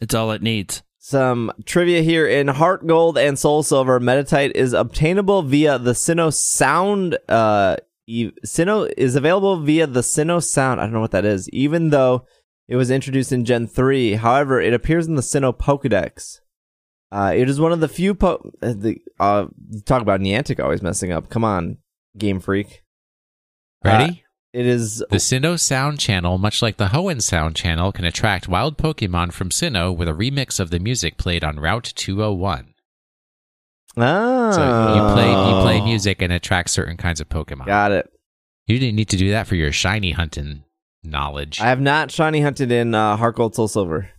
It's 0.00 0.14
all 0.14 0.30
it 0.30 0.42
needs. 0.42 0.82
Some 1.08 1.50
trivia 1.64 2.02
here 2.02 2.26
in 2.26 2.48
Heart 2.48 2.86
Gold 2.86 3.16
and 3.16 3.38
Soul 3.38 3.62
Silver. 3.62 3.98
Meditite 3.98 4.52
is 4.54 4.74
obtainable 4.74 5.40
via 5.40 5.78
the 5.78 5.92
Sinnoh 5.92 6.30
Sound. 6.34 7.16
Uh, 7.26 7.76
e- 8.06 8.30
Sinnoh 8.44 8.92
is 8.94 9.16
available 9.16 9.56
via 9.56 9.86
the 9.86 10.02
Sinnoh 10.02 10.44
Sound. 10.44 10.78
I 10.78 10.82
don't 10.82 10.92
know 10.92 11.00
what 11.00 11.12
that 11.12 11.24
is, 11.24 11.48
even 11.48 11.88
though 11.88 12.26
it 12.68 12.76
was 12.76 12.90
introduced 12.90 13.32
in 13.32 13.46
Gen 13.46 13.66
3. 13.66 14.16
However, 14.16 14.60
it 14.60 14.74
appears 14.74 15.06
in 15.06 15.14
the 15.14 15.22
Sinnoh 15.22 15.56
Pokedex. 15.56 16.40
Uh, 17.10 17.32
it 17.34 17.48
is 17.48 17.58
one 17.58 17.72
of 17.72 17.80
the 17.80 17.88
few 17.88 18.14
po- 18.14 18.52
uh, 18.60 18.74
the 18.76 18.98
uh, 19.18 19.46
talk 19.86 20.02
about 20.02 20.20
Niantic 20.20 20.62
always 20.62 20.82
messing 20.82 21.10
up. 21.10 21.30
Come 21.30 21.42
on, 21.42 21.78
Game 22.18 22.38
Freak. 22.38 22.82
Ready? 23.82 24.24
It 24.58 24.66
is 24.66 25.04
the 25.08 25.18
Sinnoh 25.18 25.56
Sound 25.56 26.00
Channel, 26.00 26.36
much 26.36 26.62
like 26.62 26.78
the 26.78 26.88
Hoenn 26.88 27.22
Sound 27.22 27.54
Channel, 27.54 27.92
can 27.92 28.04
attract 28.04 28.48
wild 28.48 28.76
Pokemon 28.76 29.32
from 29.32 29.50
Sinnoh 29.50 29.96
with 29.96 30.08
a 30.08 30.12
remix 30.12 30.58
of 30.58 30.70
the 30.70 30.80
music 30.80 31.16
played 31.16 31.44
on 31.44 31.60
Route 31.60 31.92
201. 31.94 32.74
ah. 33.98 34.50
So 34.50 34.94
you 34.96 35.14
play 35.14 35.30
you 35.30 35.62
play 35.62 35.80
music 35.80 36.20
and 36.20 36.32
attract 36.32 36.70
certain 36.70 36.96
kinds 36.96 37.20
of 37.20 37.28
Pokemon. 37.28 37.66
Got 37.66 37.92
it. 37.92 38.10
You 38.66 38.80
didn't 38.80 38.96
need 38.96 39.10
to 39.10 39.16
do 39.16 39.30
that 39.30 39.46
for 39.46 39.54
your 39.54 39.70
shiny 39.70 40.10
hunting 40.10 40.64
knowledge. 41.04 41.60
I 41.60 41.66
have 41.68 41.80
not 41.80 42.10
shiny 42.10 42.40
hunted 42.40 42.72
in 42.72 42.96
uh, 42.96 43.16
Heart 43.16 43.36
Gold 43.36 43.54
Soul 43.54 43.68
Silver. 43.68 44.10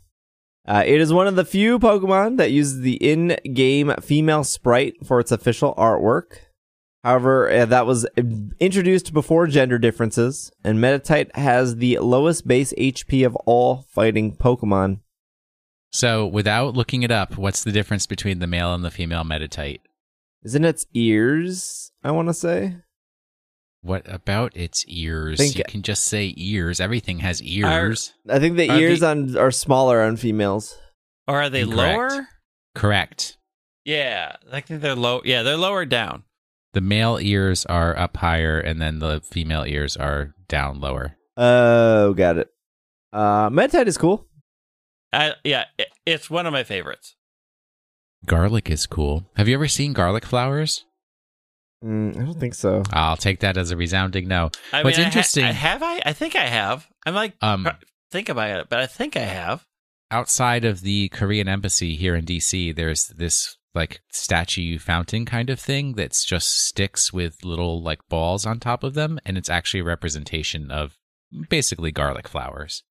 Uh, 0.66 0.84
it 0.86 1.02
is 1.02 1.12
one 1.12 1.28
of 1.28 1.36
the 1.36 1.44
few 1.44 1.80
Pokemon 1.80 2.38
that 2.38 2.52
uses 2.52 2.80
the 2.80 2.96
in-game 2.96 3.94
female 4.02 4.46
sprite 4.46 5.06
for 5.06 5.20
its 5.20 5.34
official 5.34 5.76
artwork. 5.76 6.38
However, 7.04 7.50
uh, 7.50 7.66
that 7.66 7.86
was 7.86 8.06
uh, 8.06 8.22
introduced 8.60 9.14
before 9.14 9.48
gender 9.48 9.78
differences, 9.80 10.52
and 10.64 10.80
Meditite 10.80 11.34
has 11.36 11.78
the 11.78 11.98
lowest 12.00 12.46
base 12.48 12.74
HP 12.78 13.26
of 13.26 13.36
all 13.46 13.86
fighting 13.94 14.36
Pokemon. 14.36 15.00
so, 15.92 16.28
without 16.28 16.76
looking 16.76 17.04
it 17.04 17.12
up, 17.12 17.38
what's 17.38 17.64
the 17.64 17.72
difference 17.72 18.06
between 18.06 18.40
the 18.40 18.48
male 18.48 18.74
and 18.74 18.84
the 18.84 18.92
female 18.92 19.24
Meditite? 19.24 19.80
Isn't 20.44 20.66
its 20.66 20.86
ears? 20.94 21.92
I 22.04 22.12
want 22.12 22.28
to 22.28 22.34
say. 22.34 22.76
What 23.82 24.04
about 24.12 24.56
its 24.58 24.84
ears? 24.88 25.38
Think- 25.38 25.58
you 25.58 25.64
can 25.68 25.82
just 25.84 26.04
say 26.04 26.34
ears. 26.36 26.82
Everything 26.82 27.20
has 27.20 27.42
ears. 27.42 28.14
I 28.28 28.40
think 28.40 28.58
the 28.58 28.70
Are 28.70 28.78
ears 28.78 29.00
the- 29.00 29.08
on 29.08 29.38
are 29.38 29.52
smaller 29.52 30.02
on 30.02 30.18
females. 30.18 30.78
Or 31.30 31.42
are 31.42 31.50
they 31.50 31.62
Incorrect. 31.62 31.98
lower? 31.98 32.28
Correct. 32.76 33.38
Yeah, 33.86 34.36
I 34.52 34.60
think 34.62 34.82
they're 34.82 34.96
low. 34.96 35.22
Yeah, 35.24 35.44
they're 35.44 35.56
lower 35.58 35.86
down. 35.86 36.24
The 36.74 36.82
male 36.82 37.18
ears 37.20 37.66
are 37.66 37.98
up 37.98 38.18
higher, 38.18 38.60
and 38.60 38.80
then 38.82 39.00
the 39.00 39.22
female 39.22 39.64
ears 39.66 39.98
are 39.98 40.34
down 40.48 40.80
lower. 40.80 41.16
Oh, 41.38 42.14
got 42.14 42.38
it. 42.38 42.50
Uh, 43.12 43.50
Meditite 43.50 43.88
is 43.88 43.98
cool. 43.98 44.28
I, 45.12 45.34
yeah, 45.44 45.66
it, 45.80 45.88
it's 46.06 46.30
one 46.30 46.46
of 46.46 46.54
my 46.54 46.64
favorites. 46.64 47.16
Garlic 48.26 48.70
is 48.70 48.86
cool. 48.86 49.30
Have 49.36 49.48
you 49.48 49.56
ever 49.56 49.68
seen 49.68 49.94
garlic 49.94 50.26
flowers? 50.26 50.86
Mm, 51.84 52.16
I 52.22 52.26
don't 52.26 52.40
think 52.40 52.54
so. 52.54 52.84
I'll 52.92 53.18
take 53.18 53.40
that 53.40 53.58
as 53.58 53.72
a 53.72 53.78
resounding 53.78 54.28
no. 54.28 54.52
I 54.74 54.84
What's 54.84 54.98
mean, 54.98 55.06
I 55.06 55.10
ha- 55.10 55.10
interesting- 55.10 55.46
I 55.46 55.52
have 55.54 55.82
I? 55.82 56.02
I 56.06 56.14
think 56.14 56.36
I 56.36 56.46
have. 56.46 56.86
I'm 57.06 57.16
like 57.16 57.34
Um, 57.42 57.68
think 58.12 58.28
about 58.30 58.60
it, 58.60 58.68
but 58.70 58.80
I 58.80 58.86
think 58.88 59.16
I 59.16 59.22
have. 59.22 59.66
outside 60.12 60.66
of 60.66 60.82
the 60.82 61.08
Korean 61.10 61.48
embassy 61.48 61.96
here 61.96 62.16
in 62.16 62.26
DC, 62.26 62.76
there's 62.76 63.08
this 63.08 63.56
like 63.76 64.02
statue 64.10 64.80
fountain 64.80 65.26
kind 65.26 65.50
of 65.50 65.60
thing 65.60 65.94
that's 65.94 66.26
just 66.26 66.50
sticks 66.68 67.14
with 67.14 67.44
little 67.46 67.82
like 67.84 68.00
balls 68.10 68.46
on 68.46 68.60
top 68.60 68.84
of 68.84 68.94
them, 68.96 69.20
and 69.26 69.38
it's 69.38 69.50
actually 69.50 69.82
a 69.82 69.86
representation 69.86 70.72
of 70.72 70.98
basically 71.50 71.92
garlic 71.92 72.28
flowers. 72.28 72.84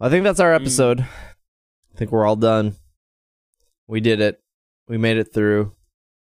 I 0.00 0.08
think 0.08 0.24
that's 0.24 0.40
our 0.40 0.52
Mm. 0.52 0.60
episode. 0.62 1.00
I 1.00 1.96
think 1.98 2.10
we're 2.10 2.26
all 2.26 2.36
done. 2.36 2.76
We 3.86 4.00
did 4.00 4.20
it. 4.20 4.40
We 4.88 4.98
made 4.98 5.16
it 5.18 5.32
through. 5.32 5.72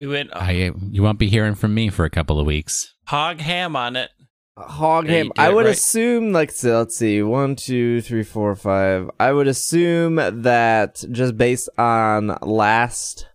We 0.02 0.08
went 0.08 0.30
I 0.36 0.72
you 0.92 1.02
won't 1.04 1.20
be 1.20 1.30
hearing 1.30 1.56
from 1.56 1.74
me 1.74 1.90
for 1.90 2.06
a 2.06 2.10
couple 2.10 2.40
of 2.40 2.46
weeks. 2.46 2.94
hog 3.08 3.40
ham 3.40 3.76
on 3.76 3.96
it. 3.96 4.10
Hog 4.58 5.08
ham. 5.08 5.32
I 5.38 5.50
would 5.54 5.66
right. 5.66 5.74
assume, 5.76 6.32
like, 6.32 6.50
so 6.52 6.78
let's 6.80 6.96
see, 6.96 7.22
one, 7.22 7.56
two, 7.58 8.00
three, 8.02 8.24
four, 8.24 8.56
five. 8.56 9.10
I 9.20 9.34
would 9.34 9.48
assume 9.48 10.16
that 10.16 11.04
just 11.12 11.36
based 11.38 11.68
on 11.78 12.38
last, 12.42 13.26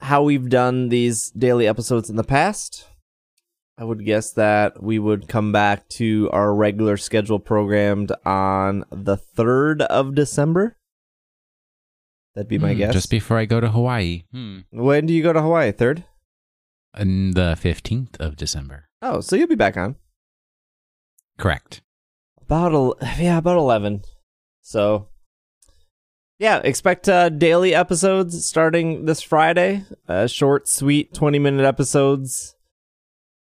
how 0.00 0.22
we've 0.22 0.48
done 0.48 0.88
these 0.88 1.30
daily 1.30 1.66
episodes 1.66 2.08
in 2.10 2.16
the 2.16 2.24
past, 2.24 2.86
I 3.78 3.84
would 3.84 4.04
guess 4.04 4.32
that 4.32 4.82
we 4.82 4.98
would 4.98 5.28
come 5.28 5.52
back 5.52 5.88
to 5.90 6.28
our 6.32 6.54
regular 6.54 6.96
schedule 6.96 7.38
programmed 7.38 8.12
on 8.26 8.84
the 8.90 9.16
3rd 9.16 9.82
of 9.82 10.14
December. 10.14 10.76
That'd 12.34 12.48
be 12.48 12.58
my 12.58 12.72
Hmm, 12.72 12.78
guess. 12.78 12.92
Just 12.92 13.10
before 13.10 13.38
I 13.38 13.44
go 13.44 13.60
to 13.60 13.70
Hawaii. 13.70 14.24
Hmm. 14.32 14.58
when 14.70 15.06
do 15.06 15.12
you 15.14 15.22
go 15.22 15.32
to 15.32 15.42
Hawaii? 15.42 15.72
3rd? 15.72 16.04
On 16.94 17.30
the 17.32 17.56
fifteenth 17.58 18.16
of 18.20 18.36
December. 18.36 18.88
Oh, 19.00 19.20
so 19.20 19.36
you'll 19.36 19.46
be 19.46 19.54
back 19.54 19.76
on. 19.76 19.94
Correct. 21.38 21.82
About 22.40 22.72
el- 22.72 22.96
yeah, 23.18 23.38
about 23.38 23.56
eleven. 23.58 24.02
So 24.60 25.08
yeah, 26.40 26.60
expect 26.64 27.06
uh, 27.06 27.28
daily 27.28 27.74
episodes 27.74 28.46
starting 28.46 29.04
this 29.04 29.20
Friday. 29.20 29.84
Uh, 30.08 30.26
short, 30.26 30.66
sweet, 30.68 31.12
twenty 31.12 31.38
minute 31.38 31.66
episodes. 31.66 32.56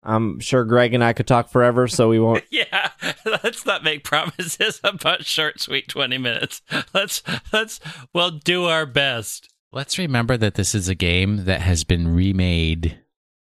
I'm 0.01 0.39
sure 0.39 0.63
Greg 0.63 0.93
and 0.93 1.03
I 1.03 1.11
could 1.11 1.27
talk 1.27 1.49
forever, 1.49 1.89
so 1.89 2.07
we 2.07 2.19
won't. 2.19 2.45
Yeah, 2.51 2.91
let's 3.25 3.65
not 3.65 3.83
make 3.83 4.05
promises 4.05 4.79
about 4.81 5.25
short, 5.25 5.59
sweet 5.59 5.89
twenty 5.89 6.17
minutes. 6.17 6.61
Let's 6.93 7.21
let's 7.51 7.81
we'll 8.13 8.31
do 8.31 8.65
our 8.65 8.85
best. 8.85 9.53
Let's 9.73 9.97
remember 9.97 10.37
that 10.37 10.55
this 10.55 10.73
is 10.73 10.87
a 10.87 10.95
game 10.95 11.43
that 11.43 11.59
has 11.59 11.83
been 11.83 12.15
remade. 12.15 13.01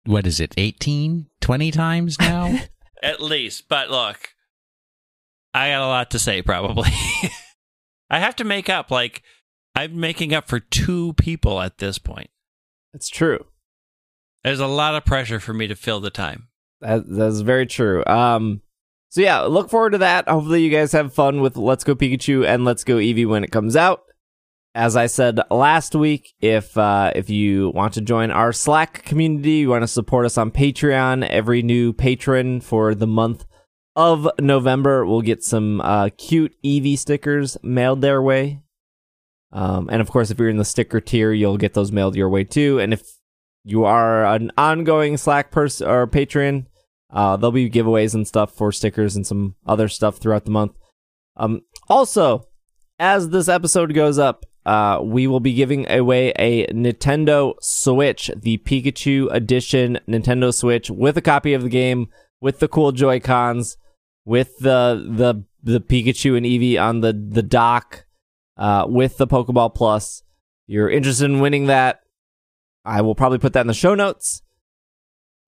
What 0.03 0.27
is 0.27 0.41
it, 0.41 0.53
18, 0.57 1.27
20 1.39 1.71
times 1.71 2.19
now? 2.19 2.59
At 3.03 3.21
least, 3.21 3.69
but 3.69 3.89
look, 3.89 4.29
I 5.53 5.69
got 5.69 5.81
a 5.81 5.87
lot 5.87 6.11
to 6.11 6.19
say. 6.19 6.41
Probably, 6.41 6.89
I 8.09 8.19
have 8.19 8.35
to 8.37 8.43
make 8.43 8.69
up. 8.69 8.91
Like 8.91 9.23
I'm 9.77 9.99
making 9.99 10.33
up 10.33 10.47
for 10.47 10.59
two 10.59 11.13
people 11.13 11.61
at 11.61 11.77
this 11.77 11.99
point. 11.99 12.31
It's 12.95 13.09
true. 13.09 13.45
There's 14.43 14.59
a 14.59 14.65
lot 14.65 14.95
of 14.95 15.05
pressure 15.05 15.39
for 15.39 15.53
me 15.53 15.67
to 15.67 15.75
fill 15.75 15.99
the 15.99 16.09
time. 16.09 16.47
That, 16.81 17.03
that's 17.07 17.41
very 17.41 17.67
true. 17.67 18.03
Um, 18.07 18.61
so 19.09 19.21
yeah, 19.21 19.41
look 19.41 19.69
forward 19.69 19.91
to 19.91 19.99
that. 19.99 20.27
Hopefully, 20.27 20.63
you 20.63 20.71
guys 20.71 20.93
have 20.93 21.13
fun 21.13 21.41
with 21.41 21.57
Let's 21.57 21.83
Go 21.83 21.93
Pikachu 21.93 22.43
and 22.43 22.65
Let's 22.65 22.83
Go 22.83 22.95
Eevee 22.95 23.27
when 23.27 23.43
it 23.43 23.51
comes 23.51 23.75
out. 23.75 24.01
as 24.77 24.95
I 24.95 25.07
said 25.07 25.39
last 25.49 25.95
week, 25.95 26.35
if 26.39 26.77
uh, 26.77 27.11
if 27.15 27.31
you 27.31 27.69
want 27.69 27.93
to 27.93 28.01
join 28.01 28.29
our 28.29 28.53
Slack 28.53 29.03
community, 29.03 29.53
you 29.53 29.69
want 29.69 29.81
to 29.81 29.87
support 29.87 30.25
us 30.25 30.37
on 30.37 30.51
Patreon, 30.51 31.27
every 31.27 31.63
new 31.63 31.93
patron 31.93 32.61
for 32.61 32.93
the 32.93 33.07
month 33.07 33.45
of 33.95 34.29
November 34.39 35.03
will 35.03 35.23
get 35.23 35.43
some 35.43 35.81
uh, 35.81 36.09
cute 36.17 36.55
Eevee 36.63 36.97
stickers 36.97 37.57
mailed 37.63 38.01
their 38.01 38.21
way. 38.21 38.61
Um, 39.51 39.89
and 39.89 40.01
of 40.01 40.11
course, 40.11 40.29
if 40.29 40.39
you're 40.39 40.49
in 40.49 40.57
the 40.57 40.65
sticker 40.65 40.99
tier, 40.99 41.31
you'll 41.31 41.57
get 41.57 41.73
those 41.73 41.91
mailed 41.91 42.15
your 42.15 42.29
way 42.29 42.43
too. 42.43 42.79
And 42.79 42.93
if 42.93 43.03
you 43.63 43.85
are 43.85 44.25
an 44.25 44.51
ongoing 44.57 45.17
Slack 45.17 45.51
person 45.51 45.87
or 45.87 46.07
patron, 46.07 46.67
uh, 47.11 47.37
there'll 47.37 47.51
be 47.51 47.69
giveaways 47.69 48.13
and 48.13 48.27
stuff 48.27 48.53
for 48.53 48.71
stickers 48.71 49.15
and 49.15 49.25
some 49.25 49.55
other 49.65 49.87
stuff 49.87 50.17
throughout 50.17 50.45
the 50.45 50.51
month. 50.51 50.73
Um, 51.37 51.61
also, 51.87 52.47
as 52.99 53.29
this 53.29 53.47
episode 53.47 53.93
goes 53.93 54.17
up, 54.17 54.45
uh, 54.65 54.99
we 55.01 55.27
will 55.27 55.39
be 55.39 55.53
giving 55.53 55.89
away 55.89 56.33
a 56.37 56.67
Nintendo 56.67 57.53
Switch, 57.61 58.29
the 58.35 58.57
Pikachu 58.57 59.31
Edition 59.31 59.97
Nintendo 60.09 60.53
Switch, 60.53 60.89
with 60.89 61.17
a 61.17 61.21
copy 61.21 61.53
of 61.53 61.63
the 61.63 61.69
game, 61.69 62.09
with 62.41 62.59
the 62.59 62.67
cool 62.67 62.91
Joy 62.91 63.21
Cons, 63.21 63.77
with 64.25 64.57
the 64.59 65.05
the 65.09 65.45
the 65.63 65.79
Pikachu 65.79 66.35
and 66.35 66.45
Eevee 66.45 66.81
on 66.81 66.99
the 66.99 67.13
the 67.13 67.43
dock, 67.43 68.06
uh, 68.57 68.85
with 68.87 69.17
the 69.17 69.27
Pokeball 69.27 69.73
Plus. 69.73 70.23
You're 70.65 70.89
interested 70.89 71.25
in 71.25 71.39
winning 71.39 71.67
that? 71.67 72.01
I 72.83 73.01
will 73.01 73.15
probably 73.15 73.37
put 73.37 73.53
that 73.53 73.61
in 73.61 73.67
the 73.67 73.73
show 73.73 73.95
notes. 73.95 74.41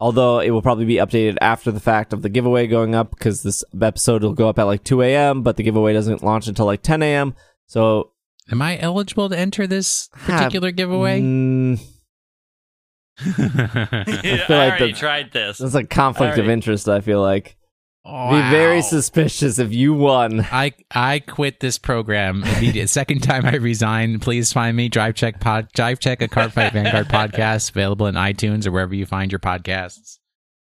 Although 0.02 0.40
it 0.40 0.52
will 0.52 0.62
probably 0.62 0.86
be 0.86 0.96
updated 0.96 1.38
after 1.42 1.72
the 1.72 1.80
fact 1.82 2.14
of 2.14 2.22
the 2.22 2.30
giveaway 2.30 2.68
going 2.68 2.96
up 2.96 3.12
because 3.12 3.44
this 3.44 3.66
episode 3.82 4.24
will 4.24 4.34
go 4.34 4.48
up 4.48 4.58
at 4.58 4.64
like 4.64 4.84
2 4.86 5.02
a.m., 5.02 5.42
but 5.44 5.58
the 5.58 5.64
giveaway 5.64 5.92
doesn't 5.92 6.24
launch 6.24 6.48
until 6.48 6.66
like 6.66 6.82
10 6.82 7.04
a.m. 7.04 7.36
So 7.68 8.12
Am 8.52 8.62
I 8.62 8.80
eligible 8.80 9.30
to 9.30 9.38
enter 9.38 9.68
this 9.68 10.10
particular 10.26 10.72
giveaway? 10.72 11.22
Mm, 11.22 11.82
I, 13.20 13.24
feel 14.48 14.58
like 14.58 14.74
already 14.74 14.94
the- 14.94 14.98
tried 14.98 15.32
this. 15.34 15.58
that's 15.58 15.76
a 15.76 15.84
conflict 15.84 16.38
of 16.38 16.48
interest. 16.50 16.88
I 16.88 17.02
feel 17.02 17.22
like 17.22 17.58
Oh, 18.12 18.32
be 18.32 18.42
very 18.50 18.82
suspicious 18.82 19.60
if 19.60 19.72
you 19.72 19.94
won. 19.94 20.42
I 20.52 20.74
I 20.90 21.20
quit 21.20 21.60
this 21.60 21.78
program 21.78 22.44
immediate. 22.44 22.90
Second 22.90 23.22
time 23.22 23.46
I 23.46 23.56
resign. 23.56 24.20
Please 24.20 24.52
find 24.52 24.76
me 24.76 24.90
Drive 24.90 25.14
Check 25.14 25.40
Pod 25.40 25.72
Drive 25.74 26.00
Check 26.00 26.24
a 26.24 26.28
Cardfight 26.28 26.74
Vanguard 26.74 27.08
podcast 27.08 27.70
available 27.70 28.08
in 28.08 28.16
iTunes 28.16 28.66
or 28.66 28.72
wherever 28.72 28.96
you 28.96 29.06
find 29.06 29.32
your 29.32 29.40
podcasts. 29.40 30.18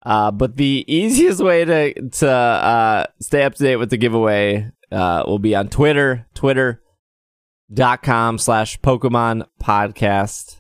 Uh, 0.04 0.32
but 0.32 0.58
the 0.58 0.84
easiest 0.88 1.42
way 1.42 1.64
to 1.64 2.10
to 2.10 2.30
uh, 2.30 3.06
stay 3.22 3.44
up 3.44 3.56
to 3.56 3.64
date 3.64 3.78
with 3.78 3.90
the 3.90 3.98
giveaway 3.98 4.70
uh, 4.92 5.24
will 5.26 5.40
be 5.40 5.56
on 5.56 5.70
Twitter, 5.70 6.28
twitter.com 6.34 8.38
slash 8.38 8.80
Pokemon 8.82 9.46
podcast. 9.64 10.60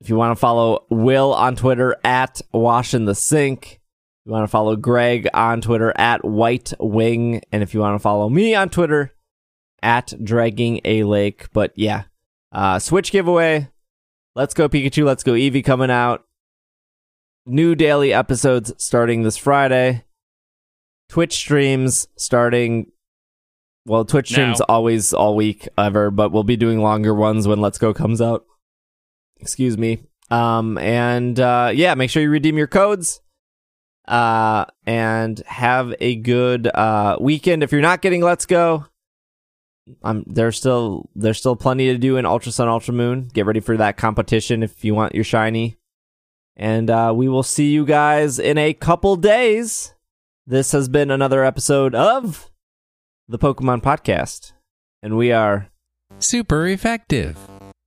If 0.00 0.10
you 0.10 0.16
want 0.16 0.36
to 0.36 0.40
follow 0.40 0.84
Will 0.90 1.32
on 1.32 1.56
Twitter 1.56 1.96
at 2.04 2.42
Washing 2.52 3.06
the 3.06 3.14
Sink, 3.14 3.80
you 4.24 4.32
want 4.32 4.44
to 4.44 4.48
follow 4.48 4.76
Greg 4.76 5.28
on 5.34 5.60
Twitter 5.60 5.92
at 5.96 6.24
White 6.24 6.72
Wing, 6.80 7.42
and 7.52 7.62
if 7.62 7.74
you 7.74 7.80
want 7.80 7.94
to 7.94 8.02
follow 8.02 8.28
me 8.28 8.54
on 8.54 8.70
Twitter 8.70 9.12
at 9.82 10.12
Dragging 10.22 10.80
a 10.84 11.04
Lake. 11.04 11.52
But 11.52 11.72
yeah, 11.76 12.04
uh, 12.52 12.78
Switch 12.78 13.12
giveaway. 13.12 13.68
Let's 14.34 14.54
go 14.54 14.68
Pikachu. 14.68 15.04
Let's 15.04 15.22
go 15.22 15.32
Eevee 15.32 15.64
coming 15.64 15.90
out 15.90 16.24
new 17.46 17.74
daily 17.74 18.12
episodes 18.12 18.72
starting 18.78 19.22
this 19.22 19.36
Friday. 19.36 20.04
Twitch 21.08 21.34
streams 21.34 22.08
starting. 22.16 22.90
Well, 23.86 24.04
Twitch 24.04 24.30
streams 24.30 24.60
always 24.62 25.12
all 25.12 25.36
week 25.36 25.68
ever, 25.76 26.10
but 26.10 26.32
we'll 26.32 26.42
be 26.42 26.56
doing 26.56 26.80
longer 26.80 27.14
ones 27.14 27.46
when 27.46 27.60
Let's 27.60 27.78
Go 27.78 27.92
comes 27.92 28.22
out. 28.22 28.46
Excuse 29.38 29.76
me. 29.76 30.04
Um, 30.30 30.78
and 30.78 31.38
uh, 31.38 31.70
yeah, 31.74 31.94
make 31.94 32.08
sure 32.08 32.22
you 32.22 32.30
redeem 32.30 32.56
your 32.56 32.66
codes. 32.66 33.20
Uh, 34.06 34.66
and 34.84 35.38
have 35.46 35.94
a 35.98 36.16
good 36.16 36.66
uh 36.66 37.16
weekend. 37.20 37.62
If 37.62 37.72
you're 37.72 37.80
not 37.80 38.02
getting 38.02 38.20
Let's 38.20 38.44
Go, 38.44 38.84
um, 40.02 40.24
there's 40.26 40.56
still 40.56 41.08
there's 41.14 41.38
still 41.38 41.56
plenty 41.56 41.86
to 41.86 41.98
do 41.98 42.16
in 42.16 42.26
Ultra 42.26 42.52
Sun 42.52 42.68
Ultra 42.68 42.94
Moon. 42.94 43.28
Get 43.32 43.46
ready 43.46 43.60
for 43.60 43.76
that 43.76 43.96
competition 43.96 44.62
if 44.62 44.84
you 44.84 44.94
want 44.94 45.14
your 45.14 45.24
shiny. 45.24 45.78
And 46.56 46.88
uh, 46.88 47.12
we 47.14 47.28
will 47.28 47.42
see 47.42 47.70
you 47.70 47.84
guys 47.84 48.38
in 48.38 48.58
a 48.58 48.74
couple 48.74 49.16
days. 49.16 49.94
This 50.46 50.72
has 50.72 50.88
been 50.88 51.10
another 51.10 51.42
episode 51.42 51.94
of 51.94 52.50
the 53.28 53.38
Pokemon 53.38 53.82
Podcast. 53.82 54.52
And 55.02 55.16
we 55.16 55.32
are. 55.32 55.68
Super 56.18 56.66
effective. 56.66 57.36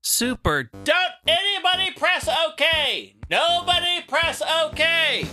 Super. 0.03 0.69
Don't 0.83 1.13
anybody 1.27 1.91
press 1.91 2.27
OK. 2.27 3.15
Nobody 3.29 4.01
press 4.07 4.41
OK. 4.41 5.25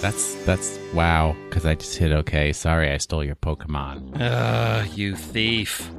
That's 0.00 0.34
that's 0.44 0.78
wow. 0.94 1.36
Because 1.48 1.66
I 1.66 1.74
just 1.74 1.96
hit 1.96 2.12
okay. 2.12 2.52
Sorry, 2.52 2.90
I 2.90 2.96
stole 2.98 3.24
your 3.24 3.36
Pokemon. 3.36 4.20
Ugh, 4.20 4.88
you 4.94 5.14
thief. 5.14 5.90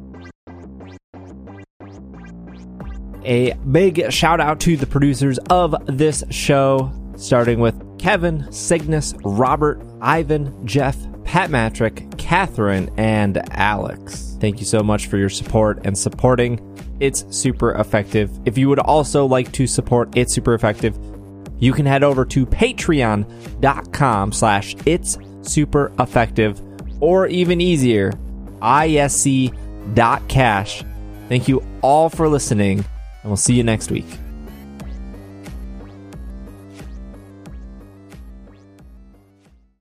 A 3.24 3.54
big 3.72 4.12
shout 4.12 4.40
out 4.40 4.60
to 4.62 4.76
the 4.76 4.88
producers 4.88 5.38
of 5.50 5.76
this 5.86 6.24
show, 6.32 6.92
starting 7.16 7.60
with 7.60 8.00
Kevin, 8.00 8.52
Cygnus, 8.52 9.14
Robert, 9.24 9.80
Ivan, 10.02 10.66
Jeff, 10.66 10.98
Pat 11.24 11.52
Matrick, 11.52 12.18
Catherine, 12.18 12.90
and 12.98 13.42
Alex. 13.52 14.38
Thank 14.40 14.60
you 14.60 14.66
so 14.66 14.82
much 14.82 15.06
for 15.06 15.18
your 15.18 15.30
support 15.30 15.86
and 15.86 15.96
supporting 15.96 16.60
It's 17.00 17.24
Super 17.30 17.74
Effective. 17.76 18.32
If 18.46 18.58
you 18.58 18.70
would 18.70 18.80
also 18.80 19.28
like 19.28 19.52
to 19.52 19.68
support 19.68 20.10
It's 20.18 20.34
Super 20.34 20.56
Effective, 20.56 20.98
you 21.62 21.72
can 21.72 21.86
head 21.86 22.04
over 22.04 22.26
to 22.26 22.46
patreon.com 22.46 24.34
slash 24.34 24.76
it's 24.86 25.18
super 25.44 25.94
effective 25.98 26.62
or 27.00 27.28
even 27.28 27.62
easier 27.62 28.12
isc.cash 28.62 29.54
thank 31.30 31.48
you 31.48 31.64
all 31.82 32.10
for 32.10 32.28
listening 32.28 32.80
and 32.80 32.86
we'll 33.24 33.38
see 33.38 33.54
you 33.54 33.64
next 33.64 33.90
week 33.90 34.06